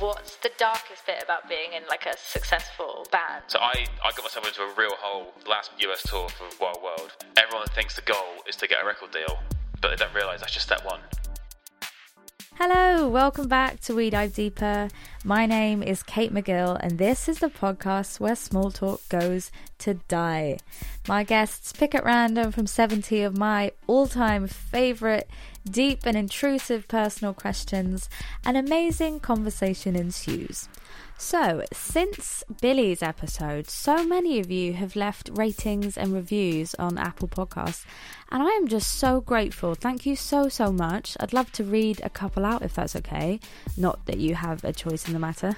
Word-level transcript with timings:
what's 0.00 0.36
the 0.36 0.50
darkest 0.58 1.04
bit 1.06 1.22
about 1.22 1.48
being 1.48 1.72
in 1.76 1.82
like 1.88 2.06
a 2.06 2.16
successful 2.16 3.06
band? 3.10 3.42
So 3.48 3.58
I, 3.58 3.84
I 4.04 4.10
got 4.12 4.22
myself 4.22 4.46
into 4.46 4.62
a 4.62 4.72
real 4.74 4.94
hole 4.96 5.32
last 5.48 5.72
US 5.78 6.02
tour 6.02 6.28
for 6.28 6.46
Wild 6.60 6.82
World. 6.82 7.12
Everyone 7.36 7.66
thinks 7.68 7.96
the 7.96 8.02
goal 8.02 8.42
is 8.48 8.54
to 8.56 8.68
get 8.68 8.82
a 8.82 8.86
record 8.86 9.10
deal, 9.10 9.38
but 9.80 9.90
they 9.90 9.96
don't 9.96 10.14
realise 10.14 10.40
that's 10.40 10.52
just 10.52 10.66
step 10.66 10.84
one. 10.84 11.00
Hello, 12.54 13.08
welcome 13.08 13.46
back 13.46 13.80
to 13.82 13.94
We 13.94 14.10
Dive 14.10 14.34
Deeper. 14.34 14.88
My 15.24 15.46
name 15.46 15.80
is 15.82 16.02
Kate 16.02 16.34
McGill, 16.34 16.78
and 16.80 16.98
this 16.98 17.28
is 17.28 17.38
the 17.38 17.48
podcast 17.48 18.18
where 18.18 18.34
small 18.34 18.70
talk 18.70 19.00
goes 19.08 19.50
to 19.78 19.94
die. 20.08 20.58
My 21.06 21.22
guests 21.22 21.72
pick 21.72 21.94
at 21.94 22.04
random 22.04 22.50
from 22.50 22.66
70 22.66 23.22
of 23.22 23.38
my 23.38 23.70
all 23.86 24.08
time 24.08 24.48
favourite 24.48 25.28
deep 25.68 26.00
and 26.04 26.16
intrusive 26.16 26.88
personal 26.88 27.34
questions, 27.34 28.08
an 28.44 28.56
amazing 28.56 29.20
conversation 29.20 29.94
ensues. 29.94 30.68
So, 31.20 31.64
since 31.72 32.44
Billy's 32.60 33.02
episode, 33.02 33.68
so 33.68 34.06
many 34.06 34.38
of 34.38 34.52
you 34.52 34.74
have 34.74 34.94
left 34.94 35.30
ratings 35.32 35.98
and 35.98 36.12
reviews 36.12 36.76
on 36.76 36.96
Apple 36.96 37.26
Podcasts, 37.26 37.84
and 38.30 38.42
I 38.42 38.46
am 38.50 38.68
just 38.68 38.94
so 38.94 39.20
grateful. 39.20 39.74
Thank 39.74 40.04
you 40.04 40.14
so, 40.14 40.48
so 40.48 40.70
much. 40.70 41.16
I'd 41.18 41.32
love 41.32 41.50
to 41.52 41.64
read 41.64 42.00
a 42.04 42.10
couple 42.10 42.44
out 42.44 42.62
if 42.62 42.74
that's 42.74 42.94
okay. 42.94 43.40
Not 43.76 44.04
that 44.06 44.18
you 44.18 44.34
have 44.34 44.62
a 44.64 44.72
choice 44.72 45.06
in 45.06 45.14
the 45.14 45.18
matter. 45.18 45.56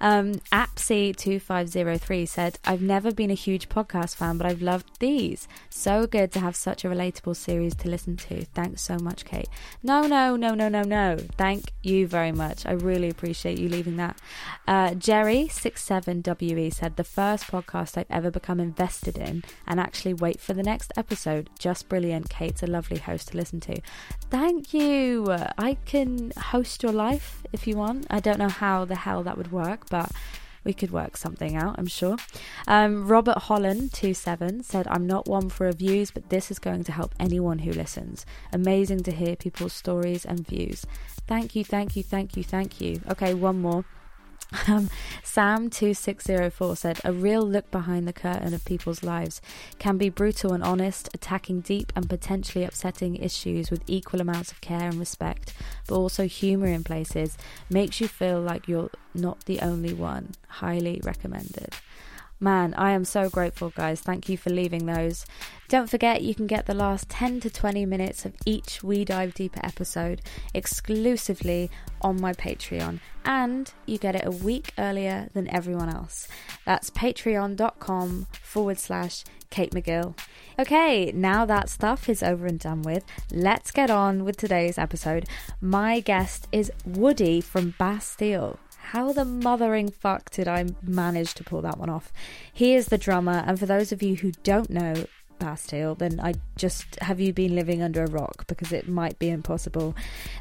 Um, 0.00 0.34
Apsy2503 0.52 2.28
said, 2.28 2.58
I've 2.64 2.82
never 2.82 3.12
been 3.12 3.30
a 3.30 3.34
huge 3.34 3.68
podcast 3.68 4.16
fan, 4.16 4.36
but 4.36 4.46
I've 4.46 4.62
loved 4.62 4.98
these. 4.98 5.46
So 5.70 6.06
good 6.06 6.32
to 6.32 6.40
have 6.40 6.56
such 6.56 6.84
a 6.84 6.88
relatable 6.88 7.36
series 7.36 7.74
to 7.76 7.88
listen 7.88 8.16
to. 8.16 8.44
Thanks 8.46 8.82
so 8.82 8.98
much, 8.98 9.24
Kate. 9.24 9.48
No, 9.82 10.02
no, 10.02 10.34
no, 10.34 10.54
no, 10.54 10.68
no, 10.68 10.82
no. 10.82 11.18
Thank 11.36 11.72
you 11.82 12.08
very 12.08 12.32
much. 12.32 12.66
I 12.66 12.72
really 12.72 13.08
appreciate 13.08 13.58
you 13.58 13.68
leaving 13.68 13.96
that. 13.96 14.18
Uh, 14.68 14.90
Jerry67WE 14.90 16.74
said, 16.74 16.96
the 16.96 17.02
first 17.02 17.46
podcast 17.46 17.96
I've 17.96 18.04
ever 18.10 18.30
become 18.30 18.60
invested 18.60 19.16
in 19.16 19.42
and 19.66 19.80
actually 19.80 20.12
wait 20.12 20.40
for 20.40 20.52
the 20.52 20.62
next 20.62 20.92
episode. 20.94 21.48
Just 21.58 21.88
brilliant. 21.88 22.28
Kate's 22.28 22.62
a 22.62 22.66
lovely 22.66 22.98
host 22.98 23.28
to 23.28 23.38
listen 23.38 23.60
to. 23.60 23.80
Thank 24.28 24.74
you. 24.74 25.24
I 25.56 25.78
can 25.86 26.32
host 26.36 26.82
your 26.82 26.92
life 26.92 27.42
if 27.50 27.66
you 27.66 27.76
want. 27.76 28.08
I 28.10 28.20
don't 28.20 28.38
know 28.38 28.50
how 28.50 28.84
the 28.84 28.96
hell 28.96 29.22
that 29.22 29.38
would 29.38 29.50
work, 29.50 29.88
but 29.88 30.12
we 30.64 30.74
could 30.74 30.90
work 30.90 31.16
something 31.16 31.56
out, 31.56 31.76
I'm 31.78 31.86
sure. 31.86 32.16
Um, 32.66 33.08
Robert 33.08 33.38
Holland, 33.38 33.94
27, 33.94 34.64
said, 34.64 34.86
I'm 34.90 35.06
not 35.06 35.26
one 35.26 35.48
for 35.48 35.64
reviews, 35.64 36.10
but 36.10 36.28
this 36.28 36.50
is 36.50 36.58
going 36.58 36.84
to 36.84 36.92
help 36.92 37.14
anyone 37.18 37.60
who 37.60 37.72
listens. 37.72 38.26
Amazing 38.52 39.02
to 39.04 39.12
hear 39.12 39.34
people's 39.34 39.72
stories 39.72 40.26
and 40.26 40.46
views. 40.46 40.84
Thank 41.26 41.56
you, 41.56 41.64
thank 41.64 41.96
you, 41.96 42.02
thank 42.02 42.36
you, 42.36 42.44
thank 42.44 42.82
you. 42.82 43.00
Okay, 43.08 43.32
one 43.32 43.62
more. 43.62 43.86
Um, 44.66 44.88
Sam2604 45.24 46.76
said, 46.76 47.00
A 47.04 47.12
real 47.12 47.42
look 47.42 47.70
behind 47.70 48.08
the 48.08 48.12
curtain 48.12 48.54
of 48.54 48.64
people's 48.64 49.02
lives 49.02 49.40
can 49.78 49.98
be 49.98 50.08
brutal 50.08 50.52
and 50.52 50.62
honest, 50.62 51.08
attacking 51.14 51.60
deep 51.60 51.92
and 51.94 52.08
potentially 52.08 52.64
upsetting 52.64 53.16
issues 53.16 53.70
with 53.70 53.82
equal 53.86 54.20
amounts 54.20 54.52
of 54.52 54.60
care 54.60 54.88
and 54.88 54.98
respect, 54.98 55.54
but 55.86 55.96
also 55.96 56.26
humour 56.26 56.68
in 56.68 56.84
places, 56.84 57.36
makes 57.70 58.00
you 58.00 58.08
feel 58.08 58.40
like 58.40 58.68
you're 58.68 58.90
not 59.14 59.44
the 59.44 59.60
only 59.60 59.92
one. 59.92 60.32
Highly 60.48 61.00
recommended. 61.04 61.74
Man, 62.40 62.72
I 62.74 62.92
am 62.92 63.04
so 63.04 63.28
grateful, 63.28 63.70
guys. 63.70 64.00
Thank 64.00 64.28
you 64.28 64.36
for 64.36 64.50
leaving 64.50 64.86
those. 64.86 65.26
Don't 65.66 65.90
forget, 65.90 66.22
you 66.22 66.36
can 66.36 66.46
get 66.46 66.66
the 66.66 66.74
last 66.74 67.08
10 67.08 67.40
to 67.40 67.50
20 67.50 67.84
minutes 67.84 68.24
of 68.24 68.32
each 68.46 68.82
We 68.82 69.04
Dive 69.04 69.34
Deeper 69.34 69.60
episode 69.64 70.22
exclusively 70.54 71.68
on 72.00 72.20
my 72.20 72.32
Patreon, 72.32 73.00
and 73.24 73.72
you 73.86 73.98
get 73.98 74.14
it 74.14 74.24
a 74.24 74.30
week 74.30 74.72
earlier 74.78 75.28
than 75.34 75.48
everyone 75.48 75.88
else. 75.88 76.28
That's 76.64 76.90
patreon.com 76.90 78.28
forward 78.40 78.78
slash 78.78 79.24
Kate 79.50 79.72
McGill. 79.72 80.16
Okay, 80.60 81.10
now 81.12 81.44
that 81.44 81.68
stuff 81.68 82.08
is 82.08 82.22
over 82.22 82.46
and 82.46 82.60
done 82.60 82.82
with, 82.82 83.04
let's 83.32 83.72
get 83.72 83.90
on 83.90 84.24
with 84.24 84.36
today's 84.36 84.78
episode. 84.78 85.26
My 85.60 85.98
guest 85.98 86.46
is 86.52 86.70
Woody 86.86 87.40
from 87.40 87.74
Bastille. 87.78 88.58
How 88.92 89.12
the 89.12 89.26
mothering 89.26 89.90
fuck 89.90 90.30
did 90.30 90.48
I 90.48 90.64
manage 90.82 91.34
to 91.34 91.44
pull 91.44 91.60
that 91.60 91.76
one 91.76 91.90
off? 91.90 92.10
He 92.50 92.74
is 92.74 92.86
the 92.86 92.96
drummer, 92.96 93.44
and 93.46 93.58
for 93.58 93.66
those 93.66 93.92
of 93.92 94.02
you 94.02 94.16
who 94.16 94.32
don't 94.42 94.70
know 94.70 95.04
Bastille, 95.38 95.94
then 95.94 96.18
I 96.18 96.34
just 96.56 96.98
have 97.00 97.20
you 97.20 97.34
been 97.34 97.54
living 97.54 97.82
under 97.82 98.02
a 98.02 98.10
rock 98.10 98.46
because 98.46 98.72
it 98.72 98.88
might 98.88 99.18
be 99.18 99.28
impossible. 99.28 99.94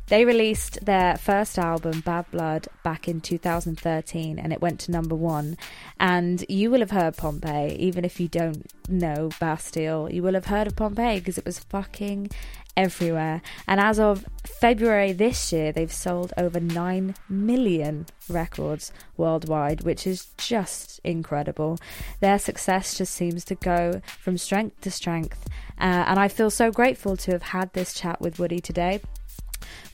They 0.08 0.24
released 0.24 0.86
their 0.86 1.18
first 1.18 1.60
album, 1.60 2.00
Bad 2.00 2.32
Blood, 2.32 2.70
back 2.86 3.10
in 3.10 3.20
2013, 3.20 4.40
and 4.40 4.54
it 4.54 4.62
went 4.62 4.80
to 4.82 4.92
number 4.92 5.14
one. 5.14 5.58
And 6.00 6.46
you 6.48 6.72
will 6.72 6.80
have 6.80 6.92
heard 6.92 7.18
Pompeii, 7.18 7.76
even 7.76 8.06
if 8.06 8.18
you 8.18 8.30
don't 8.30 8.66
know 8.88 9.30
Bastille, 9.42 10.10
you 10.10 10.24
will 10.24 10.36
have 10.36 10.46
heard 10.46 10.68
of 10.68 10.78
Pompeii 10.78 11.20
because 11.20 11.38
it 11.38 11.46
was 11.46 11.60
fucking 11.60 12.30
everywhere. 12.78 13.42
And 13.68 13.82
as 13.82 14.00
of 14.00 14.26
February 14.46 15.12
this 15.12 15.52
year, 15.52 15.72
they've 15.74 15.92
sold 15.92 16.32
over 16.38 16.60
9 16.60 17.16
million 17.28 18.06
records 18.30 18.94
worldwide, 19.18 19.82
which 19.82 20.08
is 20.08 20.28
just 20.38 21.02
incredible. 21.04 21.80
Their 22.22 22.40
success 22.40 22.98
just 22.98 23.14
seems 23.14 23.44
to 23.46 23.56
go 23.56 24.02
from 24.20 24.38
strength 24.38 24.80
to 24.82 24.92
strength. 24.92 25.50
Uh, 25.80 26.06
and 26.08 26.20
I 26.20 26.28
feel 26.28 26.50
so 26.52 26.72
grateful 26.72 27.18
to 27.18 27.32
have 27.32 27.42
had 27.42 27.74
this 27.74 27.94
chat 27.94 28.22
with 28.22 28.40
Woody 28.40 28.60
today. 28.60 29.02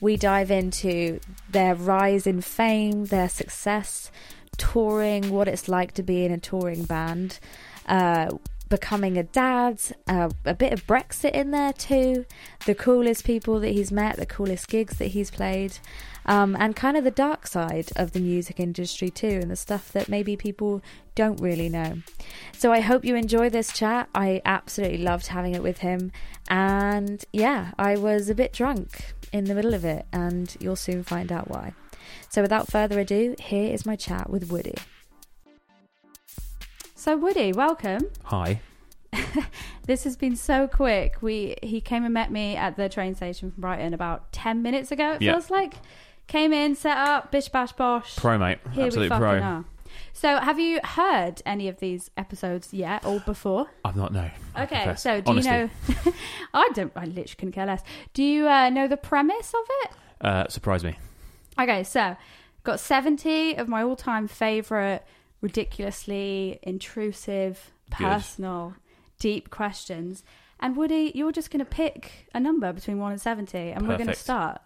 We 0.00 0.16
dive 0.16 0.50
into 0.50 1.20
their 1.50 1.74
rise 1.74 2.26
in 2.26 2.42
fame, 2.42 3.06
their 3.06 3.28
success, 3.28 4.10
touring, 4.58 5.30
what 5.30 5.48
it's 5.48 5.68
like 5.68 5.92
to 5.92 6.02
be 6.02 6.24
in 6.24 6.32
a 6.32 6.38
touring 6.38 6.84
band. 6.84 7.38
Uh, 7.86 8.30
becoming 8.68 9.16
a 9.16 9.22
dad, 9.22 9.80
uh, 10.08 10.30
a 10.44 10.54
bit 10.54 10.72
of 10.72 10.86
Brexit 10.86 11.32
in 11.32 11.50
there 11.50 11.72
too, 11.72 12.24
the 12.66 12.74
coolest 12.74 13.24
people 13.24 13.60
that 13.60 13.70
he's 13.70 13.92
met, 13.92 14.16
the 14.16 14.26
coolest 14.26 14.68
gigs 14.68 14.98
that 14.98 15.08
he's 15.08 15.30
played, 15.30 15.78
um, 16.26 16.56
and 16.58 16.74
kind 16.74 16.96
of 16.96 17.04
the 17.04 17.10
dark 17.10 17.46
side 17.46 17.90
of 17.96 18.12
the 18.12 18.20
music 18.20 18.58
industry 18.58 19.10
too, 19.10 19.38
and 19.42 19.50
the 19.50 19.56
stuff 19.56 19.92
that 19.92 20.08
maybe 20.08 20.36
people 20.36 20.82
don't 21.14 21.40
really 21.40 21.68
know. 21.68 21.98
So 22.52 22.72
I 22.72 22.80
hope 22.80 23.04
you 23.04 23.14
enjoy 23.14 23.50
this 23.50 23.72
chat. 23.72 24.08
I 24.14 24.40
absolutely 24.44 24.98
loved 24.98 25.28
having 25.28 25.54
it 25.54 25.62
with 25.62 25.78
him, 25.78 26.10
and 26.48 27.24
yeah, 27.32 27.72
I 27.78 27.96
was 27.96 28.28
a 28.28 28.34
bit 28.34 28.52
drunk 28.52 29.14
in 29.32 29.44
the 29.44 29.54
middle 29.54 29.74
of 29.74 29.84
it, 29.84 30.06
and 30.12 30.56
you'll 30.58 30.76
soon 30.76 31.02
find 31.02 31.30
out 31.30 31.48
why. 31.48 31.74
So 32.28 32.42
without 32.42 32.70
further 32.70 32.98
ado, 32.98 33.36
here 33.38 33.72
is 33.72 33.86
my 33.86 33.96
chat 33.96 34.30
with 34.30 34.50
Woody. 34.50 34.74
So 37.04 37.18
Woody, 37.18 37.52
welcome. 37.52 38.00
Hi. 38.22 38.62
this 39.86 40.04
has 40.04 40.16
been 40.16 40.36
so 40.36 40.66
quick. 40.66 41.16
We 41.20 41.54
he 41.62 41.82
came 41.82 42.02
and 42.02 42.14
met 42.14 42.32
me 42.32 42.56
at 42.56 42.78
the 42.78 42.88
train 42.88 43.14
station 43.14 43.50
from 43.50 43.60
Brighton 43.60 43.92
about 43.92 44.32
ten 44.32 44.62
minutes 44.62 44.90
ago. 44.90 45.12
It 45.12 45.20
Yeah. 45.20 45.32
feels 45.32 45.50
like 45.50 45.74
came 46.28 46.54
in, 46.54 46.74
set 46.74 46.96
up, 46.96 47.30
bish 47.30 47.50
bash 47.50 47.72
bosh. 47.72 48.16
Pro, 48.16 48.38
mate. 48.38 48.56
Here 48.72 48.86
Absolute 48.86 49.02
we 49.02 49.08
fucking 49.10 49.20
pro. 49.20 49.38
are. 49.38 49.64
So, 50.14 50.38
have 50.38 50.58
you 50.58 50.80
heard 50.82 51.42
any 51.44 51.68
of 51.68 51.78
these 51.78 52.10
episodes 52.16 52.72
yet 52.72 53.04
or 53.04 53.20
before? 53.20 53.66
I've 53.84 53.96
not, 53.96 54.10
no. 54.14 54.30
I 54.54 54.62
Okay, 54.62 54.76
confess. 54.76 55.02
so 55.02 55.20
do 55.20 55.30
Honesty. 55.32 55.50
you 55.50 55.56
know? 56.06 56.12
I 56.54 56.70
don't. 56.72 56.90
I 56.96 57.04
literally 57.04 57.26
couldn't 57.36 57.52
care 57.52 57.66
less. 57.66 57.82
Do 58.14 58.22
you 58.22 58.48
uh, 58.48 58.70
know 58.70 58.88
the 58.88 58.96
premise 58.96 59.52
of 59.52 59.66
it? 59.82 59.90
Uh, 60.22 60.48
surprise 60.48 60.82
me. 60.82 60.96
Okay, 61.60 61.84
so 61.84 62.16
got 62.62 62.80
70 62.80 63.56
of 63.56 63.68
my 63.68 63.82
all 63.82 63.94
time 63.94 64.26
favourite, 64.26 65.02
ridiculously 65.44 66.58
intrusive, 66.62 67.70
Good. 67.90 67.98
personal, 67.98 68.74
deep 69.18 69.50
questions. 69.50 70.24
And 70.58 70.74
Woody, 70.74 71.12
you're 71.14 71.32
just 71.32 71.50
going 71.50 71.62
to 71.62 71.70
pick 71.70 72.30
a 72.34 72.40
number 72.40 72.72
between 72.72 72.98
1 72.98 73.12
and 73.12 73.20
70, 73.20 73.58
and 73.58 73.86
we're 73.86 73.98
going 73.98 74.08
to 74.08 74.14
start. 74.14 74.62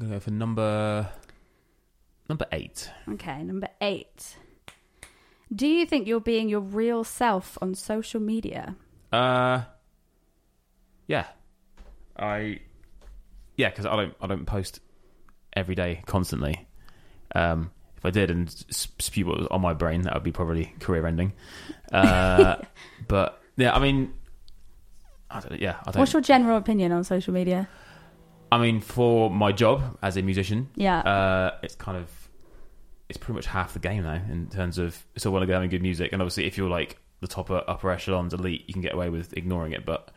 I'm 0.00 0.08
going 0.08 0.10
to 0.10 0.16
go 0.16 0.20
for 0.20 0.30
number 0.32 1.08
number 2.28 2.44
eight. 2.50 2.90
Okay, 3.08 3.44
number 3.44 3.68
8. 3.80 4.36
Do 5.54 5.68
you 5.68 5.86
think 5.86 6.08
you're 6.08 6.18
being 6.18 6.48
your 6.48 6.60
real 6.60 7.04
self 7.04 7.56
on 7.62 7.76
social 7.76 8.20
media? 8.20 8.74
Uh, 9.12 9.62
yeah. 11.06 11.26
I 12.18 12.62
yeah, 13.56 13.70
because 13.70 13.86
I 13.86 13.94
don't 13.94 14.14
I 14.20 14.26
don't 14.26 14.44
post 14.44 14.80
every 15.54 15.76
day 15.76 16.02
constantly. 16.04 16.66
Um, 17.32 17.70
I 18.06 18.10
did 18.10 18.30
and 18.30 18.48
spew 18.70 19.26
what 19.26 19.38
was 19.38 19.46
on 19.50 19.60
my 19.60 19.74
brain, 19.74 20.02
that 20.02 20.14
would 20.14 20.22
be 20.22 20.32
probably 20.32 20.74
career 20.80 21.06
ending. 21.06 21.32
Uh, 21.92 22.56
but 23.08 23.42
yeah, 23.56 23.74
I 23.74 23.78
mean, 23.78 24.12
I 25.30 25.40
don't. 25.40 25.60
Yeah, 25.60 25.76
I 25.86 25.90
don't. 25.90 26.00
What's 26.00 26.12
your 26.12 26.22
general 26.22 26.56
opinion 26.56 26.92
on 26.92 27.04
social 27.04 27.32
media? 27.34 27.68
I 28.52 28.58
mean, 28.58 28.80
for 28.80 29.30
my 29.30 29.50
job 29.52 29.98
as 30.02 30.16
a 30.16 30.22
musician, 30.22 30.68
Yeah. 30.76 31.00
uh, 31.00 31.58
it's 31.62 31.74
kind 31.74 31.98
of 31.98 32.10
it's 33.08 33.18
pretty 33.18 33.34
much 33.34 33.46
half 33.46 33.72
the 33.72 33.78
game 33.78 34.02
now 34.02 34.20
in 34.30 34.48
terms 34.48 34.78
of 34.78 35.04
it's 35.14 35.26
all 35.26 35.32
well 35.32 35.42
and 35.42 35.48
good 35.48 35.54
having 35.54 35.70
good 35.70 35.82
music, 35.82 36.12
and 36.12 36.22
obviously 36.22 36.44
if 36.46 36.56
you're 36.56 36.70
like 36.70 36.98
the 37.20 37.26
top 37.26 37.50
upper 37.50 37.90
echelons, 37.90 38.34
elite, 38.34 38.64
you 38.66 38.72
can 38.72 38.82
get 38.82 38.94
away 38.94 39.08
with 39.10 39.32
ignoring 39.36 39.72
it. 39.72 39.84
But 39.84 40.10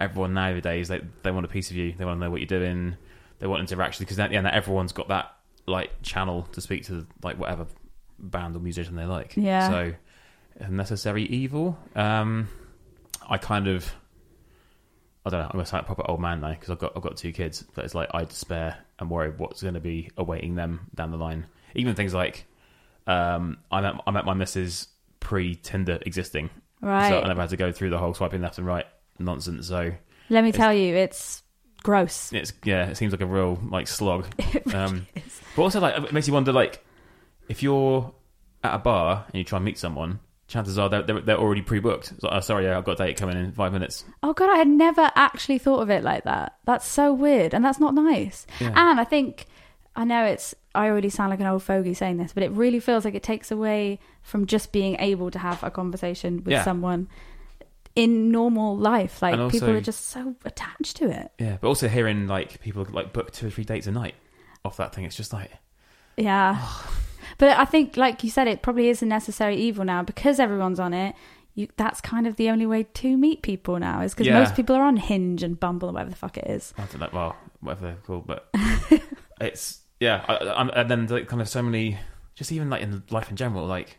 everyone 0.00 0.34
nowadays 0.34 0.88
they 0.88 1.00
they 1.22 1.30
want 1.30 1.44
a 1.44 1.48
piece 1.48 1.70
of 1.70 1.76
you, 1.76 1.92
they 1.96 2.04
want 2.04 2.18
to 2.20 2.24
know 2.24 2.30
what 2.30 2.40
you're 2.40 2.46
doing, 2.46 2.96
they 3.40 3.46
want 3.46 3.60
interaction 3.60 4.04
because 4.04 4.18
at 4.18 4.30
the 4.30 4.36
end 4.36 4.46
everyone's 4.46 4.92
got 4.92 5.08
that 5.08 5.32
like 5.66 5.90
channel 6.02 6.42
to 6.52 6.60
speak 6.60 6.84
to 6.86 7.06
like 7.22 7.38
whatever 7.38 7.66
band 8.18 8.56
or 8.56 8.60
musician 8.60 8.96
they 8.96 9.04
like. 9.04 9.34
Yeah. 9.36 9.68
So 9.70 9.94
necessary 10.68 11.24
evil. 11.24 11.78
Um, 11.94 12.48
I 13.28 13.38
kind 13.38 13.68
of. 13.68 13.92
I 15.24 15.30
don't 15.30 15.38
know. 15.40 15.46
I'm 15.46 15.52
gonna 15.52 15.66
sound 15.66 15.82
like 15.84 15.90
a 15.90 15.94
proper 15.94 16.10
old 16.10 16.20
man 16.20 16.40
now 16.40 16.50
because 16.50 16.70
I've 16.70 16.78
got 16.80 16.92
I've 16.96 17.02
got 17.02 17.16
two 17.16 17.32
kids, 17.32 17.62
but 17.74 17.84
it's 17.84 17.94
like 17.94 18.08
I 18.12 18.24
despair 18.24 18.76
and 18.98 19.08
worry 19.08 19.30
what's 19.30 19.62
going 19.62 19.74
to 19.74 19.80
be 19.80 20.10
awaiting 20.16 20.56
them 20.56 20.88
down 20.96 21.12
the 21.12 21.16
line. 21.16 21.46
Even 21.76 21.94
things 21.94 22.12
like 22.12 22.44
um, 23.06 23.58
I 23.70 23.80
met 23.80 23.94
I 24.06 24.10
met 24.10 24.24
my 24.24 24.34
missus 24.34 24.88
pre 25.20 25.54
Tinder 25.54 26.00
existing, 26.04 26.50
Right. 26.80 27.08
so 27.08 27.20
I 27.20 27.28
never 27.28 27.40
had 27.40 27.50
to 27.50 27.56
go 27.56 27.70
through 27.70 27.90
the 27.90 27.98
whole 27.98 28.14
swiping 28.14 28.40
left 28.42 28.58
and 28.58 28.66
right 28.66 28.86
nonsense. 29.20 29.68
So 29.68 29.92
Let 30.28 30.42
me 30.42 30.50
tell 30.50 30.74
you, 30.74 30.96
it's 30.96 31.41
gross. 31.82 32.32
it's 32.32 32.52
yeah, 32.64 32.86
it 32.88 32.96
seems 32.96 33.12
like 33.12 33.20
a 33.20 33.26
real 33.26 33.58
like 33.70 33.88
slog. 33.88 34.26
Um, 34.74 35.06
but 35.56 35.62
also 35.62 35.80
like 35.80 35.96
it 36.02 36.12
makes 36.12 36.26
you 36.26 36.32
wonder 36.34 36.52
like 36.52 36.82
if 37.48 37.62
you're 37.62 38.12
at 38.64 38.74
a 38.74 38.78
bar 38.78 39.24
and 39.26 39.34
you 39.34 39.44
try 39.44 39.56
and 39.56 39.64
meet 39.64 39.76
someone, 39.78 40.20
chances 40.48 40.78
are 40.78 40.88
they're 40.88 41.02
they're, 41.02 41.20
they're 41.20 41.36
already 41.38 41.60
pre-booked. 41.62 42.22
Like, 42.22 42.32
oh, 42.32 42.40
sorry, 42.40 42.68
I've 42.70 42.84
got 42.84 43.00
a 43.00 43.04
date 43.06 43.16
coming 43.16 43.36
in 43.36 43.52
five 43.52 43.72
minutes. 43.72 44.04
Oh 44.22 44.32
god, 44.32 44.50
I 44.50 44.56
had 44.56 44.68
never 44.68 45.10
actually 45.14 45.58
thought 45.58 45.80
of 45.80 45.90
it 45.90 46.02
like 46.02 46.24
that. 46.24 46.56
That's 46.64 46.86
so 46.86 47.12
weird, 47.12 47.52
and 47.54 47.64
that's 47.64 47.80
not 47.80 47.94
nice. 47.94 48.46
Yeah. 48.60 48.68
And 48.68 48.98
I 49.00 49.04
think 49.04 49.46
I 49.96 50.04
know 50.04 50.24
it's. 50.24 50.54
I 50.74 50.88
already 50.88 51.10
sound 51.10 51.28
like 51.28 51.40
an 51.40 51.46
old 51.46 51.62
fogey 51.62 51.92
saying 51.92 52.16
this, 52.16 52.32
but 52.32 52.42
it 52.42 52.50
really 52.52 52.80
feels 52.80 53.04
like 53.04 53.14
it 53.14 53.22
takes 53.22 53.50
away 53.50 53.98
from 54.22 54.46
just 54.46 54.72
being 54.72 54.96
able 55.00 55.30
to 55.30 55.38
have 55.38 55.62
a 55.62 55.70
conversation 55.70 56.38
with 56.38 56.52
Yeah. 56.52 56.64
someone 56.64 57.08
in 57.94 58.30
normal 58.30 58.76
life. 58.76 59.20
Like 59.22 59.34
And 59.34 59.50
people 59.50 59.70
are 59.70 59.80
just 59.80 60.06
so 60.08 60.34
attached 60.44 60.96
to 60.96 61.10
it. 61.10 61.32
Yeah, 61.38 61.58
but 61.60 61.68
also 61.68 61.88
hearing 61.88 62.26
like 62.26 62.60
people 62.60 62.86
like 62.90 63.12
book 63.12 63.30
two 63.32 63.46
or 63.48 63.50
three 63.50 63.64
dates 63.64 63.86
a 63.86 63.92
night 63.92 64.14
off 64.64 64.76
that 64.78 64.94
thing, 64.94 65.04
it's 65.04 65.16
just 65.16 65.32
like 65.32 65.50
Yeah. 66.16 66.66
but 67.38 67.58
I 67.58 67.64
think, 67.64 67.96
like 67.96 68.22
you 68.24 68.30
said, 68.30 68.46
it 68.48 68.62
probably 68.62 68.88
is 68.88 69.02
a 69.02 69.06
necessary 69.06 69.56
evil 69.56 69.84
now 69.84 70.02
because 70.02 70.38
everyone's 70.40 70.80
on 70.80 70.94
it. 70.94 71.14
You, 71.54 71.68
that's 71.76 72.00
kind 72.00 72.26
of 72.26 72.36
the 72.36 72.48
only 72.48 72.64
way 72.64 72.84
to 72.84 73.16
meet 73.18 73.42
people 73.42 73.78
now, 73.78 74.00
is 74.00 74.14
because 74.14 74.26
Yeah. 74.26 74.38
most 74.38 74.54
people 74.54 74.74
are 74.74 74.84
on 74.84 74.96
Hinge 74.96 75.42
and 75.42 75.60
Bumble 75.60 75.88
and 75.88 75.94
whatever 75.94 76.10
the 76.10 76.16
fuck 76.16 76.38
it 76.38 76.46
is. 76.46 76.72
I 76.78 76.86
don't 76.86 77.00
know, 77.00 77.08
well, 77.12 77.36
whatever 77.60 77.86
they're 77.88 77.96
called, 78.06 78.26
but 78.26 78.48
it's 79.40 79.80
yeah, 80.00 80.24
I, 80.26 80.34
I, 80.36 80.80
and 80.80 80.90
then 80.90 81.06
like 81.08 81.28
kind 81.28 81.42
of 81.42 81.48
so 81.48 81.62
many, 81.62 81.98
just 82.34 82.52
even 82.52 82.70
like 82.70 82.80
in 82.82 83.02
life 83.10 83.28
in 83.30 83.36
general, 83.36 83.66
like 83.66 83.98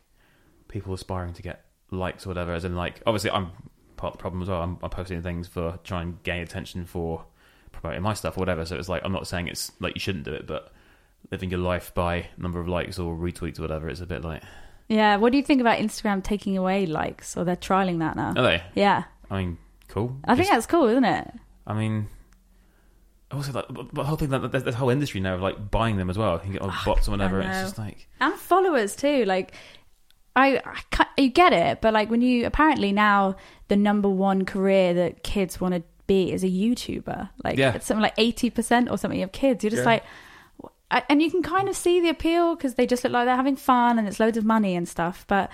people 0.68 0.94
aspiring 0.96 1.34
to 1.34 1.42
get 1.44 1.64
likes 1.92 2.26
or 2.26 2.30
whatever. 2.30 2.54
As 2.54 2.66
in, 2.66 2.76
like 2.76 3.02
obviously, 3.06 3.30
I'm 3.30 3.52
part 3.98 4.14
of 4.14 4.18
the 4.18 4.22
problem 4.22 4.42
as 4.42 4.50
well. 4.50 4.62
I'm, 4.62 4.78
I'm 4.82 4.90
posting 4.90 5.22
things 5.22 5.48
for 5.48 5.80
trying 5.84 6.14
to 6.14 6.20
gain 6.24 6.42
attention 6.42 6.86
for 6.86 7.26
promoting 7.72 8.02
my 8.02 8.14
stuff 8.14 8.38
or 8.38 8.42
whatever. 8.42 8.66
So 8.66 8.78
it's 8.78 8.90
like 8.90 9.02
I'm 9.04 9.12
not 9.12 9.28
saying 9.28 9.48
it's 9.48 9.72
like 9.80 9.96
you 9.96 10.00
shouldn't 10.00 10.26
do 10.26 10.34
it, 10.34 10.48
but 10.48 10.72
living 11.32 11.50
your 11.50 11.60
life 11.60 11.94
by 11.94 12.28
number 12.38 12.60
of 12.60 12.68
likes 12.68 13.00
or 13.00 13.16
retweets 13.16 13.60
or 13.60 13.64
whatever, 13.64 13.90
it's 13.90 14.02
a 14.02 14.06
bit 14.06 14.24
like 14.24 14.44
Yeah. 14.88 15.18
What 15.18 15.32
do 15.32 15.38
you 15.38 15.44
think 15.44 15.62
about 15.62 15.80
Instagram 15.80 16.24
taking 16.24 16.58
away 16.58 16.86
likes, 16.86 17.38
or 17.38 17.44
they're 17.44 17.56
trialing 17.56 18.00
that 18.00 18.16
now? 18.16 18.34
are 18.36 18.44
they? 18.44 18.64
Yeah. 18.76 19.04
I 19.30 19.38
mean, 19.40 19.58
cool. 19.88 20.18
I 20.26 20.36
think 20.36 20.50
that's 20.50 20.66
cool, 20.66 20.88
isn't 20.88 21.06
it? 21.06 21.32
I 21.66 21.74
mean, 21.74 22.10
also 23.34 23.52
like 23.52 23.66
the 23.94 24.04
whole 24.04 24.18
thing 24.18 24.30
that 24.30 24.52
there's 24.52 24.64
this 24.64 24.76
whole 24.76 24.90
industry 24.90 25.20
now 25.20 25.36
of 25.36 25.42
like 25.42 25.72
buying 25.72 25.98
them 25.98 26.10
as 26.10 26.18
well. 26.18 26.34
You 26.34 26.40
can 26.40 26.52
get 26.54 26.62
on 26.62 26.70
oh, 26.72 26.82
bots 26.86 27.08
or 27.08 27.12
whatever. 27.12 27.42
It's 27.42 27.62
just 27.62 27.78
like 27.78 28.08
And 28.20 28.36
followers 28.36 28.96
too. 28.96 29.26
Like, 29.26 29.54
I, 30.36 30.62
I 30.94 31.06
you 31.18 31.30
get 31.30 31.54
it, 31.54 31.82
but 31.82 31.94
like 31.94 32.10
when 32.10 32.22
you 32.22 32.46
apparently 32.46 32.92
now 32.92 33.36
the 33.68 33.76
number 33.76 34.10
one 34.10 34.46
career 34.46 34.94
that 34.96 35.24
kids 35.24 35.62
want 35.62 35.76
to 35.76 35.84
be 36.08 36.32
is 36.32 36.44
a 36.44 36.48
YouTuber. 36.50 37.30
Like 37.44 37.58
Yeah. 37.58 37.74
it's 37.76 37.86
something 37.86 38.02
like 38.02 38.16
eighty 38.18 38.50
percent 38.50 38.90
or 38.90 38.98
something 38.98 39.22
of 39.22 39.32
kids. 39.32 39.64
You're 39.64 39.72
just 39.72 39.82
Yeah. 39.84 39.90
like, 39.90 40.04
I- 40.92 41.04
and 41.10 41.22
you 41.22 41.30
can 41.32 41.44
kind 41.44 41.70
of 41.70 41.76
see 41.76 42.00
the 42.02 42.10
appeal 42.10 42.56
because 42.56 42.76
they 42.76 42.86
just 42.88 43.04
look 43.04 43.14
like 43.14 43.26
they're 43.26 43.36
having 43.36 43.56
fun 43.56 43.98
and 44.00 44.08
it's 44.08 44.20
loads 44.20 44.38
of 44.38 44.44
money 44.46 44.76
and 44.76 44.88
stuff. 44.88 45.26
But 45.28 45.50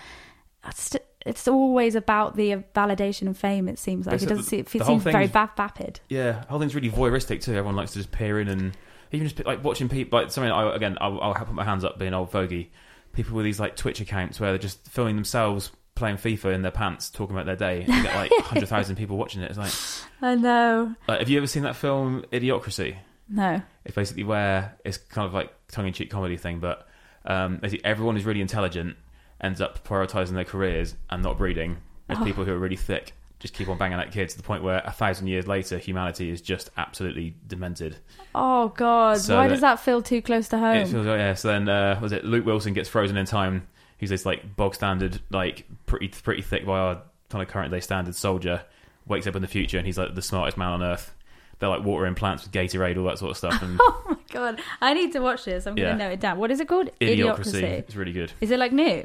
it's 0.68 0.96
it's 1.26 1.48
always 1.50 1.96
about 1.96 2.36
the 2.38 2.54
uh, 2.54 2.60
validation 2.74 3.24
and 3.24 3.38
fame. 3.38 3.68
It 3.68 3.78
seems 3.78 4.06
like 4.06 4.16
It's 4.16 4.24
it 4.24 4.30
doesn't 4.30 4.46
see. 4.46 4.60
It 4.60 4.70
seems 4.70 5.04
very 5.04 5.28
vapid. 5.28 6.00
yeah, 6.10 6.32
the 6.32 6.48
whole 6.48 6.60
thing's 6.60 6.74
really 6.76 6.90
voyeuristic 6.90 7.42
too. 7.44 7.52
Everyone 7.52 7.76
likes 7.76 7.92
to 7.92 8.00
just 8.00 8.12
peer 8.12 8.40
in 8.40 8.48
and 8.48 8.78
even 9.12 9.28
just 9.28 9.46
like 9.46 9.64
watching 9.64 9.90
people 9.90 10.20
like 10.20 10.32
something. 10.32 10.52
I, 10.52 10.74
again, 10.76 10.98
I'll, 11.02 11.20
I'll 11.22 11.34
put 11.34 11.54
my 11.54 11.66
hands 11.66 11.84
up 11.84 12.00
being 12.00 12.14
old 12.14 12.32
fogey. 12.32 12.72
People 13.14 13.36
with 13.36 13.46
these 13.46 13.60
like 13.60 13.76
Twitch 13.76 14.00
accounts 14.02 14.40
where 14.40 14.52
they're 14.52 14.58
just 14.58 14.86
filming 14.88 15.16
themselves 15.16 15.72
playing 15.96 16.16
FIFA 16.18 16.54
in 16.54 16.62
their 16.62 16.72
pants, 16.72 17.10
talking 17.10 17.36
about 17.36 17.46
their 17.46 17.56
day, 17.58 17.84
and 17.84 17.94
you 17.94 18.04
get 18.04 18.16
like 18.16 18.32
hundred 18.46 18.68
thousand 18.70 18.96
people 18.96 19.18
watching 19.18 19.42
it. 19.42 19.50
It's 19.52 19.58
like, 19.58 19.74
I 20.22 20.36
know. 20.36 20.96
like, 21.08 21.20
have 21.20 21.30
you 21.30 21.38
ever 21.38 21.48
seen 21.48 21.64
that 21.64 21.76
film 21.76 22.24
Idiocracy? 22.32 22.96
No. 23.28 23.62
It's 23.86 23.96
basically 23.96 24.24
where 24.24 24.78
it's 24.86 24.98
kind 24.98 25.28
of 25.28 25.34
like 25.34 25.52
tongue 25.68 25.88
in 25.88 25.94
cheek 25.94 26.10
comedy 26.10 26.38
thing, 26.38 26.60
but 26.60 26.88
um, 27.26 27.58
basically 27.58 27.84
everyone 27.86 28.16
who's 28.16 28.26
really 28.26 28.42
intelligent 28.42 28.96
ends 29.42 29.60
up 29.62 29.86
prioritizing 29.86 30.32
their 30.34 30.46
careers 30.46 30.96
and 31.10 31.22
not 31.22 31.38
breeding. 31.38 31.78
As 32.08 32.18
Oh. 32.20 32.24
people 32.24 32.44
who 32.46 32.52
are 32.54 32.58
really 32.58 32.76
thick 32.76 33.14
just 33.40 33.54
keep 33.54 33.70
on 33.70 33.78
banging 33.78 34.00
at 34.00 34.12
kids 34.12 34.34
to 34.34 34.38
the 34.38 34.44
point 34.44 34.64
where 34.64 34.82
a 34.86 34.92
thousand 34.92 35.28
years 35.28 35.48
later, 35.48 35.78
humanity 35.78 36.30
is 36.30 36.42
just 36.42 36.70
absolutely 36.78 37.36
demented. 37.48 37.98
Oh 38.36 38.70
God! 38.70 39.18
So 39.20 39.36
Why 39.38 39.48
that- 39.48 39.54
does 39.54 39.62
that 39.62 39.80
feel 39.80 40.02
too 40.02 40.22
close 40.22 40.48
to 40.50 40.58
home? 40.58 40.78
It 40.78 40.88
feels 40.90 41.06
like, 41.06 41.18
yeah. 41.20 41.34
So 41.34 41.48
then, 41.48 41.70
uh, 41.70 42.00
was 42.02 42.12
it 42.12 42.26
Luke 42.26 42.46
Wilson 42.46 42.74
gets 42.74 42.90
frozen 42.90 43.18
in 43.18 43.26
time? 43.26 43.68
He's 43.98 44.10
this 44.10 44.26
like 44.26 44.56
bog 44.56 44.76
standard, 44.76 45.20
like 45.30 45.66
pretty 45.86 46.10
pretty 46.10 46.42
thick 46.42 46.66
by 46.66 46.78
our 46.80 47.02
kind 47.30 47.42
of 47.42 47.48
current 47.50 47.72
day 47.72 47.80
standard 47.80 48.16
soldier. 48.16 48.62
Wakes 49.08 49.26
up 49.26 49.36
in 49.36 49.42
the 49.42 49.48
future 49.48 49.78
and 49.78 49.88
he's 49.88 49.98
like 49.98 50.14
the 50.14 50.22
smartest 50.22 50.56
man 50.58 50.70
on 50.70 50.84
earth. 50.84 51.14
They're 51.58 51.68
like 51.70 51.84
watering 51.84 52.16
plants 52.16 52.44
with 52.44 52.52
Gatorade, 52.54 52.96
all 52.98 53.06
that 53.06 53.18
sort 53.18 53.32
of 53.32 53.38
stuff. 53.38 53.62
And 53.62 53.78
Oh 53.82 54.04
my 54.08 54.18
god! 54.32 54.62
I 54.82 54.94
need 54.94 55.12
to 55.14 55.20
watch 55.20 55.46
this. 55.46 55.66
I'm 55.66 55.78
Yeah. 55.78 55.86
going 55.86 55.98
to 55.98 56.04
note 56.06 56.12
it 56.14 56.20
down. 56.20 56.38
What 56.38 56.52
is 56.52 56.60
it 56.60 56.68
called? 56.68 56.90
Idiocracy, 57.02 57.64
it's 57.64 57.96
really 57.96 58.12
good. 58.14 58.32
Is 58.40 58.52
it 58.52 58.60
like 58.60 58.72
new? 58.72 59.04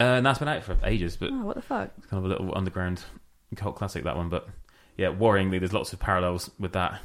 Uh, 0.00 0.04
and 0.04 0.24
that's 0.26 0.38
been 0.38 0.48
out 0.48 0.62
for 0.62 0.76
ages, 0.84 1.16
but 1.16 1.30
Oh, 1.32 1.42
what 1.44 1.56
the 1.56 1.62
fuck? 1.62 1.90
It's 1.98 2.06
kind 2.06 2.18
of 2.18 2.24
a 2.24 2.28
little 2.34 2.56
underground 2.56 3.04
cult 3.56 3.76
classic 3.76 4.04
that 4.04 4.16
one, 4.16 4.28
but 4.28 4.48
yeah, 4.96 5.08
worryingly, 5.08 5.58
there's 5.58 5.72
lots 5.72 5.92
of 5.92 5.98
parallels 6.00 6.50
with 6.58 6.72
that. 6.72 7.00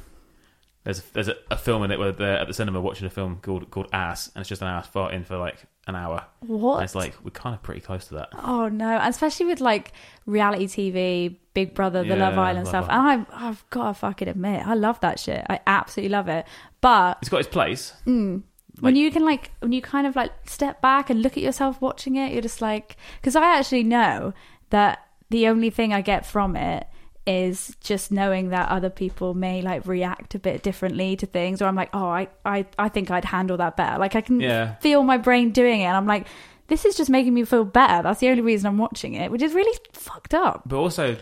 There's 0.84 1.00
there's 1.12 1.28
a, 1.28 1.36
a 1.50 1.56
film 1.56 1.82
in 1.84 1.90
it 1.90 1.98
where 1.98 2.12
they're 2.12 2.36
at 2.38 2.46
the 2.46 2.52
cinema 2.52 2.78
watching 2.80 3.06
a 3.06 3.10
film 3.10 3.38
called 3.40 3.70
called 3.70 3.88
Ass, 3.92 4.30
and 4.34 4.42
it's 4.42 4.48
just 4.50 4.60
an 4.60 4.68
ass 4.68 4.86
farting 4.86 5.24
for 5.24 5.38
like 5.38 5.56
an 5.86 5.96
hour. 5.96 6.24
What? 6.40 6.74
And 6.76 6.84
it's 6.84 6.94
like 6.94 7.14
we're 7.24 7.30
kind 7.30 7.54
of 7.54 7.62
pretty 7.62 7.80
close 7.80 8.06
to 8.08 8.14
that. 8.16 8.28
oh 8.34 8.68
no! 8.68 8.98
Especially 9.02 9.46
with 9.46 9.60
like 9.62 9.92
reality 10.26 10.66
TV, 10.66 11.36
Big 11.54 11.72
Brother, 11.74 12.04
The 12.04 12.16
Love 12.16 12.36
Island 12.36 12.66
Love 12.66 12.68
stuff. 12.68 12.86
Island. 12.90 13.26
And 13.32 13.34
I, 13.34 13.48
I've 13.48 13.64
got 13.70 13.88
to 13.88 13.94
fucking 13.94 14.28
admit, 14.28 14.66
I 14.66 14.74
love 14.74 15.00
that 15.00 15.18
shit. 15.18 15.42
I 15.48 15.60
absolutely 15.66 16.10
love 16.10 16.28
it. 16.28 16.44
But 16.82 17.16
It's 17.22 17.30
got 17.30 17.40
its 17.40 17.48
place. 17.48 17.94
Mm. 18.06 18.42
when 18.80 18.92
Like- 18.94 19.00
you 19.00 19.10
can 19.10 19.24
like 19.24 19.52
when 19.60 19.72
you 19.72 19.80
kind 19.80 20.06
of 20.06 20.16
like 20.16 20.32
step 20.46 20.82
back 20.82 21.08
and 21.08 21.22
look 21.22 21.38
at 21.38 21.42
yourself 21.42 21.80
watching 21.80 22.16
it 22.16 22.32
you're 22.32 22.42
just 22.42 22.60
like 22.60 22.96
because 23.20 23.36
i 23.36 23.56
actually 23.56 23.84
know 23.84 24.34
that 24.70 24.98
the 25.30 25.48
only 25.48 25.70
thing 25.70 25.92
i 25.92 26.00
get 26.00 26.24
from 26.26 26.56
it 26.56 26.86
is 27.26 27.74
just 27.80 28.12
knowing 28.12 28.50
that 28.50 28.68
other 28.68 28.90
people 28.90 29.32
may 29.32 29.62
like 29.62 29.86
react 29.86 30.34
a 30.34 30.38
bit 30.38 30.62
differently 30.62 31.16
to 31.16 31.26
things 31.26 31.62
or 31.62 31.66
i'm 31.66 31.74
like 31.76 31.90
oh 31.94 32.06
i 32.06 32.28
i, 32.44 32.66
I 32.78 32.88
think 32.88 33.10
i'd 33.10 33.24
handle 33.24 33.56
that 33.56 33.76
better 33.76 33.98
like 33.98 34.14
i 34.14 34.20
can 34.20 34.40
Yeah. 34.40 34.74
feel 34.76 35.02
my 35.02 35.16
brain 35.16 35.50
doing 35.50 35.80
it 35.80 35.84
and 35.84 35.96
i'm 35.96 36.06
like 36.06 36.26
this 36.66 36.84
is 36.84 36.96
just 36.96 37.08
making 37.10 37.32
me 37.32 37.44
feel 37.44 37.64
better 37.64 38.02
that's 38.02 38.20
the 38.20 38.28
only 38.28 38.42
reason 38.42 38.66
i'm 38.66 38.78
watching 38.78 39.14
it 39.14 39.30
which 39.30 39.42
is 39.42 39.54
really 39.54 39.78
fucked 39.92 40.34
up 40.34 40.62
But 40.66 40.76
also, 40.76 41.16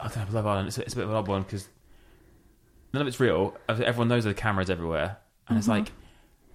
I 0.00 0.08
don't 0.08 0.28
know, 0.28 0.34
Love 0.34 0.46
Island, 0.46 0.68
it's, 0.68 0.78
a- 0.78 0.82
it's 0.82 0.92
a 0.94 0.96
bit 0.96 1.04
of 1.04 1.10
an 1.10 1.16
odd 1.16 1.28
one 1.28 1.42
because 1.42 1.68
none 2.92 3.00
of 3.00 3.08
it's 3.08 3.18
real. 3.20 3.56
Everyone 3.68 4.08
knows 4.08 4.24
there 4.24 4.30
are 4.30 4.34
cameras 4.34 4.70
everywhere. 4.70 5.16
And 5.48 5.58
it's 5.58 5.66
mm-hmm. 5.66 5.78
like, 5.84 5.92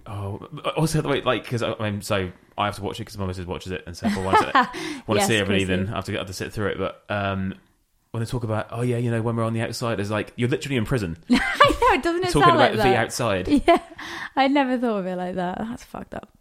oh, 0.06 0.46
also 0.76 1.00
the 1.02 1.08
way, 1.08 1.22
like, 1.22 1.44
because 1.44 1.62
I 1.62 1.74
mean, 1.80 2.02
so 2.02 2.30
I 2.56 2.66
have 2.66 2.76
to 2.76 2.82
watch 2.82 2.98
it 2.98 3.02
because 3.04 3.18
my 3.18 3.26
missus 3.26 3.46
watches 3.46 3.72
it 3.72 3.84
and 3.86 3.96
so 3.96 4.06
I 4.08 4.18
want 4.24 4.38
to, 4.38 4.52
want 5.06 5.20
Yes, 5.20 5.26
to 5.26 5.32
see 5.32 5.36
it 5.36 5.40
every 5.40 5.64
Chrissy. 5.64 5.88
I 5.90 5.94
have 5.96 6.04
to, 6.04 6.14
I 6.14 6.18
have 6.18 6.26
to 6.26 6.32
sit 6.32 6.52
through 6.52 6.68
it. 6.68 6.78
But 6.78 7.04
um, 7.08 7.54
when 8.10 8.22
they 8.22 8.26
talk 8.26 8.44
about, 8.44 8.68
oh, 8.70 8.82
yeah, 8.82 8.96
you 8.98 9.10
know, 9.10 9.22
when 9.22 9.36
we're 9.36 9.44
on 9.44 9.52
the 9.52 9.62
outside, 9.62 10.00
it's 10.00 10.10
like, 10.10 10.32
you're 10.36 10.48
literally 10.48 10.76
in 10.76 10.84
prison 10.84 11.16
i 11.30 11.34
know 11.34 11.94
it 11.94 12.02
doesn't 12.02 12.22
it 12.24 12.30
talking 12.30 12.42
sound 12.42 12.56
about 12.56 12.58
like 12.58 12.72
the 12.72 12.78
that 12.78 12.96
outside. 12.96 13.48
Yeah, 13.66 13.78
I 14.36 14.48
never 14.48 14.78
thought 14.78 14.98
of 14.98 15.06
it 15.06 15.16
like 15.16 15.36
that. 15.36 15.58
That's 15.58 15.84
fucked 15.84 16.14
up. 16.14 16.36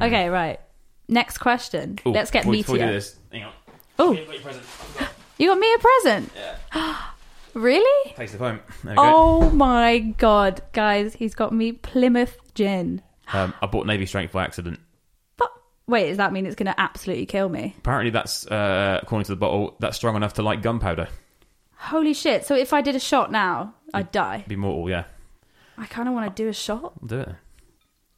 Okay, 0.00 0.28
right. 0.28 0.60
Next 1.08 1.38
question. 1.38 1.98
Ooh, 2.06 2.12
Let's 2.12 2.30
get 2.30 2.42
before, 2.44 2.52
before 2.52 2.72
we 2.74 2.78
do 2.80 2.86
this, 2.86 3.16
hang 3.32 3.44
on. 3.44 3.52
Oh, 3.98 4.12
You've 4.12 4.26
got 4.26 4.34
your 4.34 4.42
present. 4.42 4.64
I 4.64 4.66
forgot. 4.66 5.12
you 5.38 5.48
got 5.48 5.58
me 5.58 5.74
a 5.74 5.78
present. 5.78 6.32
really? 7.54 8.12
Taste 8.14 8.32
the. 8.32 8.38
There 8.38 8.60
we 8.84 8.94
go. 8.94 8.94
Oh 8.96 9.50
my 9.50 9.98
god, 9.98 10.62
guys, 10.72 11.14
he's 11.14 11.34
got 11.34 11.52
me 11.52 11.72
Plymouth 11.72 12.36
gin. 12.54 13.02
Um, 13.32 13.54
I 13.62 13.66
bought 13.66 13.86
Navy 13.86 14.06
Strength 14.06 14.32
by 14.32 14.44
accident. 14.44 14.80
But 15.36 15.50
wait, 15.86 16.08
does 16.08 16.18
that 16.18 16.32
mean 16.32 16.46
it's 16.46 16.56
going 16.56 16.66
to 16.66 16.78
absolutely 16.80 17.26
kill 17.26 17.48
me? 17.48 17.74
Apparently, 17.78 18.10
that's 18.10 18.46
uh, 18.46 19.00
according 19.02 19.24
to 19.26 19.32
the 19.32 19.36
bottle, 19.36 19.76
that's 19.80 19.96
strong 19.96 20.16
enough 20.16 20.34
to 20.34 20.42
light 20.42 20.62
gunpowder. 20.62 21.08
Holy 21.76 22.14
shit! 22.14 22.44
So 22.44 22.54
if 22.54 22.72
I 22.72 22.80
did 22.80 22.96
a 22.96 23.00
shot 23.00 23.30
now, 23.32 23.74
I'd 23.92 24.12
die. 24.12 24.44
Be 24.46 24.56
mortal, 24.56 24.88
yeah. 24.88 25.04
I 25.76 25.86
kind 25.86 26.08
of 26.08 26.14
want 26.14 26.34
to 26.34 26.42
do 26.42 26.48
a 26.48 26.52
shot. 26.52 26.94
I'll 27.02 27.08
do 27.08 27.20
it. 27.20 27.28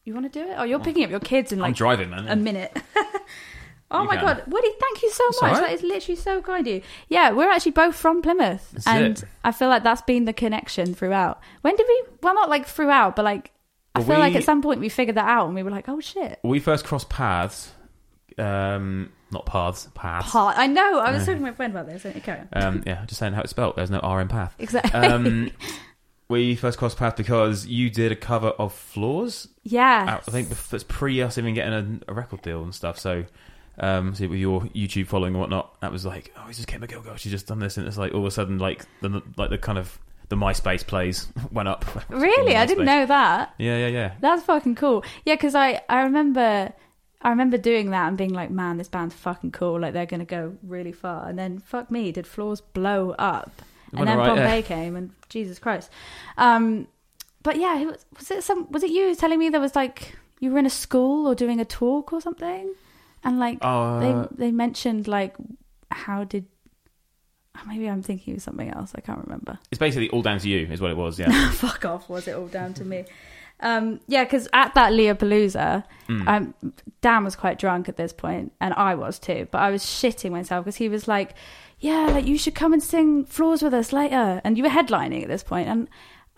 You 0.04 0.14
want 0.14 0.32
to 0.32 0.44
do 0.44 0.48
it? 0.48 0.54
Oh, 0.56 0.62
you're 0.62 0.78
picking 0.78 1.02
up 1.04 1.10
your 1.10 1.20
kids 1.20 1.50
in 1.50 1.58
I'm 1.58 1.62
like 1.62 1.74
driving, 1.74 2.10
man. 2.10 2.28
a 2.28 2.36
minute. 2.36 2.76
oh 3.90 4.02
You 4.02 4.08
my 4.08 4.16
can. 4.16 4.24
god, 4.24 4.42
Woody, 4.46 4.68
thank 4.80 5.02
you 5.02 5.10
so 5.10 5.24
That's 5.28 5.42
much. 5.42 5.52
all 5.54 5.60
right. 5.60 5.68
That 5.68 5.74
is 5.74 5.82
literally 5.82 6.16
so 6.16 6.42
kind 6.42 6.66
of 6.66 6.72
you. 6.74 6.82
Yeah, 7.08 7.32
we're 7.32 7.50
actually 7.50 7.72
both 7.72 7.94
from 7.96 8.22
Plymouth, 8.22 8.70
That's 8.72 8.86
and 8.86 9.18
it. 9.18 9.24
I 9.44 9.52
feel 9.52 9.68
like 9.68 9.82
that's 9.82 10.02
been 10.02 10.24
the 10.24 10.32
connection 10.32 10.94
throughout. 10.94 11.40
When 11.62 11.76
did 11.76 11.86
we? 11.88 12.02
Well, 12.22 12.34
not 12.34 12.48
like 12.48 12.66
throughout, 12.66 13.16
but 13.16 13.24
like 13.24 13.52
I 13.94 14.02
feel 14.02 14.18
like 14.18 14.32
we- 14.34 14.38
at 14.38 14.44
some 14.44 14.60
point 14.62 14.80
we 14.80 14.88
figured 14.88 15.16
that 15.16 15.28
out 15.28 15.46
and 15.46 15.54
we 15.54 15.62
were 15.62 15.70
like, 15.70 15.88
oh 15.88 16.00
shit. 16.00 16.38
we 16.42 16.58
first 16.60 16.84
crossed 16.84 17.08
paths. 17.08 17.72
Um, 18.38 19.12
not 19.30 19.46
paths, 19.46 19.88
paths. 19.94 20.30
Part. 20.30 20.58
I 20.58 20.66
know. 20.66 20.98
I 21.00 21.10
was 21.10 21.20
talking 21.24 21.36
to 21.36 21.42
my 21.42 21.52
friend 21.52 21.72
about 21.72 21.86
this. 21.88 22.04
Okay, 22.04 22.20
carry 22.20 22.40
on. 22.40 22.48
Um, 22.52 22.82
yeah, 22.86 23.04
just 23.06 23.18
saying 23.18 23.32
how 23.32 23.40
it's 23.40 23.50
spelled. 23.50 23.76
There's 23.76 23.90
no 23.90 23.98
R 24.00 24.20
in 24.20 24.28
path. 24.28 24.54
Exactly. 24.58 24.92
Um, 25.00 25.50
we 26.28 26.54
first 26.56 26.78
crossed 26.78 26.98
paths 26.98 27.16
because 27.16 27.66
you 27.66 27.88
did 27.88 28.12
a 28.12 28.16
cover 28.16 28.48
of 28.48 28.74
Flaws. 28.74 29.48
yeah. 29.62 30.20
I 30.26 30.30
think 30.30 30.48
that's 30.48 30.84
pre 30.84 31.22
us 31.22 31.38
even 31.38 31.54
getting 31.54 32.02
a, 32.06 32.10
a 32.12 32.14
record 32.14 32.42
deal 32.42 32.62
and 32.62 32.74
stuff. 32.74 32.98
So, 32.98 33.24
um, 33.78 34.14
see 34.14 34.26
with 34.26 34.38
your 34.38 34.62
YouTube 34.62 35.06
following 35.06 35.34
and 35.34 35.40
whatnot, 35.40 35.80
that 35.80 35.92
was 35.92 36.06
like, 36.06 36.32
oh, 36.36 36.46
he's 36.46 36.56
just 36.56 36.68
Kate 36.68 36.80
McGill. 36.80 37.04
Gosh, 37.04 37.22
she's 37.22 37.32
just 37.32 37.46
done 37.46 37.58
this, 37.58 37.76
and 37.76 37.86
it's 37.86 37.98
like 37.98 38.12
all 38.12 38.20
of 38.20 38.26
a 38.26 38.30
sudden, 38.30 38.58
like 38.58 38.84
the 39.00 39.22
like 39.36 39.50
the 39.50 39.58
kind 39.58 39.78
of 39.78 39.98
the 40.28 40.36
MySpace 40.36 40.86
plays 40.86 41.28
went 41.50 41.68
up. 41.68 41.84
Really? 42.08 42.56
I 42.56 42.66
didn't 42.66 42.84
know 42.84 43.06
that. 43.06 43.54
Yeah, 43.58 43.78
yeah, 43.78 43.88
yeah. 43.88 44.12
That's 44.20 44.42
fucking 44.44 44.76
cool. 44.76 45.04
Yeah, 45.24 45.34
because 45.34 45.54
I, 45.54 45.82
I 45.88 46.02
remember 46.02 46.72
I 47.22 47.30
remember 47.30 47.58
doing 47.58 47.90
that 47.90 48.08
and 48.08 48.16
being 48.16 48.32
like, 48.32 48.50
man, 48.50 48.76
this 48.76 48.88
band's 48.88 49.14
fucking 49.14 49.52
cool. 49.52 49.80
Like 49.80 49.92
they're 49.92 50.06
gonna 50.06 50.24
go 50.24 50.56
really 50.62 50.92
far. 50.92 51.28
And 51.28 51.38
then 51.38 51.58
fuck 51.58 51.90
me, 51.90 52.12
did 52.12 52.26
Flaws 52.26 52.60
blow 52.60 53.10
up? 53.18 53.62
And 53.92 54.08
then 54.08 54.18
alright, 54.18 54.36
Pompeii 54.36 54.56
yeah. 54.56 54.62
came, 54.62 54.96
and 54.96 55.10
Jesus 55.28 55.58
Christ. 55.58 55.90
Um, 56.36 56.88
but 57.42 57.56
yeah, 57.56 57.84
was, 57.84 58.04
was 58.16 58.30
it 58.30 58.44
some? 58.44 58.70
Was 58.70 58.82
it 58.82 58.90
you 58.90 59.14
telling 59.14 59.38
me 59.38 59.48
there 59.48 59.60
was 59.60 59.76
like 59.76 60.16
you 60.40 60.50
were 60.50 60.58
in 60.58 60.66
a 60.66 60.70
school 60.70 61.26
or 61.26 61.34
doing 61.34 61.60
a 61.60 61.64
talk 61.64 62.12
or 62.12 62.20
something, 62.20 62.74
and 63.26 63.38
like 63.38 63.58
Uh, 63.60 63.98
they 64.00 64.12
they 64.46 64.50
mentioned 64.52 65.06
like 65.08 65.34
how 65.90 66.24
did. 66.24 66.46
oh, 67.56 67.62
Maybe 67.66 67.88
I'm 67.88 68.02
thinking 68.02 68.34
of 68.36 68.42
something 68.42 68.70
else. 68.70 68.92
I 68.94 69.00
can't 69.00 69.22
remember. 69.26 69.58
It's 69.70 69.78
basically 69.78 70.08
all 70.10 70.22
down 70.22 70.38
to 70.40 70.48
you, 70.48 70.66
is 70.70 70.80
what 70.80 70.90
it 70.90 70.96
was. 70.96 71.18
Yeah. 71.18 71.50
fuck 71.64 71.84
off 71.84 72.08
was 72.08 72.28
it 72.28 72.34
all 72.36 72.48
down 72.48 72.74
to 72.74 72.84
me 72.84 73.04
um 73.60 74.00
yeah 74.06 74.22
because 74.22 74.46
at 74.52 74.74
that 74.74 74.92
Leopallooza 74.92 75.82
Mm. 76.08 76.28
um 76.28 76.54
dan 77.00 77.24
was 77.24 77.34
quite 77.34 77.58
drunk 77.58 77.88
at 77.88 77.96
this 77.96 78.12
point 78.12 78.52
and 78.60 78.74
i 78.74 78.94
was 78.94 79.18
too 79.18 79.48
but 79.50 79.58
i 79.62 79.70
was 79.70 79.82
shitting 79.82 80.30
myself 80.30 80.62
because 80.64 80.76
he 80.76 80.88
was 80.90 81.08
like 81.08 81.32
yeah 81.80 82.04
like 82.12 82.26
you 82.26 82.36
should 82.36 82.54
come 82.54 82.72
and 82.74 82.82
sing 82.82 83.24
Flaws 83.24 83.62
with 83.62 83.72
us 83.74 83.94
later 83.94 84.42
and 84.44 84.58
you 84.58 84.62
were 84.62 84.68
headlining 84.78 85.22
at 85.22 85.28
this 85.28 85.42
point 85.42 85.68
and 85.68 85.88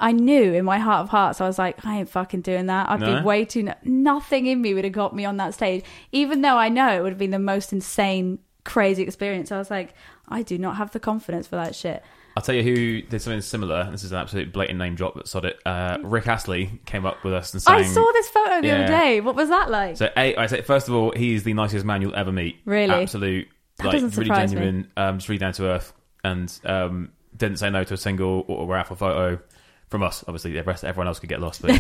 i 0.00 0.12
knew 0.12 0.52
in 0.54 0.64
my 0.64 0.78
heart 0.78 1.00
of 1.02 1.08
hearts 1.08 1.40
i 1.40 1.46
was 1.46 1.58
like 1.58 1.84
i 1.84 1.98
ain't 1.98 2.08
fucking 2.08 2.40
doing 2.40 2.66
that 2.66 2.88
i'd 2.90 3.00
No? 3.00 3.16
be 3.18 3.22
way 3.22 3.44
too 3.44 3.68
nothing 3.84 4.46
in 4.46 4.60
me 4.62 4.74
would 4.74 4.84
have 4.84 4.92
got 4.92 5.14
me 5.14 5.24
on 5.24 5.36
that 5.38 5.54
stage 5.54 5.84
even 6.12 6.42
though 6.42 6.56
i 6.56 6.68
know 6.68 6.88
it 6.98 7.02
would 7.02 7.12
have 7.12 7.18
been 7.18 7.30
the 7.30 7.38
most 7.38 7.72
insane 7.72 8.38
crazy 8.64 9.02
experience 9.02 9.50
i 9.52 9.58
was 9.58 9.70
like 9.70 9.94
i 10.28 10.42
do 10.42 10.58
not 10.58 10.76
have 10.76 10.92
the 10.92 11.00
confidence 11.00 11.46
for 11.46 11.56
that 11.56 11.74
shit 11.74 12.02
I'll 12.36 12.42
tell 12.42 12.54
you 12.54 12.62
who 12.62 13.02
did 13.02 13.20
something 13.20 13.40
similar. 13.40 13.90
This 13.90 14.04
is 14.04 14.12
an 14.12 14.18
absolute 14.18 14.52
blatant 14.52 14.78
name 14.78 14.94
drop, 14.94 15.14
but 15.16 15.26
sod 15.26 15.44
it. 15.44 15.58
Uh, 15.66 15.98
Rick 16.04 16.28
Astley 16.28 16.70
came 16.86 17.04
up 17.04 17.24
with 17.24 17.32
us 17.34 17.52
and 17.52 17.60
sang. 17.60 17.74
i 17.74 17.82
saw 17.82 18.12
this 18.12 18.28
photo 18.28 18.60
the 18.60 18.68
Yeah. 18.68 18.74
other 18.74 18.86
day 18.86 19.20
what 19.20 19.34
was 19.34 19.48
that 19.48 19.70
like 19.70 19.96
So, 19.96 20.08
a, 20.16 20.36
I 20.36 20.46
say 20.46 20.60
first 20.62 20.86
of 20.86 20.94
all, 20.94 21.12
he's 21.16 21.42
the 21.42 21.52
nicest 21.52 21.84
man 21.84 22.00
you'll 22.00 22.14
ever 22.14 22.30
meet. 22.30 22.60
Really? 22.64 22.94
absolute, 22.94 23.48
That 23.78 23.86
like 23.86 23.92
doesn't 23.94 24.10
really 24.16 24.28
surprise 24.28 24.50
me. 24.54 24.60
genuine, 24.60 24.90
um, 24.96 25.18
just 25.18 25.28
really 25.28 25.38
down 25.40 25.52
to 25.54 25.64
earth, 25.64 25.92
and 26.22 26.56
um, 26.64 27.10
didn't 27.36 27.58
say 27.58 27.70
no 27.70 27.82
to 27.82 27.94
a 27.94 27.96
single 27.96 28.44
autograph 28.46 28.92
or 28.92 28.94
photo 28.94 29.40
from 29.88 30.02
us. 30.02 30.24
Obviously, 30.26 30.52
the 30.52 30.62
rest 30.62 30.84
everyone 30.84 31.06
else 31.08 31.18
could 31.18 31.28
get 31.28 31.40
lost, 31.40 31.62
but 31.62 31.70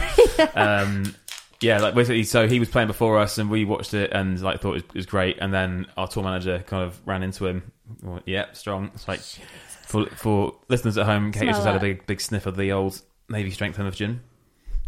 um, 0.56 1.14
yeah, 1.60 1.78
like 1.80 1.94
basically, 1.94 2.24
so 2.24 2.46
he 2.46 2.60
was 2.60 2.68
playing 2.68 2.88
before 2.88 3.18
us, 3.18 3.38
and 3.38 3.50
we 3.50 3.64
watched 3.64 3.94
it 3.94 4.12
and 4.12 4.40
like 4.40 4.60
thought 4.60 4.76
it 4.76 4.94
was, 4.94 5.06
great, 5.06 5.38
and 5.40 5.52
then 5.52 5.86
our 5.96 6.06
tour 6.08 6.22
manager 6.22 6.62
kind 6.66 6.84
of 6.84 7.00
ran 7.06 7.22
into 7.22 7.46
him. 7.46 7.72
Well, 8.02 8.20
yeah, 8.26 8.52
strong. 8.52 8.90
It's 8.94 9.08
like 9.08 9.20
for 9.20 10.06
for 10.06 10.54
listeners 10.68 10.96
at 10.98 11.06
home, 11.06 11.32
Kate 11.32 11.40
Smell 11.40 11.52
just 11.52 11.64
had 11.66 11.76
a 11.76 11.78
that. 11.78 11.80
big 11.80 12.06
big 12.06 12.20
sniff 12.20 12.46
of 12.46 12.56
the 12.56 12.72
old 12.72 13.00
Navy 13.28 13.50
Strength 13.50 13.76
Plymouth 13.76 13.96
gin. 13.96 14.20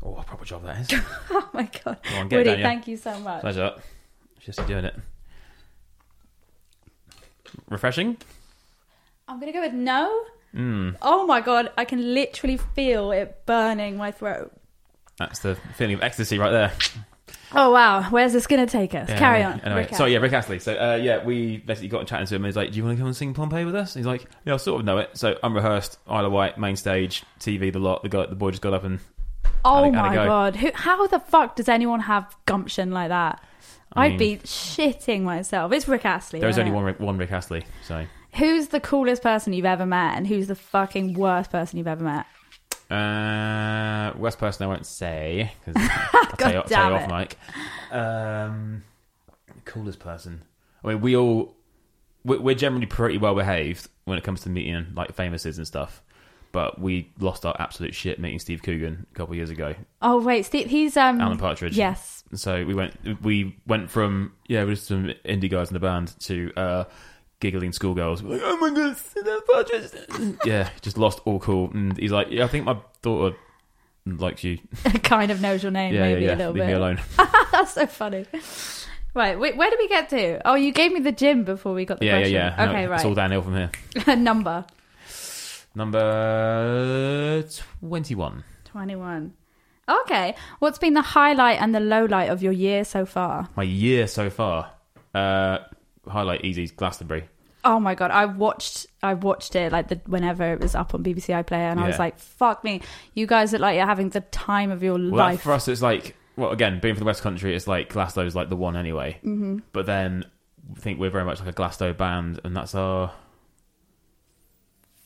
Oh, 0.03 0.17
a 0.17 0.23
proper 0.23 0.45
job 0.45 0.65
that 0.65 0.81
is. 0.93 1.01
Oh 1.31 1.49
my 1.53 1.69
god, 1.85 1.99
Go 2.11 2.17
on, 2.17 2.29
get 2.29 2.37
it 2.37 2.39
Woody, 2.39 2.51
down, 2.51 2.59
yeah. 2.61 2.65
thank 2.67 2.87
you 2.87 2.97
so 2.97 3.19
much. 3.21 3.41
Pleasure. 3.41 3.75
Just 4.39 4.65
doing 4.67 4.85
it. 4.85 4.95
Refreshing. 7.69 8.17
I'm 9.29 9.41
gonna 9.41 9.53
go 9.53 9.61
with 9.61 9.73
no. 9.75 10.25
Mm, 10.55 10.97
Oh 11.03 11.27
my 11.27 11.41
god, 11.41 11.71
I 11.79 11.85
can 11.85 12.15
literally 12.15 12.57
feel 12.57 13.13
it 13.13 13.43
burning 13.47 13.97
my 13.97 14.11
throat. 14.11 14.53
that's 15.19 15.41
the 15.41 15.57
feeling 15.77 15.95
of 15.95 16.03
ecstasy 16.03 16.39
right 16.39 16.51
there. 16.51 16.73
Oh 17.53 17.71
wow, 17.73 18.05
where's 18.11 18.33
this 18.33 18.47
gonna 18.47 18.67
take 18.67 18.95
us? 18.95 19.09
Yeah, 19.09 19.19
Carry 19.19 19.43
on. 19.43 19.61
Anyway, 19.61 19.83
Rick 19.83 19.95
so 19.97 20.05
yeah, 20.07 20.19
Rick 20.19 20.33
Astley. 20.33 20.59
So 20.61 20.73
uh, 20.75 20.95
yeah, 21.03 21.25
we 21.25 21.59
basically 21.59 21.89
got 21.89 22.07
chatting 22.07 22.27
to 22.27 22.35
him. 22.37 22.43
and 22.45 22.49
He's 22.49 22.57
like, 22.57 22.71
"Do 22.71 22.77
you 22.77 22.85
want 22.85 22.97
to 22.97 23.01
come 23.01 23.09
and 23.09 23.17
sing 23.17 23.35
Pompeii 23.35 23.65
with 23.65 23.75
us?" 23.75 23.95
And 23.97 24.01
he's 24.01 24.07
like, 24.07 24.25
"Yeah, 24.45 24.55
I 24.55 24.57
sort 24.57 24.81
of 24.81 24.87
know 24.87 24.99
it." 24.99 25.11
So 25.17 25.37
unrehearsed, 25.43 25.99
Isle 26.07 26.27
of 26.27 26.33
Wight, 26.33 26.59
main 26.59 26.77
stage, 26.77 27.25
TV, 27.41 27.73
the 27.73 27.81
lot. 27.81 28.03
The 28.05 28.09
guy, 28.09 28.27
the 28.27 28.37
boy 28.37 28.51
just 28.51 28.63
got 28.63 28.73
up 28.73 28.85
and 28.85 29.01
oh 29.65 29.83
how'd 29.83 29.89
it- 29.89 29.95
how'd 29.95 30.07
my 30.11 30.15
go? 30.15 30.25
god, 30.27 30.57
Who, 30.57 30.71
how 30.75 31.07
the 31.09 31.19
fuck 31.19 31.57
does 31.57 31.69
anyone 31.69 32.01
have 32.01 32.37
gumption 32.47 32.93
like 32.93 33.09
that? 33.09 33.43
I 33.93 34.07
I'd 34.07 34.19
be 34.19 34.37
shitting 34.39 35.23
myself. 35.23 35.73
It's 35.73 35.89
Rick 35.89 36.05
Astley. 36.05 36.39
there 36.39 36.49
is 36.49 36.59
only 36.59 36.71
it? 36.71 36.75
one 36.75 36.85
Rick, 36.85 37.01
one 37.01 37.19
Rick 37.19 37.33
Astley. 37.33 37.65
So 37.85 38.07
Who's 38.37 38.69
the 38.69 38.81
coolest 38.81 39.23
person 39.23 39.53
you've 39.53 39.65
ever 39.67 39.87
met, 39.87 40.17
and 40.17 40.27
who's 40.27 40.47
the 40.49 40.55
fucking 40.55 41.15
worst 41.15 41.51
person 41.51 41.79
you've 41.79 41.87
ever 41.87 42.05
met? 42.05 42.27
uh, 42.91 44.13
worst 44.17 44.39
person 44.39 44.65
I 44.65 44.69
won't 44.69 44.87
say 44.87 45.53
because 45.65 45.89
I'll 46.13 46.27
tell 46.37 46.53
you, 46.53 46.59
I'll 46.59 46.65
tell 46.65 46.91
you 46.91 46.97
off 46.97 47.09
mic. 47.09 47.39
Um, 47.93 48.83
coolest 49.65 50.01
person. 50.01 50.43
I 50.85 50.89
mean, 50.89 51.01
we 51.01 51.17
all 51.17 51.55
we're 52.25 52.41
we're 52.41 52.55
generally 52.55 52.87
pretty 52.87 53.19
well 53.19 53.35
behaved 53.35 53.89
when 54.05 54.19
it 54.19 54.25
comes 54.25 54.41
to 54.43 54.51
meeting 54.51 54.89
like 54.95 55.15
famouses 55.15 55.57
and 55.57 55.67
stuff. 55.67 56.03
But 56.53 56.81
we 56.81 57.13
lost 57.21 57.47
our 57.47 57.55
absolute 57.61 57.95
shit 57.95 58.19
meeting 58.19 58.41
Steve 58.41 58.61
Coogan 58.65 59.07
a 59.09 59.15
couple 59.15 59.35
of 59.35 59.37
years 59.37 59.51
ago. 59.51 59.77
Oh 60.03 60.21
wait, 60.21 60.45
Steve, 60.47 60.67
he's 60.69 60.97
um. 60.97 61.21
Alan 61.21 61.39
Partridge. 61.39 61.77
Yes. 61.77 62.25
So 62.35 62.65
we 62.65 62.75
went 62.75 63.23
we 63.23 63.57
went 63.69 63.89
from 63.89 64.33
yeah, 64.49 64.65
we're 64.65 64.75
just 64.75 64.89
some 64.89 65.13
indie 65.25 65.49
guys 65.49 65.69
in 65.69 65.75
the 65.75 65.81
band 65.81 66.19
to 66.21 66.53
uh 66.57 66.85
giggling 67.41 67.73
schoolgirls. 67.73 68.23
Like, 68.23 68.41
oh 68.45 68.57
my 68.59 68.71
god, 68.71 68.97
Alan 69.27 69.41
Partridge. 69.51 70.37
yeah, 70.45 70.69
just 70.83 70.97
lost 70.99 71.21
all 71.25 71.39
cool. 71.41 71.71
And 71.73 71.97
he's 71.99 72.13
like, 72.13 72.29
yeah, 72.31 72.45
I 72.45 72.49
think 72.49 72.65
my 72.65 72.77
daughter 73.03 73.37
likes 74.07 74.45
you. 74.45 74.59
kind 75.03 75.31
of 75.31 75.41
knows 75.41 75.63
your 75.63 75.73
name, 75.73 75.95
Yeah, 75.95 76.03
maybe 76.03 76.23
yeah, 76.23 76.27
a 76.29 76.31
yeah. 76.33 76.37
little 76.37 76.53
Leave 76.53 76.63
bit. 76.63 76.67
me 76.69 76.73
alone. 76.75 77.01
That's 77.53 77.73
so 77.73 77.87
funny. 77.87 78.27
Right, 79.13 79.39
wait, 79.39 79.57
where 79.57 79.69
did 79.71 79.79
we 79.81 79.89
get 79.89 80.09
to? 80.11 80.41
Oh, 80.49 80.55
you 80.55 80.73
gave 80.73 80.93
me 80.93 81.01
the 81.01 81.11
gym 81.13 81.43
before 81.45 81.75
we 81.75 81.85
got 81.85 81.99
the 81.99 82.07
yeah, 82.07 82.19
yeah, 82.19 82.21
question. 82.21 82.35
yeah. 82.35 82.65
No, 82.65 82.71
Okay, 82.71 82.95
It's 82.95 83.05
all 83.05 83.11
right. 83.11 83.17
downhill 83.17 83.43
from 83.43 83.57
here. 83.57 84.17
Number 84.17 84.65
Number 85.75 87.45
twenty-one. 87.81 88.45
21. 88.65 89.33
Okay. 89.89 90.35
What's 90.61 90.79
been 90.79 90.95
the 90.95 91.03
highlight 91.03 91.61
and 91.61 91.75
the 91.75 91.81
low 91.81 92.05
light 92.05 92.31
of 92.31 92.43
your 92.43 92.53
year 92.53 92.85
so 92.85 93.05
far? 93.05 93.49
My 93.57 93.63
year 93.65 94.07
so 94.07 94.31
far. 94.31 94.71
Uh, 95.15 95.59
highlight 96.11 96.45
Easy's 96.45 96.71
Glastonbury. 96.73 97.25
Oh 97.63 97.79
my 97.79 97.95
god, 97.95 98.11
I 98.11 98.25
watched 98.27 98.87
I 99.03 99.15
watched 99.15 99.55
it 99.55 99.71
like 99.73 99.89
the 99.89 100.01
whenever 100.07 100.53
it 100.53 100.61
was 100.61 100.75
up 100.75 100.95
on 100.95 101.03
BBC 101.05 101.27
iPlayer 101.45 101.71
and 101.71 101.79
I 101.81 101.87
was 101.87 101.97
Yeah. 101.97 102.03
like, 102.05 102.19
fuck 102.19 102.65
me. 102.65 102.81
You 103.15 103.27
guys 103.27 103.53
are 103.55 103.59
like 103.59 103.77
you're 103.77 103.87
having 103.87 104.09
the 104.11 104.21
time 104.23 104.71
of 104.71 104.83
your 104.83 104.95
Well, 104.95 105.11
life. 105.11 105.43
for 105.43 105.53
us, 105.53 105.69
it's 105.69 105.83
like 105.83 106.17
well, 106.37 106.51
again, 106.53 106.81
being 106.81 106.95
from 106.95 107.01
the 107.01 107.07
West 107.07 107.23
Country, 107.23 107.55
it's 107.55 107.67
like 107.69 107.91
Glasto's 107.93 108.35
like 108.35 108.49
the 108.49 108.57
one 108.57 108.77
anyway. 108.77 109.19
Mm-hmm. 109.25 109.59
But 109.73 109.85
then 109.85 110.25
I 110.75 110.79
think 110.81 110.99
we're 110.99 111.11
very 111.11 111.25
much 111.25 111.39
like 111.41 111.49
a 111.49 111.53
Glasgow 111.53 111.93
band, 111.93 112.41
and 112.45 112.57
that's 112.57 112.75
our 112.75 113.13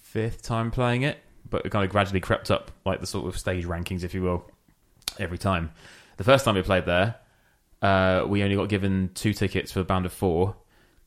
fifth 0.02 0.42
time 0.42 0.70
playing 0.70 1.02
it. 1.02 1.18
But 1.48 1.66
it 1.66 1.70
kind 1.70 1.84
of 1.84 1.90
gradually 1.90 2.20
crept 2.20 2.50
up, 2.50 2.70
like 2.84 3.00
the 3.00 3.06
sort 3.06 3.26
of 3.26 3.38
stage 3.38 3.64
rankings, 3.66 4.02
if 4.04 4.14
you 4.14 4.22
will, 4.22 4.48
every 5.18 5.38
time. 5.38 5.72
The 6.16 6.24
first 6.24 6.44
time 6.44 6.54
we 6.54 6.62
played 6.62 6.86
there, 6.86 7.16
uh, 7.82 8.24
we 8.26 8.42
only 8.42 8.56
got 8.56 8.68
given 8.68 9.10
two 9.14 9.32
tickets 9.34 9.70
for 9.72 9.80
a 9.80 9.84
band 9.84 10.06
of 10.06 10.12
four. 10.12 10.56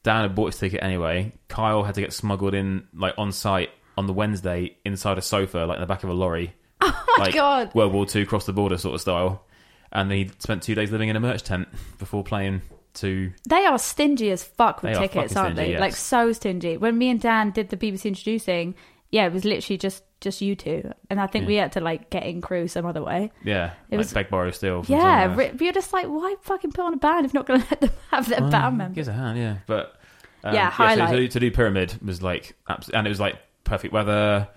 Dan 0.08 0.22
had 0.22 0.36
bought 0.36 0.46
his 0.54 0.58
ticket 0.58 0.82
anyway. 0.82 1.34
Kyle 1.50 1.84
had 1.84 1.96
to 1.96 2.00
get 2.02 2.14
smuggled 2.14 2.54
in, 2.54 2.88
like 2.96 3.14
on 3.18 3.34
site 3.34 3.72
on 3.98 4.08
the 4.08 4.14
Wednesday, 4.14 4.78
inside 4.86 5.18
a 5.18 5.22
sofa, 5.22 5.66
like 5.68 5.76
in 5.76 5.82
the 5.82 5.86
back 5.86 6.06
of 6.06 6.10
a 6.10 6.14
lorry. 6.14 6.54
oh 6.82 7.06
my 7.18 7.26
like 7.26 7.34
god. 7.34 7.76
World 7.76 7.92
War 7.92 8.06
Two 8.06 8.26
cross 8.26 8.46
the 8.46 8.54
border 8.54 8.78
sort 8.78 8.96
of 8.96 9.02
style. 9.02 9.44
And 9.92 10.10
he 10.10 10.32
spent 10.40 10.64
two 10.64 10.76
days 10.76 10.92
living 10.92 11.10
in 11.10 11.18
a 11.18 11.20
merch 11.20 11.44
tent 11.44 11.68
before 12.00 12.24
playing 12.24 12.62
to. 12.96 13.34
They 13.50 13.66
are 13.66 13.78
stingy 13.78 14.32
as 14.32 14.46
fuck 14.46 14.82
with 14.82 14.94
They 14.94 15.00
tickets, 15.00 15.36
aren't 15.36 15.56
stingy, 15.58 15.68
they? 15.68 15.72
yes. 15.74 15.82
Like 15.82 15.96
so 15.96 16.32
stingy. 16.32 16.78
When 16.78 16.98
me 16.98 17.10
and 17.10 17.20
Dan 17.20 17.52
did 17.52 17.68
the 17.68 17.76
BBC 17.76 18.06
introducing, 18.06 18.76
yeah, 19.12 19.26
it 19.26 19.34
was 19.34 19.44
literally 19.44 19.78
just 19.78 20.04
just 20.22 20.42
you 20.42 20.56
two, 20.56 20.92
and 21.10 21.20
I 21.22 21.28
think 21.28 21.44
Yeah. 21.44 21.48
we 21.48 21.56
had 21.56 21.72
to 21.74 21.80
like 21.82 22.10
get 22.10 22.26
in 22.26 22.42
crew 22.42 22.68
some 22.68 22.86
other 22.86 23.04
way. 23.04 23.32
Yeah, 23.44 23.74
It 23.90 23.96
like 23.96 23.98
was- 24.00 24.14
beg 24.14 24.30
borrow 24.30 24.52
steal. 24.52 24.84
Yeah, 24.88 24.98
someone 24.98 25.20
else. 25.30 25.38
ri- 25.38 25.52
but 25.58 25.62
you're 25.62 25.74
just 25.74 25.94
like, 25.94 26.06
why 26.08 26.36
fucking 26.42 26.72
put 26.72 26.86
on 26.86 26.94
a 26.94 26.98
band 26.98 27.26
if 27.26 27.34
not 27.34 27.46
going 27.46 27.62
to 27.64 27.68
let 27.70 27.82
them 27.82 27.92
have 28.12 28.28
their 28.28 28.42
Well, 28.42 28.50
band 28.52 28.78
members? 28.78 28.96
Gives 28.96 29.08
a 29.08 29.14
hand, 29.14 29.38
yeah. 29.38 29.58
But 29.68 29.96
um, 30.44 30.54
Yeah, 30.56 30.70
so 30.70 30.76
highlight. 30.76 31.10
to, 31.12 31.18
do- 31.18 31.28
to 31.28 31.40
do 31.40 31.52
pyramid 31.52 31.98
was 32.04 32.22
like, 32.24 32.56
abs- 32.68 32.90
and 32.90 33.06
it 33.06 33.10
was 33.10 33.20
like 33.20 33.36
perfect 33.64 33.94
weather. 33.94 34.48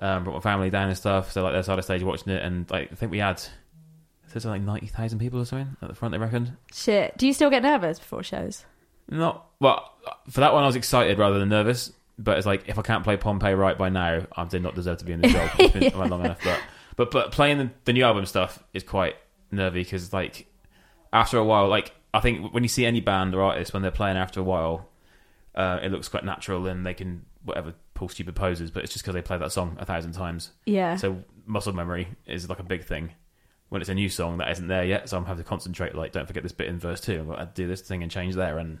Um, 0.00 0.24
brought 0.24 0.34
my 0.34 0.40
family 0.40 0.70
down 0.70 0.88
and 0.88 0.96
stuff. 0.96 1.30
So 1.30 1.44
like, 1.44 1.64
side 1.64 1.78
of 1.78 1.84
stage 1.84 2.02
watching 2.02 2.32
it, 2.32 2.42
and 2.42 2.68
like, 2.70 2.90
I 2.90 2.94
think 2.96 3.12
we 3.12 3.18
had. 3.18 3.40
There's 4.32 4.44
like 4.44 4.62
ninety 4.62 4.88
thousand 4.88 5.20
people 5.20 5.38
or 5.40 5.44
something 5.44 5.76
at 5.80 5.88
the 5.88 5.94
front. 5.94 6.10
They 6.10 6.18
reckoned. 6.18 6.56
Shit. 6.72 7.16
Do 7.16 7.28
you 7.28 7.32
still 7.32 7.50
get 7.50 7.62
nervous 7.62 8.00
before 8.00 8.24
shows? 8.24 8.64
Not 9.08 9.46
well 9.60 9.92
for 10.28 10.40
that 10.40 10.52
one. 10.52 10.64
I 10.64 10.66
was 10.66 10.74
excited 10.74 11.16
rather 11.18 11.38
than 11.38 11.48
nervous. 11.50 11.92
But 12.18 12.38
it's 12.38 12.46
like 12.46 12.68
if 12.68 12.78
I 12.78 12.82
can't 12.82 13.02
play 13.02 13.16
Pompeii 13.16 13.54
right 13.54 13.76
by 13.76 13.88
now, 13.88 14.26
I 14.36 14.44
did 14.44 14.62
not 14.62 14.74
deserve 14.74 14.98
to 14.98 15.04
be 15.04 15.12
in 15.12 15.20
the 15.20 15.28
job. 15.28 15.50
It's 15.58 15.72
been 15.72 15.94
around 16.00 16.10
long 16.10 16.24
enough. 16.24 16.40
But 16.44 16.60
but 16.96 17.10
but 17.10 17.32
playing 17.32 17.58
the, 17.58 17.70
the 17.84 17.92
new 17.92 18.04
album 18.04 18.26
stuff 18.26 18.62
is 18.72 18.82
quite 18.82 19.16
nervy 19.50 19.82
because 19.82 20.12
like 20.12 20.46
after 21.12 21.38
a 21.38 21.44
while, 21.44 21.68
like 21.68 21.92
I 22.12 22.20
think 22.20 22.54
when 22.54 22.62
you 22.62 22.68
see 22.68 22.86
any 22.86 23.00
band 23.00 23.34
or 23.34 23.42
artist 23.42 23.72
when 23.72 23.82
they're 23.82 23.90
playing 23.90 24.16
after 24.16 24.40
a 24.40 24.44
while, 24.44 24.88
uh, 25.54 25.80
it 25.82 25.90
looks 25.90 26.08
quite 26.08 26.24
natural 26.24 26.66
and 26.66 26.86
they 26.86 26.94
can 26.94 27.24
whatever 27.44 27.74
pull 27.94 28.08
stupid 28.08 28.34
poses, 28.34 28.70
but 28.70 28.84
it's 28.84 28.92
just 28.92 29.04
because 29.04 29.14
they 29.14 29.22
play 29.22 29.38
that 29.38 29.52
song 29.52 29.76
a 29.80 29.84
thousand 29.84 30.12
times. 30.12 30.50
Yeah. 30.66 30.96
So 30.96 31.22
muscle 31.46 31.72
memory 31.72 32.08
is 32.26 32.48
like 32.48 32.58
a 32.58 32.64
big 32.64 32.84
thing. 32.84 33.12
When 33.70 33.80
it's 33.80 33.90
a 33.90 33.94
new 33.94 34.08
song 34.08 34.38
that 34.38 34.50
isn't 34.52 34.68
there 34.68 34.84
yet, 34.84 35.08
so 35.08 35.16
I'm 35.16 35.24
having 35.24 35.42
to 35.42 35.48
concentrate. 35.48 35.94
Like, 35.96 36.12
don't 36.12 36.26
forget 36.26 36.42
this 36.42 36.52
bit 36.52 36.68
in 36.68 36.78
verse 36.78 37.00
two. 37.00 37.18
I've 37.20 37.26
got 37.26 37.38
to 37.38 37.62
do 37.62 37.66
this 37.66 37.80
thing 37.80 38.02
and 38.02 38.12
change 38.12 38.34
there, 38.36 38.58
and 38.58 38.78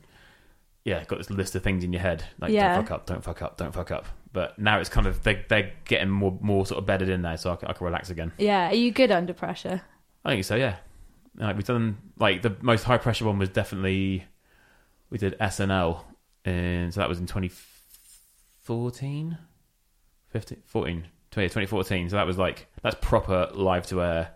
yeah, 0.84 1.04
got 1.04 1.18
this 1.18 1.30
list 1.30 1.54
of 1.54 1.62
things 1.62 1.84
in 1.84 1.92
your 1.92 2.02
head. 2.02 2.24
Like, 2.40 2.52
Yeah. 2.52 2.74
don't 2.76 2.84
fuck 2.84 2.90
up, 2.92 3.06
don't 3.06 3.24
fuck 3.24 3.42
up, 3.42 3.56
don't 3.56 3.72
fuck 3.72 3.90
up. 3.90 4.06
But 4.32 4.58
now 4.58 4.78
it's 4.80 4.88
kind 4.90 5.06
of 5.06 5.22
they 5.22 5.44
they're 5.48 5.72
getting 5.84 6.10
more 6.10 6.36
more 6.40 6.66
sort 6.66 6.78
of 6.78 6.86
bedded 6.86 7.08
in 7.08 7.22
there, 7.22 7.36
so 7.36 7.52
I 7.52 7.56
can, 7.56 7.68
I 7.68 7.72
can 7.72 7.84
relax 7.86 8.10
again. 8.10 8.32
yeah. 8.38 8.70
Are 8.70 8.74
you 8.74 8.90
good 8.92 9.10
under 9.10 9.32
pressure? 9.32 9.82
I 10.24 10.30
think 10.32 10.44
so. 10.44 10.56
Yeah, 10.56 10.76
like 11.36 11.56
we've 11.56 11.66
done 11.66 11.98
like 12.18 12.42
the 12.42 12.56
most 12.60 12.84
high 12.84 12.98
pressure 12.98 13.24
one 13.26 13.38
was 13.38 13.48
definitely 13.50 14.24
we 15.10 15.18
did 15.18 15.38
SNL, 15.38 16.00
and 16.44 16.92
so 16.92 17.00
that 17.00 17.08
was 17.08 17.20
in 17.20 17.26
2014, 17.26 19.38
15, 20.30 20.62
14, 20.66 21.06
20, 21.30 21.48
2014. 21.48 22.10
So 22.10 22.16
that 22.16 22.26
was 22.26 22.38
like 22.38 22.66
that's 22.82 22.96
proper 23.00 23.50
live 23.54 23.86
to 23.88 24.02
air, 24.02 24.30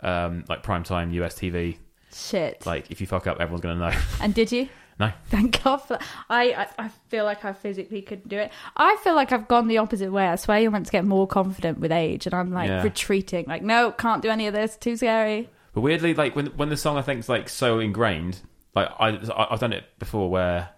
um, 0.00 0.44
like 0.48 0.62
prime 0.62 0.82
time 0.84 1.10
US 1.12 1.34
TV. 1.38 1.78
Shit. 2.12 2.64
Like 2.66 2.90
if 2.90 3.00
you 3.00 3.06
fuck 3.06 3.26
up, 3.26 3.40
everyone's 3.40 3.62
gonna 3.62 3.90
know. 3.90 3.98
and 4.20 4.34
did 4.34 4.52
you? 4.52 4.68
No. 4.98 5.12
Thank 5.26 5.62
God 5.62 5.76
for 5.78 5.94
that. 5.94 6.02
I, 6.28 6.52
I, 6.52 6.68
I 6.86 6.88
feel 7.08 7.24
like 7.24 7.44
I 7.44 7.52
physically 7.52 8.02
couldn't 8.02 8.28
do 8.28 8.36
it. 8.38 8.50
I 8.76 8.96
feel 9.04 9.14
like 9.14 9.30
I've 9.30 9.46
gone 9.46 9.68
the 9.68 9.78
opposite 9.78 10.10
way. 10.10 10.26
I 10.26 10.34
swear 10.36 10.58
you're 10.58 10.70
meant 10.72 10.86
to 10.86 10.92
get 10.92 11.04
more 11.04 11.26
confident 11.26 11.78
with 11.78 11.92
age, 11.92 12.26
and 12.26 12.34
I'm 12.34 12.50
like 12.52 12.68
Yeah. 12.68 12.82
retreating. 12.82 13.44
Like, 13.46 13.62
no, 13.62 13.92
can't 13.92 14.22
do 14.22 14.28
any 14.30 14.46
of 14.48 14.54
this. 14.54 14.76
Too 14.76 14.96
scary. 14.96 15.48
But 15.72 15.82
weirdly, 15.82 16.14
like 16.14 16.34
when 16.34 16.46
when 16.56 16.68
the 16.68 16.76
song 16.76 16.96
I 16.96 17.02
think 17.02 17.20
is 17.20 17.28
like 17.28 17.48
so 17.48 17.78
ingrained, 17.78 18.40
like 18.74 18.88
I 18.98 19.10
I- 19.10 19.52
I've 19.52 19.60
done 19.60 19.72
it 19.72 19.84
before 20.00 20.28
where 20.30 20.70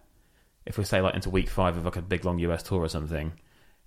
if 0.66 0.76
we 0.76 0.84
say 0.84 1.00
like 1.00 1.14
into 1.14 1.30
week 1.30 1.48
five 1.48 1.76
of 1.78 1.84
like 1.86 1.96
a 1.96 2.02
big 2.02 2.24
long 2.26 2.38
US 2.40 2.62
tour 2.62 2.80
or 2.82 2.88
something, 2.88 3.32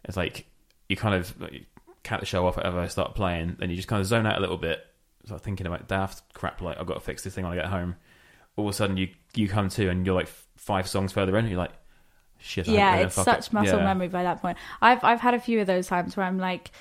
it's 0.05 0.17
like 0.17 0.47
you 0.89 0.95
kind 0.95 1.13
of 1.13 1.39
like, 1.39 1.53
you 1.53 1.65
count 2.03 2.21
the 2.21 2.25
show 2.25 2.47
off 2.47 2.57
whatever 2.57 2.79
I 2.79 2.87
start 2.87 3.13
playing, 3.13 3.57
then 3.59 3.69
you 3.69 3.75
just 3.75 3.87
kind 3.87 3.99
of 3.99 4.07
zone 4.07 4.25
out 4.25 4.37
a 4.37 4.41
little 4.41 4.57
bit, 4.57 4.83
start 5.25 5.41
thinking 5.43 5.67
about 5.67 5.87
daft 5.87 6.23
crap 6.33 6.59
like 6.61 6.79
I've 6.79 6.87
got 6.87 6.95
to 6.95 6.99
fix 6.99 7.23
this 7.23 7.35
thing 7.35 7.43
when 7.43 7.53
I 7.53 7.61
get 7.61 7.65
home. 7.69 7.95
All 8.55 8.67
of 8.67 8.71
a 8.71 8.73
sudden 8.75 8.97
you 8.97 9.09
you 9.35 9.47
come 9.47 9.69
to 9.69 9.89
and 9.89 10.05
you're 10.05 10.15
like 10.15 10.27
five 10.57 10.87
songs 10.87 11.11
further 11.11 11.35
in, 11.37 11.45
and 11.45 11.49
you're 11.49 11.57
like, 11.59 11.73
shit. 12.39 12.67
Yeah, 12.67 12.91
I 12.91 12.97
it's 13.03 13.15
such 13.15 13.47
up. 13.47 13.53
muscle 13.53 13.79
Yeah. 13.79 13.85
memory 13.85 14.07
by 14.09 14.23
that 14.23 14.41
point. 14.41 14.57
I've 14.81 15.03
I've 15.03 15.19
had 15.21 15.33
a 15.33 15.39
few 15.39 15.59
of 15.61 15.67
those 15.67 15.87
times 15.87 16.15
where 16.15 16.25
I'm 16.25 16.37
like, 16.37 16.71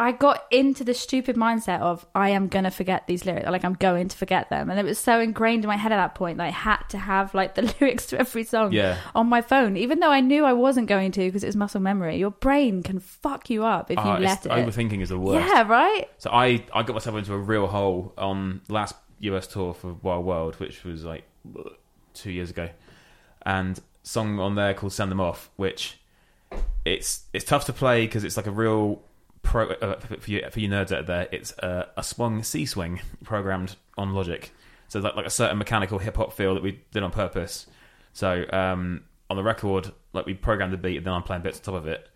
I 0.00 0.12
got 0.12 0.44
into 0.52 0.84
the 0.84 0.94
stupid 0.94 1.34
mindset 1.34 1.80
of 1.80 2.06
I 2.14 2.30
am 2.30 2.46
gonna 2.46 2.70
forget 2.70 3.08
these 3.08 3.26
lyrics, 3.26 3.48
like 3.50 3.64
I'm 3.64 3.74
going 3.74 4.06
to 4.08 4.16
forget 4.16 4.48
them, 4.48 4.70
and 4.70 4.78
it 4.78 4.84
was 4.84 4.96
so 4.98 5.18
ingrained 5.18 5.64
in 5.64 5.68
my 5.68 5.76
head 5.76 5.90
at 5.90 5.96
that 5.96 6.14
point 6.14 6.38
that 6.38 6.44
I 6.44 6.50
had 6.50 6.82
to 6.90 6.98
have 6.98 7.34
like 7.34 7.56
the 7.56 7.62
lyrics 7.80 8.06
to 8.06 8.18
every 8.20 8.44
song 8.44 8.72
Yeah. 8.72 8.96
on 9.16 9.26
my 9.28 9.40
phone, 9.42 9.76
even 9.76 9.98
though 9.98 10.10
I 10.12 10.20
knew 10.20 10.44
I 10.44 10.52
wasn't 10.52 10.86
going 10.88 11.10
to 11.12 11.20
because 11.26 11.42
it 11.42 11.48
was 11.48 11.56
muscle 11.56 11.80
memory. 11.80 12.16
Your 12.16 12.30
brain 12.30 12.84
can 12.84 13.00
fuck 13.00 13.50
you 13.50 13.64
up 13.64 13.90
if 13.90 13.98
you 13.98 14.04
Oh, 14.04 14.18
let 14.18 14.46
it. 14.46 14.50
Overthinking 14.52 15.02
is 15.02 15.08
the 15.08 15.18
worst. 15.18 15.44
Yeah, 15.46 15.66
right. 15.66 16.08
So 16.18 16.30
I, 16.30 16.64
I 16.72 16.84
got 16.84 16.92
myself 16.94 17.16
into 17.16 17.34
a 17.34 17.38
real 17.38 17.66
hole 17.66 18.14
on 18.16 18.60
last 18.68 18.94
US 19.20 19.46
tour 19.46 19.74
for 19.74 19.94
Wild 19.94 20.24
World, 20.24 20.54
which 20.56 20.84
was 20.84 21.04
like 21.04 21.24
two 22.14 22.30
years 22.30 22.50
ago, 22.50 22.70
and 23.42 23.80
song 24.02 24.38
on 24.38 24.54
there 24.54 24.74
called 24.74 24.92
"Send 24.92 25.10
Them 25.10 25.20
Off," 25.20 25.50
which 25.56 25.98
it's 26.84 27.24
it's 27.32 27.44
tough 27.44 27.66
to 27.66 27.72
play 27.72 28.06
because 28.06 28.24
it's 28.24 28.36
like 28.36 28.46
a 28.46 28.50
real 28.50 29.02
pro 29.42 29.68
uh, 29.70 29.98
for 30.00 30.30
you 30.30 30.44
for 30.50 30.60
you 30.60 30.68
nerds 30.68 30.96
out 30.96 31.06
there. 31.06 31.28
It's 31.32 31.52
a, 31.58 31.88
a 31.96 32.02
swung 32.02 32.42
C 32.42 32.66
swing 32.66 33.00
programmed 33.24 33.76
on 33.96 34.14
Logic, 34.14 34.50
so 34.88 35.00
like 35.00 35.16
like 35.16 35.26
a 35.26 35.30
certain 35.30 35.58
mechanical 35.58 35.98
hip 35.98 36.16
hop 36.16 36.32
feel 36.32 36.54
that 36.54 36.62
we 36.62 36.80
did 36.92 37.02
on 37.02 37.10
purpose. 37.10 37.66
So 38.12 38.44
um, 38.52 39.04
on 39.30 39.36
the 39.36 39.42
record, 39.42 39.92
like 40.12 40.26
we 40.26 40.34
programmed 40.34 40.72
the 40.72 40.78
beat, 40.78 40.96
and 40.96 41.06
then 41.06 41.14
I'm 41.14 41.22
playing 41.22 41.42
bits 41.42 41.58
on 41.58 41.64
top 41.64 41.74
of 41.74 41.86
it. 41.86 42.08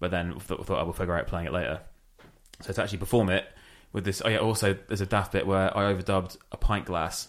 But 0.00 0.10
then 0.10 0.38
thought, 0.38 0.66
thought 0.66 0.80
I 0.80 0.82
will 0.82 0.92
figure 0.92 1.16
out 1.16 1.26
playing 1.26 1.46
it 1.46 1.52
later. 1.52 1.80
So 2.60 2.72
to 2.72 2.82
actually 2.82 2.98
perform 2.98 3.30
it 3.30 3.46
with 3.94 4.04
this, 4.04 4.20
oh 4.22 4.28
yeah. 4.28 4.38
Also, 4.38 4.76
there's 4.88 5.00
a 5.00 5.06
daft 5.06 5.32
bit 5.32 5.46
where 5.46 5.74
I 5.74 5.94
overdubbed 5.94 6.36
a 6.52 6.56
pint 6.58 6.84
glass. 6.84 7.28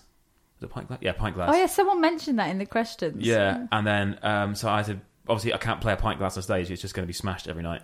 Was 0.56 0.64
it 0.64 0.66
a 0.66 0.70
pint 0.70 0.88
glass? 0.88 1.00
Yeah, 1.02 1.12
pint 1.14 1.36
glass. 1.36 1.52
Oh 1.54 1.58
yeah, 1.58 1.68
someone 1.68 2.02
mentioned 2.02 2.40
that 2.40 2.50
in 2.50 2.58
the 2.58 2.66
questions. 2.66 3.26
Yeah, 3.26 3.68
and 3.72 3.88
then 3.88 4.20
um, 4.24 4.56
so 4.56 4.68
I 4.68 4.78
had 4.78 4.88
to 4.88 5.00
obviously 5.30 5.54
I 5.54 5.58
can't 5.58 5.80
play 5.80 5.94
a 5.94 5.98
pint 5.98 6.18
glass 6.18 6.36
on 6.36 6.44
stage; 6.44 6.70
it's 6.72 6.82
just 6.82 6.96
going 6.96 7.04
to 7.04 7.08
be 7.08 7.14
smashed 7.14 7.48
every 7.48 7.62
night. 7.62 7.84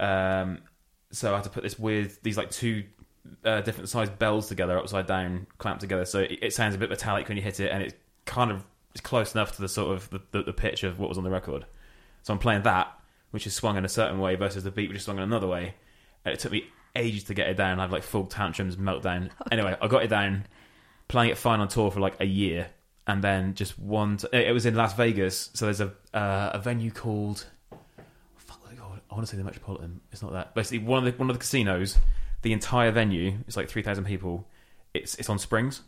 Um, 0.00 0.62
so 1.12 1.32
I 1.32 1.36
had 1.36 1.44
to 1.44 1.50
put 1.50 1.62
this 1.62 1.78
with 1.78 2.20
these 2.22 2.38
like 2.38 2.50
two 2.50 2.84
uh, 3.44 3.60
different 3.60 3.90
sized 3.90 4.18
bells 4.18 4.48
together, 4.48 4.78
upside 4.78 5.06
down, 5.06 5.46
clamped 5.58 5.82
together, 5.82 6.06
so 6.06 6.20
it, 6.20 6.38
it 6.40 6.54
sounds 6.54 6.74
a 6.74 6.78
bit 6.78 6.88
metallic 6.88 7.28
when 7.28 7.36
you 7.36 7.42
hit 7.42 7.60
it, 7.60 7.70
and 7.70 7.82
it's 7.82 7.94
kind 8.24 8.50
of 8.50 8.64
it's 8.92 9.02
close 9.02 9.34
enough 9.34 9.54
to 9.56 9.60
the 9.60 9.68
sort 9.68 9.94
of 9.94 10.08
the, 10.08 10.22
the, 10.30 10.42
the 10.44 10.52
pitch 10.54 10.84
of 10.84 10.98
what 10.98 11.10
was 11.10 11.18
on 11.18 11.24
the 11.24 11.30
record. 11.30 11.66
So 12.22 12.32
I'm 12.32 12.38
playing 12.38 12.62
that, 12.62 12.98
which 13.30 13.46
is 13.46 13.54
swung 13.54 13.76
in 13.76 13.84
a 13.84 13.90
certain 13.90 14.18
way, 14.20 14.36
versus 14.36 14.64
the 14.64 14.70
beat 14.70 14.88
which 14.88 14.96
is 14.96 15.04
swung 15.04 15.18
in 15.18 15.22
another 15.22 15.46
way, 15.46 15.74
and 16.24 16.32
it 16.32 16.40
took 16.40 16.52
me 16.52 16.64
ages 16.96 17.24
to 17.24 17.34
get 17.34 17.48
it 17.48 17.56
down. 17.56 17.78
I 17.78 17.82
had 17.82 17.92
like 17.92 18.02
full 18.02 18.26
tantrums, 18.26 18.76
meltdown. 18.76 19.30
Anyway, 19.52 19.76
I 19.80 19.88
got 19.88 20.02
it 20.02 20.08
down 20.08 20.46
playing 21.08 21.30
it 21.30 21.38
fine 21.38 21.60
on 21.60 21.68
tour 21.68 21.90
for 21.90 22.00
like 22.00 22.16
a 22.20 22.24
year, 22.24 22.68
and 23.06 23.22
then 23.22 23.54
just 23.54 23.78
one. 23.78 24.16
T- 24.16 24.28
it 24.32 24.52
was 24.52 24.66
in 24.66 24.74
Las 24.74 24.94
Vegas, 24.94 25.50
so 25.54 25.66
there's 25.66 25.80
a 25.80 25.92
uh, 26.12 26.50
a 26.54 26.58
venue 26.58 26.90
called. 26.90 27.46
Fuck, 28.36 28.62
what 28.62 28.72
is 28.72 28.78
called? 28.78 29.00
I 29.10 29.14
want 29.14 29.26
to 29.26 29.30
say 29.30 29.36
the 29.36 29.44
Metropolitan. 29.44 30.00
It's 30.12 30.22
not 30.22 30.32
that. 30.32 30.54
Basically, 30.54 30.78
one 30.78 30.98
of 30.98 31.12
the 31.12 31.18
one 31.18 31.30
of 31.30 31.36
the 31.36 31.40
casinos. 31.40 31.98
The 32.42 32.52
entire 32.52 32.92
venue 32.92 33.38
it's 33.48 33.56
like 33.56 33.68
three 33.68 33.82
thousand 33.82 34.04
people. 34.04 34.46
It's 34.94 35.14
it's 35.16 35.28
on 35.28 35.38
springs, 35.38 35.82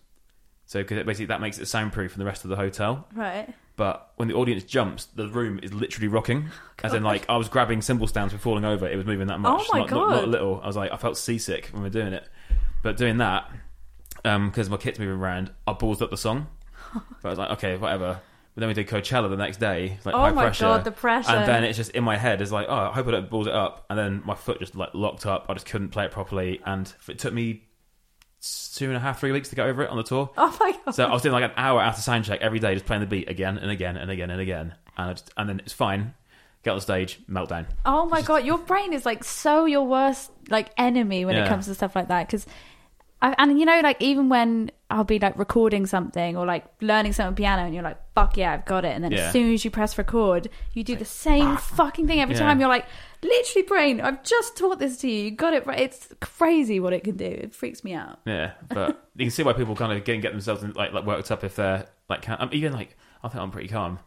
so 0.67 0.81
because 0.83 1.05
basically 1.05 1.27
that 1.27 1.41
makes 1.41 1.59
it 1.59 1.67
soundproof 1.67 2.13
from 2.13 2.21
the 2.21 2.27
rest 2.27 2.45
of 2.45 2.51
the 2.51 2.57
hotel. 2.57 3.07
Right. 3.15 3.55
But 3.79 4.13
when 4.17 4.27
the 4.29 4.35
audience 4.35 4.65
jumps, 4.65 5.07
the 5.07 5.29
room 5.29 5.61
is 5.63 5.73
literally 5.73 6.09
rocking. 6.09 6.51
Oh, 6.81 6.87
As 6.87 6.95
in, 6.95 7.03
like 7.03 7.29
I 7.29 7.37
was 7.37 7.49
grabbing 7.49 7.83
cymbal 7.83 8.07
stands 8.07 8.33
for 8.33 8.39
falling 8.39 8.65
over. 8.65 8.87
It 8.87 8.95
was 8.95 9.05
moving 9.05 9.27
that 9.27 9.41
much. 9.41 9.63
Oh 9.69 9.73
my 9.73 9.81
not, 9.81 9.91
not- 9.91 10.11
not 10.11 10.25
a 10.25 10.27
little. 10.29 10.61
I 10.63 10.67
was 10.69 10.77
like, 10.77 10.93
I 10.93 10.97
felt 10.97 11.19
seasick 11.19 11.71
when 11.73 11.83
we 11.83 11.87
were 11.89 11.93
doing 11.93 12.13
it. 12.13 12.29
But 12.85 12.97
doing 12.97 13.19
that, 13.19 13.51
um, 14.25 14.49
because 14.49 14.71
my 14.71 14.77
kit's 14.77 15.01
moving 15.01 15.17
around, 15.17 15.51
I 15.67 15.73
ballsed 15.73 16.03
up 16.03 16.11
the 16.11 16.17
song. 16.17 16.47
but 16.95 17.03
I 17.25 17.31
was 17.31 17.39
like, 17.39 17.51
okay, 17.53 17.77
whatever. 17.77 18.21
But 18.55 18.61
then 18.61 18.69
we 18.69 18.75
did 18.75 18.87
Coachella 18.87 19.29
the 19.29 19.37
next 19.37 19.59
day, 19.59 19.99
like 20.05 20.15
Oh 20.15 20.19
high 20.19 20.31
my 20.31 20.45
pressure. 20.45 20.67
God, 20.67 20.85
the 20.85 20.93
pressure. 20.93 21.31
And 21.33 21.49
then 21.49 21.65
it's 21.65 21.77
just 21.77 21.91
in 21.93 22.05
my 22.05 22.17
head. 22.17 22.41
It's 22.41 22.53
like, 22.53 22.67
oh, 22.69 22.75
I 22.77 22.93
hope 22.93 23.09
I 23.09 23.11
don't 23.11 23.29
balls 23.29 23.49
it 23.49 23.55
up. 23.55 23.85
And 23.91 23.99
then 23.99 24.23
my 24.25 24.37
foot 24.37 24.61
just 24.61 24.77
like 24.77 24.91
locked 24.95 25.27
up. 25.27 25.47
I 25.49 25.55
just 25.55 25.67
couldn't 25.67 25.89
play 25.89 26.05
it 26.05 26.13
properly, 26.13 26.61
and 26.65 26.93
it 27.09 27.19
took 27.19 27.35
me 27.35 27.65
two 28.41 28.87
and 28.87 28.97
a 28.97 29.01
half, 29.01 29.21
three 29.21 29.33
weeks 29.33 29.49
to 29.51 29.57
get 29.57 29.67
over 29.67 29.83
it 29.83 29.91
on 29.91 29.97
the 29.97 30.03
tour. 30.03 30.31
Oh 30.37 30.57
my 30.61 30.77
god. 30.85 30.93
So 30.93 31.05
I 31.05 31.13
was 31.13 31.23
doing 31.23 31.33
like 31.33 31.45
an 31.45 31.53
hour 31.57 31.81
after 31.81 32.01
sound 32.03 32.25
check 32.25 32.41
every 32.41 32.59
day, 32.59 32.75
just 32.75 32.87
playing 32.87 33.01
the 33.01 33.07
beat 33.07 33.29
again 33.29 33.59
and 33.59 33.71
again 33.71 33.97
and 33.97 34.11
again 34.11 34.31
and 34.31 34.41
again, 34.41 34.75
and 34.97 35.11
I 35.11 35.13
just, 35.13 35.31
and 35.37 35.49
then 35.49 35.61
it's 35.61 35.73
fine. 35.73 36.15
Get 36.65 36.71
on 36.71 36.77
the 36.79 36.83
stage, 36.83 37.21
meltdown. 37.31 37.67
Oh 37.87 38.07
my 38.07 38.23
god, 38.23 38.45
your 38.45 38.59
brain 38.59 38.93
is 38.93 39.07
like 39.07 39.23
so 39.25 39.65
your 39.65 39.87
worst 39.87 40.31
like 40.51 40.71
enemy 40.77 41.25
when 41.25 41.37
it 41.37 41.49
comes 41.49 41.67
to 41.67 41.75
stuff 41.75 41.95
like 41.97 42.09
that 42.09 42.27
because. 42.27 42.47
And 43.21 43.59
you 43.59 43.67
know, 43.67 43.81
like 43.81 44.01
even 44.01 44.29
when 44.29 44.71
I'll 44.91 45.03
be 45.05 45.19
like 45.19 45.37
recording 45.39 45.87
something 45.87 46.37
or 46.37 46.47
like 46.47 46.65
learning 46.81 47.13
something 47.13 47.35
piano, 47.35 47.65
and 47.65 47.75
you're 47.75 47.83
like, 47.83 47.99
"Fuck 48.15 48.37
yeah, 48.37 48.53
I've 48.53 48.65
got 48.65 48.85
it," 48.85 48.95
and 48.95 49.03
then 49.03 49.11
Yeah. 49.13 49.27
as 49.27 49.33
soon 49.33 49.53
as 49.53 49.65
you 49.65 49.71
press 49.73 49.99
record, 49.99 50.49
you 50.73 50.85
do 50.85 50.95
the 50.97 51.05
same 51.05 51.57
fucking 51.57 52.07
thing 52.07 52.21
every 52.21 52.35
Yeah. 52.37 52.43
time. 52.43 52.61
You're 52.61 52.69
like, 52.69 52.87
"Literally, 53.23 53.67
brain, 53.67 54.01
I've 54.01 54.23
just 54.23 54.57
taught 54.57 54.79
this 54.79 54.99
to 54.99 55.11
you. 55.11 55.25
You 55.25 55.31
got 55.33 55.53
it 55.53 55.67
right." 55.67 55.81
It's 55.81 56.13
crazy 56.21 56.79
what 56.81 56.93
it 56.93 57.03
can 57.03 57.17
do. 57.17 57.25
It 57.27 57.55
freaks 57.55 57.83
me 57.83 57.93
out. 57.93 58.21
Yeah, 58.25 58.53
but 58.69 59.09
you 59.17 59.25
can 59.25 59.31
see 59.33 59.43
why 59.43 59.53
people 59.53 59.75
kind 59.75 59.93
of 59.93 60.05
get, 60.05 60.21
get 60.23 60.31
themselves 60.33 60.63
in, 60.63 60.73
like 60.75 60.93
like 60.93 61.05
worked 61.05 61.31
up 61.33 61.43
if 61.43 61.57
they're 61.57 61.87
like 62.09 62.23
calm. 62.23 62.37
Um, 62.41 62.49
I'm 62.49 62.55
even 62.57 62.73
like 62.73 62.97
I 63.25 63.29
think 63.29 63.43
I'm 63.43 63.51
pretty 63.51 63.69
calm, 63.69 63.99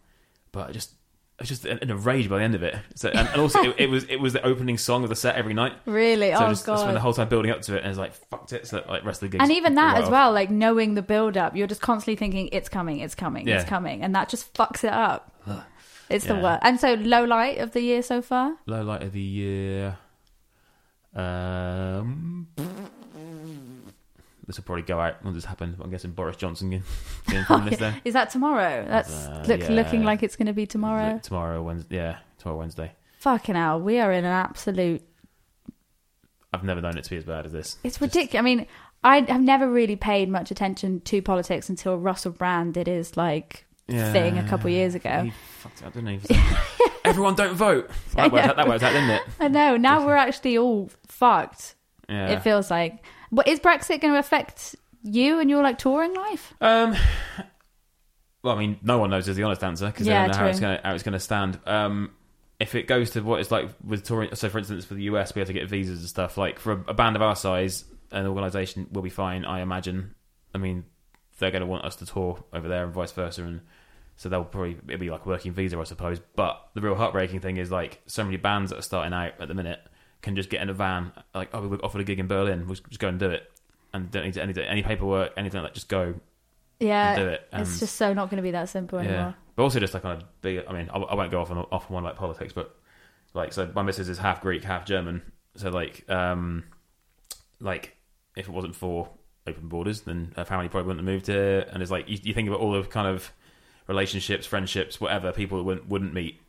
but 0.53 0.69
I 0.69 0.71
just 0.71 0.91
I 0.91 0.95
was 1.41 1.49
just 1.49 1.65
in 1.65 1.91
a 1.91 1.95
rage 1.95 2.29
by 2.29 2.37
the 2.37 2.43
end 2.43 2.55
of 2.55 2.63
it. 2.63 2.75
So 2.95 3.09
and, 3.09 3.27
and 3.27 3.41
also 3.41 3.61
it, 3.61 3.75
it 3.77 3.89
was 3.89 4.05
it 4.05 4.17
was 4.17 4.33
the 4.33 4.43
opening 4.43 4.77
song 4.77 5.03
of 5.03 5.09
the 5.09 5.15
set 5.15 5.35
every 5.35 5.53
night. 5.53 5.73
Really? 5.85 6.31
So 6.31 6.45
oh 6.45 6.49
just 6.49 6.67
I 6.67 6.77
spent 6.77 6.93
the 6.93 6.99
whole 6.99 7.13
time 7.13 7.29
building 7.29 7.51
up 7.51 7.61
to 7.63 7.75
it, 7.75 7.83
and 7.83 7.89
it's 7.89 7.99
like 7.99 8.13
fucked 8.13 8.53
it. 8.53 8.67
So 8.67 8.77
that, 8.77 8.89
like 8.89 9.03
rest 9.03 9.21
of 9.21 9.29
the 9.29 9.37
gigs, 9.37 9.43
and 9.43 9.51
even 9.51 9.75
that 9.75 9.97
as 9.97 10.05
off. 10.05 10.11
well, 10.11 10.31
like 10.31 10.49
knowing 10.49 10.93
the 10.93 11.01
build 11.01 11.37
up, 11.37 11.55
you're 11.55 11.67
just 11.67 11.81
constantly 11.81 12.15
thinking, 12.15 12.49
"It's 12.51 12.69
coming, 12.69 12.99
it's 12.99 13.15
coming, 13.15 13.47
it's 13.47 13.65
coming," 13.65 14.03
and 14.03 14.15
that 14.15 14.29
just 14.29 14.53
fucks 14.53 14.83
it 14.83 14.93
up. 14.93 15.31
It's 16.09 16.25
the 16.25 16.35
worst. 16.35 16.61
And 16.63 16.79
so, 16.79 16.95
low 16.95 17.23
light 17.23 17.57
of 17.59 17.71
the 17.71 17.81
year 17.81 18.01
so 18.01 18.21
far. 18.21 18.57
Low 18.65 18.83
light 18.83 19.01
of 19.01 19.13
the 19.13 19.21
year. 19.21 19.97
Um, 21.15 22.47
this 24.47 24.57
will 24.57 24.63
probably 24.63 24.83
go 24.83 24.99
out 24.99 25.23
when 25.23 25.33
this 25.33 25.45
happens. 25.45 25.77
I'm 25.81 25.89
guessing 25.89 26.11
Boris 26.11 26.35
Johnson 26.35 26.71
can 26.71 26.83
can 27.27 27.45
film 27.45 27.65
this 27.65 27.79
then. 27.79 28.01
Is 28.05 28.13
that 28.13 28.29
tomorrow? 28.31 28.85
That's 28.87 29.27
Uh, 29.27 29.43
look, 29.47 29.61
yeah. 29.61 29.69
looking 29.69 30.03
like 30.03 30.23
it's 30.23 30.35
going 30.35 30.47
to 30.47 30.53
be 30.53 30.65
tomorrow. 30.65 31.19
Tomorrow, 31.23 31.61
Wednesday. 31.61 31.95
Yeah, 31.97 32.17
tomorrow 32.39 32.59
Wednesday. 32.59 32.91
Fucking 33.19 33.55
hell, 33.55 33.79
we 33.79 33.99
are 33.99 34.11
in 34.11 34.25
an 34.25 34.31
absolute. 34.31 35.03
I've 36.53 36.63
never 36.63 36.81
known 36.81 36.97
it 36.97 37.03
to 37.05 37.09
be 37.09 37.17
as 37.17 37.23
bad 37.23 37.45
as 37.45 37.51
this. 37.51 37.77
It's 37.83 37.97
Just- 37.97 38.01
ridiculous. 38.01 38.39
I 38.39 38.41
mean, 38.41 38.67
I 39.03 39.21
have 39.21 39.41
never 39.41 39.69
really 39.69 39.95
paid 39.95 40.29
much 40.29 40.51
attention 40.51 41.01
to 41.01 41.21
politics 41.21 41.69
until 41.69 41.97
Russell 41.97 42.31
Brand 42.31 42.73
did 42.73 42.87
his 42.87 43.15
like 43.17 43.65
thing 43.87 44.37
a 44.37 44.47
couple 44.47 44.69
years 44.69 44.95
ago. 44.95 45.23
He 45.23 45.31
fucked 45.59 45.81
it 45.81 45.85
up, 45.87 45.93
didn't 45.93 46.19
he? 46.19 46.35
Everyone 47.05 47.35
don't 47.35 47.55
vote. 47.55 47.89
That 48.15 48.31
worked, 48.31 48.45
out, 48.47 48.55
that 48.57 48.67
worked 48.67 48.83
out, 48.83 48.93
didn't 48.93 49.09
it? 49.09 49.21
I 49.39 49.47
know. 49.47 49.75
Now 49.77 50.05
we're 50.05 50.15
actually 50.15 50.57
all 50.57 50.89
fucked. 51.07 51.75
Yeah. 52.07 52.29
It 52.31 52.41
feels 52.43 52.69
like. 52.71 53.03
But 53.31 53.47
is 53.47 53.59
Brexit 53.59 54.01
going 54.01 54.13
to 54.13 54.19
affect 54.19 54.75
you 55.03 55.39
and 55.39 55.49
your 55.49 55.63
like 55.63 55.77
touring 55.77 56.13
life? 56.13 56.53
Um, 56.59 56.95
well, 58.43 58.55
I 58.55 58.59
mean, 58.59 58.79
no 58.81 58.97
one 58.97 59.09
knows 59.09 59.27
is 59.27 59.35
the 59.35 59.43
honest 59.43 59.63
answer 59.63 59.87
because 59.87 60.07
Yeah, 60.07 60.23
they 60.23 60.27
don't 60.27 60.37
know 60.37 60.43
how 60.43 60.49
it's 60.49 60.59
going 60.59 60.77
to 60.77 60.87
how 60.87 60.93
it's 60.93 61.03
going 61.03 61.13
to 61.13 61.19
stand. 61.19 61.59
Um, 61.65 62.11
if 62.59 62.75
it 62.75 62.87
goes 62.87 63.11
to 63.11 63.21
what 63.21 63.39
it's 63.39 63.51
like 63.51 63.69
with 63.83 64.03
touring, 64.03 64.35
so 64.35 64.49
for 64.49 64.59
instance, 64.59 64.85
for 64.85 64.93
the 64.93 65.03
US, 65.03 65.33
we 65.33 65.39
have 65.39 65.47
to 65.47 65.53
get 65.53 65.67
visas 65.69 65.99
and 65.99 66.09
stuff. 66.09 66.37
Like 66.37 66.59
for 66.59 66.73
a, 66.73 66.83
a 66.89 66.93
band 66.93 67.15
of 67.15 67.21
our 67.21 67.35
size, 67.35 67.85
an 68.11 68.27
organisation 68.27 68.87
will 68.91 69.01
be 69.01 69.09
fine, 69.09 69.45
I 69.45 69.61
imagine. 69.61 70.13
I 70.53 70.57
mean, 70.57 70.85
they're 71.39 71.51
going 71.51 71.61
to 71.61 71.67
want 71.67 71.85
us 71.85 71.95
to 71.97 72.05
tour 72.05 72.43
over 72.53 72.67
there 72.67 72.83
and 72.83 72.93
vice 72.93 73.11
versa, 73.11 73.43
and 73.43 73.61
so 74.15 74.29
they'll 74.29 74.43
probably 74.43 74.77
it'll 74.87 74.99
be 74.99 75.09
like 75.09 75.25
working 75.25 75.53
visa, 75.53 75.79
I 75.79 75.85
suppose. 75.85 76.19
But 76.35 76.61
the 76.75 76.81
real 76.81 76.95
heartbreaking 76.95 77.39
thing 77.39 77.57
is 77.57 77.71
like 77.71 78.01
so 78.05 78.23
many 78.23 78.37
bands 78.37 78.71
that 78.71 78.79
are 78.79 78.83
starting 78.83 79.13
out 79.13 79.33
at 79.39 79.47
the 79.47 79.53
minute 79.55 79.79
can 80.21 80.35
just 80.35 80.49
get 80.49 80.61
in 80.61 80.69
a 80.69 80.73
van, 80.73 81.11
like 81.33 81.49
oh, 81.53 81.61
we 81.61 81.67
were 81.67 81.83
offered 81.83 82.01
a 82.01 82.03
gig 82.03 82.19
in 82.19 82.27
Berlin, 82.27 82.65
we'll 82.67 82.75
just 82.75 82.99
go 82.99 83.07
and 83.07 83.19
do 83.19 83.29
it, 83.29 83.49
and 83.93 84.09
don't 84.11 84.23
need 84.25 84.33
to, 84.35 84.41
any 84.41 84.53
any 84.65 84.83
paperwork, 84.83 85.33
anything 85.37 85.61
like 85.61 85.71
that, 85.71 85.75
just 85.75 85.89
go 85.89 86.15
Yeah, 86.79 87.13
and 87.13 87.17
do 87.19 87.27
it. 87.27 87.47
it's 87.53 87.79
just 87.79 87.95
so 87.95 88.13
not 88.13 88.29
going 88.29 88.37
to 88.37 88.43
be 88.43 88.51
that 88.51 88.69
simple 88.69 88.99
anymore. 88.99 89.35
but 89.55 89.63
also 89.63 89.79
just 89.79 89.93
like 89.93 90.05
on 90.05 90.17
a 90.17 90.23
big. 90.41 90.63
I 90.67 90.73
mean, 90.73 90.89
I, 90.93 90.97
I 90.97 91.15
won't 91.15 91.31
go 91.31 91.41
off 91.41 91.51
on 91.51 91.57
off 91.71 91.89
on 91.89 91.93
one 91.95 92.03
like 92.03 92.15
politics, 92.17 92.53
but 92.53 92.75
like 93.33 93.53
so, 93.53 93.69
my 93.73 93.81
missus 93.81 94.09
is 94.09 94.17
half 94.17 94.41
Greek, 94.41 94.63
half 94.63 94.85
German. 94.85 95.21
So 95.55 95.69
like, 95.69 96.09
um, 96.09 96.63
like 97.59 97.95
if 98.35 98.47
it 98.47 98.51
wasn't 98.51 98.75
for 98.75 99.09
open 99.47 99.67
borders, 99.67 100.01
then 100.01 100.33
her 100.35 100.45
family 100.45 100.69
probably 100.69 100.87
wouldn't 100.87 101.05
have 101.05 101.13
moved 101.13 101.27
here. 101.27 101.65
And 101.71 101.81
it's 101.81 101.91
like 101.91 102.07
you, 102.09 102.19
you 102.23 102.33
think 102.33 102.47
about 102.47 102.59
all 102.61 102.71
the 102.73 102.83
kind 102.83 103.07
of 103.07 103.31
relationships, 103.87 104.45
friendships, 104.45 105.01
whatever 105.01 105.31
people 105.31 105.61
wouldn't 105.63 105.87
wouldn't 105.89 106.13
meet 106.13 106.39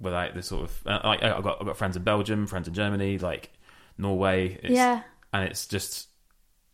without 0.00 0.34
this 0.34 0.46
sort 0.48 0.62
of. 0.64 0.86
Uh, 0.86 1.00
like 1.04 1.22
I've 1.22 1.42
got 1.42 1.58
I've 1.60 1.66
got 1.66 1.76
friends 1.76 1.96
in 1.96 2.02
Belgium, 2.02 2.46
friends 2.46 2.68
in 2.68 2.74
Germany, 2.74 3.18
like 3.18 3.50
Norway. 3.98 4.58
It's, 4.62 4.72
yeah, 4.72 5.02
and 5.32 5.44
it's 5.44 5.66
just 5.66 6.08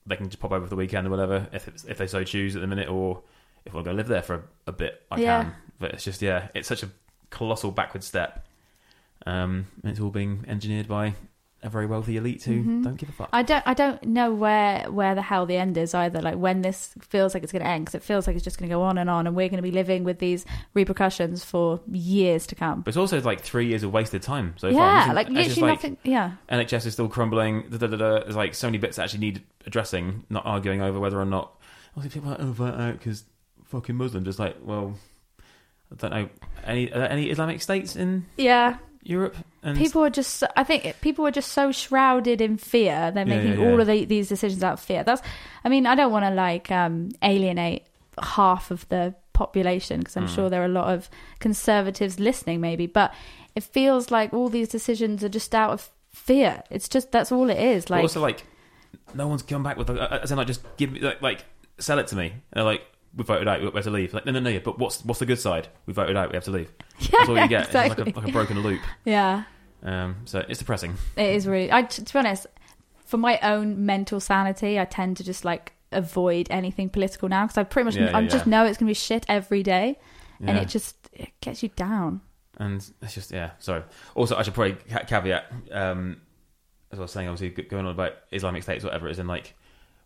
they 0.07 0.17
can 0.17 0.29
just 0.29 0.41
pop 0.41 0.53
over 0.53 0.65
for 0.65 0.71
the 0.71 0.77
weekend 0.77 1.07
or 1.07 1.11
whatever 1.11 1.49
if 1.53 1.67
it's, 1.67 1.85
if 1.85 1.99
they 1.99 2.07
so 2.07 2.23
choose 2.23 2.55
at 2.55 2.61
the 2.63 2.69
minute, 2.69 2.89
or 2.89 3.23
if 3.65 3.75
I 3.75 3.83
go 3.83 3.93
live 3.93 4.09
there 4.09 4.23
for 4.23 4.35
a, 4.35 4.43
a 4.69 4.73
bit, 4.73 5.03
I 5.11 5.21
Yeah. 5.21 5.43
can. 5.43 5.55
But 5.79 5.93
it's 5.93 6.05
just 6.05 6.23
yeah, 6.23 6.49
it's 6.55 6.69
such 6.69 6.83
a 6.83 6.91
colossal 7.31 7.71
backward 7.73 8.05
step. 8.05 8.47
Um, 9.27 9.67
and 9.83 9.91
it's 9.91 10.01
all 10.01 10.11
being 10.11 10.45
engineered 10.47 10.87
by 10.87 11.15
a 11.63 11.69
very 11.71 11.87
wealthy 11.87 12.17
elite 12.17 12.43
who 12.45 12.63
Mhm. 12.63 12.85
don't 12.85 12.97
give 12.97 13.09
a 13.09 13.13
fuck. 13.13 13.29
I 13.33 13.43
don't. 13.43 13.63
I 13.67 13.75
don't 13.75 14.03
know 14.05 14.33
where 14.33 14.91
where 14.91 15.15
the 15.15 15.23
hell 15.23 15.47
the 15.47 15.57
end 15.57 15.77
is 15.77 15.95
either. 15.95 16.21
Like 16.21 16.37
when 16.37 16.61
this 16.63 16.95
feels 17.01 17.35
like 17.35 17.43
it's 17.43 17.51
going 17.53 17.63
to 17.65 17.69
end, 17.69 17.87
because 17.87 17.95
it 17.97 18.03
feels 18.05 18.27
like 18.27 18.37
it's 18.37 18.45
just 18.45 18.59
going 18.59 18.69
to 18.69 18.75
go 18.75 18.83
on 18.83 18.99
and 18.99 19.09
on, 19.11 19.27
and 19.27 19.35
we're 19.35 19.49
going 19.49 19.57
to 19.57 19.63
be 19.63 19.71
living 19.73 20.05
with 20.05 20.19
these 20.19 20.45
repercussions 20.75 21.45
for 21.45 21.81
years 21.91 22.47
to 22.49 22.55
come. 22.55 22.83
but 22.83 22.89
it's 22.91 22.97
also 22.97 23.21
like 23.23 23.41
three 23.41 23.67
years 23.67 23.83
of 23.83 23.93
wasted 23.93 24.23
time 24.23 24.55
so 24.59 24.71
far. 24.71 25.07
yeah, 25.07 25.13
like 25.13 25.29
literally 25.29 25.63
like 25.63 25.71
nothing. 25.83 25.97
Yeah, 26.05 26.33
NHS 26.51 26.87
is 26.87 26.93
still 26.93 27.09
crumbling. 27.09 27.63
Da, 27.71 27.79
da, 27.79 27.87
da, 27.89 27.97
da. 27.97 28.19
There's 28.21 28.37
like 28.37 28.55
so 28.55 28.67
many 28.69 28.79
bits 28.79 28.97
that 28.97 29.05
actually 29.05 29.21
need 29.21 29.43
addressing, 29.67 30.25
not 30.31 30.45
arguing 30.47 30.83
over 30.83 31.01
whether 31.01 31.19
or 31.21 31.25
not. 31.25 31.53
Obviously, 31.97 32.21
people 32.21 32.35
are 32.35 32.39
like, 32.39 32.47
oh, 32.47 32.53
vote 32.53 32.75
out 32.79 32.93
because 32.99 33.25
fucking 33.65 33.97
Muslims. 33.97 34.27
Just 34.27 34.39
like, 34.39 34.57
well, 34.63 34.95
I 35.91 35.95
don't 35.97 36.11
know. 36.11 36.29
Any 36.65 36.93
are 36.93 36.99
there 36.99 37.11
any 37.11 37.31
Islamic 37.31 37.63
states 37.63 37.97
in 37.97 38.27
yeah. 38.37 38.77
Europe? 39.09 39.37
And 39.63 39.77
People 39.79 40.03
are 40.05 40.11
just. 40.11 40.43
I 40.57 40.65
think 40.65 41.01
people 41.01 41.27
are 41.27 41.31
just 41.31 41.53
so 41.53 41.73
shrouded 41.73 42.41
in 42.41 42.57
fear. 42.57 43.11
They're 43.13 43.27
Yeah, 43.27 43.37
making 43.37 43.61
yeah, 43.61 43.67
all 43.67 43.81
of 43.81 43.87
the, 43.87 44.05
these 44.05 44.29
decisions 44.29 44.63
out 44.63 44.75
of 44.75 44.81
fear. 44.81 45.05
That's. 45.05 45.23
I 45.65 45.69
mean, 45.69 45.87
I 45.87 45.95
don't 45.95 46.13
want 46.13 46.25
to 46.25 46.31
like 46.31 46.71
um, 46.71 47.11
alienate 47.23 47.85
half 48.23 48.71
of 48.71 48.89
the 48.89 49.15
population 49.33 50.01
because 50.01 50.17
I'm 50.17 50.27
Mm. 50.27 50.35
sure 50.35 50.51
there 50.51 50.63
are 50.63 50.67
a 50.67 50.69
lot 50.69 50.93
of 50.95 51.09
conservatives 51.39 52.19
listening, 52.19 52.61
maybe, 52.61 52.87
but 52.87 53.13
it 53.55 53.63
feels 53.63 54.11
like 54.11 54.33
all 54.33 54.49
these 54.49 54.69
decisions 54.69 55.23
are 55.25 55.29
just 55.29 55.55
out 55.55 55.71
of 55.71 55.91
fear. 56.13 56.63
It's 56.71 56.89
just 56.89 57.13
that's 57.13 57.31
all 57.33 57.51
it 57.51 57.59
is. 57.59 57.85
But 57.85 57.91
Like, 57.91 58.03
also, 58.03 58.21
like, 58.21 58.43
no 59.15 59.29
one's 59.29 59.43
come 59.43 59.63
back 59.63 59.77
with, 59.77 59.91
as 59.91 60.31
in, 60.31 60.39
like, 60.39 60.47
just 60.47 60.63
give 60.77 60.93
me, 60.93 61.01
like, 61.01 61.21
like 61.23 61.45
sell 61.79 61.99
it 61.99 62.07
to 62.09 62.17
me. 62.17 62.27
And 62.31 62.41
they're 62.55 62.65
like, 62.65 62.83
we 63.17 63.25
voted 63.25 63.49
out, 63.49 63.61
we 63.61 63.67
have 63.67 63.85
to 63.85 63.91
leave. 63.91 64.13
Like, 64.15 64.27
no, 64.27 64.33
no, 64.33 64.41
no, 64.41 64.51
yeah, 64.51 64.59
but 64.61 64.79
what's 64.79 65.05
what's 65.05 65.21
the 65.21 65.27
good 65.27 65.39
side? 65.41 65.69
We 65.87 65.93
voted 65.93 66.17
out, 66.17 66.31
we 66.31 66.37
have 66.37 66.45
to 66.45 66.51
leave. 66.51 66.71
yeah, 67.01 67.09
That's 67.13 67.29
all 67.29 67.39
you 67.39 67.49
get. 67.49 67.67
exactly. 67.67 67.91
It's 67.91 67.99
like 67.99 68.17
a, 68.17 68.21
like 68.21 68.29
a 68.29 68.33
broken 68.33 68.61
loop. 68.63 68.81
yeah. 69.05 69.45
Um, 69.83 70.17
so 70.25 70.45
it's 70.49 70.59
depressing. 70.59 70.95
It 71.17 71.35
is 71.35 71.47
really. 71.47 71.71
I, 71.73 71.83
to 71.83 72.03
be 72.13 72.19
honest, 72.19 72.47
for 73.05 73.17
my 73.19 73.39
own 73.41 73.87
mental 73.87 74.21
sanity, 74.21 74.79
I 74.81 74.85
tend 74.85 75.17
to 75.19 75.25
just 75.25 75.45
like 75.45 75.73
avoid 75.93 76.49
anything 76.51 76.89
political 76.91 77.29
now 77.29 77.45
because 77.45 77.59
I 77.59 77.65
pretty 77.65 77.85
much 77.85 77.95
Yeah, 77.97 78.11
yeah, 78.11 78.17
I 78.17 78.27
just 78.27 78.47
yeah. 78.47 78.51
know 78.51 78.65
it's 78.67 78.79
gonna 78.79 78.91
be 78.91 78.95
shit 78.95 79.25
every 79.29 79.63
day, 79.63 79.99
and 80.41 80.59
it 80.59 80.69
just 80.69 80.97
it 81.13 81.31
gets 81.41 81.63
you 81.63 81.69
down. 81.71 82.21
and 82.59 82.85
it's 83.03 83.15
just 83.15 83.31
yeah. 83.33 83.51
Sorry. 83.59 83.83
Also, 84.15 84.37
I 84.37 84.43
should 84.43 84.55
probably 84.55 84.75
ca- 84.91 85.05
caveat 85.05 85.53
um, 85.73 86.21
as 86.91 86.99
I 86.99 87.03
was 87.03 87.13
saying. 87.13 87.29
Obviously, 87.29 87.63
going 87.65 87.87
on 87.87 87.93
about 87.93 88.15
Islamic 88.33 88.63
states, 88.65 88.83
whatever 88.85 89.07
it 89.09 89.13
is, 89.13 89.19
in 89.21 89.27
like 89.29 89.55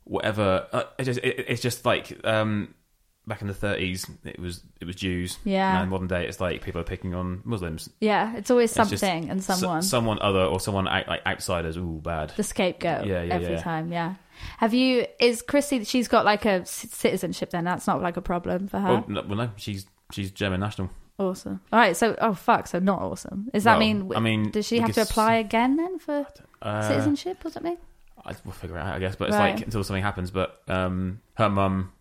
whatever. 0.05 0.67
Uh, 0.73 0.83
it's 0.99 1.07
just 1.07 1.21
it, 1.21 1.45
it's 1.49 1.63
just 1.63 1.87
like 1.87 2.21
um, 2.25 2.75
back 3.27 3.43
in 3.43 3.49
the 3.49 3.55
30s, 3.55 4.09
it 4.25 4.39
was 4.41 4.63
it 4.81 4.87
was 4.87 4.97
Jews. 4.97 5.39
Yeah. 5.45 5.81
And 5.81 5.91
modern 5.91 6.09
day, 6.09 6.27
it's 6.27 6.41
like 6.41 6.63
people 6.63 6.81
are 6.81 6.85
picking 6.85 7.15
on 7.15 7.43
Muslims. 7.45 7.89
Yeah, 8.01 8.37
it's 8.37 8.51
always 8.51 8.71
It's 8.77 8.91
just 8.91 9.01
something 9.01 9.31
and 9.31 9.43
So- 9.43 9.55
someone. 9.55 9.83
someone 9.83 10.19
other, 10.21 10.45
or 10.45 10.59
someone 10.61 10.89
out, 10.89 11.07
like 11.09 11.25
outsiders. 11.27 11.77
Ooh, 11.77 12.01
bad. 12.03 12.33
the 12.37 12.43
scapegoat 12.43 13.07
Yeah, 13.07 13.23
yeah, 13.23 13.35
every 13.35 13.53
yeah. 13.53 13.63
time. 13.63 13.93
Yeah. 13.93 14.15
Have 14.59 14.73
you? 14.75 15.07
Is 15.21 15.43
Chrissy? 15.43 15.85
She's 15.85 16.09
got 16.09 16.25
like 16.25 16.45
a 16.47 16.65
c- 16.65 16.89
citizenship. 16.89 17.51
Then 17.51 17.65
that's 17.65 17.87
not 17.87 18.01
like 18.03 18.17
a 18.17 18.23
problem 18.23 18.69
for 18.69 18.79
her. 18.81 18.89
Well, 18.89 19.05
no, 19.07 19.23
well, 19.29 19.37
no, 19.37 19.51
she's 19.57 19.87
she's 20.13 20.31
German 20.31 20.61
national. 20.61 20.91
Awesome. 21.19 21.61
All 21.71 21.79
right. 21.79 21.95
So, 21.95 22.17
oh 22.23 22.33
fuck. 22.33 22.67
So 22.67 22.79
not 22.79 23.03
awesome. 23.03 23.51
Does 23.53 23.65
that 23.65 23.73
Well, 23.79 23.81
mean? 23.81 24.13
I 24.17 24.21
mean, 24.21 24.51
does 24.51 24.67
she 24.67 24.79
have 24.79 24.93
to 24.95 25.03
apply 25.03 25.35
again 25.37 25.77
then 25.77 25.99
for 25.99 26.27
Uh, 26.63 26.81
citizenship 26.89 27.45
or 27.45 27.51
something? 27.51 27.77
I, 28.25 28.35
we'll 28.45 28.53
figure 28.53 28.77
it 28.77 28.81
out, 28.81 28.95
I 28.95 28.99
guess. 28.99 29.17
But 29.17 29.29
it's 29.29 29.37
Right. 29.37 29.55
like 29.57 29.65
until 29.65 29.85
something 29.85 30.03
happens. 30.03 30.31
But 30.31 30.61
um, 30.69 31.21
her 31.35 31.51
mum, 31.51 31.93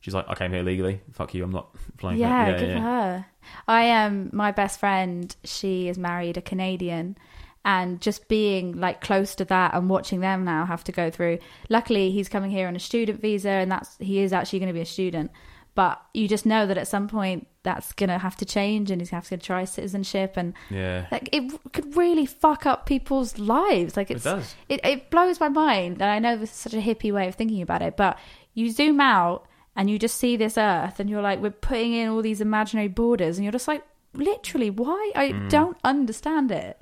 she's 0.00 0.14
like, 0.14 0.26
I 0.28 0.34
came 0.34 0.52
here 0.52 0.62
legally. 0.62 1.00
Fuck 1.12 1.34
you, 1.34 1.44
I'm 1.44 1.52
not 1.52 1.68
for. 1.96 2.12
Yeah, 2.12 2.48
yeah, 2.48 2.58
good 2.58 2.68
yeah. 2.68 2.74
for 2.74 2.80
her. 2.80 3.26
I 3.68 3.82
am 3.82 4.12
um, 4.12 4.30
my 4.32 4.52
best 4.52 4.80
friend. 4.80 5.34
She 5.44 5.88
is 5.88 5.98
married 5.98 6.36
a 6.36 6.42
Canadian, 6.42 7.16
and 7.64 8.00
just 8.00 8.28
being 8.28 8.78
like 8.80 9.00
close 9.00 9.34
to 9.36 9.44
that 9.46 9.74
and 9.74 9.88
watching 9.88 10.20
them 10.20 10.44
now 10.44 10.64
have 10.66 10.84
to 10.84 10.92
go 10.92 11.10
through. 11.10 11.38
Luckily, 11.68 12.10
he's 12.10 12.28
coming 12.28 12.50
here 12.50 12.68
on 12.68 12.76
a 12.76 12.80
student 12.80 13.20
visa, 13.20 13.50
and 13.50 13.70
that's 13.70 13.96
he 13.98 14.20
is 14.20 14.32
actually 14.32 14.58
going 14.58 14.68
to 14.68 14.74
be 14.74 14.80
a 14.80 14.86
student. 14.86 15.30
But 15.74 16.02
you 16.12 16.26
just 16.26 16.46
know 16.46 16.66
that 16.66 16.76
at 16.78 16.88
some 16.88 17.06
point 17.08 17.46
that's 17.62 17.92
going 17.92 18.08
to 18.10 18.18
have 18.18 18.36
to 18.36 18.44
change, 18.44 18.90
and 18.90 19.00
he's 19.00 19.10
going 19.10 19.22
to 19.22 19.30
have 19.30 19.40
to 19.40 19.46
try 19.46 19.64
citizenship, 19.64 20.34
and 20.36 20.54
Yeah. 20.68 21.06
like 21.12 21.28
it 21.32 21.52
could 21.72 21.96
really 21.96 22.26
fuck 22.26 22.66
up 22.66 22.86
people's 22.86 23.38
lives. 23.38 23.96
Like 23.96 24.10
It 24.10 24.22
does. 24.22 24.54
it, 24.68 24.80
it 24.84 25.10
blows 25.10 25.38
my 25.40 25.48
mind. 25.48 26.02
And 26.02 26.10
I 26.10 26.18
know 26.18 26.36
this 26.36 26.50
is 26.50 26.56
such 26.56 26.74
a 26.74 26.78
hippie 26.80 27.12
way 27.12 27.28
of 27.28 27.34
thinking 27.34 27.62
about 27.62 27.82
it, 27.82 27.96
but 27.96 28.18
you 28.52 28.70
zoom 28.70 29.00
out 29.00 29.46
and 29.80 29.88
you 29.88 29.98
just 29.98 30.18
see 30.18 30.36
this 30.36 30.58
earth 30.58 31.00
and 31.00 31.08
you're 31.08 31.22
like, 31.22 31.40
we're 31.40 31.50
putting 31.50 31.94
in 31.94 32.10
all 32.10 32.20
these 32.20 32.42
imaginary 32.42 32.88
borders 32.88 33.38
and 33.38 33.44
you're 33.46 33.52
just 33.52 33.66
like, 33.66 33.82
literally, 34.12 34.68
why? 34.68 35.12
I 35.16 35.30
Mm. 35.32 35.48
don't 35.48 35.78
understand 35.84 36.50
it. 36.52 36.78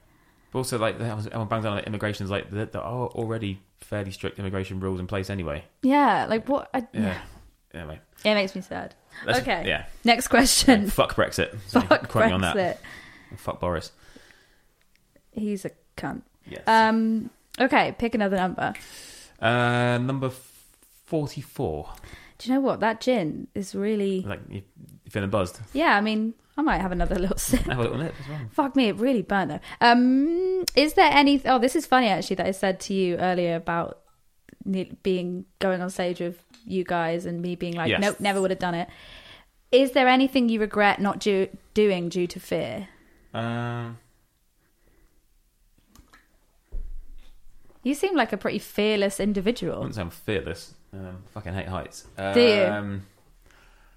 But 0.50 0.58
also, 0.58 0.78
like, 0.78 0.98
everyone 1.00 1.46
bangs 1.46 1.64
on 1.64 1.76
like, 1.76 1.86
immigration 1.86 2.24
is 2.24 2.30
like 2.30 2.50
there, 2.50 2.66
there 2.66 2.82
are 2.82 3.06
already 3.08 3.60
fairly 3.80 4.10
strict 4.10 4.38
immigration 4.40 4.80
rules 4.80 4.98
in 4.98 5.06
place 5.06 5.30
anyway. 5.30 5.62
Yeah, 5.82 6.26
like 6.28 6.48
what? 6.48 6.70
I, 6.74 6.86
Yeah. 6.92 7.18
Anyway, 7.72 8.00
It 8.24 8.34
makes 8.34 8.54
me 8.56 8.62
sad. 8.62 8.94
Let's- 9.26 9.40
Okay. 9.40 9.62
Yeah. 9.66 9.84
Next 10.04 10.28
question. 10.28 10.88
Fuck 10.90 11.14
Brexit. 11.14 11.56
So 11.68 11.80
Fuck 11.82 12.08
quote 12.08 12.26
me 12.26 12.32
on 12.32 12.40
that. 12.40 12.56
Brexit. 12.56 12.78
Fuck 13.38 13.60
Boris. 13.60 13.92
He's 15.32 15.64
a 15.64 15.70
cunt. 15.96 16.22
Yes. 16.48 16.62
Um. 16.66 17.30
Okay, 17.60 17.94
pick 17.98 18.14
another 18.14 18.36
number. 18.36 18.72
uh, 19.40 19.98
number 19.98 20.30
forty-four. 21.06 21.90
Do 22.38 22.48
you 22.48 22.54
know 22.54 22.60
what? 22.60 22.80
That 22.80 23.00
gin 23.00 23.48
is 23.54 23.74
really. 23.74 24.22
Like 24.22 24.40
you 24.48 24.62
feeling 25.10 25.30
buzzed? 25.30 25.60
Yeah, 25.72 25.96
I 25.96 26.00
mean, 26.00 26.34
I 26.56 26.62
might 26.62 26.80
have 26.80 26.92
another 26.92 27.14
little 27.18 27.36
sip. 27.38 27.60
Have 27.60 27.78
a 27.78 27.82
little 27.82 27.98
nip 27.98 28.14
as 28.20 28.28
well. 28.28 28.40
Fuck 28.52 28.76
me, 28.76 28.88
it 28.88 28.96
really 28.96 29.22
burnt 29.22 29.50
though. 29.50 29.60
Um, 29.80 30.64
is 30.76 30.94
there 30.94 31.10
any? 31.12 31.42
Oh, 31.46 31.58
this 31.58 31.74
is 31.76 31.84
funny 31.86 32.06
actually 32.08 32.36
that 32.36 32.46
I 32.46 32.52
said 32.52 32.78
to 32.80 32.94
you 32.94 33.16
earlier 33.16 33.56
about 33.56 33.98
being 35.02 35.44
going 35.60 35.80
on 35.80 35.90
stage 35.90 36.20
with 36.20 36.42
you 36.64 36.84
guys 36.84 37.24
and 37.26 37.40
me 37.40 37.56
being 37.56 37.74
like, 37.74 37.88
Yes. 37.88 38.00
nope, 38.00 38.20
never 38.20 38.40
would 38.40 38.50
have 38.50 38.58
done 38.58 38.74
it. 38.74 38.88
Is 39.72 39.92
there 39.92 40.08
anything 40.08 40.48
you 40.48 40.60
regret 40.60 41.00
not 41.00 41.20
do- 41.20 41.48
doing 41.74 42.08
due 42.08 42.26
to 42.26 42.40
fear? 42.40 42.88
Um, 43.34 43.98
You 47.88 47.94
seem 47.94 48.14
like 48.14 48.34
a 48.34 48.36
pretty 48.36 48.58
fearless 48.58 49.18
individual. 49.18 49.76
I 49.76 49.78
wouldn't 49.78 49.94
say 49.94 50.02
I'm 50.02 50.10
fearless. 50.10 50.74
Um, 50.92 51.22
fucking 51.32 51.54
hate 51.54 51.68
heights. 51.68 52.06
Do 52.34 52.38
you? 52.42 52.64
Um, 52.64 53.06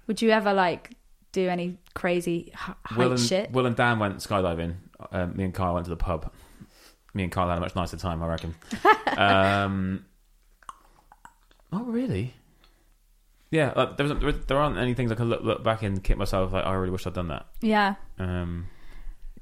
Would 0.06 0.22
you 0.22 0.30
ever 0.30 0.54
like 0.54 0.92
do 1.32 1.46
any 1.46 1.76
crazy 1.92 2.52
h- 2.54 2.74
height 2.86 2.98
Will 2.98 3.10
and, 3.10 3.20
shit? 3.20 3.50
Will 3.52 3.66
and 3.66 3.76
Dan 3.76 3.98
went 3.98 4.16
skydiving. 4.16 4.76
Um, 5.10 5.36
me 5.36 5.44
and 5.44 5.52
Kyle 5.52 5.74
went 5.74 5.84
to 5.84 5.90
the 5.90 5.96
pub. 5.98 6.32
Me 7.12 7.22
and 7.24 7.30
Kyle 7.30 7.50
had 7.50 7.58
a 7.58 7.60
much 7.60 7.76
nicer 7.76 7.98
time, 7.98 8.22
I 8.22 8.28
reckon. 8.28 8.54
um, 9.18 10.06
not 11.70 11.86
really. 11.86 12.32
Yeah, 13.50 13.74
like, 13.76 13.98
there, 13.98 14.06
was, 14.06 14.18
there, 14.18 14.32
there 14.32 14.56
aren't 14.56 14.78
any 14.78 14.94
things 14.94 15.12
I 15.12 15.16
can 15.16 15.28
look, 15.28 15.42
look 15.42 15.62
back 15.62 15.82
and 15.82 16.02
kick 16.02 16.16
myself 16.16 16.54
like, 16.54 16.64
I 16.64 16.72
really 16.72 16.92
wish 16.92 17.06
I'd 17.06 17.12
done 17.12 17.28
that. 17.28 17.44
yeah. 17.60 17.96
Um, 18.18 18.68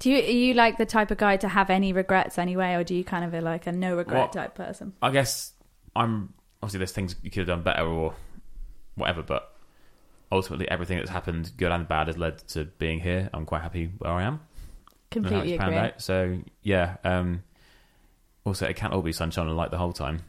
Do 0.00 0.10
you 0.10 0.16
are 0.16 0.20
you 0.22 0.54
like 0.54 0.76
the 0.78 0.86
type 0.86 1.10
of 1.12 1.18
guy 1.18 1.36
to 1.36 1.48
have 1.48 1.70
any 1.70 1.92
regrets 1.92 2.38
anyway, 2.38 2.74
or 2.74 2.82
do 2.84 2.94
you 2.94 3.04
kind 3.04 3.24
of 3.24 3.32
a, 3.34 3.40
like 3.40 3.66
a 3.66 3.72
no 3.72 3.96
regret 3.96 4.20
What? 4.20 4.32
type 4.32 4.54
person? 4.54 4.94
I 5.00 5.10
guess 5.10 5.52
I'm 5.94 6.32
obviously 6.62 6.78
there's 6.78 6.92
things 6.92 7.14
you 7.22 7.30
could 7.30 7.40
have 7.40 7.48
done 7.48 7.62
better 7.62 7.86
or 7.86 8.14
whatever. 8.96 9.22
But 9.22 9.54
ultimately, 10.32 10.68
everything 10.70 10.98
that's 10.98 11.10
happened, 11.10 11.52
good 11.56 11.70
and 11.70 11.86
bad, 11.86 12.06
has 12.08 12.16
led 12.18 12.38
to 12.48 12.64
being 12.64 13.00
here. 13.00 13.30
I'm 13.34 13.44
quite 13.46 13.62
happy 13.62 13.90
where 13.98 14.12
I 14.12 14.22
am. 14.24 14.40
and 15.14 15.24
how 15.24 15.30
Completely 15.30 15.52
it's 15.54 15.60
panned 15.60 15.74
agree. 15.74 15.86
out. 15.88 16.02
So 16.02 16.38
yeah. 16.62 16.96
Um, 17.04 17.42
also, 18.44 18.66
it 18.66 18.76
can't 18.76 18.92
all 18.94 19.02
be 19.02 19.12
sunshine 19.12 19.46
and 19.46 19.56
light 19.56 19.70
the 19.70 19.78
whole 19.78 19.92
time. 19.92 20.22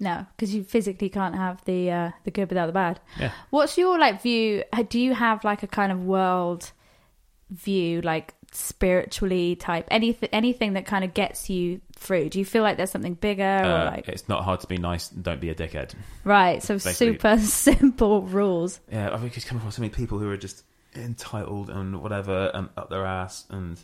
No, 0.00 0.24
because 0.36 0.54
you 0.54 0.62
physically 0.64 1.08
can't 1.10 1.34
have 1.34 1.62
the 1.66 1.90
uh, 1.90 2.10
the 2.24 2.30
good 2.30 2.48
without 2.48 2.66
the 2.66 2.72
bad. 2.72 2.98
Yeah. 3.18 3.32
What's 3.50 3.76
your 3.76 3.98
like 3.98 4.22
view? 4.22 4.62
uh, 4.72 4.84
Do 4.88 4.98
you 4.98 5.12
have 5.12 5.44
like 5.44 5.62
a 5.62 5.66
kind 5.66 5.92
of 5.92 6.04
world 6.04 6.72
view, 7.50 8.00
like 8.00 8.34
spiritually 8.52 9.56
type 9.56 9.86
anything 9.90 10.28
anything 10.32 10.72
that 10.74 10.86
kind 10.86 11.04
of 11.04 11.14
gets 11.14 11.48
you 11.50 11.80
through? 11.96 12.28
Do 12.30 12.38
you 12.38 12.44
feel 12.44 12.62
like 12.62 12.76
there's 12.76 12.90
something 12.90 13.14
bigger 13.14 13.42
or 13.42 13.64
Uh, 13.64 13.84
like 13.86 14.08
it's 14.08 14.28
not 14.28 14.44
hard 14.44 14.60
to 14.60 14.66
be 14.66 14.78
nice. 14.78 15.08
Don't 15.08 15.40
be 15.40 15.50
a 15.50 15.54
dickhead. 15.54 15.94
right? 16.24 16.62
So 16.62 16.74
basically- 16.74 17.14
super 17.14 17.38
simple 17.38 18.22
rules. 18.22 18.80
Yeah, 18.90 19.12
I've 19.12 19.32
just 19.32 19.46
come 19.46 19.58
across 19.58 19.76
so 19.76 19.82
many 19.82 19.92
people 19.92 20.18
who 20.18 20.30
are 20.30 20.36
just 20.36 20.64
entitled 20.96 21.70
and 21.70 22.00
whatever 22.02 22.50
and 22.54 22.68
up 22.76 22.88
their 22.90 23.04
ass 23.04 23.44
and 23.50 23.78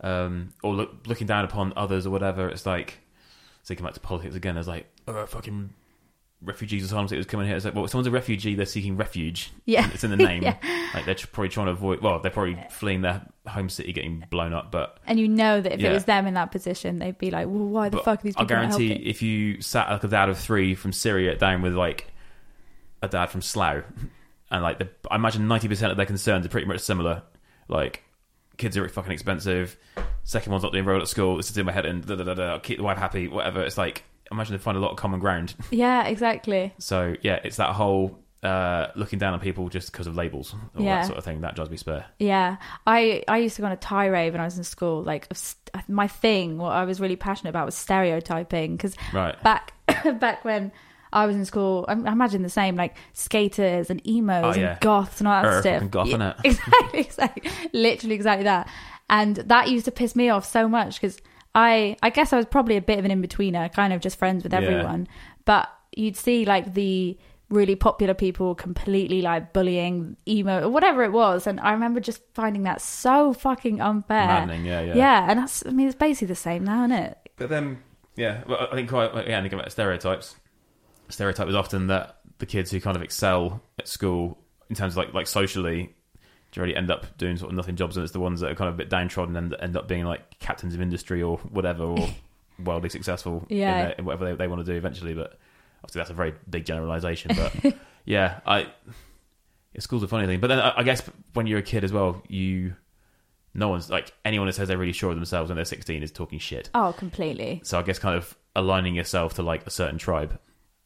um 0.00 0.52
or 0.62 0.74
look, 0.74 1.06
looking 1.06 1.26
down 1.26 1.44
upon 1.44 1.72
others 1.76 2.06
or 2.06 2.10
whatever. 2.10 2.48
It's 2.48 2.66
like 2.66 2.98
thinking 3.64 3.84
back 3.84 3.94
to 3.94 4.00
politics 4.00 4.34
again. 4.34 4.56
It's 4.56 4.68
like 4.68 4.86
uh, 5.06 5.26
fucking 5.26 5.70
refugees 6.42 6.84
asylum 6.84 7.08
seekers 7.08 7.26
coming 7.26 7.46
here. 7.46 7.56
It's 7.56 7.64
like, 7.64 7.74
well, 7.74 7.84
if 7.84 7.90
someone's 7.90 8.06
a 8.06 8.10
refugee, 8.10 8.54
they're 8.54 8.66
seeking 8.66 8.96
refuge. 8.96 9.50
Yeah. 9.64 9.88
it's 9.92 10.04
in 10.04 10.10
the 10.10 10.16
name. 10.16 10.42
Yeah. 10.42 10.56
Like 10.92 11.06
they're 11.06 11.14
probably 11.32 11.48
trying 11.48 11.66
to 11.66 11.72
avoid. 11.72 12.00
Well, 12.00 12.20
they're 12.20 12.30
probably 12.30 12.56
fleeing 12.70 13.00
their 13.00 13.22
home 13.46 13.68
city 13.68 13.92
getting 13.92 14.24
blown 14.30 14.52
up, 14.52 14.70
but. 14.70 14.98
And 15.06 15.18
you 15.18 15.26
know 15.28 15.60
that 15.60 15.72
if 15.72 15.80
Yeah. 15.80 15.90
it 15.90 15.94
was 15.94 16.04
them 16.04 16.26
in 16.26 16.34
that 16.34 16.52
position, 16.52 16.98
they'd 16.98 17.18
be 17.18 17.30
like, 17.30 17.46
"Well, 17.46 17.66
why 17.66 17.88
the 17.88 17.96
But 17.96 18.04
fuck 18.04 18.20
are 18.20 18.22
these 18.22 18.36
I 18.36 18.42
people 18.42 18.56
not 18.56 18.62
guarantee 18.68 18.88
helping?" 18.90 19.06
if 19.06 19.22
you 19.22 19.60
sat 19.60 19.90
like 19.90 20.04
a 20.04 20.08
dad 20.08 20.28
of 20.28 20.38
three 20.38 20.74
from 20.74 20.92
Syria 20.92 21.34
down 21.36 21.62
with 21.62 21.74
like 21.74 22.12
a 23.02 23.08
dad 23.08 23.26
from 23.26 23.42
Slough, 23.42 23.82
and 24.50 24.62
like 24.62 24.78
the, 24.78 24.88
I 25.10 25.16
imagine 25.16 25.48
ninety 25.48 25.66
percent 25.68 25.90
of 25.90 25.96
their 25.96 26.06
concerns 26.06 26.46
are 26.46 26.48
pretty 26.50 26.66
much 26.66 26.80
similar. 26.80 27.22
Like 27.68 28.04
kids 28.56 28.76
are 28.76 28.88
fucking 28.88 29.10
expensive. 29.12 29.76
Second 30.22 30.52
one's 30.52 30.62
not 30.62 30.72
doing 30.72 30.84
well 30.84 31.00
at 31.00 31.08
school. 31.08 31.36
This 31.38 31.50
is 31.50 31.58
in 31.58 31.66
my 31.66 31.72
head 31.72 31.86
and 31.86 32.04
da, 32.06 32.14
da, 32.16 32.22
da, 32.24 32.34
da, 32.34 32.58
keep 32.60 32.76
the 32.78 32.84
wife 32.84 32.98
happy. 32.98 33.26
Whatever. 33.28 33.62
It's 33.64 33.76
like 33.78 33.98
I 33.98 34.02
imagine 34.34 34.54
they 34.54 34.58
find 34.62 34.76
a 34.76 34.80
lot 34.80 34.90
of 34.90 34.96
common 34.96 35.20
ground. 35.20 35.54
Yeah, 35.70 36.04
exactly. 36.06 36.74
So 36.78 37.14
yeah, 37.22 37.40
it's 37.44 37.56
that 37.56 37.70
whole 37.74 38.18
uh, 38.42 38.88
looking 38.94 39.18
down 39.18 39.32
on 39.32 39.40
people 39.40 39.68
just 39.70 39.90
because 39.90 40.06
of 40.06 40.14
labels, 40.16 40.54
all 40.76 40.84
Yeah. 40.84 40.96
that 41.00 41.06
sort 41.06 41.16
of 41.18 41.24
thing. 41.24 41.40
That 41.40 41.54
drives 41.56 41.70
me 41.70 41.76
spare. 41.78 42.04
Yeah, 42.18 42.56
I 42.86 43.22
I 43.26 43.38
used 43.38 43.56
to 43.56 43.62
go 43.62 43.66
on 43.66 43.72
a 43.72 43.76
tirade 43.76 44.32
when 44.32 44.40
I 44.40 44.44
was 44.44 44.58
in 44.58 44.64
school. 44.64 45.02
Like 45.02 45.26
st- 45.32 45.88
my 45.88 46.06
thing, 46.08 46.58
what 46.58 46.72
I 46.72 46.84
was 46.84 47.00
really 47.00 47.16
passionate 47.16 47.50
about 47.50 47.64
was 47.66 47.74
stereotyping. 47.74 48.76
Because 48.76 48.94
Right. 49.14 49.40
back 49.42 49.72
back 50.20 50.44
when 50.44 50.72
I 51.12 51.26
was 51.26 51.36
in 51.36 51.44
school, 51.44 51.84
I, 51.88 51.92
I 51.92 52.12
imagine 52.12 52.42
the 52.42 52.48
same, 52.50 52.76
like 52.76 52.96
skaters 53.14 53.88
and 53.88 54.06
emos 54.06 54.44
Oh, 54.44 54.50
and 54.50 54.60
yeah. 54.60 54.78
goths 54.80 55.20
and 55.20 55.28
all 55.28 55.42
that 55.42 55.48
Er, 55.48 55.60
stuff. 55.62 55.90
goth, 55.90 56.08
Yeah, 56.08 56.30
it? 56.30 56.36
Exactly, 56.44 57.00
exactly, 57.00 57.50
literally 57.72 58.14
exactly 58.14 58.44
that. 58.44 58.68
And 59.08 59.36
that 59.36 59.68
used 59.68 59.84
to 59.86 59.90
piss 59.92 60.14
me 60.16 60.28
off 60.28 60.44
so 60.44 60.68
much 60.68 61.00
because 61.00 61.18
I 61.54 61.96
I 62.02 62.10
guess 62.10 62.32
I 62.32 62.36
was 62.36 62.46
probably 62.46 62.76
a 62.76 62.82
bit 62.82 62.98
of 62.98 63.04
an 63.04 63.10
in 63.10 63.22
betweener, 63.22 63.72
kind 63.72 63.92
of 63.92 64.00
just 64.00 64.18
friends 64.18 64.42
with 64.42 64.52
Yeah. 64.52 64.60
everyone. 64.60 65.06
But 65.44 65.68
you'd 65.96 66.16
see 66.16 66.44
like 66.44 66.74
the 66.74 67.16
really 67.50 67.76
popular 67.76 68.14
people 68.14 68.54
completely 68.54 69.22
like 69.22 69.52
bullying 69.52 70.16
emo 70.26 70.62
or 70.64 70.70
whatever 70.70 71.04
it 71.04 71.12
was 71.12 71.46
and 71.46 71.60
i 71.60 71.72
remember 71.72 72.00
just 72.00 72.22
finding 72.34 72.62
that 72.62 72.80
so 72.80 73.32
fucking 73.34 73.80
unfair 73.82 74.26
Maddening. 74.26 74.64
Yeah, 74.64 74.80
yeah. 74.80 74.94
yeah 74.96 75.26
and 75.30 75.38
that's 75.38 75.64
i 75.66 75.70
mean 75.70 75.86
it's 75.86 75.94
basically 75.94 76.26
the 76.28 76.34
same 76.34 76.64
now 76.64 76.80
isn't 76.84 76.92
it 76.92 77.18
But 77.36 77.50
then, 77.50 77.78
yeah, 78.16 78.42
well, 78.48 78.66
I 78.72 78.74
think 78.74 78.88
quite 78.88 79.14
yeah. 79.28 79.40
Thinking 79.40 79.58
about 79.58 79.70
stereotypes, 79.70 80.36
stereotype 81.10 81.48
is 81.48 81.54
often 81.54 81.88
that 81.88 82.18
the 82.38 82.46
kids 82.46 82.70
who 82.70 82.80
kind 82.80 82.96
of 82.96 83.02
excel 83.02 83.60
at 83.78 83.88
school 83.88 84.38
in 84.70 84.74
terms 84.74 84.94
of 84.94 84.96
like 84.96 85.12
like 85.12 85.26
socially, 85.26 85.94
generally 86.54 86.76
end 86.76 86.88
up 86.88 87.18
doing 87.18 87.36
sort 87.36 87.50
of 87.50 87.56
nothing 87.56 87.74
jobs, 87.74 87.96
and 87.96 88.04
it's 88.04 88.12
the 88.12 88.20
ones 88.20 88.38
that 88.40 88.50
are 88.50 88.54
kind 88.54 88.68
of 88.68 88.74
a 88.74 88.78
bit 88.78 88.88
downtrodden 88.88 89.34
and 89.36 89.56
end 89.60 89.76
up 89.76 89.88
being 89.88 90.04
like 90.04 90.38
captains 90.38 90.72
of 90.72 90.80
industry 90.80 91.20
or 91.20 91.38
whatever, 91.38 91.82
or 91.82 92.08
wildly 92.64 92.88
successful 92.88 93.44
Yeah. 93.48 93.72
in, 93.72 93.84
their, 93.86 93.94
in 93.98 94.04
whatever 94.04 94.24
they, 94.26 94.36
they 94.36 94.46
want 94.46 94.64
to 94.64 94.72
do 94.72 94.76
eventually. 94.78 95.14
But 95.14 95.36
obviously, 95.82 95.98
that's 95.98 96.10
a 96.10 96.14
very 96.14 96.32
big 96.48 96.64
generalization. 96.64 97.32
But 97.36 97.74
yeah, 98.04 98.38
I 98.46 98.68
school's 99.78 100.04
a 100.04 100.08
funny 100.08 100.26
thing. 100.28 100.38
But 100.40 100.46
then 100.48 100.60
I, 100.60 100.78
I 100.78 100.82
guess 100.84 101.02
when 101.32 101.46
you're 101.48 101.58
a 101.58 101.62
kid 101.62 101.82
as 101.82 101.92
well, 101.92 102.22
you 102.28 102.76
no 103.52 103.68
one's 103.68 103.90
like 103.90 104.12
anyone 104.24 104.46
that 104.46 104.52
says 104.52 104.68
they're 104.68 104.78
really 104.78 104.92
sure 104.92 105.10
of 105.10 105.16
themselves 105.16 105.48
when 105.48 105.56
they're 105.56 105.64
16 105.64 106.02
is 106.02 106.10
talking 106.12 106.38
shit. 106.38 106.70
oh 106.74 106.94
completely 106.96 107.60
So 107.64 107.78
I 107.78 107.82
guess 107.82 107.98
kind 107.98 108.16
of 108.16 108.36
aligning 108.56 108.94
yourself 108.94 109.34
to 109.34 109.42
like 109.42 109.66
a 109.66 109.70
certain 109.70 109.98
tribe 109.98 110.38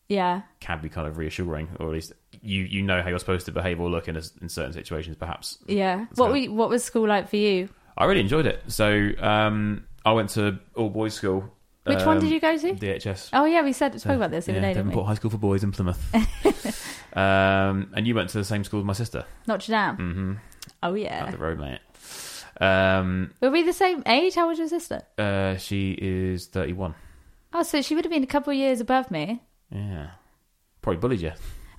yeah 0.08 0.42
can 0.60 0.80
be 0.80 0.88
kind 0.88 1.06
of 1.06 1.18
reassuring, 1.18 1.68
or 1.78 1.86
at 1.88 1.92
least 1.92 2.12
you 2.42 2.62
you 2.64 2.82
know 2.82 3.02
how 3.02 3.08
you're 3.08 3.18
supposed 3.18 3.46
to 3.46 3.52
behave 3.52 3.80
or 3.80 3.88
look 3.90 4.08
in 4.08 4.16
a, 4.16 4.22
in 4.40 4.48
certain 4.48 4.72
situations. 4.72 5.16
Perhaps 5.16 5.58
yeah 5.66 6.06
So- 6.14 6.24
what 6.24 6.32
were 6.32 6.52
what 6.52 6.68
was 6.68 6.84
school 6.84 7.06
like 7.08 7.28
for 7.28 7.36
you 7.36 7.68
I 7.96 8.04
really 8.04 8.20
enjoyed 8.20 8.46
it. 8.46 8.62
So 8.68 9.10
um, 9.18 9.84
I 10.04 10.12
went 10.12 10.30
to 10.30 10.58
all 10.76 10.88
boys 10.88 11.14
school. 11.14 11.52
which 11.84 11.98
one 12.06 12.18
um, 12.18 12.20
did 12.22 12.30
you 12.30 12.38
go 12.40 12.56
to 12.56 12.72
DHS. 12.74 13.30
oh 13.32 13.44
yeah 13.44 13.62
we 13.62 13.72
said 13.72 14.00
spoke 14.00 14.16
about 14.16 14.30
this 14.30 14.46
the 14.46 14.52
yeah, 14.52 14.58
other 14.58 14.68
day 14.68 14.74
Devonport 14.74 15.06
High 15.06 15.14
School 15.14 15.30
for 15.30 15.38
Boys 15.38 15.64
in 15.64 15.72
Plymouth. 15.72 16.00
um, 17.16 17.90
and 17.94 18.06
you 18.06 18.14
went 18.14 18.30
to 18.30 18.38
the 18.38 18.44
same 18.44 18.62
school 18.64 18.80
as 18.80 18.86
my 18.86 18.92
sister. 18.92 19.24
notre 19.46 19.72
dame 19.72 19.96
hmm 19.96 20.32
oh 20.82 20.90
Up 20.92 20.96
yeah 20.98 21.30
the 21.30 21.38
road, 21.38 21.58
mate. 21.58 21.80
Um, 22.60 23.32
were 23.40 23.50
we 23.50 23.62
the 23.62 23.72
same 23.72 24.02
age 24.06 24.34
how 24.34 24.42
old 24.42 24.50
was 24.50 24.58
your 24.58 24.68
sister 24.68 25.02
uh, 25.18 25.56
she 25.56 25.92
is 26.00 26.46
31. 26.46 26.94
oh 27.54 27.62
so 27.62 27.82
she 27.82 27.94
would 27.94 28.04
have 28.04 28.12
been 28.12 28.22
a 28.24 28.26
couple 28.28 28.50
of 28.52 28.56
years 28.56 28.80
above 28.80 29.10
me 29.10 29.42
Yeah, 29.72 30.10
probably 30.82 31.00
bullied 31.00 31.20
you. 31.20 31.32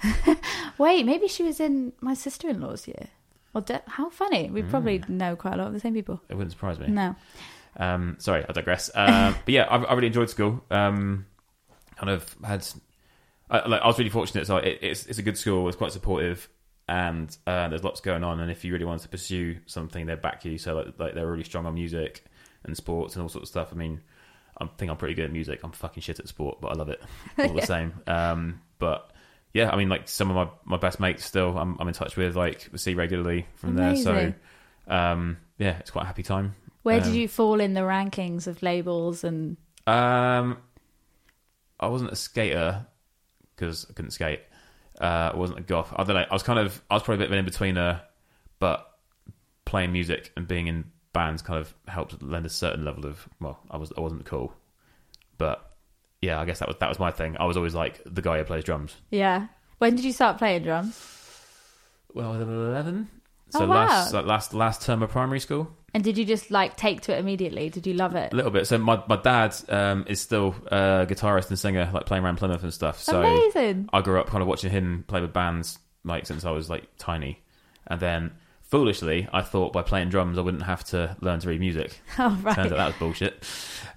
wait 0.77 1.05
maybe 1.05 1.27
she 1.27 1.43
was 1.43 1.59
in 1.59 1.93
my 2.01 2.13
sister-in-law's 2.13 2.87
year 2.87 3.07
well 3.53 3.61
de- 3.61 3.81
how 3.87 4.09
funny 4.09 4.49
we 4.49 4.61
probably 4.61 5.03
know 5.07 5.35
quite 5.35 5.53
a 5.53 5.57
lot 5.57 5.67
of 5.67 5.73
the 5.73 5.79
same 5.79 5.93
people 5.93 6.21
It 6.29 6.35
wouldn't 6.35 6.51
surprise 6.51 6.79
me. 6.79 6.87
no 6.87 7.15
Um, 7.77 8.17
sorry, 8.19 8.43
I 8.47 8.51
digress. 8.51 8.89
Um, 8.93 9.35
but 9.45 9.53
yeah, 9.53 9.63
I, 9.63 9.77
I 9.77 9.93
really 9.93 10.07
enjoyed 10.07 10.29
school. 10.29 10.63
Um, 10.69 11.25
kind 11.95 12.09
of 12.09 12.35
had, 12.43 12.67
I, 13.49 13.67
like, 13.67 13.81
I 13.81 13.87
was 13.87 13.97
really 13.97 14.09
fortunate. 14.09 14.47
So 14.47 14.57
it, 14.57 14.79
it's 14.81 15.05
it's 15.05 15.19
a 15.19 15.21
good 15.21 15.37
school. 15.37 15.67
It's 15.69 15.77
quite 15.77 15.91
supportive, 15.93 16.49
and 16.87 17.35
uh, 17.47 17.67
there's 17.69 17.83
lots 17.83 18.01
going 18.01 18.23
on. 18.23 18.39
And 18.41 18.51
if 18.51 18.65
you 18.65 18.73
really 18.73 18.85
want 18.85 19.01
to 19.03 19.07
pursue 19.07 19.59
something, 19.65 20.07
they 20.07 20.15
back 20.15 20.43
you. 20.45 20.57
So 20.57 20.75
like, 20.75 20.99
like 20.99 21.13
they're 21.13 21.29
really 21.29 21.43
strong 21.43 21.65
on 21.67 21.73
music 21.75 22.25
and 22.65 22.75
sports 22.75 23.15
and 23.15 23.23
all 23.23 23.29
sorts 23.29 23.45
of 23.45 23.49
stuff. 23.49 23.69
I 23.71 23.75
mean, 23.75 24.01
I 24.59 24.65
think 24.77 24.91
I'm 24.91 24.97
pretty 24.97 25.13
good 25.13 25.25
at 25.25 25.31
music. 25.31 25.61
I'm 25.63 25.71
fucking 25.71 26.01
shit 26.01 26.19
at 26.19 26.27
sport, 26.27 26.59
but 26.59 26.69
I 26.69 26.73
love 26.73 26.89
it 26.89 27.01
all 27.37 27.53
the 27.53 27.61
same. 27.65 27.93
Um, 28.07 28.61
but 28.79 29.11
yeah, 29.53 29.71
I 29.71 29.75
mean, 29.75 29.89
like 29.89 30.07
some 30.07 30.29
of 30.29 30.35
my, 30.35 30.75
my 30.75 30.77
best 30.77 30.99
mates 30.99 31.25
still 31.25 31.57
I'm, 31.57 31.77
I'm 31.79 31.87
in 31.87 31.93
touch 31.93 32.15
with, 32.15 32.35
like 32.35 32.69
see 32.75 32.93
regularly 32.93 33.47
from 33.55 33.75
there. 33.75 33.95
So 33.95 34.33
um, 34.87 35.37
yeah, 35.57 35.77
it's 35.79 35.91
quite 35.91 36.03
a 36.03 36.07
happy 36.07 36.23
time. 36.23 36.55
where 36.83 36.97
Um, 36.97 37.03
did 37.03 37.15
you 37.15 37.27
fall 37.27 37.59
in 37.59 37.73
the 37.73 37.81
rankings 37.81 38.47
of 38.47 38.61
labels 38.61 39.23
and 39.23 39.57
Um, 39.87 40.57
I 41.79 41.87
wasn't 41.87 42.11
a 42.11 42.15
skater 42.15 42.85
because 43.55 43.85
I 43.89 43.93
couldn't 43.93 44.11
skate. 44.11 44.41
Uh, 44.99 45.31
I 45.33 45.35
wasn't 45.35 45.59
a 45.59 45.63
goth. 45.63 45.93
I 45.95 46.03
don't 46.03 46.15
know. 46.15 46.25
I 46.29 46.33
was 46.33 46.43
kind 46.43 46.59
of. 46.59 46.81
I 46.89 46.93
was 46.93 47.03
probably 47.03 47.25
a 47.25 47.27
bit 47.27 47.37
of 47.37 47.39
an 47.39 47.45
in 47.45 47.51
betweener, 47.51 48.01
but 48.59 48.85
playing 49.65 49.91
music 49.91 50.31
and 50.35 50.47
being 50.47 50.67
in 50.67 50.91
bands 51.13 51.41
kind 51.41 51.59
of 51.59 51.73
helped 51.87 52.21
lend 52.21 52.45
a 52.45 52.49
certain 52.49 52.83
level 52.83 53.05
of. 53.05 53.27
Well, 53.39 53.59
I 53.71 53.77
was. 53.77 53.93
I 53.97 54.01
wasn't 54.01 54.25
cool, 54.25 54.53
but 55.37 55.68
yeah, 56.21 56.39
I 56.39 56.45
guess 56.45 56.59
that 56.59 56.67
was 56.67 56.77
that 56.79 56.89
was 56.89 56.99
my 56.99 57.11
thing. 57.11 57.37
I 57.39 57.45
was 57.45 57.57
always 57.57 57.75
like 57.75 58.01
the 58.05 58.21
guy 58.21 58.37
who 58.37 58.43
plays 58.43 58.63
drums. 58.63 58.95
yeah 59.11 59.47
when 59.79 59.95
did 59.95 60.03
you 60.03 60.11
start 60.11 60.37
playing 60.37 60.63
drums 60.63 60.99
Well, 62.13 62.33
I 62.33 62.37
was 62.37 62.41
eleven. 62.47 63.09
So 63.51 63.63
Oh, 63.63 63.67
wow. 63.67 63.75
last 63.75 64.13
like, 64.13 64.25
last 64.25 64.53
last 64.53 64.81
term 64.83 65.01
of 65.03 65.09
primary 65.09 65.39
school. 65.39 65.71
And 65.93 66.03
did 66.03 66.17
you 66.19 66.25
just 66.25 66.51
like 66.51 66.75
take 66.77 67.01
to 67.01 67.15
it 67.15 67.19
immediately? 67.19 67.69
Did 67.69 67.87
you 67.87 67.93
love 67.95 68.13
it? 68.15 68.31
A 68.31 68.35
little 68.35 68.51
bit. 68.51 68.67
So 68.67 68.77
my 68.77 69.01
my 69.07 69.15
dad 69.15 69.55
um, 69.69 70.05
is 70.07 70.19
still 70.21 70.53
a 70.67 71.07
guitarist 71.09 71.49
and 71.49 71.57
singer, 71.57 71.89
like 71.93 72.05
playing 72.05 72.23
around 72.23 72.37
Plymouth 72.37 72.61
and 72.63 72.73
stuff. 72.73 72.99
So 72.99 73.21
Amazing. 73.23 73.89
I 73.91 74.01
grew 74.01 74.19
up 74.19 74.27
kind 74.27 74.41
of 74.43 74.47
watching 74.47 74.69
him 74.69 75.03
play 75.07 75.21
with 75.21 75.33
bands 75.33 75.79
like 76.03 76.27
since 76.27 76.45
I 76.45 76.51
was 76.51 76.69
like 76.69 76.83
tiny, 76.99 77.41
and 77.87 77.99
then 77.99 78.31
foolishly 78.69 79.27
I 79.33 79.41
thought 79.41 79.73
by 79.73 79.81
playing 79.81 80.09
drums 80.09 80.37
I 80.37 80.41
wouldn't 80.41 80.63
have 80.63 80.83
to 80.85 81.15
learn 81.21 81.39
to 81.39 81.47
read 81.49 81.59
music. 81.59 81.99
Oh 82.19 82.29
Turns 82.55 82.71
out 82.71 82.77
that 82.77 82.87
was 82.87 82.95
bullshit. 82.95 83.43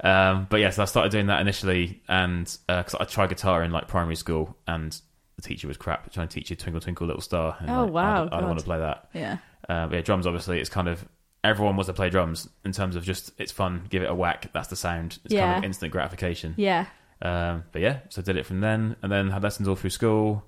Um, 0.03 0.47
but 0.51 0.61
yes, 0.61 0.79
I 0.79 0.85
started 0.87 1.13
doing 1.13 1.27
that 1.27 1.41
initially, 1.41 2.03
and 2.09 2.45
because 2.67 2.95
I 2.99 3.05
tried 3.05 3.29
guitar 3.29 3.63
in 3.63 3.71
like 3.71 3.87
primary 3.89 4.17
school, 4.17 4.57
and 4.67 4.99
the 5.37 5.43
teacher 5.43 5.69
was 5.69 5.77
crap, 5.77 6.13
trying 6.13 6.29
to 6.29 6.35
teach 6.35 6.51
you 6.51 6.57
Twinkle 6.57 6.81
Twinkle 6.81 7.07
Little 7.07 7.23
Star. 7.23 7.57
And, 7.61 7.71
Oh, 7.71 7.85
like, 7.85 7.89
I 7.89 7.91
wow, 7.91 8.17
don't, 8.25 8.33
I 8.35 8.39
don't 8.41 8.49
want 8.49 8.59
to 8.61 8.65
play 8.65 8.79
that. 8.79 9.09
Yeah. 9.15 9.39
Uh, 9.69 9.87
but 9.87 9.95
yeah, 9.97 10.01
drums 10.03 10.27
obviously 10.27 10.59
it's 10.61 10.69
kind 10.71 10.89
of 10.89 11.07
everyone 11.45 11.77
wants 11.77 11.89
to 11.89 11.93
play 11.93 12.09
drums 12.11 12.49
in 12.65 12.73
terms 12.73 12.97
of 12.97 13.05
just 13.05 13.33
it's 13.39 13.53
fun, 13.53 13.87
give 13.91 14.03
it 14.03 14.11
a 14.11 14.15
whack. 14.15 14.51
That's 14.53 14.69
the 14.69 14.77
sound. 14.77 15.19
It's 15.25 15.35
kind 15.35 15.59
of 15.59 15.65
instant 15.65 15.93
gratification. 15.93 16.55
Yeah. 16.57 16.87
Um, 17.21 17.65
but 17.73 17.83
yeah, 17.83 18.01
so 18.09 18.21
I 18.21 18.25
did 18.25 18.37
it 18.37 18.47
from 18.47 18.61
then, 18.61 18.97
and 19.03 19.11
then 19.13 19.31
had 19.31 19.43
lessons 19.43 19.69
all 19.69 19.77
through 19.77 19.91
school. 19.91 20.45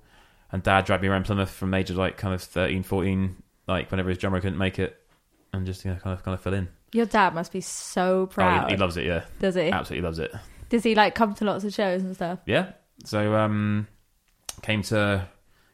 And 0.51 0.61
Dad 0.61 0.85
dragged 0.85 1.01
me 1.01 1.09
around 1.09 1.25
Plymouth 1.25 1.49
from 1.49 1.73
age 1.73 1.89
of 1.89 1.95
like 1.97 2.17
kind 2.17 2.33
of 2.33 2.41
13, 2.41 2.83
14, 2.83 3.35
like 3.67 3.89
whenever 3.91 4.09
his 4.09 4.17
drummer 4.17 4.39
couldn't 4.41 4.57
make 4.57 4.79
it, 4.79 4.95
and 5.53 5.65
just 5.65 5.83
you 5.85 5.91
know, 5.91 5.97
kind 5.97 6.13
of 6.17 6.23
kind 6.23 6.33
of 6.35 6.41
fill 6.41 6.53
in. 6.53 6.67
Your 6.93 7.05
dad 7.05 7.33
must 7.35 7.51
be 7.51 7.61
so 7.61 8.21
Oh, 8.21 8.25
proud. 8.27 8.69
he, 8.69 8.75
he 8.75 8.79
loves 8.79 8.95
it, 8.97 9.05
yeah, 9.05 9.25
Does 9.39 9.55
he? 9.55 9.69
absolutely 9.69 10.05
loves 10.05 10.19
it. 10.19 10.33
Does 10.69 10.83
he 10.83 10.95
like 10.95 11.13
come 11.15 11.33
to 11.35 11.45
lots 11.45 11.63
of 11.63 11.73
shows 11.73 12.01
and 12.03 12.15
stuff? 12.15 12.39
Yeah. 12.45 12.71
So 13.03 13.35
um, 13.35 13.87
came 14.61 14.81
to 14.83 15.27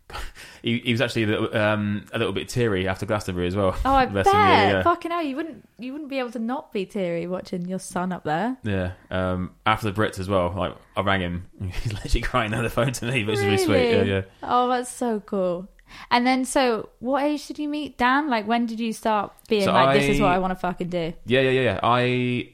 he, 0.61 0.79
he 0.79 0.91
was 0.91 0.99
actually 0.99 1.23
a 1.23 1.27
little, 1.27 1.57
um, 1.57 2.05
a 2.11 2.17
little 2.17 2.33
bit 2.33 2.49
teary 2.49 2.87
after 2.87 3.05
Glastonbury 3.05 3.47
as 3.47 3.55
well. 3.55 3.75
Oh, 3.85 3.93
I 3.93 4.05
bet. 4.07 4.25
him, 4.27 4.33
yeah. 4.33 4.81
Fucking 4.83 5.11
hell, 5.11 5.21
you 5.23 5.35
wouldn't 5.35 5.67
you 5.77 5.93
wouldn't 5.93 6.09
be 6.09 6.19
able 6.19 6.31
to 6.31 6.39
not 6.39 6.73
be 6.73 6.85
teary 6.85 7.27
watching 7.27 7.67
your 7.67 7.79
son 7.79 8.11
up 8.11 8.23
there. 8.23 8.57
Yeah. 8.63 8.93
Um, 9.09 9.51
after 9.65 9.89
the 9.91 10.01
Brits 10.01 10.19
as 10.19 10.27
well. 10.27 10.53
Like 10.55 10.75
I 10.97 11.01
rang 11.01 11.21
him. 11.21 11.47
He's 11.83 11.93
literally 11.93 12.21
crying 12.21 12.53
on 12.53 12.63
the 12.63 12.69
phone 12.69 12.91
to 12.93 13.05
me, 13.05 13.23
which 13.23 13.37
is 13.37 13.45
really 13.45 13.57
sweet. 13.57 13.89
Yeah, 13.91 14.03
yeah. 14.03 14.21
Oh, 14.43 14.67
that's 14.69 14.91
so 14.91 15.19
cool. 15.21 15.69
And 16.09 16.25
then, 16.25 16.45
so 16.45 16.89
what 16.99 17.23
age 17.23 17.47
did 17.47 17.59
you 17.59 17.67
meet 17.67 17.97
Dan? 17.97 18.29
Like, 18.29 18.47
when 18.47 18.65
did 18.65 18.79
you 18.79 18.93
start 18.93 19.33
being 19.47 19.63
So 19.63 19.71
like, 19.73 19.99
"This 19.99 20.09
is 20.09 20.21
what 20.21 20.31
I 20.31 20.39
want 20.39 20.51
to 20.51 20.55
fucking 20.55 20.89
do"? 20.89 21.13
Yeah, 21.25 21.41
yeah, 21.41 21.49
yeah, 21.49 21.61
yeah. 21.61 21.79
I 21.83 22.53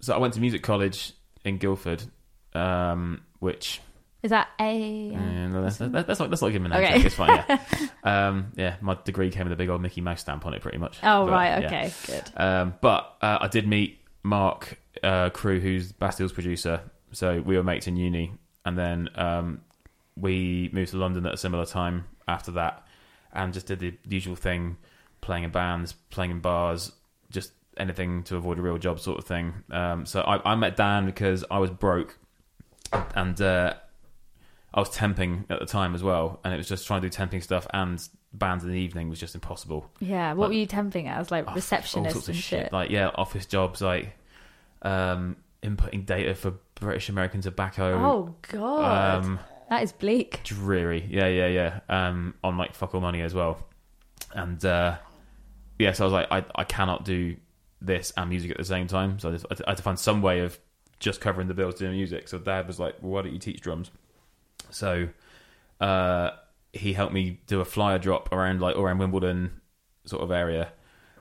so 0.00 0.14
I 0.14 0.18
went 0.18 0.34
to 0.34 0.40
music 0.40 0.62
college 0.62 1.12
in 1.44 1.58
Guildford, 1.58 2.02
um, 2.54 3.22
which 3.40 3.80
Is 4.22 4.30
that 4.30 4.48
a? 4.60 5.12
and 5.12 5.54
that's, 5.54 5.78
that's, 5.78 6.06
that's 6.06 6.20
like 6.20 6.30
that's 6.30 6.42
like 6.42 6.52
giving 6.52 6.66
him 6.66 6.72
a 6.72 6.80
name 6.80 6.94
Okay. 6.94 7.06
It's 7.06 7.14
fine. 7.14 7.44
Yeah, 7.48 7.58
um, 8.28 8.52
yeah. 8.56 8.76
My 8.80 8.96
degree 9.04 9.30
came 9.30 9.44
with 9.44 9.52
a 9.52 9.56
big 9.56 9.68
old 9.68 9.80
Mickey 9.80 10.00
Mouse 10.00 10.20
stamp 10.20 10.46
on 10.46 10.54
it, 10.54 10.62
pretty 10.62 10.78
much. 10.78 10.98
Oh 11.02 11.26
But, 11.26 11.32
right, 11.32 11.60
yeah. 11.60 11.66
okay, 11.66 11.92
good. 12.06 12.30
Um, 12.36 12.74
but 12.80 13.16
uh, 13.22 13.38
I 13.40 13.48
did 13.48 13.66
meet 13.66 14.00
Mark 14.22 14.78
uh, 15.02 15.30
Crew, 15.30 15.60
who's 15.60 15.92
Bastille's 15.92 16.32
producer. 16.32 16.82
So 17.12 17.40
we 17.40 17.56
were 17.56 17.62
mates 17.62 17.86
in 17.86 17.96
uni, 17.96 18.34
and 18.64 18.76
then 18.78 19.08
um, 19.14 19.62
we 20.16 20.70
moved 20.72 20.90
to 20.90 20.98
London 20.98 21.26
at 21.26 21.34
a 21.34 21.38
similar 21.38 21.64
time 21.64 22.04
after 22.28 22.52
that, 22.52 22.86
and 23.32 23.52
just 23.52 23.66
did 23.66 23.80
the 23.80 23.94
usual 24.08 24.36
thing, 24.36 24.76
playing 25.20 25.42
in 25.44 25.50
bands, 25.50 25.94
playing 26.10 26.30
in 26.30 26.40
bars, 26.40 26.92
just 27.30 27.52
anything 27.76 28.22
to 28.24 28.36
avoid 28.36 28.58
a 28.58 28.62
real 28.62 28.78
job 28.78 29.00
sort 29.00 29.18
of 29.18 29.24
thing. 29.24 29.54
Um, 29.70 30.06
so 30.06 30.20
I, 30.20 30.52
I 30.52 30.54
met 30.54 30.76
Dan 30.76 31.06
because 31.06 31.44
I 31.50 31.58
was 31.58 31.70
broke, 31.70 32.18
and 33.14 33.40
uh, 33.40 33.74
I 34.74 34.80
was 34.80 34.90
temping 34.90 35.44
at 35.50 35.58
the 35.60 35.66
time 35.66 35.94
as 35.94 36.02
well, 36.02 36.40
and 36.44 36.52
it 36.54 36.56
was 36.56 36.68
just 36.68 36.86
trying 36.86 37.00
to 37.02 37.08
do 37.08 37.16
temping 37.16 37.42
stuff 37.42 37.66
and 37.72 38.06
bands 38.34 38.62
in 38.62 38.70
the 38.70 38.78
evening 38.78 39.08
was 39.08 39.18
just 39.18 39.34
impossible 39.34 39.90
Yeah, 40.00 40.34
what 40.34 40.44
like- 40.44 40.48
were 40.50 40.60
you 40.60 40.66
temping 40.66 41.08
as? 41.10 41.30
Like 41.30 41.46
Oh, 41.46 41.48
all 41.50 41.54
receptionist 41.54 42.12
sorts 42.12 42.28
and 42.28 42.36
of 42.36 42.42
shit. 42.42 42.72
Like 42.72 42.90
yeah, 42.90 43.08
office 43.14 43.46
jobs, 43.46 43.80
like 43.80 44.12
um, 44.82 45.36
inputting 45.62 46.04
data 46.04 46.34
for 46.34 46.52
British 46.74 47.08
American 47.08 47.40
tobacco. 47.40 47.94
oh 47.94 48.34
god, 48.52 49.24
um, 49.24 49.38
that 49.68 49.82
is 49.82 49.92
bleak. 49.92 50.40
dreary. 50.44 51.06
Yeah, 51.08 51.28
yeah, 51.28 51.46
yeah. 51.48 51.80
Um, 51.88 52.34
on 52.42 52.56
like 52.56 52.74
fuck 52.74 52.94
all 52.94 53.00
money 53.00 53.22
as 53.22 53.34
well. 53.34 53.58
And 54.34 54.62
uh, 54.64 54.96
yeah, 55.78 55.92
so 55.92 56.04
I 56.04 56.06
was 56.06 56.12
like, 56.12 56.28
I 56.30 56.44
I 56.54 56.64
cannot 56.64 57.04
do 57.04 57.36
this 57.80 58.12
and 58.16 58.28
music 58.28 58.50
at 58.50 58.56
the 58.56 58.64
same 58.64 58.86
time. 58.86 59.18
So 59.18 59.28
I, 59.28 59.32
just, 59.32 59.46
I 59.50 59.70
had 59.70 59.76
to 59.76 59.82
find 59.82 59.98
some 59.98 60.22
way 60.22 60.40
of 60.40 60.58
just 60.98 61.20
covering 61.20 61.48
the 61.48 61.54
bills 61.54 61.76
doing 61.76 61.92
music. 61.92 62.28
So 62.28 62.38
Dad 62.38 62.66
was 62.66 62.80
like, 62.80 62.96
well, 63.00 63.12
why 63.12 63.22
don't 63.22 63.32
you 63.32 63.38
teach 63.38 63.60
drums? 63.60 63.90
So 64.70 65.08
uh, 65.80 66.30
he 66.72 66.92
helped 66.92 67.12
me 67.12 67.40
do 67.46 67.60
a 67.60 67.64
flyer 67.64 67.98
drop 67.98 68.32
around 68.32 68.60
like 68.60 68.76
around 68.76 68.98
Wimbledon 68.98 69.60
sort 70.04 70.22
of 70.22 70.30
area, 70.30 70.72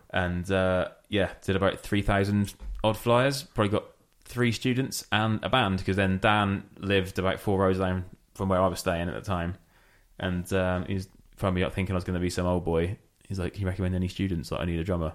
and 0.10 0.50
uh, 0.52 0.90
yeah, 1.10 1.30
did 1.44 1.56
about 1.56 1.80
three 1.80 2.02
thousand 2.02 2.54
odd 2.84 2.98
flyers. 2.98 3.44
Probably 3.44 3.72
got 3.72 3.86
three 4.24 4.52
students 4.52 5.06
and 5.12 5.40
a 5.44 5.50
band 5.50 5.78
because 5.80 5.96
then 5.96 6.20
Dan 6.20 6.64
lived 6.78 7.18
about 7.18 7.40
four 7.40 7.60
rows 7.60 7.80
down 7.80 8.04
from 8.38 8.50
where 8.50 8.62
I 8.62 8.68
was 8.68 8.80
staying 8.80 9.10
at 9.10 9.16
the 9.16 9.22
time, 9.22 9.56
and 10.20 10.52
um, 10.54 10.86
he's 10.86 11.08
phoned 11.36 11.56
me 11.56 11.64
up 11.64 11.74
thinking 11.74 11.94
I 11.94 11.98
was 11.98 12.04
going 12.04 12.14
to 12.14 12.20
be 12.20 12.30
some 12.30 12.46
old 12.46 12.64
boy. 12.64 12.98
He's 13.28 13.40
like, 13.40 13.54
"Can 13.54 13.62
you 13.64 13.68
recommend 13.68 13.96
any 13.96 14.08
students? 14.08 14.52
Like, 14.52 14.62
I 14.62 14.66
need 14.66 14.80
a 14.80 14.84
drummer." 14.84 15.14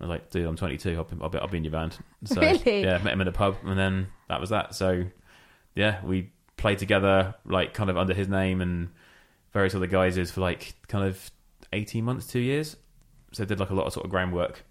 I 0.00 0.04
was 0.04 0.10
like, 0.10 0.30
"Dude, 0.30 0.44
I'm 0.44 0.56
22. 0.56 0.94
I'll 0.96 1.04
be, 1.04 1.16
I'll 1.22 1.28
be, 1.30 1.38
I'll 1.38 1.48
be 1.48 1.56
in 1.58 1.64
your 1.64 1.70
band." 1.72 1.96
So 2.24 2.40
Really? 2.40 2.82
yeah, 2.82 2.98
met 2.98 3.12
him 3.14 3.20
in 3.20 3.28
a 3.28 3.32
pub, 3.32 3.56
and 3.64 3.78
then 3.78 4.08
that 4.28 4.40
was 4.40 4.50
that. 4.50 4.74
So 4.74 5.04
yeah, 5.74 6.04
we 6.04 6.30
played 6.56 6.78
together, 6.78 7.34
like 7.44 7.72
kind 7.74 7.88
of 7.90 7.96
under 7.96 8.14
his 8.14 8.28
name 8.28 8.60
and 8.60 8.88
various 9.52 9.74
other 9.74 9.86
guises 9.86 10.30
for 10.30 10.40
like 10.40 10.74
kind 10.88 11.04
of 11.06 11.30
18 11.72 12.04
months, 12.04 12.26
two 12.26 12.40
years. 12.40 12.76
So 13.32 13.44
did 13.44 13.60
like 13.60 13.70
a 13.70 13.74
lot 13.74 13.86
of 13.86 13.92
sort 13.92 14.04
of 14.04 14.10
groundwork 14.10 14.64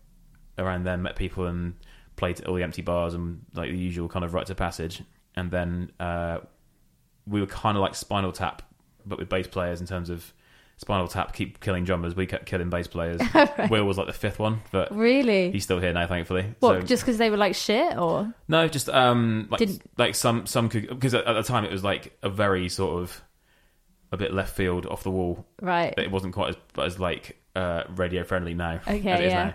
around 0.57 0.83
then, 0.83 1.01
met 1.01 1.15
people 1.15 1.45
and 1.45 1.75
played 2.15 2.39
at 2.39 2.47
all 2.47 2.55
the 2.55 2.63
empty 2.63 2.81
bars 2.81 3.13
and 3.13 3.41
like 3.53 3.69
the 3.71 3.77
usual 3.77 4.07
kind 4.07 4.23
of 4.25 4.33
rites 4.33 4.49
of 4.49 4.57
passage. 4.57 5.01
And 5.35 5.51
then 5.51 5.91
uh, 5.99 6.39
we 7.27 7.41
were 7.41 7.47
kind 7.47 7.77
of 7.77 7.81
like 7.81 7.95
Spinal 7.95 8.31
Tap, 8.31 8.61
but 9.05 9.19
with 9.19 9.29
bass 9.29 9.47
players 9.47 9.81
in 9.81 9.87
terms 9.87 10.09
of 10.09 10.33
Spinal 10.77 11.07
Tap 11.07 11.33
keep 11.33 11.59
killing 11.61 11.85
drummers, 11.85 12.15
we 12.15 12.25
kept 12.25 12.45
killing 12.45 12.69
bass 12.69 12.87
players. 12.87 13.21
Will 13.69 13.85
was 13.85 13.97
like 13.97 14.07
the 14.07 14.13
fifth 14.13 14.39
one, 14.39 14.61
but 14.71 14.93
Really? 14.95 15.51
he's 15.51 15.63
still 15.63 15.79
here 15.79 15.93
now, 15.93 16.05
thankfully. 16.07 16.53
what? 16.59 16.81
So- 16.81 16.85
just 16.85 17.03
because 17.03 17.17
they 17.17 17.29
were 17.29 17.37
like 17.37 17.55
shit, 17.55 17.97
or 17.97 18.33
no, 18.47 18.67
just 18.67 18.89
um, 18.89 19.47
like 19.49 19.59
Didn't- 19.59 19.81
like 19.97 20.15
some 20.15 20.45
some 20.45 20.69
could 20.69 20.87
because 20.89 21.13
at, 21.13 21.25
at 21.25 21.33
the 21.33 21.43
time 21.43 21.63
it 21.65 21.71
was 21.71 21.83
like 21.83 22.17
a 22.23 22.29
very 22.29 22.67
sort 22.69 23.01
of 23.01 23.21
a 24.11 24.17
bit 24.17 24.33
left 24.33 24.55
field, 24.55 24.85
off 24.85 25.03
the 25.03 25.11
wall. 25.11 25.45
right? 25.61 25.93
It 25.97 26.11
wasn't 26.11 26.33
quite 26.33 26.49
as 26.49 26.55
as 26.93 26.99
like 26.99 27.37
uh, 27.55 27.83
radio 27.95 28.23
friendly 28.23 28.53
now. 28.53 28.81
Okay, 28.87 29.11
as 29.11 29.19
it 29.21 29.25
is 29.27 29.31
yeah. 29.33 29.43
now. 29.45 29.53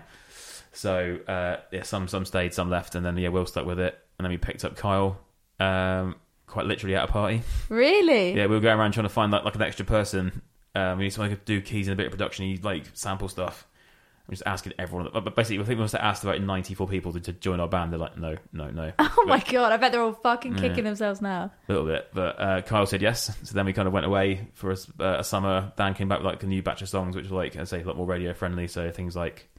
So 0.73 1.19
uh, 1.27 1.57
yeah, 1.71 1.83
some 1.83 2.07
some 2.07 2.25
stayed, 2.25 2.53
some 2.53 2.69
left, 2.69 2.95
and 2.95 3.05
then 3.05 3.15
yeah, 3.17 3.29
Will 3.29 3.45
stuck 3.45 3.65
with 3.65 3.79
it, 3.79 3.97
and 4.17 4.25
then 4.25 4.31
we 4.31 4.37
picked 4.37 4.65
up 4.65 4.75
Kyle. 4.75 5.19
Um, 5.59 6.15
quite 6.51 6.65
literally 6.67 6.95
at 6.95 7.09
a 7.09 7.11
party. 7.11 7.41
Really? 7.69 8.33
Yeah, 8.35 8.45
we 8.47 8.55
were 8.55 8.59
going 8.61 8.77
around 8.77 8.91
trying 8.91 9.05
to 9.05 9.09
find 9.09 9.31
like 9.31 9.43
like 9.45 9.55
an 9.55 9.61
extra 9.63 9.85
person. 9.85 10.41
Um, 10.75 10.97
we 10.99 11.05
need 11.05 11.09
someone 11.11 11.29
who 11.31 11.35
could 11.37 11.45
do 11.45 11.61
keys 11.61 11.87
and 11.87 11.93
a 11.93 11.97
bit 11.97 12.05
of 12.05 12.11
production. 12.11 12.45
He 12.45 12.57
like 12.57 12.85
sample 12.93 13.27
stuff. 13.27 13.65
I'm 14.27 14.33
just 14.33 14.43
asking 14.45 14.73
everyone. 14.79 15.09
But 15.11 15.35
basically, 15.35 15.57
I 15.61 15.65
think 15.65 15.77
we 15.77 15.81
must 15.81 15.93
have 15.93 16.01
asked 16.01 16.23
about 16.23 16.39
94 16.39 16.87
people 16.87 17.11
to, 17.13 17.19
to 17.19 17.33
join 17.33 17.59
our 17.59 17.67
band. 17.67 17.91
They're 17.91 17.99
like, 17.99 18.17
no, 18.17 18.37
no, 18.53 18.69
no. 18.69 18.91
Oh 18.99 19.25
my 19.27 19.39
god! 19.39 19.71
I 19.73 19.77
bet 19.77 19.91
they're 19.91 20.01
all 20.01 20.13
fucking 20.13 20.53
Yeah. 20.55 20.61
kicking 20.69 20.83
themselves 20.85 21.21
now. 21.21 21.51
a 21.67 21.71
little 21.71 21.85
bit. 21.87 22.07
But 22.13 22.39
uh, 22.39 22.61
Kyle 22.61 22.85
said 22.85 23.01
yes. 23.01 23.35
So 23.43 23.53
then 23.55 23.65
we 23.65 23.73
kind 23.73 23.87
of 23.87 23.93
went 23.93 24.05
away 24.05 24.47
for 24.53 24.71
a, 24.71 24.75
uh, 24.99 25.17
a 25.19 25.23
summer. 25.23 25.73
Dan 25.75 25.93
came 25.95 26.07
back 26.07 26.19
with 26.19 26.25
like 26.27 26.43
a 26.43 26.47
new 26.47 26.61
batch 26.61 26.81
of 26.81 26.89
songs, 26.89 27.15
which 27.15 27.29
were 27.29 27.37
like 27.37 27.55
I 27.57 27.63
say 27.65 27.81
a 27.81 27.85
lot 27.85 27.97
more 27.97 28.05
radio 28.05 28.33
friendly. 28.33 28.67
So 28.67 28.89
things 28.91 29.15
like 29.15 29.49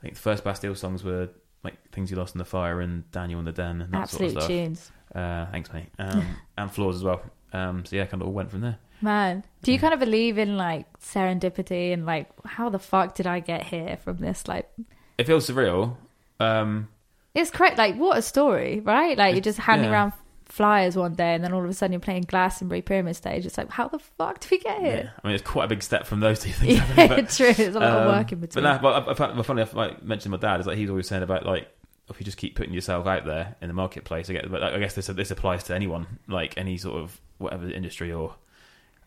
I 0.00 0.02
think 0.02 0.14
the 0.14 0.20
first 0.20 0.44
Bastille 0.44 0.74
songs 0.74 1.02
were 1.04 1.28
like 1.64 1.76
"Things 1.92 2.10
You 2.10 2.16
Lost 2.18 2.34
in 2.34 2.38
the 2.40 2.44
Fire" 2.44 2.80
and 2.80 3.10
"Daniel 3.12 3.38
in 3.38 3.46
the 3.46 3.52
Den" 3.52 3.80
and 3.82 3.92
that 3.94 4.02
Absolute 4.02 4.32
sort 4.32 4.36
of 4.36 4.42
stuff. 4.42 4.48
tunes, 4.48 4.92
Uh, 5.14 5.46
thanks, 5.50 5.72
mate. 5.72 5.88
Um, 5.98 6.36
and 6.58 6.70
Flaws 6.70 6.96
as 6.96 7.04
well. 7.04 7.20
Um, 7.52 7.84
so 7.84 7.96
yeah, 7.96 8.06
kind 8.06 8.22
of 8.22 8.28
all 8.28 8.34
went 8.34 8.50
from 8.50 8.60
there. 8.60 8.78
man. 9.00 9.44
Do 9.62 9.72
you 9.72 9.78
kind 9.78 9.92
of 9.92 10.00
believe 10.00 10.38
in 10.38 10.56
like 10.56 10.86
serendipity 11.00 11.92
and 11.92 12.06
like 12.06 12.28
how 12.44 12.68
the 12.70 12.78
fuck 12.78 13.14
did 13.14 13.26
I 13.26 13.40
get 13.40 13.64
here 13.64 13.98
from 14.02 14.18
this? 14.18 14.46
Like, 14.48 14.70
It 15.18 15.26
feels 15.26 15.48
surreal. 15.48 15.96
Um, 16.38 16.88
it's 17.34 17.50
correct. 17.50 17.76
Like, 17.78 17.96
what 17.96 18.16
a 18.18 18.22
story, 18.22 18.80
right? 18.80 19.16
Like 19.18 19.34
you're 19.34 19.42
just 19.42 19.58
handing 19.58 19.90
yeah. 19.90 19.92
around 19.92 20.12
flyers 20.46 20.96
one 20.96 21.14
day, 21.14 21.34
and 21.34 21.44
then 21.44 21.52
all 21.52 21.62
of 21.62 21.70
a 21.70 21.72
sudden 21.72 21.92
you're 21.92 22.00
playing 22.00 22.22
Glastonbury 22.22 22.82
Pyramid 22.82 23.16
Stage. 23.16 23.46
It's 23.46 23.56
like, 23.58 23.70
how 23.70 23.88
the 23.88 23.98
fuck 23.98 24.40
did 24.40 24.50
we 24.50 24.58
get 24.58 24.80
yeah. 24.82 24.88
here? 24.88 25.12
I 25.22 25.26
mean, 25.28 25.34
it's 25.34 25.44
quite 25.44 25.64
a 25.64 25.68
big 25.68 25.82
step 25.82 26.06
from 26.06 26.20
those 26.20 26.40
two 26.40 26.50
things. 26.50 26.80
Yeah? 26.96 27.06
But- 27.08 27.28
true. 27.30 27.52
There's 27.52 27.76
a 27.76 27.80
lot 27.80 27.88
of 27.88 28.06
Um, 28.08 28.16
work 28.16 28.32
in 28.32 28.40
between. 28.40 28.64
But 28.64 28.72
no, 28.74 28.78
but 28.82 29.08
I, 29.08 29.10
I 29.12 29.14
found, 29.14 29.46
funny 29.46 29.64
like 29.74 30.02
mentioned 30.02 30.32
my 30.32 30.38
dad 30.38 30.60
is 30.60 30.66
like 30.66 30.76
he's 30.78 30.90
always 30.90 31.06
saying 31.06 31.22
about 31.22 31.46
like 31.46 31.68
if 32.10 32.20
you 32.20 32.24
just 32.24 32.36
keep 32.38 32.54
putting 32.56 32.72
yourself 32.74 33.06
out 33.06 33.24
there 33.24 33.56
in 33.60 33.68
the 33.68 33.74
marketplace. 33.74 34.28
I 34.28 34.34
get, 34.34 34.50
but 34.50 34.62
I 34.62 34.78
guess 34.78 34.94
this 34.94 35.06
this 35.06 35.30
applies 35.30 35.64
to 35.64 35.74
anyone, 35.74 36.18
like 36.28 36.54
any 36.56 36.76
sort 36.76 37.00
of 37.00 37.20
whatever 37.38 37.70
industry 37.70 38.12
or 38.12 38.34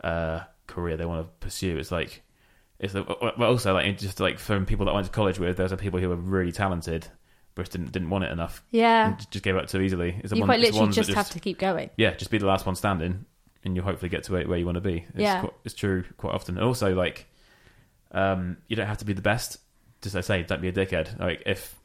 uh, 0.03 0.41
career 0.67 0.97
they 0.97 1.05
want 1.05 1.25
to 1.25 1.31
pursue. 1.39 1.77
It's 1.77 1.91
like 1.91 2.21
it's 2.79 2.93
the, 2.93 3.03
but 3.03 3.39
also 3.41 3.73
like 3.73 3.97
just 3.97 4.19
like 4.19 4.39
from 4.39 4.65
people 4.65 4.85
that 4.85 4.91
I 4.91 4.95
went 4.95 5.05
to 5.07 5.11
college 5.11 5.39
with, 5.39 5.57
there's 5.57 5.69
some 5.69 5.79
people 5.79 5.99
who 5.99 6.09
were 6.09 6.15
really 6.15 6.51
talented, 6.51 7.07
but 7.55 7.63
just 7.63 7.71
didn't 7.73 7.91
didn't 7.91 8.09
want 8.09 8.23
it 8.23 8.31
enough. 8.31 8.63
yeah, 8.71 9.15
just 9.31 9.43
gave 9.43 9.55
up 9.55 9.67
too 9.67 9.81
easily. 9.81 10.19
It's 10.23 10.33
you 10.33 10.39
one- 10.41 10.47
quite 10.47 10.59
literally 10.59 10.87
that 10.87 10.93
just, 10.95 11.11
have 11.11 11.29
to 11.31 11.39
keep 11.39 11.59
going. 11.59 11.89
yeah, 11.97 12.13
just 12.15 12.31
be 12.31 12.37
the 12.37 12.45
last 12.47 12.65
one 12.65 12.75
standing, 12.75 13.25
and 13.63 13.75
you'll 13.75 13.85
hopefully 13.85 14.09
get 14.09 14.23
to 14.25 14.31
where, 14.33 14.47
where 14.47 14.57
you 14.57 14.65
want 14.65 14.75
to 14.75 14.81
be. 14.81 15.05
It's 15.09 15.17
Yeah. 15.17 15.41
quite, 15.41 15.53
it's 15.65 15.73
true 15.75 16.03
quite 16.17 16.33
often. 16.33 16.57
And 16.57 16.65
also, 16.65 16.93
like, 16.95 17.25
um, 18.11 18.57
you 18.67 18.75
don't 18.75 18.87
have 18.87 18.97
to 18.99 19.05
be 19.05 19.13
the 19.13 19.21
best. 19.21 19.57
Just 20.01 20.15
as 20.15 20.29
I 20.29 20.35
say, 20.39 20.43
don't 20.43 20.61
be 20.61 20.67
a 20.67 20.73
dickhead. 20.73 21.17
Like, 21.19 21.43
if 21.45 21.79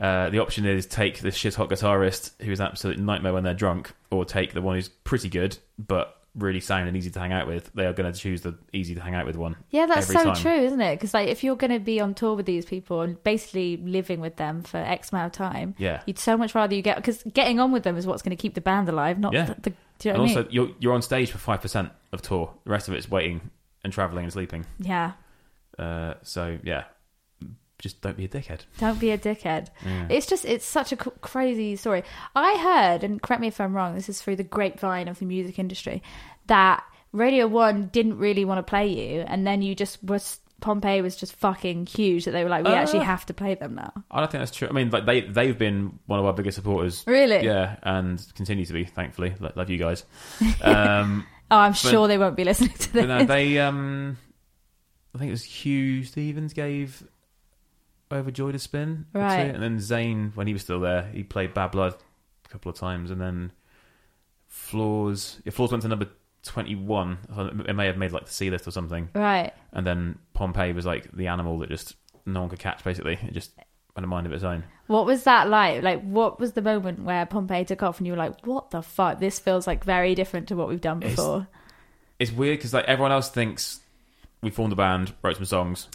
uh, 0.00 0.30
the 0.30 0.38
option 0.40 0.66
is 0.66 0.86
take 0.86 1.20
the 1.20 1.30
shit 1.30 1.54
hot 1.54 1.68
guitarist 1.70 2.30
who's 2.42 2.60
an 2.60 2.66
absolute 2.66 2.98
nightmare 2.98 3.32
when 3.32 3.44
they're 3.44 3.54
drunk, 3.54 3.92
or 4.10 4.24
take 4.24 4.52
the 4.52 4.62
one 4.62 4.76
who's 4.76 4.88
pretty 4.88 5.28
good 5.28 5.56
but 5.78 6.12
really 6.34 6.60
sound 6.60 6.86
and 6.86 6.94
easy 6.94 7.08
to 7.10 7.18
hang 7.18 7.32
out 7.32 7.46
with, 7.46 7.72
they 7.72 7.86
are 7.86 7.94
going 7.94 8.12
to 8.12 8.18
choose 8.18 8.42
the 8.42 8.54
easy 8.74 8.94
to 8.94 9.00
hang 9.00 9.14
out 9.14 9.24
with 9.24 9.36
one. 9.36 9.56
Yeah, 9.70 9.86
that's 9.86 10.06
so 10.06 10.22
time. 10.22 10.34
true, 10.36 10.52
isn't 10.52 10.80
it? 10.82 10.96
Because 10.96 11.14
like, 11.14 11.28
if 11.28 11.42
you're 11.42 11.56
going 11.56 11.70
to 11.70 11.78
be 11.80 11.98
on 11.98 12.12
tour 12.12 12.34
with 12.34 12.44
these 12.44 12.66
people 12.66 13.00
and 13.00 13.22
basically 13.24 13.78
living 13.78 14.20
with 14.20 14.36
them 14.36 14.60
for 14.60 14.76
X 14.76 15.12
amount 15.12 15.26
of 15.28 15.32
time, 15.32 15.74
Yeah. 15.78 16.02
you'd 16.04 16.18
so 16.18 16.36
much 16.36 16.54
rather 16.54 16.74
you 16.74 16.82
get 16.82 16.96
because 16.96 17.22
getting 17.32 17.58
on 17.58 17.72
with 17.72 17.84
them 17.84 17.96
is 17.96 18.06
what's 18.06 18.20
going 18.20 18.36
to 18.36 18.40
keep 18.40 18.52
the 18.52 18.60
band 18.60 18.86
alive, 18.90 19.18
not 19.18 19.32
Yeah. 19.32 19.46
the. 19.46 19.54
the 19.62 19.70
do 19.98 20.08
you 20.10 20.12
know 20.12 20.20
and 20.24 20.28
what 20.30 20.36
I 20.36 20.40
also, 20.42 20.50
you're 20.50 20.68
you're 20.78 20.92
on 20.92 21.00
stage 21.00 21.30
for 21.30 21.38
five 21.38 21.62
percent 21.62 21.90
of 22.12 22.20
tour. 22.20 22.52
The 22.64 22.70
rest 22.70 22.88
of 22.88 22.92
it's 22.92 23.10
waiting 23.10 23.40
and 23.82 23.90
traveling 23.90 24.24
and 24.24 24.32
sleeping. 24.32 24.66
Yeah, 24.78 25.12
Uh, 25.78 26.14
so 26.22 26.58
yeah, 26.62 26.84
just 27.78 28.00
don't 28.00 28.16
be 28.16 28.24
a 28.24 28.28
dickhead. 28.28 28.60
don't 28.78 28.98
be 28.98 29.10
a 29.10 29.18
dickhead. 29.18 29.68
Yeah. 29.84 30.06
It's 30.10 30.26
just 30.26 30.44
it's 30.44 30.64
such 30.64 30.92
a 30.92 30.96
crazy 30.96 31.76
story. 31.76 32.02
I 32.34 32.56
heard, 32.58 33.04
and 33.04 33.20
correct 33.20 33.40
me 33.40 33.48
if 33.48 33.60
I'm 33.60 33.74
wrong. 33.74 33.94
This 33.94 34.08
is 34.08 34.20
through 34.20 34.36
the 34.36 34.44
grapevine 34.44 35.08
of 35.08 35.18
the 35.18 35.26
music 35.26 35.58
industry 35.58 36.02
that 36.46 36.82
Radio 37.12 37.46
One 37.46 37.88
didn't 37.88 38.18
really 38.18 38.44
want 38.44 38.58
to 38.58 38.62
play 38.62 38.88
you, 38.88 39.20
and 39.22 39.46
then 39.46 39.62
you 39.62 39.74
just 39.74 40.02
was 40.02 40.38
Pompeii 40.60 41.02
was 41.02 41.16
just 41.16 41.34
fucking 41.36 41.84
huge 41.84 42.24
that 42.24 42.30
they 42.30 42.42
were 42.42 42.48
like, 42.48 42.64
we 42.64 42.70
Uh, 42.70 42.76
actually 42.76 43.04
have 43.04 43.26
to 43.26 43.34
play 43.34 43.54
them 43.56 43.74
now. 43.74 43.92
I 44.10 44.20
don't 44.20 44.30
think 44.30 44.40
that's 44.40 44.56
true. 44.56 44.68
I 44.68 44.72
mean, 44.72 44.88
like 44.88 45.04
they 45.04 45.20
they've 45.20 45.56
been 45.58 45.98
one 46.06 46.18
of 46.18 46.24
our 46.24 46.32
biggest 46.32 46.56
supporters. 46.56 47.04
Really? 47.06 47.44
Yeah, 47.44 47.76
and 47.82 48.24
continue 48.34 48.64
to 48.64 48.72
be, 48.72 48.84
thankfully. 48.84 49.34
Lo- 49.38 49.52
Love 49.54 49.68
you 49.70 49.78
guys. 49.78 50.04
Um, 50.62 51.26
Oh, 51.50 51.58
I'm 51.58 51.74
sure 51.74 52.08
they 52.08 52.18
won't 52.18 52.36
be 52.36 52.42
listening 52.42 52.72
to 52.72 52.92
this. 52.92 53.06
No, 53.06 53.24
they 53.24 53.58
um, 53.60 54.16
I 55.14 55.18
think 55.18 55.28
it 55.28 55.32
was 55.32 55.44
Huw 55.44 56.04
Stephens 56.04 56.52
gave 56.54 57.06
Overjoyed 58.12 58.54
a 58.54 58.58
spin, 58.58 59.06
Right. 59.12 59.52
And 59.54 59.62
then 59.62 59.80
Zane, 59.80 60.30
when 60.36 60.46
he 60.46 60.52
was 60.52 60.62
still 60.62 60.78
there, 60.80 61.10
he 61.12 61.22
played 61.24 61.54
Bad 61.54 61.72
Blood 61.72 61.94
a 62.44 62.48
couple 62.48 62.70
of 62.70 62.76
times, 62.78 63.10
and 63.10 63.20
then 63.20 63.50
Flaws, 64.48 65.40
Yeah, 65.44 65.52
Flaws 65.52 65.70
went 65.70 65.82
to 65.82 65.88
number 65.88 66.08
twenty-one. 66.42 67.18
I 67.34 67.46
It 67.68 67.74
may 67.74 67.86
have 67.86 67.96
made 67.96 68.12
like 68.12 68.26
the 68.26 68.32
C 68.32 68.50
list 68.50 68.66
or 68.66 68.70
something. 68.70 69.08
right. 69.14 69.52
And 69.72 69.86
then 69.86 70.18
Pompeii 70.34 70.72
was 70.72 70.86
like 70.86 71.10
the 71.12 71.26
animal 71.28 71.58
that 71.58 71.68
just 71.68 71.96
no 72.24 72.40
one 72.40 72.48
could 72.50 72.58
catch. 72.58 72.82
Basically, 72.84 73.14
it 73.22 73.32
just 73.32 73.50
had 73.94 74.04
a 74.04 74.06
mind 74.06 74.26
of 74.26 74.32
its 74.32 74.44
own. 74.44 74.64
What 74.86 75.04
was 75.06 75.24
that 75.24 75.48
like? 75.48 75.82
Like, 75.82 76.02
what 76.02 76.38
was 76.38 76.52
the 76.52 76.62
moment 76.62 77.00
where 77.02 77.26
Pompeii 77.26 77.64
took 77.64 77.82
off 77.82 77.98
and 77.98 78.06
you 78.06 78.12
were 78.12 78.18
like, 78.18 78.46
what 78.46 78.70
the 78.70 78.82
fuck? 78.82 79.18
This 79.18 79.38
feels 79.40 79.66
like 79.66 79.84
very 79.84 80.14
different 80.14 80.48
to 80.48 80.56
what 80.56 80.68
we've 80.68 80.80
done 80.80 80.98
It's- 80.98 81.16
before. 81.16 81.48
It's 82.18 82.30
weird 82.32 82.58
because 82.58 82.72
like 82.72 82.86
everyone 82.86 83.12
else 83.12 83.28
thinks 83.28 83.80
we 84.40 84.48
formed 84.50 84.72
a 84.72 84.76
band, 84.76 85.12
wrote 85.22 85.36
some 85.36 85.44
songs, 85.44 85.88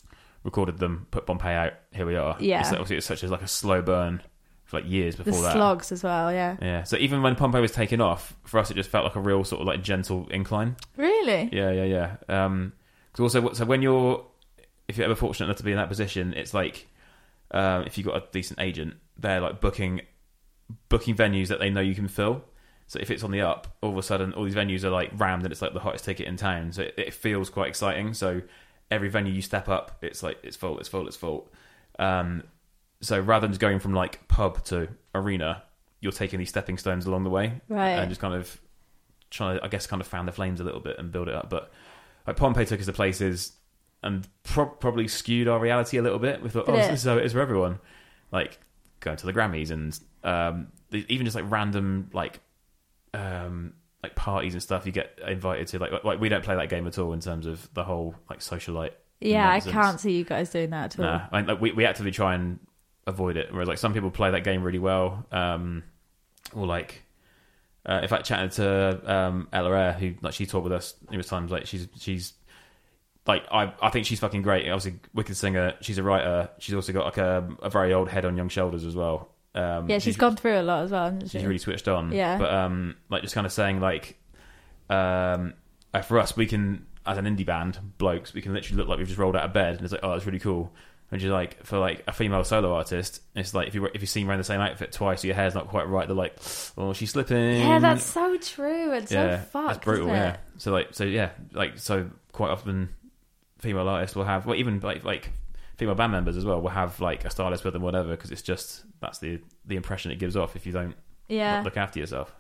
recorded 0.44 0.78
them, 0.78 1.08
put 1.12 1.26
Pompeii 1.26 1.54
out. 1.56 1.74
Here 1.92 2.06
we 2.06 2.16
are. 2.16 2.36
Yeah. 2.40 2.60
It's 2.62 2.72
like, 2.72 2.80
obviously 2.80 2.98
it's 2.98 3.08
such 3.08 3.24
as 3.24 3.32
like 3.32 3.42
a 3.42 3.48
slow 3.48 3.82
burn 3.82 4.22
for 4.66 4.80
like 4.80 4.90
years 4.90 5.16
The 5.18 5.24
before 5.24 5.42
that. 5.44 5.54
slogs 5.54 5.92
as 5.92 6.04
well, 6.04 6.32
yeah. 6.32 6.58
Yeah. 6.62 6.84
So 6.84 6.98
even 6.98 7.22
when 7.22 7.36
Pompeii 7.36 7.62
was 7.62 7.72
taken 7.72 8.02
off, 8.02 8.36
for 8.46 8.60
us 8.60 8.72
it 8.72 8.76
just 8.76 8.90
felt 8.90 9.04
like 9.06 9.16
a 9.16 9.20
real 9.20 9.44
sort 9.44 9.62
of 9.62 9.68
like 9.68 9.84
gentle 9.84 10.28
incline. 10.30 10.76
Really? 10.98 11.50
Yeah, 11.52 11.72
yeah, 11.72 11.84
yeah. 11.84 12.16
Um, 12.46 12.74
cause 13.14 13.24
also, 13.36 13.54
so 13.54 13.66
when 13.66 13.82
you're, 13.82 14.26
if 14.88 14.98
you're 14.98 15.06
ever 15.06 15.16
fortunate 15.16 15.46
enough 15.48 15.58
to 15.58 15.64
be 15.64 15.72
in 15.72 15.78
that 15.78 15.90
position, 15.90 16.34
it's 16.34 16.54
like, 16.54 16.88
um, 17.52 17.84
if 17.84 17.98
you've 17.98 18.08
got 18.08 18.16
a 18.16 18.24
decent 18.32 18.60
agent, 18.60 18.96
they're 19.18 19.42
like 19.42 19.60
booking, 19.62 20.02
booking 20.90 21.16
venues 21.16 21.48
that 21.50 21.60
they 21.60 21.70
know 21.70 21.82
you 21.82 21.96
can 21.96 22.08
fill. 22.08 22.44
So 22.88 23.00
if 23.00 23.12
it's 23.12 23.24
on 23.24 23.32
the 23.32 23.42
up, 23.42 23.68
all 23.82 23.92
of 23.92 23.98
a 23.98 24.04
sudden 24.04 24.34
all 24.34 24.44
these 24.44 24.56
venues 24.56 24.84
are 24.84 24.90
like 24.90 25.12
rammed 25.16 25.44
and 25.44 25.52
it's 25.52 25.62
like 25.62 25.74
the 25.74 25.80
hottest 25.80 26.04
ticket 26.06 26.28
in 26.28 26.36
town. 26.36 26.72
So 26.74 26.82
it, 26.84 26.94
it 26.98 27.14
feels 27.14 27.50
quite 27.50 27.70
exciting. 27.70 28.14
So 28.14 28.42
every 28.92 29.10
venue 29.10 29.34
you 29.34 29.42
step 29.42 29.68
up, 29.70 29.98
it's 30.02 30.22
like 30.22 30.38
it's 30.44 30.56
full, 30.58 30.78
it's 30.80 30.90
full, 30.90 31.08
it's 31.08 31.16
full. 31.16 31.50
Um, 31.98 32.44
so 33.02 33.20
rather 33.20 33.46
than 33.46 33.52
just 33.52 33.62
going 33.62 33.80
from 33.80 33.94
like 33.94 34.28
pub 34.28 34.64
to 34.66 34.90
arena, 35.16 35.64
you're 36.02 36.12
taking 36.12 36.38
these 36.38 36.50
stepping 36.50 36.78
stones 36.78 37.06
along 37.06 37.24
the 37.24 37.30
way, 37.30 37.62
Right. 37.70 37.92
And 37.92 38.10
just 38.10 38.22
kind 38.22 38.34
of 38.36 38.60
trying 39.32 39.58
to, 39.58 39.64
I 39.66 39.68
guess, 39.70 39.88
kind 39.88 40.02
of 40.02 40.08
fan 40.08 40.26
the 40.26 40.32
flames 40.32 40.60
a 40.60 40.64
little 40.64 40.82
bit 40.82 41.00
and 41.00 41.12
build 41.12 41.28
it 41.30 41.34
up. 41.34 41.50
But 41.50 41.72
like 42.28 42.36
Pompeii 42.36 42.66
took 42.66 42.80
us 42.80 42.86
to 42.86 42.94
places 42.94 43.54
and 44.04 44.28
pro- 44.44 44.66
probably 44.68 45.08
skewed 45.08 45.48
our 45.48 45.60
reality 45.60 45.98
a 45.98 46.02
little 46.02 46.20
bit. 46.20 46.42
We 46.42 46.50
thought, 46.50 46.66
Did 46.66 46.76
oh, 46.76 46.78
it? 46.78 46.92
this 46.92 47.00
is 47.02 47.06
how 47.06 47.18
it 47.18 47.26
is 47.26 47.34
for 47.34 47.40
everyone. 47.40 47.80
Like 48.32 48.60
going 49.00 49.18
to 49.18 49.26
the 49.26 49.34
Grammys 49.34 49.72
and 49.72 49.98
um, 50.24 50.68
even 50.92 51.26
just 51.26 51.36
like 51.36 51.50
random 51.50 52.10
like 52.14 52.40
um, 53.14 53.74
like 54.04 54.16
parties 54.16 54.54
and 54.54 54.64
stuff. 54.64 54.86
You 54.86 54.92
get 54.92 55.20
invited 55.28 55.68
to 55.68 55.80
like 55.80 56.04
like 56.04 56.20
we 56.20 56.30
don't 56.30 56.44
play 56.44 56.56
that 56.56 56.70
game 56.70 56.88
at 56.88 56.98
all 56.98 57.14
in 57.14 57.20
terms 57.20 57.46
of 57.46 57.72
the 57.74 57.84
whole 57.84 58.16
like 58.30 58.40
socialite. 58.40 58.92
Yeah, 59.20 59.48
I 59.48 59.54
nonsense. 59.54 59.74
can't 59.74 60.00
see 60.00 60.14
you 60.14 60.24
guys 60.24 60.50
doing 60.50 60.72
that 60.72 60.94
at 60.94 61.00
all. 61.00 61.06
Nah, 61.06 61.28
I 61.32 61.38
mean, 61.38 61.48
like, 61.48 61.62
we 61.62 61.72
we 61.72 61.86
actively 61.86 62.12
try 62.12 62.36
and 62.36 62.60
avoid 63.06 63.38
it. 63.38 63.52
Whereas 63.52 63.68
like 63.68 63.78
some 63.78 63.94
people 63.94 64.12
play 64.12 64.32
that 64.32 64.44
game 64.44 64.64
really 64.64 64.80
well, 64.80 65.26
um, 65.32 65.84
or 66.54 66.66
like. 66.66 67.04
Uh, 67.84 68.00
in 68.04 68.08
fact, 68.08 68.28
chatted 68.28 68.52
to 68.52 69.12
um, 69.12 69.48
Ella 69.52 69.72
Eyre, 69.72 69.94
who 69.94 70.14
like 70.22 70.34
she 70.36 70.46
talked 70.46 70.66
with 70.66 70.72
us 70.72 70.94
numerous 71.10 71.28
times. 71.28 71.50
Like 71.50 71.66
she's 71.66 71.88
she's 71.98 72.34
like 73.26 73.44
I 73.52 73.74
I 73.82 73.90
think 73.90 74.06
she's 74.06 74.20
fucking 74.20 74.44
great. 74.44 74.70
Obviously, 74.70 75.00
wicked 75.16 75.36
singer. 75.36 75.74
She's 75.82 75.98
a 75.98 76.04
writer. 76.04 76.50
She's 76.60 76.76
also 76.76 76.94
got 76.94 77.06
like 77.06 77.18
a, 77.18 77.50
a 77.64 77.72
very 77.72 77.92
old 77.92 78.08
head 78.08 78.24
on 78.24 78.38
young 78.38 78.50
shoulders 78.50 78.86
as 78.86 78.96
well. 78.96 79.30
Um, 79.54 79.90
yeah, 79.90 80.00
she's 80.00 80.18
gone 80.18 80.36
through 80.36 80.60
a 80.60 80.64
lot 80.64 80.84
as 80.84 80.92
well, 80.92 81.06
hasn't 81.06 81.24
she? 81.24 81.38
she's 81.38 81.46
really 81.46 81.58
switched 81.58 81.88
on. 81.88 82.12
Yeah. 82.12 82.38
But 82.38 82.54
um, 82.54 82.96
like 83.10 83.22
just 83.22 83.36
kind 83.36 83.46
of 83.46 83.52
saying 83.52 83.80
like, 83.80 84.18
um, 84.90 85.54
for 86.04 86.20
us, 86.20 86.36
we 86.38 86.46
can 86.46 86.86
as 87.06 87.18
an 87.18 87.26
indie 87.26 87.46
band, 87.46 87.80
blokes, 87.98 88.34
we 88.34 88.42
can 88.42 88.54
literally 88.54 88.78
look 88.78 88.88
like 88.88 88.98
we've 88.98 89.08
just 89.08 89.20
rolled 89.20 89.36
out 89.36 89.44
of 89.46 89.54
bed, 89.54 89.76
and 89.76 89.82
it's 89.82 89.92
like, 89.92 90.04
oh, 90.04 90.12
that's 90.12 90.26
really 90.26 90.40
cool. 90.40 90.72
And 91.12 91.20
just 91.20 91.32
like 91.32 91.66
for 91.66 91.78
like 91.78 92.04
a 92.08 92.14
female 92.14 92.44
solo 92.46 92.74
artist, 92.74 93.22
it's 93.36 93.54
like 93.54 93.68
if 93.68 93.76
you 93.76 93.86
if 93.88 94.00
you 94.00 94.08
see 94.08 94.24
wearing 94.24 94.38
the 94.38 94.46
same 94.46 94.62
outfit 94.62 94.94
twice, 94.94 95.24
your 95.26 95.36
hair's 95.36 95.54
not 95.54 95.68
quite 95.68 95.90
right. 95.90 96.08
They're 96.08 96.16
like, 96.16 96.38
oh, 96.78 96.94
she's 96.94 97.12
slipping. 97.12 97.60
yeah, 97.60 97.80
that's 97.80 98.06
so 98.06 98.38
true 98.38 98.94
and 98.94 99.10
so 99.10 99.16
yeah, 99.16 99.42
fucked. 99.42 99.68
that's 99.68 99.84
brutal. 99.84 100.08
Yeah. 100.08 100.38
So 100.58 100.72
like, 100.72 100.90
so 100.92 101.04
yeah, 101.04 101.32
like 101.52 101.80
so 101.80 102.10
quite 102.32 102.52
often, 102.52 102.90
female 103.60 103.90
artists 103.90 104.16
will 104.16 104.24
have, 104.24 104.46
well, 104.46 104.56
even 104.56 104.80
like 104.80 105.04
like 105.04 105.32
female 105.76 105.96
band 105.96 106.14
members 106.14 106.38
as 106.38 106.46
well 106.46 106.62
will 106.62 106.70
have 106.70 107.02
like 107.02 107.26
a 107.26 107.30
stylist 107.30 107.66
with 107.66 107.74
them, 107.74 107.82
whatever, 107.82 108.12
because 108.12 108.32
it's 108.32 108.42
just 108.42 108.86
that's 109.02 109.20
the 109.20 109.42
the 109.66 109.76
impression 109.76 110.12
it 110.12 110.20
gives 110.20 110.36
off 110.38 110.56
if 110.56 110.66
you 110.66 110.72
don't 110.72 110.96
Yeah. 111.28 111.62
look 111.64 111.76
after 111.78 112.00
yourself. 112.00 112.34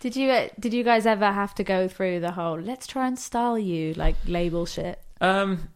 Did 0.00 0.16
you 0.16 0.30
uh, 0.30 0.48
did 0.58 0.72
you 0.72 0.82
guys 0.84 1.06
ever 1.06 1.30
have 1.32 1.54
to 1.56 1.64
go 1.64 1.88
through 1.88 2.20
the 2.20 2.32
whole 2.32 2.58
let's 2.58 2.86
try 2.86 3.06
and 3.06 3.18
style 3.18 3.58
you 3.58 3.94
like 3.94 4.16
label 4.26 4.64
shit? 4.66 4.98
Um, 5.20 5.68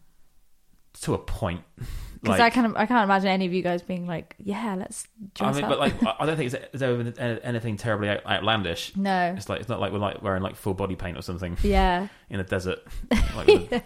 to 1.03 1.15
a 1.15 1.19
point. 1.19 1.63
Because 2.21 2.41
I 2.41 2.51
can't 2.51 2.77
I 2.77 2.85
can't 2.87 3.05
imagine 3.05 3.29
any 3.29 3.47
of 3.47 3.53
you 3.53 3.63
guys 3.63 3.81
being 3.81 4.05
like, 4.09 4.35
yeah, 4.41 4.75
let's 4.75 5.07
I 5.39 5.53
mean, 5.53 5.63
up. 5.63 5.71
but 5.71 5.79
like, 5.79 5.95
I 6.19 6.27
don't 6.27 6.37
think 6.37 6.53
it's 6.53 6.81
been 6.83 7.17
anything 7.17 7.77
terribly 7.77 8.09
outlandish. 8.09 8.97
no, 8.97 9.35
It's 9.37 9.49
like 9.49 9.61
it's 9.61 9.69
not 9.69 9.79
like 9.79 9.93
we're 9.93 10.01
like 10.01 10.21
wearing 10.21 10.43
like 10.43 10.57
full 10.57 10.75
body 10.75 10.97
paint 10.97 11.17
or 11.17 11.23
something 11.23 11.57
yeah, 11.63 12.09
in 12.29 12.41
a 12.41 12.43
desert, 12.43 12.81
like 13.37 13.47
with, 13.47 13.71
with, 13.71 13.83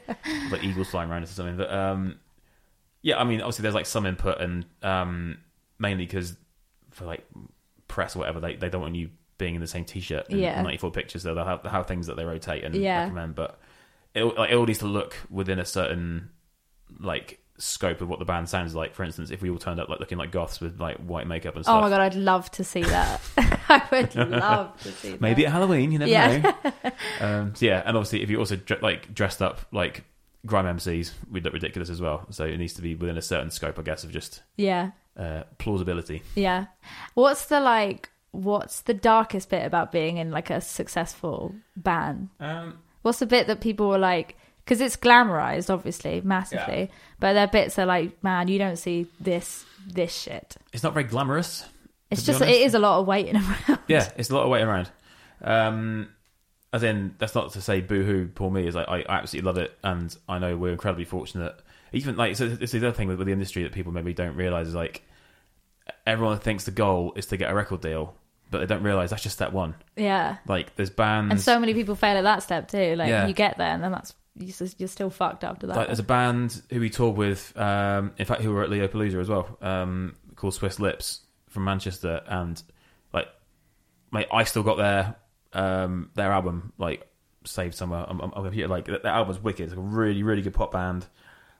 like 0.50 0.64
eagles 0.64 0.88
flying 0.88 1.11
around 1.11 1.24
us 1.24 1.30
or 1.32 1.34
something. 1.34 1.59
But 1.59 1.70
um, 1.74 2.20
yeah, 3.03 3.18
I 3.20 3.24
mean, 3.24 3.42
obviously 3.42 3.64
there's 3.64 3.74
like 3.74 3.84
some 3.84 4.07
input, 4.07 4.40
and 4.40 4.64
um, 4.82 5.36
mainly 5.78 6.07
because 6.07 6.34
for 6.93 7.05
like 7.05 7.26
press 7.88 8.14
or 8.16 8.20
whatever, 8.20 8.40
they 8.40 8.57
they 8.57 8.68
don't 8.68 8.80
want 8.82 8.95
you 8.95 9.11
being 9.38 9.55
in 9.55 9.61
the 9.61 9.66
same 9.66 9.84
t-shirt 9.84 10.28
in 10.30 10.38
Yeah. 10.38 10.61
94 10.62 10.90
pictures. 10.93 11.22
So 11.22 11.34
they'll 11.34 11.45
have, 11.45 11.62
they'll 11.64 11.72
have 11.72 11.86
things 11.86 12.07
that 12.07 12.16
they 12.16 12.24
rotate 12.24 12.62
and 12.64 12.74
Yeah. 12.74 13.03
recommend, 13.03 13.34
but 13.34 13.59
it 14.14 14.22
like, 14.24 14.51
it 14.51 14.55
all 14.55 14.66
needs 14.66 14.78
to 14.80 14.86
look 14.86 15.16
within 15.30 15.59
a 15.59 15.64
certain 15.64 16.30
like 17.01 17.40
scope 17.59 18.01
of 18.01 18.09
what 18.09 18.18
the 18.18 18.24
band 18.24 18.49
sounds 18.49 18.74
like. 18.74 18.95
For 18.95 19.03
instance, 19.05 19.30
if 19.30 19.43
we 19.43 19.51
all 19.51 19.59
turned 19.59 19.80
up 19.80 19.88
like 19.88 20.01
looking 20.01 20.18
like 20.18 20.30
goths 20.30 20.61
with 20.61 20.80
like 20.80 20.97
white 20.99 21.26
makeup 21.26 21.57
and 21.57 21.64
stuff. 21.64 21.76
Oh 21.76 21.80
my 21.80 21.88
god, 21.88 22.01
I'd 22.01 22.14
love 22.14 22.51
to 22.53 22.64
see 22.64 22.82
that. 22.82 23.20
I 23.68 23.82
would 23.90 24.14
love 24.30 24.80
to 24.82 24.93
see 24.93 25.11
that. 25.12 25.20
Maybe 25.20 25.47
at 25.47 25.53
Halloween, 25.53 25.90
you 25.93 25.99
never 25.99 26.11
Yeah. 26.11 26.38
know. 26.38 26.90
um, 27.20 27.55
so 27.55 27.66
yeah, 27.66 27.82
and 27.84 27.97
obviously 27.97 28.22
if 28.22 28.30
you 28.30 28.38
also 28.38 28.59
like 28.80 29.12
dressed 29.14 29.40
up 29.43 29.61
like 29.72 30.05
grime 30.47 30.66
MCs, 30.76 31.12
we'd 31.30 31.45
look 31.45 31.53
ridiculous 31.55 31.88
as 31.88 32.01
well. 32.01 32.26
So 32.30 32.45
it 32.45 32.59
needs 32.59 32.74
to 32.74 32.82
be 32.82 32.95
within 32.95 33.16
a 33.16 33.22
certain 33.22 33.51
scope, 33.51 33.78
I 33.78 33.82
guess, 33.82 34.05
of 34.05 34.11
just 34.12 34.43
Yeah, 34.57 34.90
uh, 35.16 35.42
plausibility. 35.58 36.22
yeah. 36.34 36.66
What's 37.14 37.46
the 37.46 37.60
like? 37.60 38.10
What's 38.32 38.80
the 38.80 38.94
darkest 38.94 39.50
bit 39.50 39.64
about 39.66 39.92
being 39.92 40.16
in 40.16 40.30
like 40.30 40.48
a 40.50 40.60
successful 40.60 41.54
band? 41.76 42.30
Um, 42.40 42.78
What's 43.02 43.18
the 43.18 43.26
bit 43.26 43.46
that 43.48 43.60
people 43.60 43.88
were 43.88 43.98
like? 43.98 44.36
Because 44.64 44.80
it's 44.80 44.96
glamorized, 44.96 45.68
obviously, 45.74 46.20
massively. 46.22 46.90
But 47.18 47.32
their 47.34 47.48
bits 47.48 47.78
are 47.78 47.84
like, 47.84 48.22
man, 48.22 48.46
you 48.48 48.58
don't 48.58 48.76
see 48.76 49.06
this 49.20 49.64
this 49.86 50.14
shit. 50.16 50.56
it's 50.72 50.82
not 50.84 50.94
very 50.94 51.04
glamorous. 51.04 51.66
It's 52.10 52.22
just 52.24 52.40
it 52.40 52.48
is 52.62 52.74
a 52.74 52.78
lot 52.78 53.00
of 53.00 53.06
waiting 53.06 53.36
around. 53.68 53.80
Yeah, 53.88 54.08
it's 54.16 54.30
a 54.30 54.34
lot 54.34 54.44
of 54.44 54.50
waiting 54.50 54.68
around. 54.68 54.90
Um, 55.42 56.08
as 56.72 56.82
in, 56.82 57.14
that's 57.18 57.34
not 57.34 57.52
to 57.52 57.60
say 57.60 57.80
boo-hoo, 57.80 58.28
poor 58.34 58.50
me. 58.50 58.66
Is 58.66 58.74
like 58.74 58.88
I, 58.88 59.00
I 59.02 59.18
absolutely 59.18 59.46
love 59.46 59.58
it, 59.58 59.76
and 59.82 60.16
I 60.28 60.38
know 60.38 60.56
we're 60.56 60.72
incredibly 60.72 61.04
fortunate. 61.04 61.54
Even 61.93 62.16
like, 62.16 62.36
so 62.36 62.57
it's 62.61 62.72
the 62.72 62.78
other 62.78 62.93
thing 62.93 63.09
with, 63.09 63.18
with 63.18 63.26
the 63.26 63.32
industry 63.32 63.62
that 63.64 63.72
people 63.72 63.93
maybe 63.93 64.12
don't 64.14 64.36
realize 64.36 64.68
is 64.68 64.74
like 64.74 65.03
everyone 66.07 66.38
thinks 66.38 66.64
the 66.64 66.70
goal 66.70 67.12
is 67.16 67.26
to 67.26 67.36
get 67.36 67.51
a 67.51 67.55
record 67.55 67.80
deal, 67.80 68.14
but 68.51 68.59
they 68.59 68.66
don't 68.66 68.82
realize 68.82 69.11
that's 69.11 69.22
just 69.22 69.36
step 69.36 69.53
one. 69.53 69.74
Yeah, 69.97 70.36
Like, 70.47 70.74
there's 70.76 70.90
bands. 70.90 71.30
and 71.32 71.40
so 71.40 71.59
many 71.59 71.74
people 71.74 71.95
fail 71.95 72.16
at 72.16 72.22
that 72.22 72.43
step 72.43 72.68
too. 72.68 72.97
Like 72.97 73.09
Yeah. 73.09 73.26
you 73.26 73.34
get 73.34 73.59
there, 73.59 73.72
and 73.72 73.82
then 73.82 73.93
that's 73.93 74.14
you're 74.34 74.88
still 74.88 75.11
fucked 75.11 75.45
after 75.45 75.66
that. 75.66 75.76
like, 75.76 75.86
there's 75.88 75.99
a 75.99 76.03
band 76.05 76.62
who 76.70 76.80
we 76.80 76.88
toured 76.88 77.16
with, 77.16 77.55
um, 77.59 78.12
in 78.16 78.24
fact, 78.24 78.40
who 78.40 78.51
were 78.53 78.62
at 78.62 78.70
Leopallooza 78.70 79.20
as 79.20 79.28
well, 79.28 79.59
um, 79.61 80.14
called 80.36 80.55
Swiss 80.55 80.80
Lips 80.80 81.20
from 81.51 81.64
Manchester, 81.64 82.22
and 82.26 82.62
like, 83.12 83.28
mate, 84.11 84.26
I 84.32 84.45
still 84.45 84.62
got 84.62 84.78
their 84.78 85.16
um, 85.53 86.09
their 86.14 86.32
album 86.32 86.72
like 86.78 87.07
saved 87.45 87.74
somewhere 87.74 88.09
on, 88.09 88.20
on, 88.22 88.30
computer. 88.32 88.68
Like, 88.68 88.86
their 88.86 89.07
album's 89.07 89.38
wicked. 89.38 89.64
It's 89.64 89.72
like 89.72 89.78
a 89.78 89.82
really, 89.86 90.22
really 90.22 90.40
good 90.40 90.55
pop 90.55 90.72
band. 90.72 91.07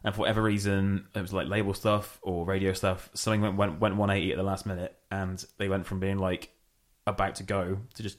And 0.05 0.15
for 0.15 0.21
whatever 0.21 0.43
reason, 0.43 1.07
it 1.15 1.21
was 1.21 1.33
like 1.33 1.47
label 1.49 1.75
stuff 1.75 2.19
or 2.23 2.45
radio 2.45 2.73
stuff. 2.73 3.09
Something 3.15 3.41
went 3.43 3.57
went, 3.57 3.81
went 3.81 3.97
180 3.97 4.33
at 4.33 4.37
the 4.37 4.43
last 4.43 4.67
minute, 4.67 4.97
and 5.11 5.45
they 5.59 5.69
went 5.69 5.87
from 5.87 6.01
being 6.01 6.19
like 6.19 6.51
about 7.07 7.37
to 7.37 7.43
go 7.45 7.79
to 7.95 8.03
just 8.03 8.19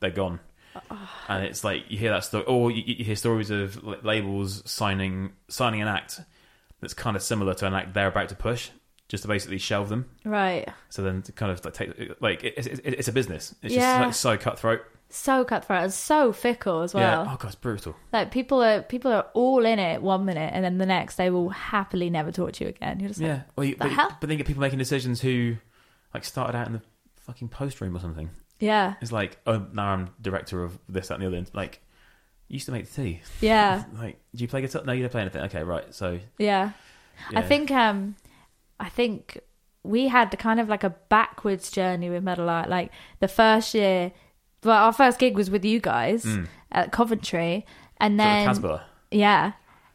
they're 0.00 0.10
gone. 0.10 0.40
And 1.28 1.44
it's 1.44 1.64
like 1.64 1.84
you 1.90 1.98
hear 1.98 2.10
that 2.10 2.24
story, 2.24 2.44
or 2.46 2.70
you, 2.70 2.82
you 2.86 3.04
hear 3.04 3.14
stories 3.16 3.50
of 3.50 3.82
labels 4.04 4.62
signing 4.70 5.32
signing 5.48 5.82
an 5.82 5.88
act 5.88 6.20
that's 6.80 6.94
kind 6.94 7.14
of 7.16 7.22
similar 7.22 7.54
to 7.54 7.66
an 7.66 7.74
act 7.74 7.94
they're 7.94 8.08
about 8.08 8.30
to 8.30 8.34
push, 8.34 8.70
just 9.08 9.22
to 9.22 9.28
basically 9.28 9.58
shelve 9.58 9.88
them. 9.90 10.08
right. 10.24 10.66
So 10.88 11.02
then 11.02 11.22
to 11.22 11.32
kind 11.32 11.52
of 11.52 11.64
like 11.64 11.74
take 11.74 12.20
like 12.20 12.42
it, 12.42 12.54
it's, 12.56 12.66
it's 12.82 13.08
a 13.08 13.12
business. 13.12 13.54
It's 13.62 13.74
Yeah. 13.74 14.02
just 14.08 14.24
like 14.24 14.38
so 14.38 14.42
cutthroat. 14.42 14.80
So 15.14 15.44
cutthroat 15.44 15.82
and 15.82 15.92
so 15.92 16.32
fickle 16.32 16.80
as 16.82 16.94
well. 16.94 17.24
Yeah. 17.24 17.32
Oh 17.32 17.36
god, 17.36 17.48
it's 17.48 17.54
brutal. 17.54 17.94
Like 18.12 18.30
people 18.30 18.62
are 18.62 18.80
people 18.82 19.12
are 19.12 19.26
all 19.34 19.64
in 19.66 19.78
it 19.78 20.00
one 20.02 20.24
minute, 20.24 20.50
and 20.54 20.64
then 20.64 20.78
the 20.78 20.86
next 20.86 21.16
they 21.16 21.28
will 21.30 21.50
happily 21.50 22.08
never 22.08 22.32
talk 22.32 22.52
to 22.52 22.64
you 22.64 22.70
again. 22.70 22.98
You're 22.98 23.08
just 23.08 23.20
like, 23.20 23.28
Yeah. 23.28 23.42
Well, 23.54 23.64
you, 23.64 23.74
The 23.74 23.78
but, 23.84 23.90
hell? 23.92 24.08
but 24.08 24.20
then 24.28 24.30
you 24.30 24.36
get 24.38 24.46
people 24.46 24.62
making 24.62 24.78
decisions 24.78 25.20
who 25.20 25.56
like 26.14 26.24
started 26.24 26.56
out 26.56 26.66
in 26.66 26.72
the 26.72 26.82
fucking 27.26 27.48
post 27.48 27.80
room 27.80 27.94
or 27.96 28.00
something. 28.00 28.30
yeah, 28.58 28.94
It's 29.00 29.12
like, 29.12 29.38
oh, 29.46 29.66
now 29.72 29.88
I'm 29.88 30.10
director 30.20 30.64
of 30.64 30.78
this, 30.88 31.08
that, 31.08 31.20
and 31.20 31.22
the 31.22 31.26
other. 31.38 31.46
Like, 31.52 31.80
You 32.48 32.54
used 32.54 32.66
to 32.66 32.72
make 32.72 32.88
the 32.90 33.02
tea. 33.02 33.20
Yeah, 33.40 33.84
Like, 33.98 34.18
do 34.34 34.42
you 34.42 34.48
play 34.48 34.60
guitar? 34.62 34.82
No, 34.84 34.92
you 34.92 35.02
don't 35.02 35.10
play 35.10 35.20
anything. 35.22 35.42
Okay, 35.42 35.62
right. 35.62 35.94
So, 35.94 36.18
yeah. 36.38 36.72
I 37.34 37.42
think 37.42 37.70
um 37.70 38.16
I 38.80 38.88
think 38.88 39.38
we 39.84 40.08
had 40.08 40.30
the 40.30 40.36
kind 40.36 40.58
of 40.58 40.68
like 40.68 40.84
a 40.84 40.90
backwards 41.08 41.70
journey 41.70 42.08
with 42.08 42.22
Meadowlark. 42.22 42.68
Like 42.68 42.90
the 43.20 43.28
first 43.28 43.74
year 43.74 44.12
well, 44.64 44.84
our 44.84 44.92
first 44.92 45.18
gig 45.18 45.36
was 45.36 45.50
with 45.50 45.64
you 45.64 45.80
guys 45.80 46.24
Mm. 46.24 46.46
at 46.70 46.92
Coventry 46.92 47.66
and 47.98 48.18
then. 48.18 48.46
Yeah. 49.10 49.52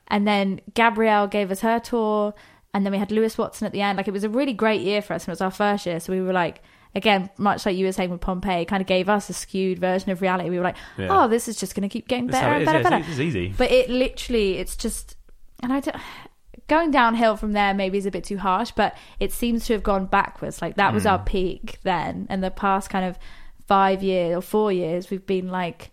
And 0.09 0.27
then 0.27 0.61
Gabrielle 0.73 1.27
gave 1.27 1.51
us 1.51 1.61
her 1.61 1.79
tour. 1.79 2.33
And 2.73 2.85
then 2.85 2.91
we 2.91 2.97
had 2.99 3.11
Lewis 3.11 3.37
Watson 3.37 3.65
at 3.65 3.71
the 3.73 3.81
end. 3.81 3.97
Like, 3.97 4.07
it 4.07 4.11
was 4.11 4.23
a 4.23 4.29
really 4.29 4.53
great 4.53 4.81
year 4.81 5.01
for 5.01 5.13
us. 5.13 5.23
And 5.23 5.29
it 5.29 5.31
was 5.31 5.41
our 5.41 5.51
first 5.51 5.85
year. 5.85 5.99
So 5.99 6.13
we 6.13 6.21
were 6.21 6.33
like, 6.33 6.61
again, 6.95 7.29
much 7.37 7.65
like 7.65 7.75
you 7.75 7.85
were 7.85 7.91
saying 7.91 8.09
with 8.11 8.21
Pompeii, 8.21 8.65
kind 8.65 8.81
of 8.81 8.87
gave 8.87 9.09
us 9.09 9.29
a 9.29 9.33
skewed 9.33 9.79
version 9.79 10.11
of 10.11 10.21
reality. 10.21 10.49
We 10.49 10.57
were 10.57 10.63
like, 10.63 10.77
Yeah. 10.97 11.07
oh, 11.09 11.27
this 11.27 11.47
is 11.47 11.57
just 11.59 11.73
going 11.75 11.87
to 11.87 11.91
keep 11.91 12.07
getting 12.07 12.27
That's 12.27 12.37
better 12.37 12.47
how 12.49 12.53
and 12.55 12.61
it 12.61 12.63
is. 12.63 12.67
better, 12.67 12.77
yeah, 12.83 12.89
better. 12.89 12.97
it's, 13.01 13.09
it's 13.09 13.19
easy. 13.19 13.53
But 13.57 13.71
it 13.71 13.89
literally, 13.89 14.57
it's 14.59 14.75
just, 14.75 15.15
and 15.63 15.73
I 15.73 15.79
don't, 15.79 15.97
going 16.67 16.91
downhill 16.91 17.35
from 17.37 17.53
there 17.53 17.73
maybe 17.73 17.97
is 17.97 18.05
a 18.05 18.11
bit 18.11 18.23
too 18.23 18.37
harsh, 18.37 18.71
but 18.71 18.95
it 19.19 19.31
seems 19.31 19.65
to 19.67 19.73
have 19.73 19.83
gone 19.83 20.05
backwards. 20.05 20.61
Like 20.61 20.75
that 20.75 20.93
was 20.93 21.03
Hmm. 21.03 21.09
our 21.09 21.19
peak 21.19 21.79
then, 21.83 22.27
and 22.29 22.43
the 22.43 22.51
past 22.51 22.89
kind 22.89 23.05
of 23.05 23.17
five 23.67 24.01
years 24.01 24.35
or 24.37 24.41
four 24.41 24.71
years, 24.71 25.09
we've 25.09 25.25
been 25.25 25.49
like 25.49 25.91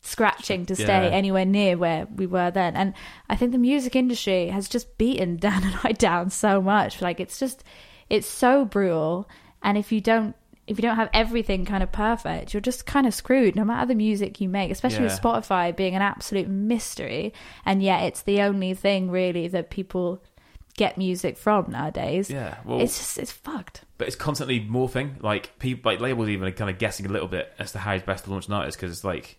scratching 0.00 0.66
to 0.66 0.76
stay 0.76 0.84
Yeah. 1.08 1.16
anywhere 1.16 1.44
near 1.44 1.76
where 1.76 2.06
we 2.14 2.26
were 2.26 2.50
then. 2.50 2.76
And 2.76 2.94
I 3.28 3.34
think 3.36 3.52
the 3.52 3.58
music 3.58 3.96
industry 3.96 4.48
has 4.48 4.68
just 4.68 4.96
beaten 4.98 5.36
Dan 5.40 5.64
and 5.64 5.78
I 5.82 5.92
down 5.92 6.30
so 6.30 6.60
much. 6.62 7.02
Like 7.02 7.18
it's 7.20 7.38
just, 7.38 7.64
it's 8.08 8.26
so 8.28 8.64
brutal. 8.64 9.28
And 9.62 9.76
if 9.76 9.90
you 9.90 10.00
don't, 10.00 10.36
if 10.68 10.78
you 10.78 10.82
don't 10.82 10.96
have 10.96 11.10
everything 11.12 11.64
kind 11.64 11.82
of 11.82 11.92
perfect, 11.92 12.52
you're 12.52 12.60
just 12.60 12.86
kind 12.86 13.06
of 13.06 13.14
screwed 13.14 13.54
no 13.54 13.64
matter 13.64 13.86
the 13.86 13.94
music 13.94 14.40
you 14.40 14.48
make, 14.48 14.70
especially 14.72 15.04
with 15.04 15.20
Spotify 15.20 15.74
being 15.74 15.94
an 15.94 16.02
absolute 16.02 16.48
mystery. 16.48 17.32
And 17.64 17.82
yet 17.82 18.02
it's 18.02 18.22
the 18.22 18.42
only 18.42 18.74
thing 18.74 19.08
really 19.10 19.46
that 19.48 19.70
people 19.70 20.22
get 20.76 20.98
music 20.98 21.36
from 21.38 21.66
nowadays. 21.70 22.28
Yeah, 22.30 22.58
well, 22.64 22.80
It's 22.80 22.98
just, 22.98 23.16
it's 23.18 23.30
fucked. 23.32 23.84
But 23.98 24.06
it's 24.06 24.16
constantly 24.16 24.60
morphing. 24.60 25.22
Like 25.22 25.58
people, 25.58 25.90
like 25.90 26.00
labels, 26.00 26.28
even 26.28 26.46
are 26.48 26.52
kind 26.52 26.70
of 26.70 26.78
guessing 26.78 27.06
a 27.06 27.08
little 27.08 27.28
bit 27.28 27.52
as 27.58 27.72
to 27.72 27.78
how 27.78 27.92
it's 27.94 28.04
best 28.04 28.24
to 28.24 28.30
launch 28.30 28.46
an 28.48 28.54
artist. 28.54 28.78
Because 28.78 28.92
it's 28.92 29.04
like, 29.04 29.38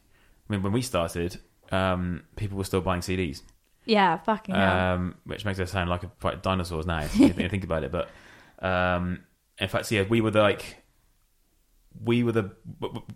I 0.49 0.53
mean, 0.53 0.63
when 0.63 0.73
we 0.73 0.81
started, 0.81 1.37
um, 1.71 2.23
people 2.35 2.57
were 2.57 2.63
still 2.63 2.81
buying 2.81 3.01
CDs, 3.01 3.41
Yeah, 3.85 4.17
fucking 4.17 4.55
um, 4.55 5.15
which 5.25 5.45
makes 5.45 5.59
us 5.59 5.71
sound 5.71 5.89
like 5.89 6.03
a, 6.03 6.07
quite 6.21 6.41
dinosaurs 6.41 6.85
now. 6.85 7.01
If 7.01 7.15
you 7.19 7.29
think- 7.29 7.63
about 7.63 7.83
it, 7.83 7.91
but 7.91 8.09
um, 8.65 9.19
in 9.59 9.67
fact, 9.67 9.91
yeah, 9.91 10.03
we 10.09 10.21
were 10.21 10.31
the, 10.31 10.41
like. 10.41 10.83
We 12.03 12.21
were 12.21 12.31
the 12.31 12.51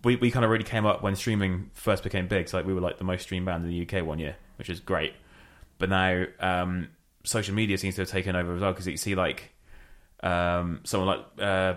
we, 0.02 0.16
we 0.16 0.32
kind 0.32 0.44
of 0.44 0.50
really 0.50 0.64
came 0.64 0.86
up 0.86 1.04
when 1.04 1.14
streaming 1.14 1.70
first 1.72 2.02
became 2.02 2.26
big. 2.26 2.48
So 2.48 2.56
like 2.56 2.66
we 2.66 2.74
were 2.74 2.80
like 2.80 2.98
the 2.98 3.04
most 3.04 3.22
streamed 3.22 3.46
band 3.46 3.64
in 3.64 3.70
the 3.70 3.86
UK 3.86 4.04
one 4.04 4.18
year, 4.18 4.34
which 4.56 4.68
is 4.68 4.80
great. 4.80 5.12
But 5.78 5.88
now 5.88 6.24
um, 6.40 6.88
social 7.22 7.54
media 7.54 7.78
seems 7.78 7.94
to 7.94 8.00
have 8.00 8.10
taken 8.10 8.34
over 8.34 8.54
as 8.56 8.60
well 8.60 8.72
because 8.72 8.88
you 8.88 8.96
see 8.96 9.14
like 9.14 9.52
um, 10.22 10.80
someone 10.84 11.08
like 11.16 11.26
uh, 11.40 11.74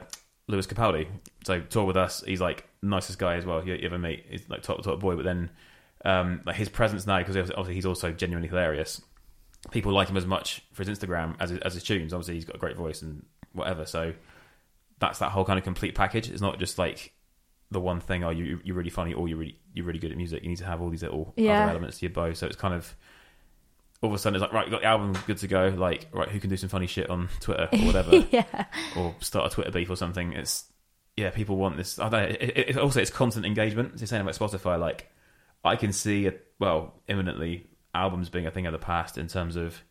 Lewis 0.47 0.67
Capaldi. 0.67 1.07
So 1.45 1.61
tour 1.61 1.85
with 1.85 1.97
us. 1.97 2.23
He's 2.25 2.41
like 2.41 2.67
nicest 2.81 3.17
guy 3.19 3.35
as 3.35 3.45
well 3.45 3.65
you, 3.65 3.73
you 3.73 3.85
ever 3.85 3.97
meet. 3.97 4.25
He's 4.29 4.47
like 4.49 4.61
top 4.61 4.81
top 4.83 4.99
boy. 4.99 5.15
But 5.15 5.25
then 5.25 5.49
um, 6.03 6.41
like 6.45 6.55
his 6.55 6.69
presence 6.69 7.07
now 7.07 7.19
because 7.19 7.35
obviously 7.37 7.73
he's 7.75 7.85
also 7.85 8.11
genuinely 8.11 8.47
hilarious. 8.49 9.01
People 9.71 9.91
like 9.93 10.09
him 10.09 10.17
as 10.17 10.25
much 10.27 10.63
for 10.73 10.83
his 10.83 10.99
Instagram 10.99 11.35
as 11.39 11.49
his, 11.49 11.59
as 11.59 11.73
his 11.73 11.83
tunes. 11.83 12.13
Obviously 12.13 12.35
he's 12.35 12.45
got 12.45 12.55
a 12.55 12.59
great 12.59 12.77
voice 12.77 13.01
and 13.01 13.25
whatever. 13.53 13.85
So 13.85 14.13
that's 14.99 15.19
that 15.19 15.31
whole 15.31 15.45
kind 15.45 15.57
of 15.57 15.63
complete 15.65 15.95
package. 15.95 16.29
It's 16.29 16.41
not 16.41 16.59
just 16.59 16.77
like 16.77 17.13
the 17.71 17.81
one 17.81 17.99
thing. 17.99 18.23
Oh, 18.23 18.29
you 18.29 18.59
you're 18.63 18.75
really 18.75 18.91
funny 18.91 19.13
or 19.13 19.27
you're 19.27 19.37
really 19.39 19.57
you're 19.73 19.85
really 19.85 19.99
good 19.99 20.11
at 20.11 20.17
music. 20.17 20.43
You 20.43 20.49
need 20.49 20.57
to 20.59 20.65
have 20.65 20.81
all 20.81 20.89
these 20.89 21.01
little 21.01 21.33
Yeah. 21.35 21.63
other 21.63 21.71
elements 21.71 21.97
to 21.99 22.05
your 22.05 22.13
bow. 22.13 22.33
So 22.33 22.45
it's 22.45 22.55
kind 22.55 22.73
of 22.75 22.95
all 24.05 24.11
of 24.11 24.15
a 24.15 24.19
sudden 24.19 24.35
it's 24.35 24.41
like 24.41 24.53
right, 24.53 24.65
you 24.65 24.71
got 24.71 24.81
the 24.81 24.87
album 24.87 25.17
good 25.27 25.37
to 25.39 25.47
go. 25.47 25.73
Like 25.75 26.07
right, 26.11 26.29
who 26.29 26.39
can 26.39 26.49
do 26.49 26.57
some 26.57 26.69
funny 26.69 26.87
shit 26.87 27.09
on 27.09 27.29
Twitter 27.39 27.67
or 27.71 27.79
whatever, 27.79 28.15
yeah. 28.31 28.65
or 28.95 29.15
start 29.19 29.51
a 29.51 29.53
Twitter 29.53 29.71
beef 29.71 29.89
or 29.89 29.95
something. 29.95 30.33
It's 30.33 30.65
yeah, 31.17 31.29
people 31.29 31.57
want 31.57 31.77
this. 31.77 31.97
I 31.99 32.09
don't 32.09 32.21
know. 32.29 32.37
It, 32.39 32.69
it, 32.69 32.77
also, 32.77 33.01
it's 33.01 33.11
constant 33.11 33.45
engagement. 33.45 33.91
It's 33.93 34.01
the 34.01 34.07
same 34.07 34.21
about 34.21 34.35
Spotify. 34.35 34.79
Like 34.79 35.11
I 35.63 35.75
can 35.75 35.91
see 35.93 36.25
it 36.25 36.45
well 36.59 36.93
imminently 37.07 37.67
albums 37.93 38.29
being 38.29 38.45
a 38.45 38.51
thing 38.51 38.65
of 38.65 38.73
the 38.73 38.77
past 38.79 39.17
in 39.17 39.27
terms 39.27 39.55
of 39.55 39.81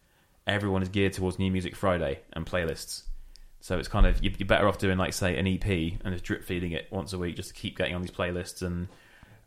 everyone 0.47 0.83
is 0.83 0.89
geared 0.91 1.15
towards 1.15 1.39
New 1.39 1.51
Music 1.51 1.75
Friday 1.75 2.21
and 2.35 2.45
playlists. 2.47 3.05
So 3.61 3.79
it's 3.79 3.89
kind 3.89 4.07
of 4.07 4.23
you- 4.23 4.35
you're 4.39 4.47
better 4.47 4.69
off 4.69 4.77
doing 4.79 4.99
like 4.99 5.15
say 5.15 5.39
an 5.39 5.47
EP 5.47 5.65
and 6.05 6.13
just 6.13 6.23
drip 6.25 6.45
feeding 6.45 6.73
it 6.73 6.87
once 6.91 7.15
a 7.15 7.19
week 7.19 7.37
just 7.37 7.49
to 7.49 7.55
keep 7.55 7.79
getting 7.79 7.95
on 7.95 8.03
these 8.03 8.11
playlists. 8.11 8.61
And 8.61 8.89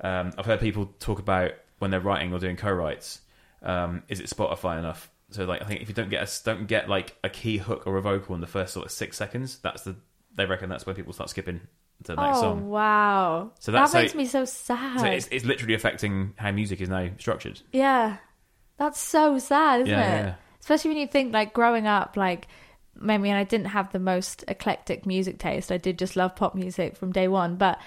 um, 0.02 0.34
I've 0.38 0.46
heard 0.48 0.60
people 0.60 0.92
talk 1.00 1.20
about 1.20 1.52
when 1.80 1.92
they're 1.92 2.00
writing 2.00 2.34
or 2.34 2.40
doing 2.40 2.56
co-writes, 2.56 3.22
um, 3.64 4.04
is 4.08 4.20
it 4.20 4.28
Spotify 4.28 4.80
enough? 4.80 5.10
So 5.32 5.44
like 5.46 5.62
I 5.62 5.66
think 5.66 5.82
if 5.82 5.90
you 5.90 5.94
don't 5.94 6.10
get 6.10 6.24
a, 6.24 6.44
don't 6.44 6.68
get 6.68 6.88
like 6.90 7.18
a 7.24 7.30
key 7.30 7.58
hook 7.58 7.86
or 7.86 7.98
a 7.98 8.02
vocal 8.02 8.34
in 8.36 8.42
the 8.42 8.48
first 8.48 8.74
sort 8.74 8.86
of 8.86 8.92
six 8.92 9.18
seconds, 9.18 9.58
that's 9.60 9.84
the 9.84 9.96
they 10.36 10.46
reckon 10.46 10.70
that's 10.70 10.86
when 10.86 10.96
people 10.96 11.14
start 11.14 11.30
skipping 11.30 11.60
to 12.04 12.16
the 12.16 12.22
next 12.22 12.38
oh 12.38 12.42
song. 12.42 12.70
wow! 12.70 13.52
So 13.60 13.72
that 13.72 13.92
makes 13.94 14.14
how- 14.14 14.18
me 14.18 14.26
so 14.26 14.46
sad. 14.46 15.00
So 15.00 15.06
it's, 15.08 15.28
it's 15.32 15.46
literally 15.46 15.74
affecting 15.74 16.34
how 16.38 16.52
music 16.52 16.80
is 16.80 16.90
now 16.90 17.10
structured. 17.18 17.60
yeah, 17.74 18.18
that's 18.78 19.00
so 19.00 19.38
sad, 19.40 19.82
isn't 19.82 19.92
Yeah, 19.92 20.16
it? 20.16 20.26
yeah. 20.28 20.36
Especially 20.60 20.90
when 20.92 20.98
you 20.98 21.08
think 21.08 21.34
like 21.34 21.54
growing 21.54 21.88
up, 21.88 22.16
like 22.16 22.48
I 23.06 23.18
mean, 23.18 23.34
I 23.34 23.44
didn't 23.44 23.68
have 23.68 23.92
the 23.92 24.00
most 24.00 24.44
eclectic 24.48 25.06
music 25.06 25.40
taste. 25.40 25.72
I 25.72 25.78
did 25.78 25.98
just 26.00 26.16
love 26.16 26.36
pop 26.36 26.56
music 26.56 26.96
from 26.96 27.12
day 27.12 27.28
one, 27.28 27.56
but 27.58 27.80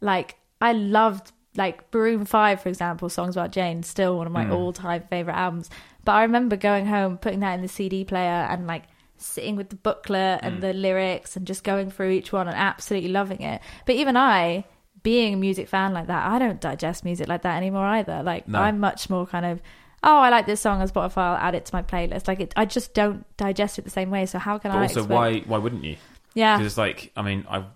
like 0.00 0.36
I 0.60 0.72
loved 0.72 1.32
like 1.56 1.92
Maroon 1.92 2.24
Five, 2.24 2.62
for 2.62 2.68
example, 2.68 3.08
songs 3.08 3.36
about 3.36 3.52
Jane, 3.52 3.82
still 3.82 4.16
one 4.16 4.26
of 4.26 4.32
my 4.32 4.44
Mm. 4.46 4.52
all-time 4.54 5.02
favorite 5.10 5.34
albums. 5.36 5.68
But 6.04 6.12
I 6.12 6.22
remember 6.22 6.56
going 6.56 6.86
home, 6.86 7.18
putting 7.18 7.40
that 7.40 7.52
in 7.54 7.62
the 7.62 7.68
CD 7.68 8.04
player, 8.04 8.46
and 8.50 8.66
like 8.66 8.84
sitting 9.18 9.54
with 9.54 9.68
the 9.68 9.76
booklet 9.76 10.40
and 10.42 10.58
Mm. 10.58 10.60
the 10.62 10.72
lyrics, 10.72 11.36
and 11.36 11.46
just 11.46 11.62
going 11.62 11.90
through 11.90 12.10
each 12.10 12.32
one 12.32 12.48
and 12.48 12.56
absolutely 12.56 13.10
loving 13.10 13.42
it. 13.42 13.60
But 13.86 13.94
even 13.96 14.16
I, 14.16 14.64
being 15.02 15.34
a 15.34 15.36
music 15.36 15.68
fan 15.68 15.92
like 15.92 16.06
that, 16.06 16.26
I 16.30 16.38
don't 16.38 16.60
digest 16.60 17.04
music 17.04 17.28
like 17.28 17.42
that 17.42 17.56
anymore 17.56 17.84
either. 17.86 18.22
Like 18.22 18.48
No. 18.48 18.60
I'm 18.60 18.80
much 18.80 19.10
more 19.10 19.26
kind 19.26 19.44
of. 19.46 19.60
Oh, 20.04 20.18
I 20.18 20.30
like 20.30 20.46
this 20.46 20.60
song 20.60 20.80
on 20.80 20.88
Spotify. 20.88 21.18
I'll 21.18 21.36
add 21.36 21.54
it 21.54 21.66
to 21.66 21.74
my 21.74 21.82
playlist. 21.82 22.26
Like, 22.26 22.40
it, 22.40 22.52
I 22.56 22.64
just 22.64 22.92
don't 22.92 23.24
digest 23.36 23.78
it 23.78 23.82
the 23.82 23.90
same 23.90 24.10
way. 24.10 24.26
So 24.26 24.38
how 24.40 24.58
can 24.58 24.72
But 24.72 24.78
I? 24.78 24.82
also, 24.82 25.00
expect- 25.02 25.10
why 25.12 25.38
why 25.46 25.58
wouldn't 25.58 25.84
you? 25.84 25.96
Yeah, 26.34 26.56
Because 26.56 26.72
it's 26.72 26.78
like, 26.78 27.12
I 27.16 27.22
mean, 27.22 27.44
I've, 27.48 27.66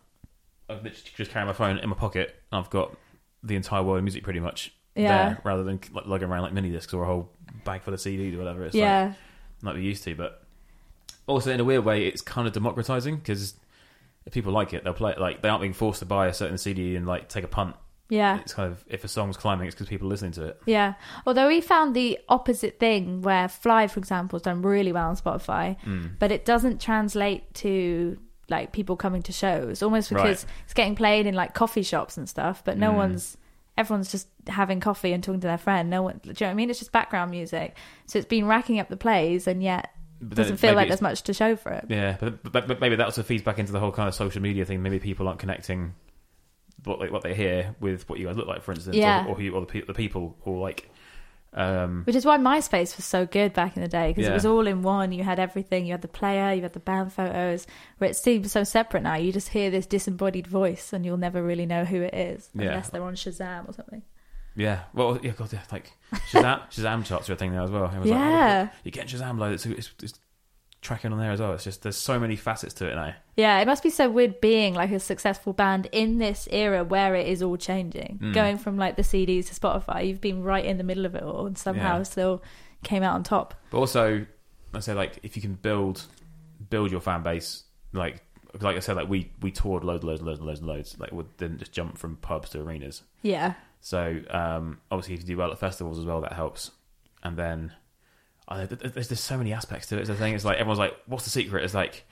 I've 0.68 0.82
literally 0.82 1.10
just 1.14 1.30
carry 1.30 1.46
my 1.46 1.52
phone 1.52 1.78
in 1.78 1.88
my 1.88 1.94
pocket 1.94 2.34
I've 2.50 2.70
got 2.70 2.96
the 3.46 3.56
entire 3.56 3.82
world 3.82 3.98
of 3.98 4.04
music 4.04 4.22
pretty 4.24 4.40
much 4.40 4.72
Yeah. 4.94 5.08
there 5.30 5.38
rather 5.44 5.62
than 5.64 5.80
like, 5.92 6.06
lugging 6.06 6.28
around 6.28 6.42
like 6.42 6.52
mini 6.52 6.70
discs 6.70 6.92
or 6.92 7.02
a 7.02 7.06
whole 7.06 7.30
bag 7.64 7.82
full 7.82 7.94
of 7.94 8.00
CDs 8.00 8.34
or 8.34 8.38
whatever. 8.38 8.64
It's 8.64 8.74
yeah, 8.74 9.06
like, 9.06 9.14
like 9.62 9.74
we 9.76 9.82
used 9.82 10.04
to. 10.04 10.14
But 10.14 10.42
also, 11.26 11.50
in 11.52 11.60
a 11.60 11.64
weird 11.64 11.84
way, 11.84 12.06
it's 12.06 12.20
kind 12.22 12.46
of 12.46 12.52
democratizing 12.54 13.16
because 13.16 13.54
if 14.24 14.32
people 14.32 14.52
like 14.52 14.72
it, 14.74 14.84
they'll 14.84 14.92
play 14.94 15.12
it. 15.12 15.20
Like, 15.20 15.42
they 15.42 15.48
aren't 15.48 15.60
being 15.62 15.72
forced 15.72 16.00
to 16.00 16.06
buy 16.06 16.26
a 16.26 16.34
certain 16.34 16.58
CD 16.58 16.96
and 16.96 17.06
like 17.06 17.28
take 17.28 17.44
a 17.44 17.48
punt. 17.48 17.76
yeah. 18.08 18.38
It's 18.40 18.54
kind 18.54 18.70
of, 18.70 18.84
if 18.88 19.02
a 19.04 19.08
song's 19.08 19.36
climbing, 19.36 19.66
it's 19.66 19.74
because 19.74 19.88
people 19.88 20.06
are 20.06 20.10
listening 20.10 20.32
to 20.32 20.44
it. 20.46 20.60
Yeah. 20.66 20.94
Although 21.26 21.48
we 21.48 21.60
found 21.60 21.94
the 21.96 22.18
opposite 22.28 22.78
thing 22.78 23.22
where 23.22 23.48
Fly, 23.48 23.88
for 23.88 23.98
example, 23.98 24.36
has 24.38 24.42
done 24.42 24.62
really 24.62 24.92
well 24.92 25.08
on 25.08 25.16
Spotify, 25.16 25.76
Mm. 25.84 26.12
but 26.18 26.30
it 26.32 26.44
doesn't 26.44 26.80
translate 26.80 27.52
to 27.54 28.16
like 28.48 28.72
people 28.72 28.96
coming 28.96 29.22
to 29.22 29.32
shows 29.32 29.82
almost 29.82 30.10
Right. 30.10 30.22
because 30.22 30.46
it's 30.64 30.74
getting 30.74 30.94
played 30.94 31.26
in 31.26 31.34
like 31.34 31.54
coffee 31.54 31.82
shops 31.82 32.16
and 32.16 32.28
stuff, 32.28 32.62
but 32.64 32.78
no 32.78 32.92
Mm. 32.92 32.96
one's 32.96 33.36
everyone's 33.78 34.10
just 34.10 34.26
having 34.46 34.80
coffee 34.80 35.12
and 35.12 35.22
talking 35.22 35.40
to 35.40 35.46
their 35.46 35.58
friend. 35.58 35.90
No 35.90 36.00
one, 36.02 36.20
do 36.22 36.28
you 36.30 36.34
know 36.40 36.46
what 36.46 36.50
I 36.50 36.54
mean? 36.54 36.70
It's 36.70 36.78
just 36.78 36.92
background 36.92 37.30
music. 37.30 37.76
So 38.06 38.18
it's 38.18 38.26
been 38.26 38.46
racking 38.46 38.80
up 38.80 38.88
the 38.88 38.96
plays 38.96 39.46
and 39.46 39.62
yet 39.62 39.90
But 40.20 40.36
doesn't 40.36 40.56
feel 40.56 40.74
like 40.74 40.88
there's 40.88 41.02
much 41.02 41.22
to 41.24 41.34
show 41.34 41.56
for 41.56 41.72
it. 41.72 41.84
Yeah, 41.90 42.16
but, 42.18 42.42
but, 42.50 42.66
but 42.68 42.80
maybe 42.80 42.96
that 42.96 43.04
also 43.04 43.22
feeds 43.22 43.42
back 43.42 43.58
into 43.58 43.72
the 43.72 43.80
whole 43.80 43.92
kind 43.92 44.08
of 44.08 44.14
social 44.14 44.40
media 44.40 44.64
thing. 44.64 44.82
Maybe 44.82 44.98
people 44.98 45.28
aren't 45.28 45.40
connecting 45.40 45.92
what 46.84 47.00
like 47.00 47.10
what 47.10 47.22
they 47.22 47.34
hear 47.34 47.74
with 47.80 48.08
what 48.08 48.18
you 48.18 48.26
guys 48.26 48.36
look 48.36 48.46
like, 48.46 48.62
for 48.62 48.72
instance, 48.72 48.96
Yeah. 48.96 49.24
or, 49.26 49.30
or, 49.30 49.34
who, 49.34 49.50
or 49.50 49.60
the, 49.60 49.66
pe- 49.66 49.84
the 49.84 49.92
people, 49.94 50.36
or 50.44 50.58
like, 50.60 50.88
um, 51.56 52.02
Which 52.04 52.14
is 52.14 52.24
why 52.26 52.38
MySpace 52.38 52.96
was 52.96 53.04
so 53.06 53.26
good 53.26 53.52
back 53.54 53.76
in 53.76 53.82
the 53.82 53.88
day 53.88 54.08
because 54.08 54.24
Yeah. 54.24 54.30
it 54.30 54.34
was 54.34 54.46
all 54.46 54.66
in 54.66 54.82
one. 54.82 55.10
You 55.12 55.24
had 55.24 55.38
everything. 55.40 55.86
You 55.86 55.92
had 55.92 56.02
the 56.02 56.08
player, 56.08 56.52
you 56.52 56.62
had 56.62 56.72
the 56.74 56.80
band 56.80 57.12
photos. 57.12 57.66
Where 57.98 58.10
it 58.10 58.16
seems 58.16 58.52
so 58.52 58.62
separate 58.62 59.02
now. 59.02 59.14
You 59.16 59.32
just 59.32 59.48
hear 59.48 59.70
this 59.70 59.86
disembodied 59.86 60.46
voice, 60.46 60.92
and 60.92 61.04
you'll 61.04 61.16
never 61.16 61.42
really 61.42 61.66
know 61.66 61.84
who 61.84 62.02
it 62.02 62.14
is 62.14 62.50
Yeah. 62.54 62.66
unless 62.68 62.90
they're 62.90 63.02
on 63.02 63.14
Shazam 63.14 63.68
or 63.68 63.72
something. 63.72 64.02
yeah, 64.54 64.80
well, 64.94 65.18
yeah, 65.22 65.32
God, 65.32 65.52
yeah, 65.52 65.60
like 65.72 65.92
Shazam, 66.30 66.60
Shazam 66.70 67.04
charts 67.04 67.28
are 67.30 67.34
a 67.34 67.36
thing 67.36 67.52
now 67.52 67.64
as 67.64 67.70
well. 67.70 67.84
Everyone's 67.86 68.10
like, 68.10 68.20
oh, 68.20 68.28
Yeah, 68.30 68.68
you 68.84 68.90
get 68.90 69.06
Shazam 69.08 69.38
load, 69.38 69.52
it's, 69.54 69.66
it's, 69.66 69.90
it's 70.02 70.18
tracking 70.86 71.12
on 71.12 71.18
there 71.18 71.30
as 71.32 71.40
well. 71.40 71.52
It's 71.52 71.64
just 71.64 71.82
there's 71.82 71.96
so 71.96 72.18
many 72.18 72.36
facets 72.36 72.72
to 72.74 72.88
it 72.88 72.94
now. 72.94 73.14
yeah. 73.36 73.58
It 73.60 73.66
must 73.66 73.82
be 73.82 73.90
so 73.90 74.08
weird 74.08 74.40
being 74.40 74.74
like 74.74 74.90
a 74.92 75.00
successful 75.00 75.52
band 75.52 75.88
in 75.92 76.18
this 76.18 76.48
era 76.50 76.82
where 76.84 77.14
it 77.14 77.26
is 77.28 77.42
all 77.42 77.56
changing, 77.56 78.18
Mm. 78.22 78.32
going 78.34 78.58
from 78.58 78.76
like 78.78 78.96
the 78.96 79.02
CDs 79.02 79.46
to 79.48 79.54
Spotify. 79.60 80.06
You've 80.08 80.20
been 80.20 80.42
right 80.42 80.64
in 80.64 80.78
the 80.78 80.84
middle 80.84 81.04
of 81.04 81.14
it 81.14 81.22
all, 81.22 81.46
and 81.46 81.58
somehow 81.58 81.98
Yeah. 81.98 82.02
still 82.04 82.42
came 82.82 83.02
out 83.02 83.14
on 83.14 83.22
top. 83.22 83.54
But 83.70 83.78
also, 83.78 84.24
I 84.74 84.80
say 84.80 84.94
like 84.94 85.18
if 85.22 85.36
you 85.36 85.42
can 85.42 85.54
build 85.54 86.04
build 86.70 86.90
your 86.90 87.00
fan 87.00 87.22
base 87.22 87.64
like 87.92 88.22
like 88.60 88.76
I 88.76 88.80
said, 88.80 88.96
like 88.96 89.08
we 89.08 89.30
we 89.42 89.50
toured 89.50 89.84
loads, 89.84 90.02
and 90.02 90.08
loads, 90.08 90.20
and 90.20 90.26
loads, 90.28 90.38
and 90.40 90.46
loads, 90.48 90.60
and 90.60 90.68
loads. 90.68 90.98
Like 90.98 91.12
we 91.12 91.24
didn't 91.36 91.58
just 91.58 91.72
jump 91.72 91.98
from 91.98 92.16
pubs 92.16 92.50
to 92.50 92.60
arenas. 92.62 93.02
Yeah. 93.22 93.54
So 93.80 94.20
um, 94.30 94.80
obviously, 94.90 95.14
if 95.14 95.20
you 95.20 95.26
do 95.26 95.36
well 95.36 95.52
at 95.52 95.58
festivals 95.58 95.98
as 95.98 96.04
well, 96.06 96.20
that 96.22 96.32
helps. 96.32 96.70
And 97.22 97.36
then 97.36 97.72
th- 98.54 98.68
th- 98.80 98.92
there's 98.94 99.08
just 99.08 99.24
so 99.24 99.36
many 99.36 99.52
aspects 99.52 99.88
to 99.88 99.96
it. 99.96 100.00
It's 100.00 100.08
the 100.08 100.14
thing. 100.14 100.34
It's 100.34 100.44
like 100.44 100.58
everyone's 100.58 100.78
like, 100.78 100.96
"What's 101.06 101.24
the 101.24 101.30
secret?" 101.30 101.64
It's 101.64 101.74
like 101.74 102.04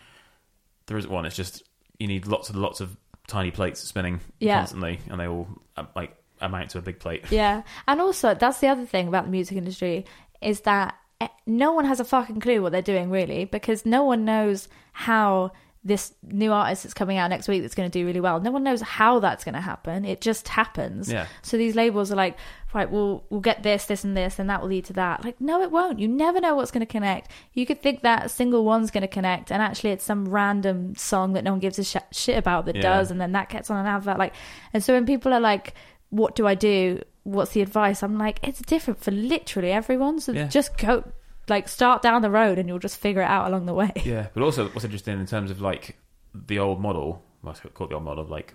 there 0.86 0.96
isn't 0.98 1.10
one. 1.10 1.24
It's 1.26 1.36
just 1.36 1.62
you 1.98 2.06
need 2.08 2.26
lots 2.26 2.50
and 2.50 2.60
lots 2.60 2.80
of 2.80 2.96
tiny 3.26 3.50
plates 3.50 3.80
spinning 3.80 4.20
Yeah. 4.40 4.58
constantly, 4.58 4.98
and 5.08 5.20
they 5.20 5.28
all 5.28 5.46
uh, 5.76 5.84
like 5.94 6.16
amount 6.40 6.70
to 6.70 6.78
a 6.78 6.82
big 6.82 6.98
plate. 6.98 7.24
Yeah. 7.30 7.62
And 7.86 8.00
also, 8.00 8.34
that's 8.34 8.58
the 8.58 8.68
other 8.68 8.84
thing 8.84 9.06
about 9.08 9.24
the 9.26 9.30
music 9.30 9.56
industry 9.56 10.04
is 10.42 10.60
that 10.62 10.96
eh, 11.20 11.28
no 11.46 11.72
one 11.72 11.84
has 11.84 12.00
a 12.00 12.04
fucking 12.04 12.40
clue 12.40 12.60
what 12.60 12.72
they're 12.72 12.82
doing, 12.82 13.10
really, 13.10 13.44
because 13.44 13.86
no 13.86 14.02
one 14.02 14.24
knows 14.24 14.68
how 14.92 15.52
this 15.86 16.14
new 16.22 16.50
artist 16.50 16.82
that's 16.84 16.94
coming 16.94 17.18
out 17.18 17.28
next 17.28 17.46
week 17.46 17.60
that's 17.60 17.74
going 17.74 17.90
to 17.90 17.98
do 17.98 18.06
really 18.06 18.20
well. 18.20 18.40
No 18.40 18.50
one 18.50 18.62
knows 18.64 18.80
how 18.80 19.18
that's 19.20 19.44
going 19.44 19.54
to 19.54 19.60
happen. 19.60 20.06
It 20.06 20.22
just 20.22 20.48
happens. 20.48 21.12
Yeah. 21.12 21.26
So 21.42 21.58
these 21.58 21.74
labels 21.76 22.10
are 22.10 22.14
like, 22.16 22.38
right, 22.72 22.90
we'll 22.90 23.22
we'll 23.28 23.40
get 23.42 23.62
this, 23.62 23.84
this, 23.84 24.02
and 24.02 24.16
this, 24.16 24.38
and 24.38 24.48
that 24.48 24.62
will 24.62 24.68
lead 24.68 24.86
to 24.86 24.94
that. 24.94 25.24
Like, 25.24 25.38
no, 25.42 25.60
it 25.60 25.70
won't. 25.70 25.98
You 26.00 26.08
never 26.08 26.40
know 26.40 26.54
what's 26.54 26.70
going 26.70 26.86
to 26.86 26.90
connect. 26.90 27.30
You 27.52 27.66
could 27.66 27.82
think 27.82 28.00
that 28.00 28.24
a 28.24 28.28
single 28.30 28.64
one's 28.64 28.90
going 28.90 29.02
to 29.02 29.08
connect, 29.08 29.52
and 29.52 29.60
actually, 29.60 29.90
it's 29.90 30.04
some 30.04 30.26
random 30.26 30.94
song 30.96 31.34
that 31.34 31.44
no 31.44 31.50
one 31.50 31.60
gives 31.60 31.78
a 31.78 31.84
sh- 31.84 31.96
shit 32.12 32.38
about 32.38 32.64
that 32.64 32.76
Yeah. 32.76 32.82
does, 32.82 33.10
and 33.10 33.20
then 33.20 33.32
that 33.32 33.50
gets 33.50 33.68
on 33.70 33.76
an 33.76 33.86
advert. 33.86 34.18
Like, 34.18 34.32
and 34.72 34.82
so 34.82 34.94
when 34.94 35.04
people 35.04 35.34
are 35.34 35.40
like, 35.40 35.74
"What 36.08 36.34
do 36.34 36.46
I 36.46 36.54
do? 36.54 37.02
What's 37.24 37.52
the 37.52 37.60
advice?" 37.60 38.02
I'm 38.02 38.16
like, 38.16 38.40
it's 38.42 38.62
different 38.62 39.00
for 39.00 39.10
literally 39.10 39.70
everyone. 39.70 40.18
So 40.20 40.32
Yeah. 40.32 40.46
just 40.48 40.78
go, 40.78 41.04
like, 41.48 41.68
start 41.68 42.02
down 42.02 42.22
the 42.22 42.30
road, 42.30 42.58
and 42.58 42.68
you'll 42.68 42.78
just 42.78 42.98
figure 42.98 43.22
it 43.22 43.26
out 43.26 43.48
along 43.48 43.66
the 43.66 43.74
way. 43.74 43.92
Yeah, 44.04 44.28
but 44.34 44.42
also 44.42 44.68
what's 44.68 44.84
interesting 44.84 45.18
in 45.18 45.26
terms 45.26 45.50
of 45.50 45.60
like 45.60 45.96
the 46.34 46.58
old 46.58 46.80
model, 46.80 47.22
well, 47.42 47.56
I 47.64 47.68
call 47.68 47.86
it 47.86 47.90
the 47.90 47.96
old 47.96 48.04
model 48.04 48.22
of 48.22 48.30
like 48.30 48.54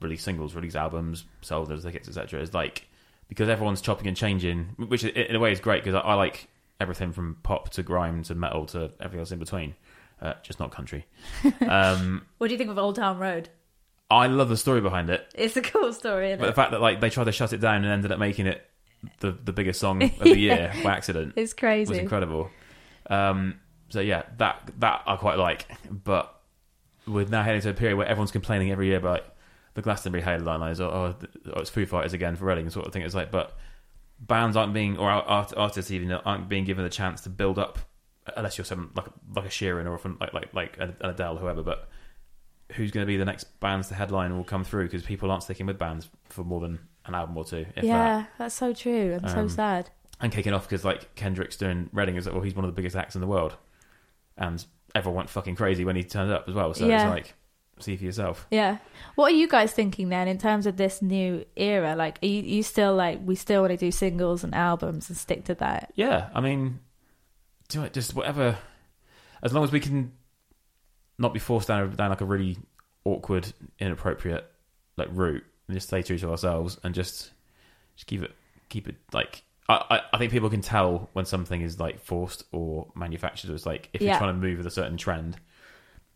release 0.00 0.22
singles, 0.22 0.54
release 0.54 0.74
albums, 0.74 1.24
sell 1.42 1.64
those 1.64 1.84
tickets, 1.84 2.08
etc. 2.08 2.40
Is 2.40 2.54
like 2.54 2.86
because 3.28 3.48
everyone's 3.48 3.80
chopping 3.80 4.06
and 4.06 4.16
changing, 4.16 4.74
which 4.76 5.04
in 5.04 5.34
a 5.34 5.38
way 5.38 5.52
is 5.52 5.60
great 5.60 5.82
because 5.84 5.94
I, 5.96 6.00
I 6.00 6.14
like 6.14 6.48
everything 6.80 7.12
from 7.12 7.36
pop 7.42 7.70
to 7.70 7.82
grime 7.82 8.22
to 8.24 8.34
metal 8.34 8.66
to 8.66 8.90
everything 9.00 9.20
else 9.20 9.32
in 9.32 9.38
between, 9.38 9.74
uh, 10.20 10.34
just 10.42 10.60
not 10.60 10.70
country. 10.70 11.06
um, 11.68 12.26
What 12.38 12.48
do 12.48 12.54
you 12.54 12.58
think 12.58 12.70
of 12.70 12.78
Old 12.78 12.96
Town 12.96 13.18
Road? 13.18 13.48
I 14.08 14.28
love 14.28 14.48
the 14.48 14.56
story 14.56 14.80
behind 14.80 15.10
it, 15.10 15.26
It's 15.34 15.56
a 15.56 15.62
cool 15.62 15.92
story, 15.92 16.28
isn't 16.28 16.38
but 16.40 16.46
the 16.46 16.52
fact 16.52 16.70
that 16.70 16.80
like 16.80 17.00
they 17.00 17.10
tried 17.10 17.24
to 17.24 17.32
shut 17.32 17.52
it 17.52 17.58
down 17.60 17.76
and 17.82 17.86
ended 17.86 18.12
up 18.12 18.20
making 18.20 18.46
it 18.46 18.64
the 19.20 19.32
the 19.32 19.52
biggest 19.52 19.80
song 19.80 20.02
of 20.02 20.18
the 20.18 20.38
year 20.38 20.72
by 20.82 20.92
accident 20.92 21.34
It's 21.36 21.52
crazy 21.52 21.90
was 21.90 21.98
incredible. 21.98 22.50
Um, 23.08 23.60
so 23.88 24.00
yeah, 24.00 24.24
that 24.38 24.70
that 24.78 25.02
I 25.06 25.16
quite 25.16 25.38
like. 25.38 25.66
But 25.90 26.32
we're 27.06 27.26
now 27.26 27.42
heading 27.42 27.60
to 27.62 27.70
a 27.70 27.74
period 27.74 27.96
where 27.96 28.06
everyone's 28.06 28.32
complaining 28.32 28.70
every 28.72 28.88
year 28.88 28.98
about 28.98 29.24
the 29.74 29.82
Glastonbury 29.82 30.22
or, 30.24 30.82
or 30.82 31.14
it's 31.56 31.70
Foo 31.70 31.86
Fighters 31.86 32.12
again 32.12 32.34
for 32.34 32.46
Reading 32.46 32.68
sort 32.70 32.86
of 32.86 32.92
thing. 32.92 33.02
It's 33.02 33.14
like, 33.14 33.30
but 33.30 33.56
bands 34.18 34.56
aren't 34.56 34.72
being 34.72 34.96
or 34.96 35.10
art, 35.10 35.52
artists 35.56 35.90
even 35.90 36.10
aren't 36.10 36.48
being 36.48 36.64
given 36.64 36.82
the 36.82 36.90
chance 36.90 37.20
to 37.22 37.28
build 37.28 37.58
up 37.58 37.78
unless 38.36 38.58
you're 38.58 38.64
some 38.64 38.90
like 38.96 39.06
like 39.34 39.46
a 39.46 39.50
Sheeran 39.50 39.88
or 39.88 39.98
from 39.98 40.16
like 40.20 40.32
like 40.32 40.52
like 40.54 40.76
an 40.80 40.96
Adele, 41.00 41.36
whoever. 41.36 41.62
But 41.62 41.88
who's 42.72 42.90
going 42.90 43.02
to 43.02 43.06
be 43.06 43.16
the 43.16 43.24
next 43.24 43.60
bands 43.60 43.88
to 43.88 43.94
headline 43.94 44.36
will 44.36 44.44
come 44.44 44.64
through 44.64 44.84
because 44.84 45.02
people 45.02 45.30
aren't 45.30 45.44
sticking 45.44 45.66
with 45.66 45.78
bands 45.78 46.08
for 46.28 46.42
more 46.42 46.60
than 46.60 46.80
an 47.08 47.14
album 47.14 47.36
or 47.36 47.44
two. 47.44 47.66
If 47.68 47.74
that. 47.76 47.84
yeah, 47.84 48.24
that's 48.38 48.54
so 48.54 48.72
true 48.72 49.12
and 49.14 49.28
so 49.30 49.40
Um, 49.40 49.48
sad. 49.48 49.90
and 50.20 50.32
kicking 50.32 50.52
off 50.52 50.68
because 50.68 50.84
like 50.84 51.14
Kendrick's 51.14 51.56
doing 51.56 51.88
Reading 51.92 52.16
is 52.16 52.26
like, 52.26 52.34
well, 52.34 52.42
he's 52.44 52.54
one 52.54 52.64
of 52.64 52.70
the 52.70 52.76
biggest 52.76 52.96
acts 52.96 53.14
in 53.14 53.20
the 53.20 53.26
world, 53.26 53.56
and 54.36 54.64
everyone 54.94 55.16
went 55.16 55.30
fucking 55.30 55.56
crazy 55.56 55.84
when 55.84 55.96
he 55.96 56.04
turned 56.04 56.32
up 56.32 56.48
as 56.48 56.54
well. 56.54 56.72
So 56.74 56.86
Yeah. 56.86 57.02
it's 57.04 57.10
like, 57.10 57.34
see 57.78 57.96
for 57.96 58.04
yourself. 58.04 58.46
Yeah. 58.50 58.78
What 59.16 59.32
are 59.32 59.36
you 59.36 59.46
guys 59.48 59.72
thinking 59.72 60.08
then 60.08 60.28
in 60.28 60.38
terms 60.38 60.66
of 60.66 60.76
this 60.78 61.02
new 61.02 61.44
era? 61.56 61.94
Like, 61.94 62.18
are 62.22 62.26
you, 62.26 62.40
you 62.42 62.62
still 62.62 62.94
like 62.94 63.20
we 63.24 63.34
still 63.34 63.60
want 63.62 63.72
to 63.72 63.76
do 63.76 63.90
singles 63.90 64.42
and 64.44 64.54
albums 64.54 65.08
and 65.10 65.16
stick 65.18 65.44
to 65.46 65.54
that? 65.56 65.92
Yeah, 65.94 66.30
I 66.34 66.40
mean, 66.40 66.80
do 67.68 67.82
it 67.82 67.92
just 67.92 68.14
whatever, 68.14 68.56
as 69.42 69.52
long 69.52 69.64
as 69.64 69.72
we 69.72 69.80
can 69.80 70.12
not 71.18 71.32
be 71.34 71.38
forced 71.40 71.68
down 71.68 71.94
down 71.94 72.10
like 72.10 72.20
a 72.22 72.24
really 72.26 72.56
awkward, 73.04 73.52
inappropriate 73.78 74.50
like 74.96 75.08
route, 75.12 75.44
and 75.68 75.76
just 75.76 75.88
stay 75.88 76.02
true 76.02 76.18
to 76.18 76.30
ourselves 76.30 76.78
and 76.84 76.94
just 76.94 77.30
just 77.96 78.06
keep 78.06 78.22
it 78.22 78.32
keep 78.68 78.88
it 78.88 78.96
like. 79.12 79.42
I, 79.68 80.00
I- 80.12 80.18
think 80.18 80.30
people 80.30 80.48
can 80.48 80.60
tell 80.60 81.10
when 81.12 81.24
something 81.24 81.60
is 81.60 81.80
like 81.80 81.98
forced 82.00 82.44
or 82.52 82.86
manufactured. 82.94 83.50
It's 83.50 83.66
like 83.66 83.88
if 83.92 84.00
Yeah. 84.00 84.10
you're 84.10 84.18
trying 84.18 84.34
to 84.34 84.40
move 84.40 84.58
with 84.58 84.66
a 84.68 84.70
certain 84.70 84.96
trend, 84.96 85.36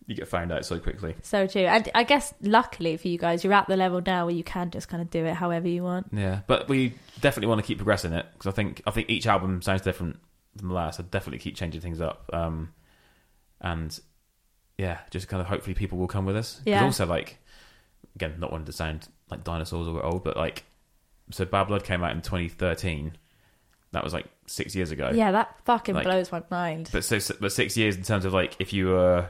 you 0.07 0.15
get 0.15 0.29
found 0.29 0.53
out 0.53 0.65
so 0.65 0.79
quickly. 0.79 1.17
So 1.23 1.49
true. 1.49 1.63
And 1.63 1.89
I 1.93 2.05
guess 2.05 2.33
luckily 2.41 2.97
for 2.97 3.09
you 3.09 3.19
guys, 3.19 3.43
you're 3.43 3.53
at 3.53 3.67
the 3.67 3.77
level 3.77 4.01
now 4.07 4.27
where 4.27 4.35
you 4.37 4.45
can 4.45 4.71
just 4.71 4.87
kind 4.89 5.03
of 5.03 5.11
do 5.11 5.25
it 5.25 5.35
however 5.35 5.67
you 5.67 5.83
want. 5.83 6.11
Yeah, 6.13 6.43
but 6.47 6.69
we 6.69 6.95
definitely 7.21 7.49
want 7.49 7.61
to 7.61 7.67
keep 7.67 7.79
progressing 7.79 8.13
it 8.13 8.25
because 8.35 8.47
I 8.47 8.55
think 8.55 8.83
I 8.87 8.93
think 8.93 9.11
each 9.11 9.27
album 9.27 9.63
sounds 9.63 9.83
different 9.83 10.21
from 10.57 10.69
the 10.69 10.75
last. 10.75 11.01
I 11.01 11.03
definitely 11.03 11.39
keep 11.41 11.57
changing 11.57 11.81
things 11.81 12.01
up, 12.01 12.31
um, 12.33 12.73
and 13.61 13.99
yeah, 14.79 14.99
just 15.11 15.27
kind 15.27 15.41
of 15.41 15.49
hopefully 15.49 15.75
people 15.75 15.99
will 15.99 16.07
come 16.07 16.25
with 16.25 16.37
us. 16.37 16.61
Yeah. 16.65 16.85
Also, 16.85 17.05
like 17.05 17.39
again, 18.17 18.35
not 18.39 18.51
wanting 18.53 18.67
to 18.67 18.73
sound 18.73 19.09
like 19.31 19.45
dinosaurs 19.45 19.87
or 19.89 20.05
old, 20.05 20.25
but 20.25 20.37
like 20.37 20.65
so 21.31 21.45
Bad 21.45 21.65
Blood 21.65 21.85
came 21.85 22.03
out 22.03 22.13
in 22.13 22.23
2013. 22.23 23.17
That 23.93 24.05
was 24.05 24.13
like 24.13 24.27
six 24.47 24.75
years 24.75 24.91
ago. 24.91 25.11
Yeah, 25.15 25.33
that 25.33 25.57
fucking 25.65 25.95
Like- 25.95 26.05
blows 26.05 26.31
my 26.33 26.43
mind. 26.51 26.91
But 26.93 27.05
so, 27.05 27.19
but 27.41 27.53
six 27.53 27.77
years 27.77 27.97
in 27.97 28.03
terms 28.03 28.25
of 28.25 28.33
like 28.33 28.57
if 28.59 28.73
you 28.73 28.89
were 28.89 29.29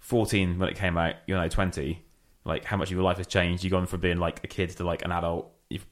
14 0.00 0.58
when 0.58 0.68
it 0.68 0.76
came 0.76 0.96
out, 0.98 1.14
you're 1.26 1.38
now 1.40 1.48
20. 1.48 2.02
Like 2.44 2.64
how 2.64 2.76
much 2.76 2.88
of 2.88 2.92
your 2.96 3.02
life 3.04 3.16
has 3.16 3.26
changed? 3.26 3.64
You've 3.64 3.70
gone 3.72 3.86
from 3.86 4.00
being 4.00 4.18
like 4.18 4.44
a 4.44 4.46
kid 4.46 4.70
to 4.70 4.84
like 4.84 5.04
an 5.04 5.12
adult. 5.12 5.50
You've 5.70 5.86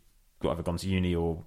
either 0.47 0.63
gone 0.63 0.77
to 0.77 0.89
uni 0.89 1.15
or 1.15 1.43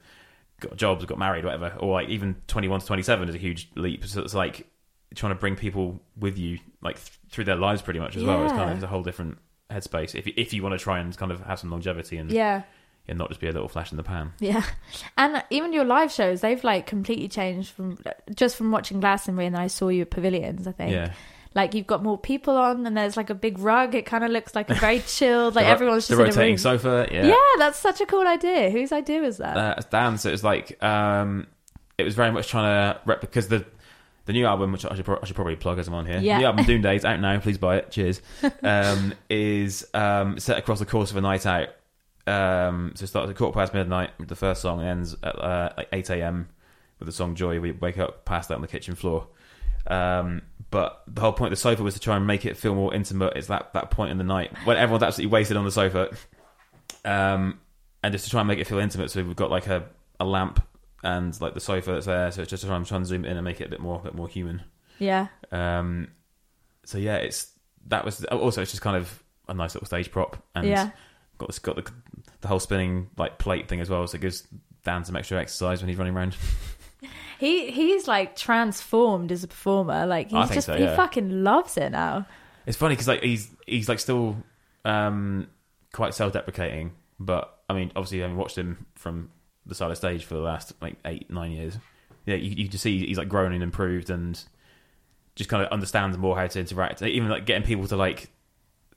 got 0.60 0.76
jobs, 0.78 1.06
got 1.06 1.20
married, 1.20 1.46
whatever. 1.46 1.76
Or 1.80 1.94
like 1.94 2.10
even 2.10 2.36
21 2.48 2.80
to 2.80 2.86
27 2.88 3.30
is 3.30 3.36
a 3.36 3.38
huge 3.38 3.70
leap. 3.76 4.06
So 4.06 4.22
it's 4.22 4.34
like 4.34 4.68
trying 5.14 5.34
to 5.34 5.40
bring 5.40 5.56
people 5.56 6.02
with 6.18 6.38
you 6.40 6.58
like 6.82 6.96
th- 6.96 7.20
through 7.30 7.44
their 7.46 7.56
lives 7.56 7.82
pretty 7.84 8.00
much 8.00 8.16
as 8.16 8.24
well. 8.24 8.44
It's 8.44 8.52
kind 8.54 8.70
of 8.72 8.78
it's 8.78 8.84
a 8.84 8.88
whole 8.88 9.04
different 9.04 9.38
headspace 9.72 10.16
if 10.16 10.28
you, 10.28 10.34
if 10.38 10.54
you 10.54 10.62
want 10.64 10.74
to 10.74 10.80
try 10.84 11.00
and 11.00 11.16
kind 11.18 11.32
of 11.32 11.42
have 11.42 11.60
some 11.60 11.72
longevity 11.72 12.18
and, 12.18 12.32
yeah. 12.32 12.64
and 13.08 13.18
not 13.18 13.30
just 13.30 13.40
be 13.42 13.48
a 13.48 13.52
little 13.52 13.68
flash 13.68 13.92
in 13.92 13.98
the 13.98 14.04
pan. 14.04 14.34
Yeah, 14.40 14.64
and 15.18 15.44
even 15.50 15.74
your 15.74 15.86
live 15.86 16.12
shows, 16.12 16.42
they've 16.42 16.64
like 16.64 16.86
completely 16.88 17.28
changed 17.28 17.72
from 17.72 17.98
just 18.36 18.56
from 18.56 18.72
watching 18.72 19.00
Glastonbury, 19.00 19.48
and 19.48 19.56
then 19.56 19.62
I 19.62 19.68
saw 19.68 19.90
you 19.90 20.04
at 20.04 20.12
Pavilions. 20.12 20.68
I 20.68 20.72
think, 20.72 20.92
Yeah. 20.92 21.14
like 21.56 21.74
you've 21.74 21.88
got 21.88 22.04
more 22.04 22.18
people 22.18 22.56
on, 22.58 22.86
and 22.86 22.96
there's 22.96 23.18
like 23.18 23.30
a 23.30 23.36
big 23.36 23.58
rug. 23.60 23.96
It 23.96 24.06
kind 24.06 24.24
of 24.24 24.32
looks 24.32 24.54
like 24.56 24.70
a 24.70 24.76
very 24.76 25.00
chilled, 25.08 25.56
like 25.56 25.66
The 25.66 25.70
everyone's 25.70 26.08
the 26.08 26.14
just 26.16 26.20
in 26.22 26.26
a 26.26 26.30
rotating 26.30 26.58
sofa. 26.58 27.08
yeah. 27.12 27.28
Yeah, 27.28 27.36
that's 27.58 27.80
such 27.80 28.02
a 28.02 28.06
cool 28.06 28.28
idea. 28.28 28.70
Whose 28.70 28.92
idea 28.92 29.22
was 29.22 29.38
that? 29.38 29.58
uh, 29.58 29.82
Dan. 29.90 30.18
So 30.18 30.30
it 30.30 30.34
was 30.34 30.44
like 30.44 30.82
um, 30.84 31.48
it 31.98 32.04
was 32.04 32.14
very 32.16 32.32
much 32.32 32.48
trying 32.50 32.94
to 32.94 33.00
rep 33.06 33.22
because 33.22 33.48
the 33.48 33.66
the 34.26 34.34
new 34.34 34.46
album, 34.46 34.72
which 34.72 34.86
I 34.86 34.96
should, 34.96 35.06
pro- 35.06 35.20
I 35.22 35.26
should 35.26 35.36
probably 35.36 35.56
plug 35.56 35.80
as 35.80 35.88
I'm 35.88 35.94
on 35.94 36.06
here. 36.06 36.20
Yeah. 36.20 36.40
The 36.40 36.46
album 36.46 36.66
Doom 36.68 36.82
Days 36.82 37.06
out 37.06 37.20
now. 37.20 37.40
Please 37.40 37.58
buy 37.58 37.78
it. 37.78 37.92
Cheers. 37.92 38.22
Um, 38.64 39.14
is 39.30 39.88
um, 39.94 40.40
set 40.40 40.58
across 40.58 40.80
the 40.80 40.86
course 40.86 41.12
of 41.12 41.18
a 41.18 41.22
night 41.22 41.46
out. 41.46 41.70
Um, 42.28 42.94
so 42.96 43.04
it 43.04 43.08
starts 43.08 43.30
at 43.30 43.36
quarter 43.36 43.54
past 43.54 43.74
midnight 43.74 44.10
with 44.18 44.28
the 44.28 44.36
first 44.36 44.62
song 44.62 44.80
and 44.80 44.90
ends 44.90 45.16
at 45.22 45.36
uh, 45.36 45.74
like 45.78 45.88
8 45.94 46.10
a.m. 46.12 46.50
with 47.00 47.06
the 47.06 47.12
song 47.12 47.36
Joy. 47.36 47.60
We 47.60 47.72
wake 47.72 48.00
up 48.00 48.26
passed 48.26 48.50
out 48.50 48.56
on 48.56 48.62
the 48.62 48.68
kitchen 48.68 48.96
floor. 48.96 49.28
Um, 49.88 50.42
but 50.72 51.04
the 51.08 51.22
whole 51.22 51.34
point 51.34 51.54
of 51.54 51.58
the 51.58 51.62
sofa 51.62 51.84
was 51.84 51.94
to 51.94 52.00
try 52.00 52.16
and 52.16 52.26
make 52.26 52.46
it 52.46 52.58
feel 52.58 52.74
more 52.74 52.94
intimate. 52.94 53.34
It's 53.36 53.48
that, 53.48 53.74
that 53.74 53.92
point 53.92 54.12
in 54.12 54.18
the 54.18 54.24
night 54.24 54.52
when 54.66 54.78
everyone's 54.78 55.04
absolutely 55.04 55.32
wasted 55.32 55.58
on 55.58 55.66
the 55.66 55.72
sofa. 55.72 56.16
Um, 57.04 57.60
and 58.04 58.12
just 58.12 58.26
to 58.26 58.32
try 58.32 58.42
and 58.42 58.48
make 58.48 58.60
it 58.60 58.66
feel 58.66 58.80
intimate, 58.80 59.12
so 59.12 59.24
we've 59.24 59.36
got 59.36 59.52
like 59.52 59.68
a, 59.68 59.86
a 60.20 60.26
lamp 60.26 60.66
and 61.06 61.40
like 61.40 61.54
the 61.54 61.60
sofa 61.60 61.92
that's 61.94 62.08
there. 62.08 62.32
So 62.32 62.42
it's 62.42 62.50
just 62.50 62.62
to 62.62 62.68
try 62.68 62.76
and, 62.76 62.86
try 62.86 62.98
and 62.98 63.06
zoom 63.06 63.24
in 63.26 63.38
and 63.38 63.46
make 63.46 63.62
it 63.62 63.68
a 63.68 63.70
bit 63.70 63.80
more, 63.80 64.00
a 64.00 64.04
bit 64.04 64.16
more 64.16 64.28
human. 64.28 64.64
yeah, 65.00 65.28
Um, 65.52 66.10
so 66.84 66.98
yeah, 66.98 67.18
it's 67.18 67.52
that 67.88 68.04
was 68.04 68.26
also 68.26 68.62
it's 68.64 68.72
just 68.72 68.82
kind 68.82 68.98
of 68.98 69.24
a 69.48 69.54
nice 69.54 69.76
little 69.76 69.86
stage 69.86 70.12
prop 70.12 70.44
and 70.56 70.68
yeah, 70.68 70.90
got 71.38 71.48
this 71.48 71.60
got 71.60 71.76
the 71.76 71.90
the 72.42 72.48
whole 72.48 72.60
spinning 72.60 73.10
like 73.18 73.38
plate 73.38 73.70
thing 73.70 73.80
as 73.82 73.90
well, 73.90 74.06
so 74.08 74.16
it 74.16 74.22
gives 74.22 74.48
Dan 74.84 75.06
some 75.06 75.16
extra 75.16 75.40
exercise 75.40 75.82
when 75.82 75.90
he's 75.90 75.98
running 75.98 76.16
around. 76.16 76.36
he 77.40 77.70
he's 77.72 78.08
like 78.08 78.36
transformed 78.36 79.32
as 79.32 79.44
a 79.44 79.48
performer. 79.48 80.06
Like 80.08 80.32
he's 80.32 80.50
just 80.50 80.68
so, 80.68 80.76
he 80.76 80.86
fucking 80.88 81.44
loves 81.44 81.78
it 81.78 81.92
now. 81.92 82.26
It's 82.66 82.78
funny 82.78 82.94
because 82.96 83.08
like 83.08 83.22
he's 83.22 83.50
he's 83.68 83.88
like 83.88 84.00
still 84.00 84.38
um, 84.84 85.48
quite 85.94 86.16
self-deprecating, 86.16 86.94
but 87.20 87.60
I 87.70 87.74
mean, 87.74 87.92
obviously, 87.96 88.20
having 88.20 88.38
watched 88.38 88.58
him 88.58 88.88
from 88.96 89.30
the 89.66 89.76
side 89.76 89.92
of 89.92 89.98
stage 89.98 90.26
for 90.26 90.36
the 90.36 90.42
last 90.42 90.74
like 90.82 90.96
eight 91.06 91.30
nine 91.30 91.52
years, 91.52 91.78
yeah, 92.26 92.36
you, 92.36 92.52
you 92.64 92.68
just 92.68 92.84
see 92.84 93.06
he's 93.06 93.18
like 93.18 93.30
grown 93.30 93.54
and 93.54 93.64
improved 93.64 94.10
and 94.10 94.42
just 95.36 95.50
kind 95.50 95.64
of 95.64 95.70
understands 95.72 96.18
more 96.18 96.38
how 96.38 96.48
to 96.48 96.60
interact. 96.60 97.02
Even 97.02 97.30
like 97.30 97.46
getting 97.46 97.64
people 97.64 97.88
to 97.88 97.96
like 97.96 98.30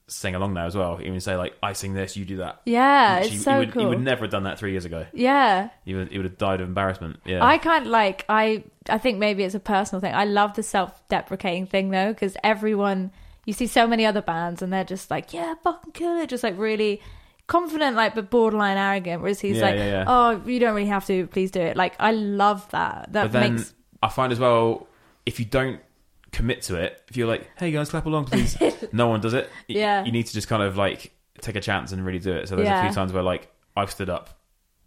sing 0.07 0.35
along 0.35 0.55
now 0.55 0.67
as 0.67 0.75
well. 0.75 0.99
Even 1.03 1.21
say 1.21 1.37
like, 1.37 1.55
"I 1.63 1.73
sing 1.73 1.93
this, 1.95 2.17
you 2.17 2.25
do 2.25 2.39
that." 2.39 2.61
Yeah, 2.65 3.19
Which 3.19 3.27
it's 3.27 3.33
he, 3.35 3.39
so 3.41 3.53
he 3.53 3.59
would, 3.59 3.73
cool. 3.73 3.83
He 3.83 3.89
would 3.89 4.01
never 4.01 4.23
have 4.23 4.31
done 4.31 4.45
that 4.45 4.59
three 4.59 4.73
years 4.73 4.85
ago. 4.85 5.07
yeah, 5.13 5.71
He 5.85 5.95
would, 5.95 6.11
he 6.11 6.19
would 6.19 6.25
have 6.25 6.39
died 6.39 6.61
of 6.61 6.69
embarrassment. 6.69 7.21
Yeah, 7.25 7.45
I 7.45 7.59
can't 7.59 7.87
like 7.87 8.25
I 8.29 8.65
I 8.89 8.99
think 8.99 9.19
maybe 9.19 9.45
it's 9.45 9.55
a 9.55 9.61
personal 9.61 10.01
thing. 10.01 10.15
I 10.15 10.25
love 10.25 10.55
the 10.55 10.63
self-deprecating 10.63 11.67
thing 11.67 11.91
though 11.91 12.13
because 12.13 12.37
everyone 12.43 13.11
you 13.45 13.53
see 13.53 13.67
so 13.67 13.87
many 13.87 14.05
other 14.05 14.21
bands 14.23 14.61
and 14.61 14.73
they're 14.73 14.85
just 14.85 15.11
like, 15.11 15.33
yeah, 15.33 15.55
fucking 15.65 15.93
kill 15.93 16.19
it, 16.19 16.29
just 16.29 16.43
like 16.45 16.59
really 16.59 17.01
confident, 17.49 17.97
like 17.97 18.15
but 18.15 18.31
borderline 18.31 18.77
arrogant. 18.79 19.21
Whereas 19.21 19.41
he's 19.41 19.57
Yeah, 19.57 19.63
like, 19.65 19.75
yeah, 19.77 19.87
yeah. 19.87 20.05
oh, 20.07 20.41
you 20.47 20.61
don't 20.61 20.75
really 20.77 20.89
have 20.89 21.05
to, 21.07 21.27
please 21.27 21.51
do 21.51 21.61
it. 21.61 21.77
Like 21.77 21.95
I 21.99 22.13
love 22.13 22.71
that. 22.71 23.13
That 23.13 23.25
but 23.25 23.33
then 23.33 23.57
makes 23.57 23.75
I 24.03 24.09
find 24.09 24.33
as 24.33 24.39
well 24.39 24.87
if 25.27 25.41
you 25.41 25.45
don't 25.47 25.81
commit 26.31 26.63
to 26.63 26.77
it, 26.77 27.03
if 27.09 27.17
you're 27.17 27.27
like, 27.27 27.51
"Hey 27.59 27.71
guys, 27.73 27.91
clap 27.91 28.07
along, 28.07 28.27
please," 28.27 28.57
no 28.93 29.09
one 29.09 29.21
does 29.21 29.35
it. 29.35 29.47
Y- 29.69 29.75
Yeah. 29.77 30.05
you 30.05 30.13
need 30.13 30.27
to 30.27 30.33
just 30.33 30.47
kind 30.47 30.63
of 30.63 30.77
like 30.77 31.11
take 31.41 31.57
a 31.57 31.61
chance 31.61 31.91
and 31.93 32.05
really 32.07 32.19
do 32.21 32.33
it. 32.33 32.49
So 32.49 32.55
there's 32.57 32.69
a 32.69 32.71
Yeah. 32.71 32.87
few 32.87 32.95
times 32.95 33.13
where 33.13 33.23
like 33.23 33.51
I've 33.77 33.91
stood 33.91 34.09
up 34.11 34.39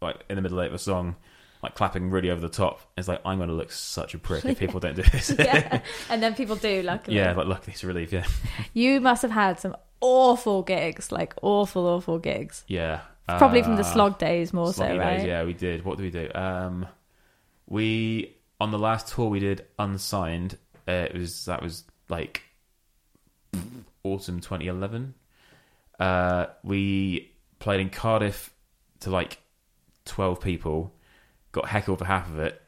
like 0.02 0.18
in 0.30 0.36
the 0.36 0.42
middle 0.42 0.60
of 0.60 0.74
a 0.74 0.78
song, 0.80 1.16
like 1.64 1.76
clapping 1.76 2.10
really 2.10 2.30
over 2.30 2.42
the 2.42 2.50
top. 2.50 2.82
It's 2.98 3.08
like 3.08 3.22
I'm 3.26 3.38
going 3.38 3.50
to 3.50 3.56
look 3.56 3.72
such 3.72 4.14
a 4.14 4.18
prick 4.18 4.46
if 4.46 4.60
people 4.60 4.80
don't 4.86 4.96
do 4.96 5.02
this. 5.04 5.34
yeah, 5.38 5.82
and 6.10 6.22
then 6.22 6.36
people 6.36 6.56
do. 6.56 6.82
Luckily, 6.84 7.18
yeah, 7.18 7.34
but 7.34 7.48
luckily 7.48 7.74
it's 7.74 7.84
a 7.84 7.88
relief. 7.88 8.12
Yeah, 8.14 8.26
you 8.74 9.00
must 9.02 9.22
have 9.24 9.32
had 9.32 9.60
some 9.60 9.76
awful 10.02 10.64
gigs, 10.64 11.12
like 11.12 11.34
awful, 11.42 11.86
awful 11.88 12.20
gigs. 12.20 12.64
yeah. 12.68 13.02
Probably 13.38 13.64
from 13.64 13.76
the 13.78 13.82
Uh, 13.84 13.94
slog 13.94 14.18
days 14.18 14.52
more 14.52 14.74
so, 14.74 14.84
Sloggy 14.84 15.00
right? 15.00 15.26
yeah, 15.26 15.44
we 15.46 15.54
did. 15.54 15.86
What 15.86 15.98
did 15.98 16.04
we 16.04 16.10
do? 16.12 16.30
Um, 16.36 16.86
we 17.66 18.36
on 18.60 18.72
the 18.72 18.80
last 18.80 19.08
tour 19.14 19.30
we 19.30 19.40
did 19.40 19.66
unsigned. 19.80 20.58
Uh, 20.86 20.92
it 21.10 21.14
was 21.14 21.46
that 21.46 21.62
was 21.64 21.86
like 22.10 22.42
autumn 24.04 24.40
2011. 24.42 25.14
Uh, 26.00 26.48
we 26.64 27.32
played 27.60 27.80
in 27.80 27.90
Cardiff 27.90 28.54
to 29.02 29.10
like 29.10 29.38
12 30.06 30.42
people. 30.42 30.94
Got 31.52 31.68
heckled 31.68 32.00
for 32.00 32.06
half 32.06 32.28
of 32.28 32.40
it. 32.40 32.62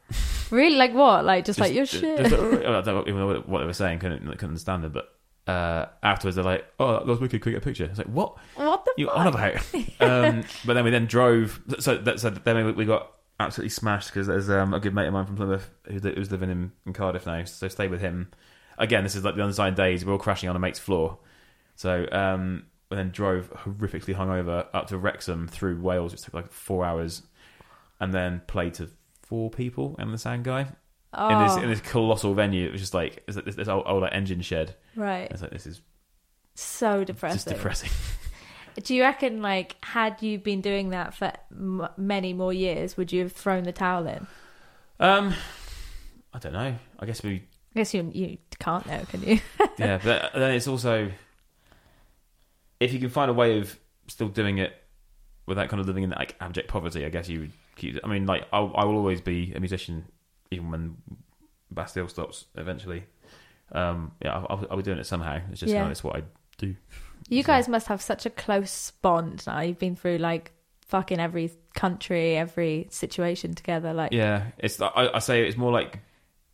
Really, 0.50 0.76
like 0.76 0.92
what? 0.94 1.24
Like 1.24 1.44
just, 1.44 1.58
like 1.58 1.74
your 1.74 1.84
Just- 1.86 2.00
shit. 2.00 2.18
just- 2.18 2.34
I 2.34 2.80
don't 2.80 3.08
even 3.08 3.16
know 3.18 3.42
what 3.46 3.58
they 3.58 3.64
were 3.66 3.72
saying. 3.72 3.98
Couldn't 3.98 4.20
couldn't 4.26 4.44
understand 4.44 4.84
it. 4.84 4.92
But 4.92 5.08
uh, 5.46 5.86
afterwards, 6.02 6.36
they're 6.36 6.44
like, 6.44 6.64
"Oh, 6.78 6.92
that 6.92 7.06
was 7.06 7.20
wicked. 7.20 7.42
Quick, 7.42 7.54
get 7.54 7.62
a 7.62 7.64
picture." 7.64 7.84
It's 7.84 7.98
like, 7.98 8.06
"What? 8.06 8.36
what 8.54 8.84
the 8.84 8.92
you 8.96 9.06
fuck? 9.08 9.16
on 9.16 9.26
about? 9.26 9.54
um, 10.00 10.44
but 10.64 10.74
then 10.74 10.84
we 10.84 10.90
then 10.90 11.06
drove. 11.06 11.60
So, 11.80 11.98
that, 11.98 12.20
so 12.20 12.30
then 12.30 12.64
we, 12.64 12.72
we 12.72 12.84
got 12.84 13.12
absolutely 13.38 13.70
smashed 13.70 14.08
because 14.08 14.26
there's 14.26 14.48
um, 14.48 14.72
a 14.72 14.80
good 14.80 14.94
mate 14.94 15.06
of 15.06 15.12
mine 15.12 15.26
from 15.26 15.36
Plymouth 15.36 15.70
who, 15.86 15.98
who's 15.98 16.30
living 16.30 16.50
in, 16.50 16.72
in 16.86 16.92
Cardiff 16.92 17.26
now. 17.26 17.44
So 17.44 17.68
stayed 17.68 17.90
with 17.90 18.00
him. 18.00 18.30
Again, 18.78 19.04
this 19.04 19.14
is 19.14 19.24
like 19.24 19.36
the 19.36 19.44
unsigned 19.44 19.76
days. 19.76 20.04
We're 20.04 20.12
all 20.12 20.18
crashing 20.18 20.48
on 20.48 20.56
a 20.56 20.58
mate's 20.58 20.78
floor. 20.78 21.18
So 21.76 22.06
um, 22.10 22.64
we 22.90 22.96
then 22.96 23.10
drove 23.10 23.52
horrifically 23.52 24.14
hungover 24.14 24.66
up 24.72 24.88
to 24.88 24.98
Wrexham 24.98 25.48
through 25.48 25.80
Wales, 25.80 26.12
which 26.12 26.22
took 26.22 26.34
like 26.34 26.50
four 26.50 26.84
hours, 26.84 27.22
and 28.00 28.14
then 28.14 28.42
played 28.46 28.74
to 28.74 28.88
four 29.22 29.50
people 29.50 29.96
and 29.98 30.12
the 30.12 30.18
sound 30.18 30.44
guy 30.44 30.68
Oh, 31.16 31.28
in 31.28 31.46
this 31.46 31.56
in 31.64 31.68
this 31.70 31.80
colossal 31.80 32.34
venue. 32.34 32.66
It 32.66 32.72
was 32.72 32.80
just 32.80 32.94
like 32.94 33.22
it's 33.28 33.36
this, 33.36 33.54
this 33.56 33.68
old, 33.68 33.84
old 33.86 34.02
like, 34.02 34.14
engine 34.14 34.40
shed. 34.42 34.74
right. 34.96 35.28
It's 35.30 35.42
like 35.42 35.50
this 35.50 35.66
is 35.66 35.80
So 36.54 37.04
depressing. 37.04 37.36
just 37.36 37.48
depressing. 37.48 37.90
Do 38.82 38.92
you 38.92 39.02
reckon, 39.02 39.40
like, 39.40 39.76
had 39.84 40.20
you 40.20 40.36
been 40.38 40.60
doing 40.60 40.90
that 40.90 41.14
for 41.14 41.30
m- 41.52 41.86
many 41.96 42.32
more 42.32 42.52
years, 42.52 42.96
would 42.96 43.12
you 43.12 43.22
have 43.22 43.30
thrown 43.32 43.62
the 43.62 43.70
towel 43.70 44.04
in? 44.08 44.26
Um, 44.98 45.32
I 46.32 46.40
don't 46.40 46.52
know. 46.52 46.74
I 46.98 47.06
guess 47.06 47.22
we 47.22 47.44
I 47.76 47.80
guess 47.80 47.94
you 47.94 48.10
you 48.12 48.38
can't 48.58 48.84
know, 48.86 49.00
can 49.08 49.22
you? 49.22 49.38
yeah, 49.78 49.98
but 50.02 50.32
then 50.34 50.52
it's 50.54 50.66
also 50.66 51.10
if 52.80 52.92
you 52.92 52.98
can 52.98 53.10
find 53.10 53.30
a 53.30 53.34
way 53.34 53.58
of 53.60 53.78
still 54.08 54.28
doing 54.28 54.58
it 54.58 54.72
without 55.46 55.68
kind 55.68 55.80
of 55.80 55.86
living 55.86 56.02
in 56.04 56.10
that 56.10 56.18
like 56.18 56.34
abject 56.40 56.68
poverty, 56.68 57.04
I 57.04 57.08
guess 57.08 57.28
you 57.28 57.40
would 57.40 57.52
keep. 57.76 57.98
I 58.02 58.08
mean, 58.08 58.26
like 58.26 58.46
I'll, 58.52 58.72
I 58.76 58.84
will 58.84 58.96
always 58.96 59.20
be 59.20 59.52
a 59.54 59.60
musician, 59.60 60.04
even 60.54 60.70
when 60.70 60.96
Bastille 61.70 62.08
stops 62.08 62.46
eventually. 62.56 63.04
Um, 63.72 64.12
yeah, 64.22 64.34
I'll, 64.34 64.66
I'll, 64.70 64.76
be 64.76 64.82
doing 64.82 64.98
it 64.98 65.06
somehow. 65.06 65.40
It's 65.50 65.60
just 65.60 65.72
Yeah. 65.72 65.88
it's 65.88 66.04
what 66.04 66.16
I 66.16 66.22
do. 66.58 66.76
You 67.28 67.42
So- 67.42 67.46
guys 67.46 67.68
must 67.68 67.86
have 67.88 68.00
such 68.02 68.26
a 68.26 68.30
close 68.30 68.90
bond 69.02 69.44
now. 69.46 69.60
You've 69.60 69.78
been 69.78 69.96
through 69.96 70.18
like 70.18 70.52
fucking 70.86 71.18
every 71.18 71.50
country, 71.74 72.36
every 72.36 72.86
situation 72.90 73.54
together. 73.54 73.92
Like, 73.92 74.12
Yeah, 74.12 74.46
it's 74.58 74.80
I, 74.80 75.10
I 75.14 75.18
say 75.18 75.46
it's 75.46 75.56
more 75.56 75.72
like 75.72 76.00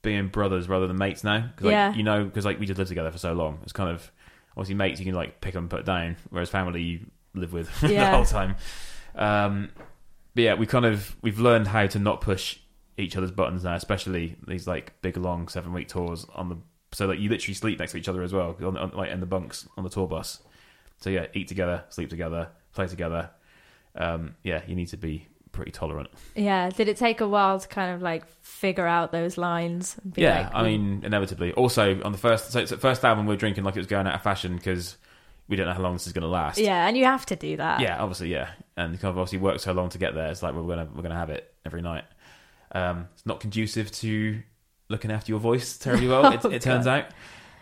being 0.02 0.28
brothers 0.28 0.68
rather 0.68 0.86
than 0.86 0.96
mates 0.96 1.24
now. 1.24 1.50
Cause, 1.56 1.66
like, 1.66 1.72
Yeah. 1.72 1.94
you 1.94 2.02
know, 2.02 2.24
because 2.24 2.44
like 2.44 2.58
we 2.58 2.66
just 2.66 2.78
lived 2.78 2.88
together 2.88 3.10
for 3.10 3.18
so 3.18 3.32
long. 3.32 3.58
It's 3.64 3.72
kind 3.72 3.90
of 3.90 4.10
obviously 4.56 4.76
mates 4.76 5.00
you 5.00 5.06
can 5.06 5.14
like 5.14 5.40
pick 5.40 5.54
them 5.54 5.64
and 5.64 5.70
put 5.70 5.84
down, 5.84 6.16
whereas 6.30 6.48
family 6.48 6.82
you 6.82 7.00
live 7.34 7.52
with 7.52 7.68
the 7.80 8.06
whole 8.06 8.24
time. 8.24 8.56
Um, 9.14 9.70
but 10.34 10.42
yeah, 10.44 10.54
we 10.54 10.66
kind 10.66 10.86
of 10.86 11.16
we've 11.22 11.40
learned 11.40 11.66
how 11.66 11.86
to 11.88 11.98
not 11.98 12.20
push 12.20 12.58
each 12.96 13.16
other's 13.16 13.30
buttons 13.30 13.64
now, 13.64 13.74
especially 13.74 14.36
these 14.46 14.66
like 14.66 15.00
big 15.02 15.16
long 15.16 15.48
seven 15.48 15.72
week 15.72 15.88
tours 15.88 16.26
on 16.34 16.48
the. 16.48 16.56
So 16.92 17.06
like 17.06 17.18
you 17.20 17.28
literally 17.28 17.54
sleep 17.54 17.78
next 17.78 17.92
to 17.92 17.98
each 17.98 18.08
other 18.08 18.22
as 18.22 18.32
well, 18.32 18.56
on, 18.62 18.76
on 18.76 18.90
like 18.90 19.10
in 19.10 19.20
the 19.20 19.26
bunks 19.26 19.68
on 19.76 19.84
the 19.84 19.90
tour 19.90 20.08
bus. 20.08 20.42
So 20.98 21.10
yeah, 21.10 21.26
eat 21.34 21.48
together, 21.48 21.84
sleep 21.88 22.10
together, 22.10 22.48
play 22.74 22.86
together. 22.86 23.30
Um, 23.94 24.34
yeah, 24.42 24.62
you 24.66 24.74
need 24.74 24.88
to 24.88 24.96
be 24.96 25.26
pretty 25.52 25.70
tolerant. 25.72 26.08
yeah. 26.34 26.70
Did 26.70 26.88
it 26.88 26.96
take 26.96 27.20
a 27.20 27.28
while 27.28 27.58
to 27.58 27.66
kind 27.68 27.94
of 27.94 28.02
like 28.02 28.24
figure 28.42 28.86
out 28.86 29.12
those 29.12 29.38
lines? 29.38 29.96
And 30.02 30.12
be 30.12 30.22
yeah, 30.22 30.42
like, 30.42 30.54
I 30.54 30.62
mean, 30.62 31.02
inevitably. 31.04 31.52
Also, 31.52 32.00
on 32.02 32.12
the 32.12 32.18
first, 32.18 32.52
so, 32.52 32.64
so 32.64 32.76
first 32.76 33.04
album, 33.04 33.26
we 33.26 33.34
were 33.34 33.38
drinking 33.38 33.64
like 33.64 33.76
it 33.76 33.80
was 33.80 33.86
going 33.86 34.06
out 34.06 34.14
of 34.14 34.22
fashion 34.22 34.56
because 34.56 34.96
we 35.48 35.56
don't 35.56 35.66
know 35.66 35.72
how 35.72 35.82
long 35.82 35.94
this 35.94 36.06
is 36.06 36.12
going 36.12 36.22
to 36.22 36.28
last. 36.28 36.58
yeah, 36.58 36.86
and 36.86 36.96
you 36.96 37.04
have 37.04 37.26
to 37.26 37.36
do 37.36 37.56
that. 37.56 37.80
yeah, 37.80 38.00
obviously, 38.00 38.28
yeah, 38.30 38.50
and 38.76 38.92
kind 39.00 39.10
of 39.10 39.18
obviously 39.18 39.38
worked 39.38 39.62
so 39.62 39.72
long 39.72 39.88
to 39.90 39.98
get 39.98 40.14
there. 40.14 40.30
It's 40.30 40.42
like 40.42 40.54
we're 40.54 40.62
gonna 40.62 40.88
we're 40.94 41.02
gonna 41.02 41.16
have 41.16 41.30
it 41.30 41.52
every 41.66 41.82
night. 41.82 42.04
Um, 42.72 43.08
it's 43.14 43.26
not 43.26 43.40
conducive 43.40 43.90
to 43.92 44.42
looking 44.88 45.10
after 45.10 45.32
your 45.32 45.40
voice 45.40 45.78
terribly 45.78 46.08
well. 46.08 46.32
it, 46.32 46.40
Oh, 46.44 46.50
it 46.50 46.62
turns 46.62 46.86
out, 46.86 47.06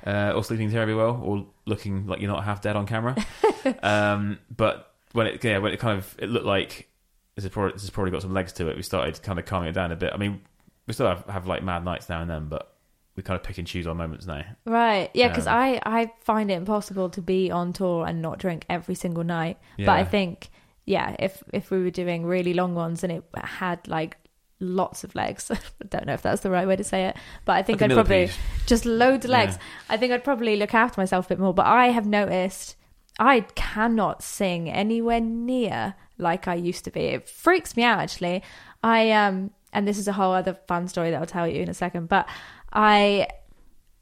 uh, 0.06 0.32
or 0.34 0.44
sleeping 0.44 0.70
terribly 0.70 0.94
well, 0.94 1.20
or 1.22 1.46
looking 1.66 2.06
like 2.06 2.20
you're 2.20 2.30
not 2.30 2.44
half 2.44 2.60
dead 2.62 2.76
on 2.76 2.86
camera. 2.86 3.16
um, 3.82 4.38
but 4.54 4.92
when 5.12 5.26
it 5.26 5.44
yeah, 5.44 5.58
when 5.58 5.72
it 5.72 5.80
kind 5.80 5.98
of 5.98 6.14
it 6.18 6.28
looked 6.28 6.46
like 6.46 6.88
this 7.34 7.44
has 7.44 7.52
probably 7.52 7.72
this 7.72 7.82
has 7.82 7.90
probably 7.90 8.10
got 8.10 8.22
some 8.22 8.32
legs 8.34 8.52
to 8.54 8.68
it. 8.68 8.76
We 8.76 8.82
started 8.82 9.22
kind 9.22 9.38
of 9.38 9.44
calming 9.46 9.68
it 9.70 9.72
down 9.72 9.92
a 9.92 9.96
bit. 9.96 10.12
I 10.12 10.16
mean, 10.16 10.40
we 10.86 10.92
still 10.94 11.06
have, 11.06 11.24
have 11.26 11.46
like 11.46 11.62
mad 11.62 11.84
nights 11.84 12.08
now 12.08 12.20
and 12.20 12.30
then, 12.30 12.48
but 12.48 12.74
we 13.16 13.22
kind 13.22 13.38
of 13.38 13.42
pick 13.44 13.58
and 13.58 13.66
choose 13.66 13.86
our 13.86 13.94
moments 13.94 14.26
now. 14.26 14.44
Right. 14.64 15.10
Yeah, 15.14 15.28
because 15.28 15.46
Um, 15.46 15.54
I, 15.54 15.80
I 15.84 16.12
find 16.20 16.50
it 16.50 16.54
impossible 16.54 17.10
to 17.10 17.20
be 17.22 17.50
on 17.50 17.72
tour 17.72 18.06
and 18.06 18.22
not 18.22 18.38
drink 18.38 18.64
every 18.68 18.94
single 18.94 19.24
night. 19.24 19.58
But 19.76 19.88
I 19.88 20.04
think, 20.04 20.50
yeah, 20.86 21.16
if 21.18 21.42
if 21.52 21.70
we 21.70 21.82
were 21.82 21.90
doing 21.90 22.24
really 22.24 22.54
long 22.54 22.74
ones 22.74 23.02
and 23.02 23.12
it 23.12 23.24
had 23.36 23.86
like 23.88 24.16
lots 24.60 25.04
of 25.04 25.14
legs, 25.14 25.50
I 25.50 25.58
don't 25.88 26.06
know 26.06 26.14
if 26.14 26.22
that's 26.22 26.42
the 26.42 26.50
right 26.50 26.66
way 26.66 26.76
to 26.76 26.84
say 26.84 27.06
it, 27.06 27.16
but 27.44 27.56
I 27.56 27.62
think 27.62 27.80
Like 27.80 27.90
I'd 27.90 27.94
probably 27.94 28.30
just 28.66 28.84
loads 28.84 29.24
of 29.24 29.30
legs. 29.30 29.56
Yeah. 29.56 29.64
I 29.90 29.96
think 29.96 30.12
I'd 30.12 30.24
probably 30.24 30.56
look 30.56 30.74
after 30.74 31.00
myself 31.00 31.26
a 31.26 31.28
bit 31.30 31.38
more. 31.38 31.54
But 31.54 31.66
I 31.66 31.86
have 31.88 32.06
noticed 32.06 32.76
I 33.18 33.40
cannot 33.40 34.22
sing 34.22 34.70
anywhere 34.70 35.20
near 35.20 35.94
like 36.18 36.48
I 36.48 36.54
used 36.54 36.84
to 36.84 36.90
be. 36.90 37.00
It 37.00 37.28
freaks 37.28 37.76
me 37.76 37.82
out 37.82 38.00
actually. 38.00 38.42
I 38.82 39.10
um 39.12 39.50
and 39.72 39.86
this 39.86 39.98
is 39.98 40.08
a 40.08 40.12
whole 40.12 40.32
other 40.32 40.58
fun 40.66 40.88
story 40.88 41.10
that 41.10 41.20
I'll 41.20 41.26
tell 41.26 41.46
you 41.46 41.60
in 41.62 41.68
a 41.68 41.74
second, 41.74 42.08
but 42.08 42.28
I 42.72 43.28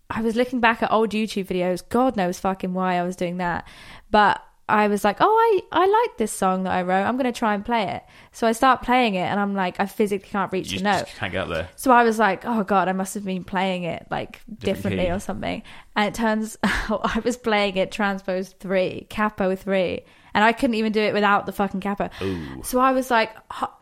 I 0.08 0.22
was 0.22 0.36
looking 0.36 0.60
back 0.60 0.82
at 0.82 0.92
old 0.92 1.10
YouTube 1.10 1.46
videos. 1.46 1.86
God 1.88 2.16
knows 2.16 2.38
fucking 2.38 2.74
why 2.74 2.94
I 2.94 3.02
was 3.02 3.16
doing 3.16 3.38
that. 3.38 3.66
But 4.10 4.42
I 4.68 4.88
was 4.88 5.04
like, 5.04 5.18
oh, 5.20 5.26
I, 5.72 5.80
I 5.82 5.86
like 5.86 6.16
this 6.18 6.32
song 6.32 6.64
that 6.64 6.72
I 6.72 6.82
wrote. 6.82 7.04
I'm 7.04 7.16
going 7.16 7.32
to 7.32 7.38
try 7.38 7.54
and 7.54 7.64
play 7.64 7.84
it. 7.84 8.02
So 8.32 8.48
I 8.48 8.52
start 8.52 8.82
playing 8.82 9.14
it 9.14 9.20
and 9.20 9.38
I'm 9.38 9.54
like, 9.54 9.78
I 9.78 9.86
physically 9.86 10.28
can't 10.28 10.50
reach 10.52 10.72
You 10.72 10.78
the 10.78 10.84
note. 10.84 11.04
can't 11.16 11.30
get 11.30 11.42
up 11.42 11.48
there. 11.48 11.68
So 11.76 11.92
I 11.92 12.02
was 12.02 12.18
like, 12.18 12.44
oh 12.44 12.64
God, 12.64 12.88
I 12.88 12.92
must 12.92 13.14
have 13.14 13.24
been 13.24 13.44
playing 13.44 13.84
it 13.84 14.06
like 14.10 14.40
differently 14.58 15.08
or 15.08 15.20
something. 15.20 15.62
And 15.94 16.08
it 16.08 16.14
turns 16.14 16.58
out 16.64 17.00
I 17.04 17.20
was 17.20 17.36
playing 17.36 17.76
it 17.76 17.92
transpose 17.92 18.48
three, 18.58 19.06
capo 19.08 19.54
three. 19.54 20.02
And 20.34 20.44
I 20.44 20.52
couldn't 20.52 20.74
even 20.74 20.92
do 20.92 21.00
it 21.00 21.14
without 21.14 21.46
the 21.46 21.52
fucking 21.52 21.80
capo. 21.80 22.10
Ooh. 22.20 22.62
So 22.62 22.78
I 22.80 22.92
was 22.92 23.10
like, 23.10 23.30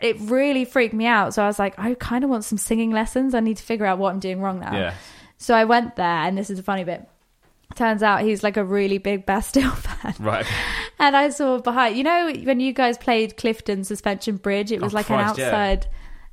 it 0.01 0.17
really 0.21 0.65
freaked 0.65 0.95
me 0.95 1.07
out. 1.07 1.35
So 1.35 1.43
I 1.43 1.47
was 1.47 1.59
like, 1.59 1.79
I 1.79 1.95
kind 1.95 2.23
of 2.23 2.31
want 2.31 2.45
some 2.45 2.59
singing 2.59 2.91
lessons. 2.91 3.35
I 3.35 3.41
need 3.41 3.57
to 3.57 3.63
figure 3.65 3.87
out 3.87 3.99
what 3.99 4.11
I'm 4.13 4.21
doing 4.21 4.41
wrong 4.41 4.61
now. 4.61 4.73
Yeah. 4.73 4.95
So 5.37 5.53
I 5.55 5.65
went 5.65 5.97
there, 5.97 6.07
and 6.07 6.39
this 6.39 6.51
is 6.51 6.59
the 6.59 6.63
funny 6.63 6.85
bit. 6.85 7.09
Turns 7.75 8.03
out 8.03 8.23
he's 8.23 8.43
like 8.43 8.57
a 8.57 8.65
really 8.65 8.99
big 8.99 9.27
Bastille 9.27 9.71
fan. 9.73 10.15
Right. 10.19 10.47
And 10.99 11.17
I 11.17 11.29
saw 11.31 11.59
behind, 11.59 11.97
you 11.97 12.05
know, 12.05 12.33
when 12.45 12.61
you 12.61 12.73
guys 12.73 12.97
played 12.99 13.37
Clifton 13.37 13.85
Suspension 13.85 14.37
Bridge, 14.37 14.71
it 14.73 14.81
was 14.81 14.93
Oh, 14.95 14.97
like 14.97 15.07
Christ, 15.07 15.35
an 15.39 15.41
yeah. 15.41 15.47
outside. 15.47 15.87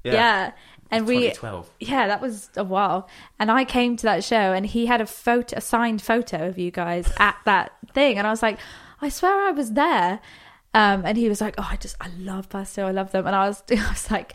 Yeah. 0.03 0.51
And 0.93 1.07
we, 1.07 1.15
2012. 1.29 1.69
yeah, 1.79 2.07
that 2.07 2.19
was 2.21 2.49
a 2.57 2.63
while. 2.65 3.07
And 3.39 3.49
I 3.49 3.63
came 3.63 3.95
to 3.95 4.03
that 4.03 4.23
show, 4.25 4.51
and 4.53 4.65
he 4.65 4.85
had 4.87 4.99
a 4.99 5.05
photo, 5.05 5.57
a 5.57 5.61
signed 5.61 6.01
photo 6.01 6.47
of 6.49 6.57
you 6.57 6.69
guys 6.69 7.11
at 7.17 7.37
that 7.45 7.71
thing. 7.93 8.17
And 8.17 8.27
I 8.27 8.29
was 8.29 8.41
like, 8.43 8.59
I 9.01 9.07
swear 9.09 9.47
I 9.47 9.51
was 9.51 9.71
there. 9.71 10.19
Um, 10.73 11.03
and 11.05 11.17
he 11.17 11.27
was 11.29 11.39
like, 11.41 11.55
Oh, 11.57 11.67
I 11.69 11.77
just, 11.77 11.95
I 12.01 12.09
love 12.17 12.49
Bastille, 12.49 12.87
I 12.87 12.91
love 12.91 13.11
them. 13.11 13.25
And 13.25 13.35
I 13.35 13.47
was, 13.47 13.63
I 13.71 13.89
was 13.89 14.11
like, 14.11 14.33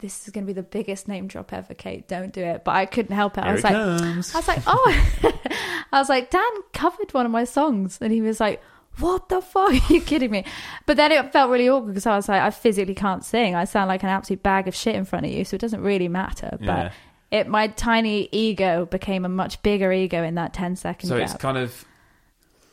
This 0.00 0.26
is 0.26 0.32
going 0.32 0.44
to 0.44 0.46
be 0.46 0.52
the 0.52 0.62
biggest 0.62 1.08
name 1.08 1.26
drop 1.26 1.52
ever, 1.52 1.74
Kate. 1.74 2.06
Don't 2.06 2.32
do 2.32 2.42
it. 2.42 2.62
But 2.64 2.76
I 2.76 2.86
couldn't 2.86 3.14
help 3.16 3.36
it. 3.36 3.42
I 3.42 3.52
was 3.52 3.60
it 3.60 3.64
like, 3.64 3.72
comes. 3.74 4.34
I 4.34 4.38
was 4.38 4.48
like, 4.48 4.62
oh, 4.66 5.10
I 5.92 5.98
was 5.98 6.08
like, 6.08 6.30
Dan 6.30 6.42
covered 6.72 7.12
one 7.12 7.26
of 7.26 7.32
my 7.32 7.44
songs, 7.44 7.98
and 8.00 8.12
he 8.12 8.20
was 8.20 8.38
like, 8.38 8.62
what 8.98 9.28
the 9.28 9.40
fuck? 9.40 9.70
Are 9.90 9.92
you 9.92 10.00
kidding 10.00 10.30
me? 10.30 10.44
But 10.86 10.96
then 10.96 11.10
it 11.12 11.32
felt 11.32 11.50
really 11.50 11.68
awkward 11.68 11.88
because 11.88 12.06
I 12.06 12.14
was 12.16 12.28
like, 12.28 12.42
I 12.42 12.50
physically 12.50 12.94
can't 12.94 13.24
sing. 13.24 13.54
I 13.54 13.64
sound 13.64 13.88
like 13.88 14.02
an 14.02 14.08
absolute 14.08 14.42
bag 14.42 14.68
of 14.68 14.74
shit 14.74 14.94
in 14.94 15.04
front 15.04 15.26
of 15.26 15.32
you, 15.32 15.44
so 15.44 15.54
it 15.56 15.60
doesn't 15.60 15.82
really 15.82 16.08
matter. 16.08 16.58
But 16.60 16.92
it, 17.30 17.48
my 17.48 17.68
tiny 17.68 18.28
ego 18.32 18.86
became 18.86 19.24
a 19.24 19.28
much 19.28 19.62
bigger 19.62 19.92
ego 19.92 20.22
in 20.22 20.36
that 20.36 20.52
10 20.54 20.76
second 20.76 21.08
So 21.08 21.18
gap. 21.18 21.28
it's 21.28 21.36
kind 21.38 21.58
of 21.58 21.84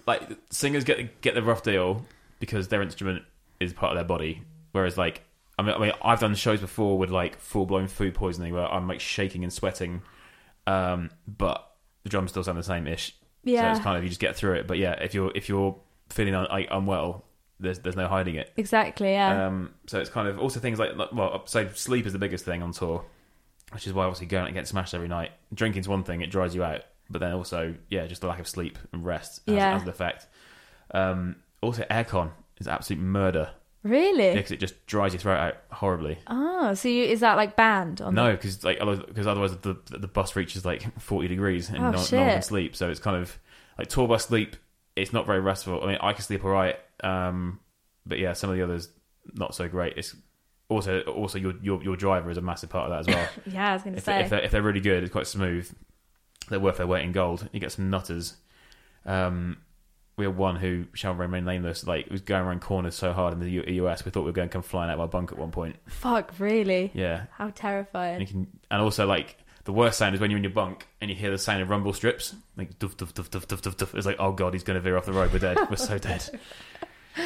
like 0.07 0.21
singers 0.51 0.83
get 0.83 1.21
get 1.21 1.33
the 1.35 1.41
rough 1.43 1.63
deal 1.63 2.05
because 2.39 2.67
their 2.67 2.81
instrument 2.81 3.23
is 3.59 3.73
part 3.73 3.91
of 3.91 3.97
their 3.97 4.05
body, 4.05 4.41
whereas 4.71 4.97
like 4.97 5.23
I 5.57 5.61
mean, 5.63 5.75
I 5.75 5.77
mean 5.79 5.91
I've 6.01 6.19
done 6.19 6.35
shows 6.35 6.59
before 6.61 6.97
with 6.97 7.09
like 7.11 7.39
full 7.39 7.65
blown 7.65 7.87
food 7.87 8.13
poisoning 8.13 8.53
where 8.53 8.65
I'm 8.71 8.87
like 8.87 8.99
shaking 8.99 9.43
and 9.43 9.51
sweating, 9.53 10.01
um, 10.67 11.11
but 11.27 11.71
the 12.03 12.09
drums 12.09 12.31
still 12.31 12.43
sound 12.43 12.57
the 12.57 12.63
same 12.63 12.87
ish. 12.87 13.15
Yeah, 13.43 13.61
So 13.61 13.75
it's 13.77 13.83
kind 13.83 13.97
of 13.97 14.03
you 14.03 14.09
just 14.09 14.21
get 14.21 14.35
through 14.35 14.53
it. 14.55 14.67
But 14.67 14.77
yeah, 14.79 14.93
if 14.93 15.13
you're 15.13 15.31
if 15.35 15.47
you're 15.49 15.77
feeling 16.09 16.35
un- 16.35 16.47
like, 16.49 16.67
unwell, 16.71 17.25
there's 17.59 17.79
there's 17.79 17.95
no 17.95 18.07
hiding 18.07 18.35
it. 18.35 18.51
Exactly. 18.57 19.11
Yeah. 19.11 19.47
Um, 19.47 19.73
so 19.87 19.99
it's 19.99 20.09
kind 20.09 20.27
of 20.27 20.39
also 20.39 20.59
things 20.59 20.79
like 20.79 20.95
like- 20.95 21.11
well, 21.13 21.43
so 21.45 21.69
sleep 21.69 22.05
is 22.05 22.13
the 22.13 22.19
biggest 22.19 22.43
thing 22.43 22.61
on 22.63 22.71
tour, 22.71 23.05
which 23.71 23.85
is 23.87 23.93
why 23.93 24.03
obviously 24.05 24.25
going 24.27 24.41
out 24.41 24.47
and 24.47 24.55
getting 24.55 24.65
smashed 24.65 24.93
every 24.93 25.07
night. 25.07 25.31
Drinking's 25.53 25.87
one 25.87 26.03
thing; 26.03 26.21
it 26.21 26.31
dries 26.31 26.55
you 26.55 26.63
out, 26.63 26.81
but 27.09 27.19
then 27.21 27.31
also 27.33 27.75
yeah, 27.89 28.07
just 28.07 28.21
the 28.21 28.27
lack 28.27 28.39
of 28.39 28.47
sleep 28.47 28.77
and 28.91 29.05
rest 29.05 29.41
has, 29.47 29.55
Yeah. 29.55 29.73
has 29.73 29.83
an 29.83 29.89
effect. 29.89 30.27
Um, 30.91 31.37
also, 31.61 31.83
aircon 31.83 32.31
is 32.59 32.67
absolute 32.67 33.01
murder 33.01 33.51
really? 33.85 34.33
because 34.33 34.51
it 34.51 34.59
just 34.59 34.85
dries 34.87 35.13
your 35.13 35.19
throat 35.19 35.37
out 35.37 35.57
horribly. 35.71 36.17
Oh, 36.27 36.73
so 36.73 36.89
you, 36.89 37.03
is 37.03 37.21
that 37.21 37.37
like 37.37 37.55
banned 37.55 38.01
on? 38.01 38.15
No, 38.15 38.31
because 38.31 38.63
like 38.63 38.79
because 38.79 39.27
otherwise 39.27 39.55
the 39.57 39.77
the 39.89 40.07
bus 40.07 40.35
reaches 40.35 40.65
like 40.65 40.99
forty 40.99 41.27
degrees 41.27 41.69
and 41.69 41.77
Oh, 41.77 41.91
no, 41.91 41.91
no 41.91 41.93
one 41.95 42.03
can 42.07 42.41
sleep. 42.41 42.75
So 42.75 42.89
it's 42.89 42.99
kind 42.99 43.15
of 43.15 43.37
like 43.77 43.87
tour 43.87 44.07
bus 44.07 44.25
sleep. 44.25 44.55
It's 44.95 45.13
not 45.13 45.25
very 45.25 45.39
restful. 45.39 45.83
I 45.83 45.87
mean, 45.87 45.97
I 46.01 46.13
can 46.13 46.23
sleep 46.23 46.43
alright, 46.43 46.77
um, 47.03 47.59
but 48.05 48.17
yeah, 48.17 48.33
some 48.33 48.49
of 48.49 48.55
the 48.55 48.63
others 48.63 48.89
not 49.33 49.55
so 49.55 49.67
great. 49.67 49.93
It's 49.97 50.15
also 50.69 51.01
also 51.01 51.37
your 51.37 51.53
your 51.61 51.83
your 51.83 51.95
driver 51.95 52.29
is 52.29 52.37
a 52.37 52.41
massive 52.41 52.69
part 52.69 52.91
of 52.91 52.91
that 52.91 53.09
as 53.09 53.15
well. 53.15 53.29
Yeah, 53.53 53.69
I 53.69 53.73
was 53.73 53.83
going 53.83 53.93
to 53.93 53.99
if, 53.99 54.05
say. 54.05 54.21
if, 54.21 54.29
they're, 54.29 54.41
if 54.41 54.51
they're 54.51 54.61
really 54.61 54.79
good, 54.79 55.03
it's 55.03 55.11
quite 55.11 55.27
smooth. 55.27 55.71
They're 56.49 56.59
worth 56.59 56.77
their 56.77 56.87
weight 56.87 57.05
in 57.05 57.11
gold. 57.11 57.47
You 57.51 57.59
get 57.59 57.71
some 57.71 57.89
nutters. 57.89 58.35
Um, 59.05 59.57
we 60.17 60.25
had 60.25 60.37
one 60.37 60.55
who 60.55 60.85
shall 60.93 61.13
remain 61.13 61.45
nameless. 61.45 61.85
Like 61.85 62.09
was 62.09 62.21
going 62.21 62.43
around 62.43 62.61
corners 62.61 62.95
so 62.95 63.11
hard 63.13 63.33
in 63.33 63.39
the 63.39 63.49
U- 63.49 63.85
US, 63.85 64.05
we 64.05 64.11
thought 64.11 64.21
we 64.21 64.27
were 64.27 64.31
going 64.33 64.47
to 64.49 64.53
come 64.53 64.61
flying 64.61 64.89
out 64.89 64.95
of 64.95 64.99
our 65.01 65.07
bunk 65.07 65.31
at 65.31 65.37
one 65.37 65.51
point. 65.51 65.75
Fuck, 65.87 66.33
really? 66.39 66.91
Yeah, 66.93 67.25
How 67.37 67.45
and 67.45 67.55
terrifying. 67.55 68.21
you 68.21 68.27
can, 68.27 68.47
and 68.71 68.81
also 68.81 69.05
like 69.05 69.37
the 69.65 69.73
worst 69.73 69.97
sound 69.97 70.15
is 70.15 70.21
when 70.21 70.29
you're 70.31 70.37
in 70.37 70.43
your 70.43 70.53
bunk 70.53 70.87
and 71.01 71.09
you 71.09 71.15
hear 71.15 71.31
the 71.31 71.37
sound 71.37 71.61
of 71.61 71.69
rumble 71.69 71.91
strips, 71.93 72.35
like 72.55 72.77
duff 72.79 72.95
duff 72.97 73.13
duff 73.13 73.29
duff 73.29 73.47
duff 73.47 73.61
duff 73.61 73.77
duff. 73.77 73.95
It's 73.95 74.05
like, 74.05 74.17
oh 74.19 74.31
god, 74.31 74.53
he's 74.53 74.63
going 74.63 74.75
to 74.75 74.81
veer 74.81 74.95
off 74.97 75.05
the 75.05 75.13
road. 75.13 75.33
We're 75.33 75.39
dead. 75.39 75.57
We're 75.69 75.75
so 75.75 75.97
dead. 75.97 76.39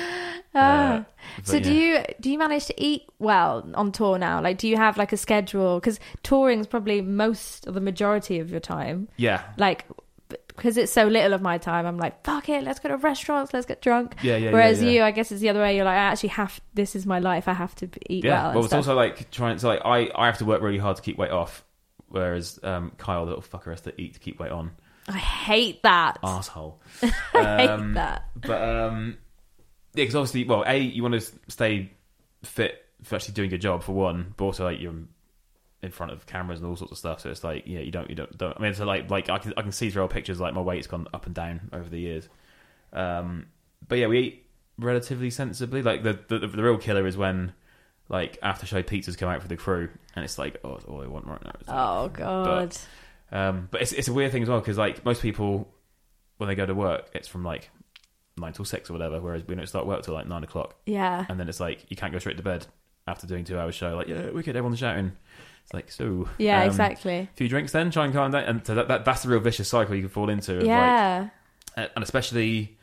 Ah. 0.56 1.00
Uh, 1.00 1.04
so 1.44 1.60
do 1.60 1.72
yeah. 1.72 2.00
you 2.00 2.14
do 2.20 2.32
you 2.32 2.38
manage 2.40 2.66
to 2.66 2.84
eat 2.84 3.04
well 3.20 3.70
on 3.76 3.92
tour 3.92 4.18
now? 4.18 4.42
Like, 4.42 4.58
do 4.58 4.68
you 4.68 4.78
have 4.78 4.98
like 4.98 5.14
a 5.14 5.18
schedule? 5.18 5.80
Because 5.80 6.00
touring's 6.24 6.66
probably 6.66 7.02
most 7.02 7.68
or 7.68 7.72
the 7.72 7.82
majority 7.82 8.40
of 8.40 8.50
your 8.50 8.60
time. 8.60 9.08
Yeah, 9.18 9.44
Like, 9.58 9.86
because 10.30 10.78
it's 10.78 10.92
so 10.92 11.06
little 11.06 11.34
of 11.34 11.42
my 11.42 11.58
time, 11.58 11.86
I'm 11.86 11.98
like, 11.98 12.24
fuck 12.24 12.50
it, 12.50 12.64
let's 12.64 12.80
go 12.80 12.90
to 12.90 12.98
restaurants, 12.98 13.54
let's 13.54 13.66
get 13.66 13.82
drunk. 13.82 14.16
yeah, 14.22 14.38
yeah. 14.38 14.52
Whereas 14.52 14.82
yeah, 14.82 14.88
yeah. 14.90 14.96
you, 14.96 15.04
I 15.04 15.12
guess, 15.12 15.32
it's 15.32 15.42
the 15.42 15.50
other 15.50 15.60
way. 15.62 15.76
You're 15.76 15.86
like, 15.86 15.96
I 15.98 16.12
actually 16.12 16.30
have. 16.30 16.60
This 16.74 16.96
is 16.96 17.06
my 17.06 17.20
life. 17.20 17.48
I 17.48 17.54
have 17.54 17.76
to 17.76 17.90
eat 18.10 18.24
yeah. 18.26 18.32
well. 18.32 18.46
and 18.48 18.56
well, 18.56 18.64
it's 18.66 18.70
stuff. 18.72 18.78
also 18.80 18.96
like 18.96 19.32
trying 19.32 19.58
to 19.58 19.68
like 19.68 19.82
I 19.86 20.10
I 20.16 20.26
have 20.28 20.38
to 20.40 20.46
work 20.46 20.62
really 20.62 20.78
hard 20.78 20.96
to 20.98 21.02
keep 21.02 21.18
weight 21.18 21.32
off, 21.32 21.64
whereas 22.08 22.60
um, 22.64 22.92
Kyle, 22.98 23.26
the 23.26 23.36
little 23.36 23.44
fucker, 23.44 23.72
has 23.72 23.82
to 23.82 24.02
eat 24.02 24.14
to 24.16 24.20
keep 24.20 24.40
weight 24.40 24.52
on. 24.52 24.72
I 25.08 25.18
hate 25.18 25.82
that. 25.84 26.20
Asshole. 26.24 26.80
I 27.04 27.08
hate 27.58 27.70
Um, 27.70 27.94
that. 27.96 28.26
But 28.36 28.62
um, 28.62 29.18
yeah, 29.96 30.04
because 30.04 30.16
obviously, 30.16 30.44
well, 30.44 30.64
a 30.68 30.78
you 30.78 31.02
want 31.02 31.16
to 31.16 31.22
stay 31.48 31.92
fit 32.44 32.86
for 33.04 33.16
actually 33.16 33.34
doing 33.34 33.50
your 33.50 33.58
job 33.60 33.82
for 33.82 33.94
one, 33.94 34.34
but 34.38 34.46
also 34.46 34.66
like 34.66 34.80
you're 34.80 34.94
in 35.82 35.92
front 35.92 36.12
of 36.12 36.26
cameras 36.26 36.60
and 36.60 36.70
all 36.70 36.76
sorts 36.76 36.92
of 36.92 36.98
stuff. 36.98 37.22
So 37.22 37.30
it's 37.30 37.44
like, 37.44 37.64
yeah, 37.66 37.80
you 37.80 37.92
don't, 37.92 38.10
you 38.10 38.16
don't, 38.16 38.38
don't. 38.38 38.56
I 38.58 38.62
mean, 38.62 38.74
so 38.74 38.86
like, 38.86 39.10
like 39.10 39.30
I 39.30 39.38
can, 39.38 39.54
I 39.56 39.62
can 39.62 39.72
see 39.72 39.90
through 39.90 40.04
old 40.04 40.12
pictures, 40.12 40.40
like 40.40 40.54
my 40.54 40.62
weight's 40.62 40.88
gone 40.88 41.08
up 41.14 41.26
and 41.26 41.36
down 41.36 41.70
over 41.72 41.90
the 41.90 42.00
years. 42.00 42.28
Um, 42.92 43.48
but 43.88 43.98
yeah, 43.98 44.08
we 44.08 44.20
eat 44.20 44.46
relatively 44.78 45.30
sensibly. 45.30 45.82
Like 45.82 46.04
the, 46.04 46.20
the 46.28 46.40
the 46.40 46.64
real 46.64 46.78
killer 46.78 47.06
is 47.08 47.18
when 47.18 47.54
like 48.10 48.38
after 48.42 48.66
show 48.66 48.82
pizzas 48.82 49.18
come 49.18 49.30
out 49.30 49.42
for 49.42 49.48
the 49.48 49.58
crew, 49.58 49.90
and 50.16 50.26
it's 50.26 50.38
like, 50.38 50.58
oh, 50.64 50.80
all 50.88 51.02
I 51.02 51.08
want 51.08 51.28
right 51.28 51.44
now. 51.44 51.54
Oh 51.68 52.08
god. 52.10 52.76
um, 53.32 53.68
but 53.72 53.82
it's 53.82 53.94
it's 53.94 54.08
a 54.08 54.14
weird 54.14 54.32
thing 54.32 54.44
as 54.44 54.50
well 54.50 54.60
because 54.60 54.78
like 54.78 55.06
most 55.06 55.22
people 55.22 55.72
when 56.38 56.48
they 56.48 56.56
go 56.56 56.66
to 56.66 56.76
work, 56.76 57.10
it's 57.14 57.28
from 57.28 57.44
like 57.44 57.70
nine 58.38 58.54
till 58.54 58.66
six 58.66 58.90
or 58.90 58.94
whatever, 58.94 59.20
whereas 59.20 59.44
we 59.48 59.56
don't 59.56 59.68
start 59.68 59.86
work 59.86 60.04
till 60.04 60.14
like 60.14 60.28
nine 60.28 60.44
o'clock, 60.44 60.76
yeah. 60.86 61.26
and 61.30 61.40
then 61.40 61.48
it's 61.48 61.60
like 61.60 61.86
you 61.90 61.96
can't 61.96 62.12
go 62.12 62.20
straight 62.20 62.38
to 62.38 62.44
bed 62.44 62.66
after 63.08 63.28
doing 63.28 63.44
two 63.44 63.60
hours 63.60 63.76
show. 63.76 63.96
Like 63.96 64.08
yeah, 64.08 64.30
wicked, 64.30 64.56
everyone's 64.56 64.80
shouting. 64.80 65.14
It's 65.70 65.74
like 65.74 65.92
so. 65.92 66.28
Yeah. 66.40 66.62
um, 66.64 66.68
exactly. 66.68 67.18
A 67.20 67.30
few 67.36 67.48
drinks 67.48 67.72
then, 67.72 67.92
try 67.92 68.06
and 68.06 68.14
calm 68.14 68.32
down, 68.32 68.44
and 68.46 68.66
so 68.66 68.74
that, 68.76 68.88
that 68.88 69.06
that's 69.06 69.22
the 69.24 69.30
real 69.30 69.40
vicious 69.40 69.68
cycle 69.70 69.94
you 69.96 70.02
can 70.02 70.10
fall 70.10 70.30
into. 70.30 70.54
of, 70.58 70.60
Like, 70.64 70.68
Yeah. 70.68 71.30
and 71.78 72.04
especially 72.04 72.78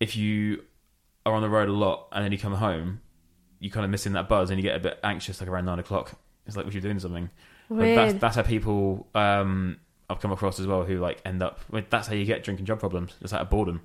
if 0.00 0.16
you 0.16 0.62
are 1.26 1.34
on 1.34 1.42
the 1.42 1.48
road 1.50 1.68
a 1.68 1.72
lot 1.72 2.08
and 2.12 2.24
then 2.24 2.32
you 2.32 2.38
come 2.38 2.54
home, 2.54 3.00
you 3.58 3.70
kind 3.70 3.84
of 3.84 3.90
missing 3.90 4.12
that 4.14 4.28
buzz 4.28 4.50
and 4.50 4.58
you 4.58 4.62
get 4.62 4.76
a 4.76 4.80
bit 4.80 4.98
anxious 5.04 5.40
like 5.40 5.48
around 5.50 5.64
nine 5.66 5.78
o'clock. 5.78 6.12
It's 6.46 6.56
like 6.56 6.64
we 6.64 6.72
should 6.72 6.82
be 6.82 6.88
doing 6.88 7.00
something. 7.00 7.28
But 7.68 7.76
Weird. 7.78 7.98
that's 7.98 8.20
that's 8.20 8.36
how 8.36 8.42
people 8.42 9.08
um, 9.14 9.78
I've 10.08 10.20
come 10.20 10.32
across 10.32 10.58
as 10.60 10.66
well 10.66 10.84
who 10.84 10.98
like 10.98 11.20
end 11.26 11.42
up. 11.42 11.60
That's 11.90 12.08
how 12.08 12.14
you 12.14 12.24
get 12.24 12.44
drinking 12.44 12.64
job 12.66 12.78
problems, 12.80 13.14
It's 13.20 13.32
out 13.32 13.40
of 13.42 13.50
boredom. 13.50 13.82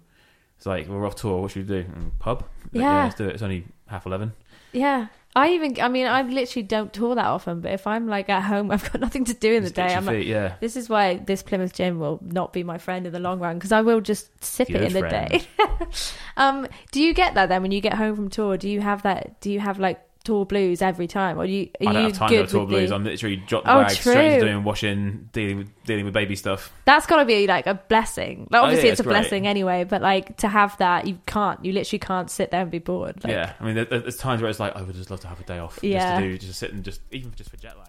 It's 0.57 0.65
like 0.67 0.87
we're 0.87 1.05
off 1.05 1.15
tour. 1.15 1.41
What 1.41 1.51
should 1.51 1.67
we 1.67 1.81
do? 1.81 1.89
Mm, 1.89 2.11
pub? 2.19 2.43
Like, 2.71 2.81
Yeah. 2.83 3.03
let's 3.03 3.15
do 3.15 3.27
it. 3.27 3.33
It's 3.33 3.41
only 3.43 3.65
half 3.87 4.05
eleven. 4.05 4.33
Yeah. 4.71 5.07
I 5.35 5.51
even, 5.53 5.79
I 5.79 5.87
mean, 5.87 6.07
I 6.07 6.23
literally 6.23 6.63
don't 6.63 6.91
tour 6.91 7.15
that 7.15 7.25
often, 7.25 7.61
but 7.61 7.71
if 7.71 7.87
I'm 7.87 8.07
like 8.07 8.29
at 8.29 8.43
home, 8.43 8.69
I've 8.71 8.91
got 8.91 8.99
nothing 8.99 9.25
to 9.25 9.33
do 9.33 9.53
in 9.53 9.63
the 9.63 9.69
Just 9.69 9.79
itch 9.79 9.87
day. 9.87 9.95
I'm 9.95 10.05
like, 10.05 10.25
yeah. 10.25 10.55
this 10.59 10.75
is 10.75 10.89
why 10.89 11.17
this 11.17 11.41
Plymouth 11.41 11.73
gin 11.73 11.99
will 11.99 12.19
not 12.21 12.51
be 12.51 12.63
my 12.63 12.77
friend 12.77 13.07
in 13.07 13.13
the 13.13 13.19
long 13.19 13.39
run 13.39 13.57
because 13.57 13.71
I 13.71 13.81
will 13.81 14.01
just 14.01 14.43
sip 14.43 14.69
it 14.69 14.81
in 14.81 14.93
the 14.93 15.01
day. 15.01 15.43
um, 16.37 16.67
do 16.91 17.01
you 17.01 17.13
get 17.13 17.35
that 17.35 17.49
then 17.49 17.61
when 17.61 17.71
you 17.71 17.81
get 17.81 17.93
home 17.93 18.15
from 18.15 18.29
tour? 18.29 18.57
Do 18.57 18.69
you 18.69 18.81
have 18.81 19.03
that? 19.03 19.39
Do 19.39 19.51
you 19.51 19.59
have 19.59 19.79
like 19.79 20.01
tour 20.23 20.45
blues 20.45 20.81
every 20.81 21.07
time, 21.07 21.39
or 21.39 21.47
do 21.47 21.51
you? 21.51 21.69
Are 21.81 21.89
I 21.89 21.93
don't 21.93 22.01
you 22.03 22.07
have 22.09 22.17
time 22.17 22.29
good 22.29 22.45
to 22.47 22.51
tour 22.51 22.61
with 22.61 22.69
blues. 22.69 22.89
the- 22.89 22.95
I'm 22.95 23.03
literally 23.03 23.37
drop 23.37 23.63
the 23.63 23.73
Oh, 23.75 23.81
bag 23.81 23.91
straight 23.91 24.25
into 24.25 24.39
true. 24.41 24.49
doing 24.51 24.63
washing, 24.63 25.29
dealing 25.33 25.57
with 25.57 25.83
dealing 25.85 26.05
with 26.05 26.13
baby 26.13 26.35
stuff. 26.35 26.71
That's 26.85 27.05
got 27.07 27.17
to 27.17 27.25
be 27.25 27.47
like 27.47 27.65
a 27.67 27.73
blessing. 27.75 28.47
Like 28.51 28.61
Oh, 28.61 28.65
obviously, 28.65 28.87
yeah, 28.89 28.91
it's 28.93 28.99
a 28.99 29.03
it's 29.03 29.07
great. 29.07 29.13
blessing 29.21 29.47
anyway, 29.47 29.83
but 29.83 30.01
like 30.01 30.37
to 30.37 30.47
have 30.47 30.77
that, 30.77 31.07
you 31.07 31.17
can't. 31.25 31.63
You 31.65 31.73
literally 31.73 31.99
can't 31.99 32.29
sit 32.29 32.51
there 32.51 32.61
and 32.61 32.69
be 32.71 32.79
bored. 32.79 33.23
Like, 33.23 33.31
yeah, 33.33 33.53
I 33.59 33.63
mean, 33.65 33.75
there, 33.75 33.85
there's 33.85 34.17
times 34.17 34.41
where 34.41 34.49
it's 34.49 34.59
like 34.59 34.75
I 34.75 34.81
would 34.83 34.95
just 34.95 35.09
love 35.09 35.21
to 35.21 35.27
have 35.27 35.39
a 35.39 35.43
day 35.43 35.57
off, 35.59 35.79
Yeah. 35.81 35.99
just 35.99 36.21
to 36.21 36.27
do, 36.29 36.37
just 36.37 36.47
to 36.51 36.57
sit 36.57 36.73
and 36.73 36.83
just 36.83 37.01
even 37.11 37.31
just 37.35 37.49
for 37.49 37.57
jet 37.57 37.77
lag. 37.77 37.87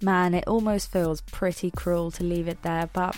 Man, 0.00 0.34
it 0.34 0.44
almost 0.46 0.92
feels 0.92 1.20
pretty 1.22 1.70
cruel 1.72 2.10
to 2.12 2.22
leave 2.22 2.46
it 2.46 2.62
there, 2.62 2.88
but 2.92 3.16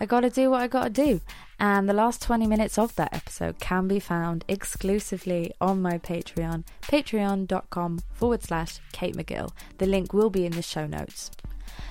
I 0.00 0.06
gotta 0.06 0.30
do 0.30 0.50
what 0.50 0.62
I 0.62 0.66
gotta 0.66 0.88
do. 0.88 1.20
And 1.58 1.86
the 1.86 1.92
last 1.92 2.22
20 2.22 2.46
minutes 2.46 2.78
of 2.78 2.96
that 2.96 3.12
episode 3.12 3.60
can 3.60 3.86
be 3.86 4.00
found 4.00 4.46
exclusively 4.48 5.52
on 5.60 5.82
my 5.82 5.98
Patreon, 5.98 6.64
patreon.com 6.80 8.00
forward 8.14 8.42
slash 8.42 8.78
Kate 8.92 9.14
McGill. 9.14 9.52
The 9.76 9.84
link 9.84 10.14
will 10.14 10.30
be 10.30 10.46
in 10.46 10.52
the 10.52 10.62
show 10.62 10.86
notes. 10.86 11.30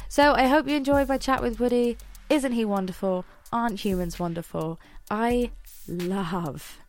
So 0.08 0.34
I 0.34 0.48
hope 0.48 0.68
you 0.68 0.76
enjoyed 0.76 1.08
my 1.08 1.20
chat 1.20 1.44
with 1.44 1.60
Woody. 1.60 1.98
Isn't 2.32 2.54
he 2.54 2.66
wonderful? 2.66 3.26
Aren't 3.54 3.82
humans 3.82 4.18
wonderful? 4.18 4.80
I 5.12 5.52
love 5.88 6.80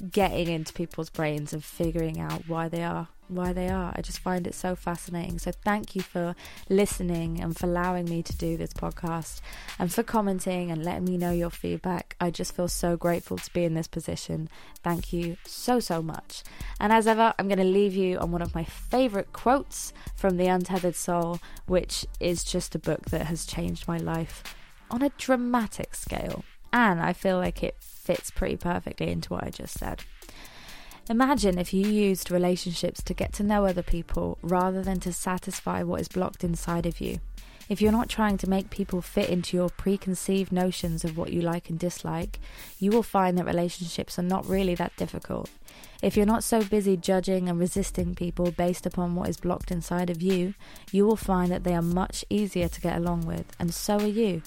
getting 0.00 0.48
into 0.48 0.72
people's 0.72 1.10
brains 1.10 1.52
and 1.52 1.64
figuring 1.64 2.20
out 2.20 2.48
why 2.48 2.68
they 2.68 2.82
are 2.82 3.08
why 3.30 3.52
they 3.52 3.68
are. 3.68 3.92
I 3.94 4.02
just 4.02 4.18
find 4.18 4.46
it 4.46 4.54
so 4.54 4.74
fascinating. 4.74 5.38
So 5.38 5.52
thank 5.52 5.94
you 5.94 6.02
for 6.02 6.34
listening 6.68 7.40
and 7.40 7.56
for 7.56 7.66
allowing 7.66 8.06
me 8.06 8.22
to 8.22 8.36
do 8.36 8.56
this 8.56 8.72
podcast 8.72 9.40
and 9.78 9.92
for 9.92 10.02
commenting 10.02 10.70
and 10.70 10.84
letting 10.84 11.04
me 11.04 11.16
know 11.16 11.30
your 11.30 11.50
feedback. 11.50 12.16
I 12.20 12.30
just 12.30 12.54
feel 12.54 12.68
so 12.68 12.96
grateful 12.96 13.38
to 13.38 13.52
be 13.52 13.64
in 13.64 13.74
this 13.74 13.86
position. 13.86 14.48
Thank 14.82 15.12
you 15.12 15.36
so 15.46 15.80
so 15.80 16.02
much. 16.02 16.42
And 16.78 16.92
as 16.92 17.06
ever, 17.06 17.32
I'm 17.38 17.48
going 17.48 17.58
to 17.58 17.64
leave 17.64 17.94
you 17.94 18.18
on 18.18 18.32
one 18.32 18.42
of 18.42 18.54
my 18.54 18.64
favorite 18.64 19.32
quotes 19.32 19.92
from 20.16 20.36
The 20.36 20.48
Untethered 20.48 20.96
Soul, 20.96 21.38
which 21.66 22.06
is 22.18 22.44
just 22.44 22.74
a 22.74 22.78
book 22.78 23.06
that 23.06 23.26
has 23.26 23.46
changed 23.46 23.86
my 23.86 23.98
life 23.98 24.42
on 24.90 25.02
a 25.02 25.10
dramatic 25.10 25.94
scale. 25.94 26.44
And 26.72 27.00
I 27.00 27.12
feel 27.12 27.38
like 27.38 27.62
it 27.62 27.76
fits 28.10 28.32
pretty 28.32 28.56
perfectly 28.56 29.08
into 29.08 29.32
what 29.32 29.44
I 29.44 29.50
just 29.50 29.78
said. 29.78 30.02
Imagine 31.08 31.58
if 31.58 31.72
you 31.72 31.86
used 31.86 32.32
relationships 32.32 33.00
to 33.04 33.14
get 33.14 33.32
to 33.34 33.44
know 33.44 33.66
other 33.66 33.84
people 33.84 34.36
rather 34.42 34.82
than 34.82 34.98
to 35.00 35.12
satisfy 35.12 35.84
what 35.84 36.00
is 36.00 36.08
blocked 36.08 36.42
inside 36.42 36.86
of 36.86 37.00
you. 37.00 37.20
If 37.68 37.80
you're 37.80 37.92
not 37.92 38.08
trying 38.08 38.36
to 38.38 38.50
make 38.50 38.68
people 38.68 39.00
fit 39.00 39.28
into 39.28 39.56
your 39.56 39.68
preconceived 39.68 40.50
notions 40.50 41.04
of 41.04 41.16
what 41.16 41.32
you 41.32 41.40
like 41.40 41.70
and 41.70 41.78
dislike, 41.78 42.40
you 42.80 42.90
will 42.90 43.04
find 43.04 43.38
that 43.38 43.46
relationships 43.46 44.18
are 44.18 44.22
not 44.22 44.44
really 44.48 44.74
that 44.74 44.96
difficult. 44.96 45.48
If 46.02 46.16
you're 46.16 46.26
not 46.26 46.42
so 46.42 46.64
busy 46.64 46.96
judging 46.96 47.48
and 47.48 47.60
resisting 47.60 48.16
people 48.16 48.50
based 48.50 48.86
upon 48.86 49.14
what 49.14 49.28
is 49.28 49.36
blocked 49.36 49.70
inside 49.70 50.10
of 50.10 50.20
you, 50.20 50.54
you 50.90 51.06
will 51.06 51.14
find 51.14 51.52
that 51.52 51.62
they 51.62 51.76
are 51.76 51.82
much 51.82 52.24
easier 52.28 52.66
to 52.66 52.80
get 52.80 52.96
along 52.96 53.20
with, 53.20 53.46
and 53.60 53.72
so 53.72 54.00
are 54.00 54.06
you. 54.06 54.42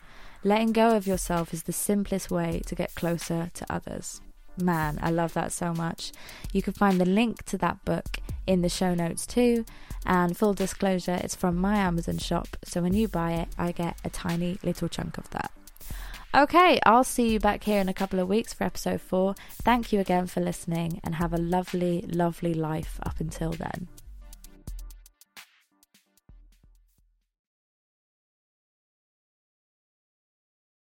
Letting 0.46 0.74
go 0.74 0.96
of 0.96 1.08
yourself 1.08 1.54
is 1.54 1.64
the 1.64 1.72
simplest 1.72 2.30
way 2.30 2.62
to 2.66 2.76
get 2.76 2.96
closer 2.96 3.50
to 3.54 3.74
others. 3.74 4.22
Man, 4.58 5.00
I 5.02 5.10
love 5.10 5.34
that 5.34 5.52
so 5.52 5.74
much. 5.74 6.12
You 6.52 6.62
can 6.62 6.74
find 6.74 7.00
the 7.00 7.06
link 7.06 7.44
to 7.46 7.58
that 7.60 7.84
book 7.86 8.18
in 8.46 8.62
the 8.62 8.70
show 8.70 8.94
notes 8.94 9.26
too. 9.26 9.66
And 10.06 10.38
full 10.38 10.54
disclosure, 10.54 11.20
it's 11.24 11.36
from 11.36 11.56
my 11.56 11.78
Amazon 11.78 12.18
shop, 12.18 12.58
so 12.64 12.82
when 12.82 12.94
you 12.94 13.08
buy 13.08 13.34
it, 13.34 13.48
I 13.58 13.72
get 13.72 13.98
a 14.04 14.10
tiny 14.10 14.58
little 14.64 14.90
chunk 14.90 15.18
of 15.18 15.30
that. 15.30 15.52
Okay, 16.36 16.80
I'll 16.86 17.04
see 17.04 17.32
you 17.32 17.40
back 17.40 17.64
here 17.64 17.80
in 17.80 17.88
a 17.88 17.94
couple 17.94 18.20
of 18.20 18.28
weeks 18.28 18.54
for 18.54 18.66
episode 18.66 19.00
four. 19.00 19.36
Thank 19.62 19.94
you 19.94 20.00
again 20.00 20.28
for 20.28 20.42
listening 20.42 21.00
and 21.04 21.16
have 21.16 21.32
a 21.32 21.38
lovely, 21.38 22.02
lovely 22.08 22.54
life 22.54 23.00
up 23.04 23.20
until 23.20 23.52
then. 23.52 23.88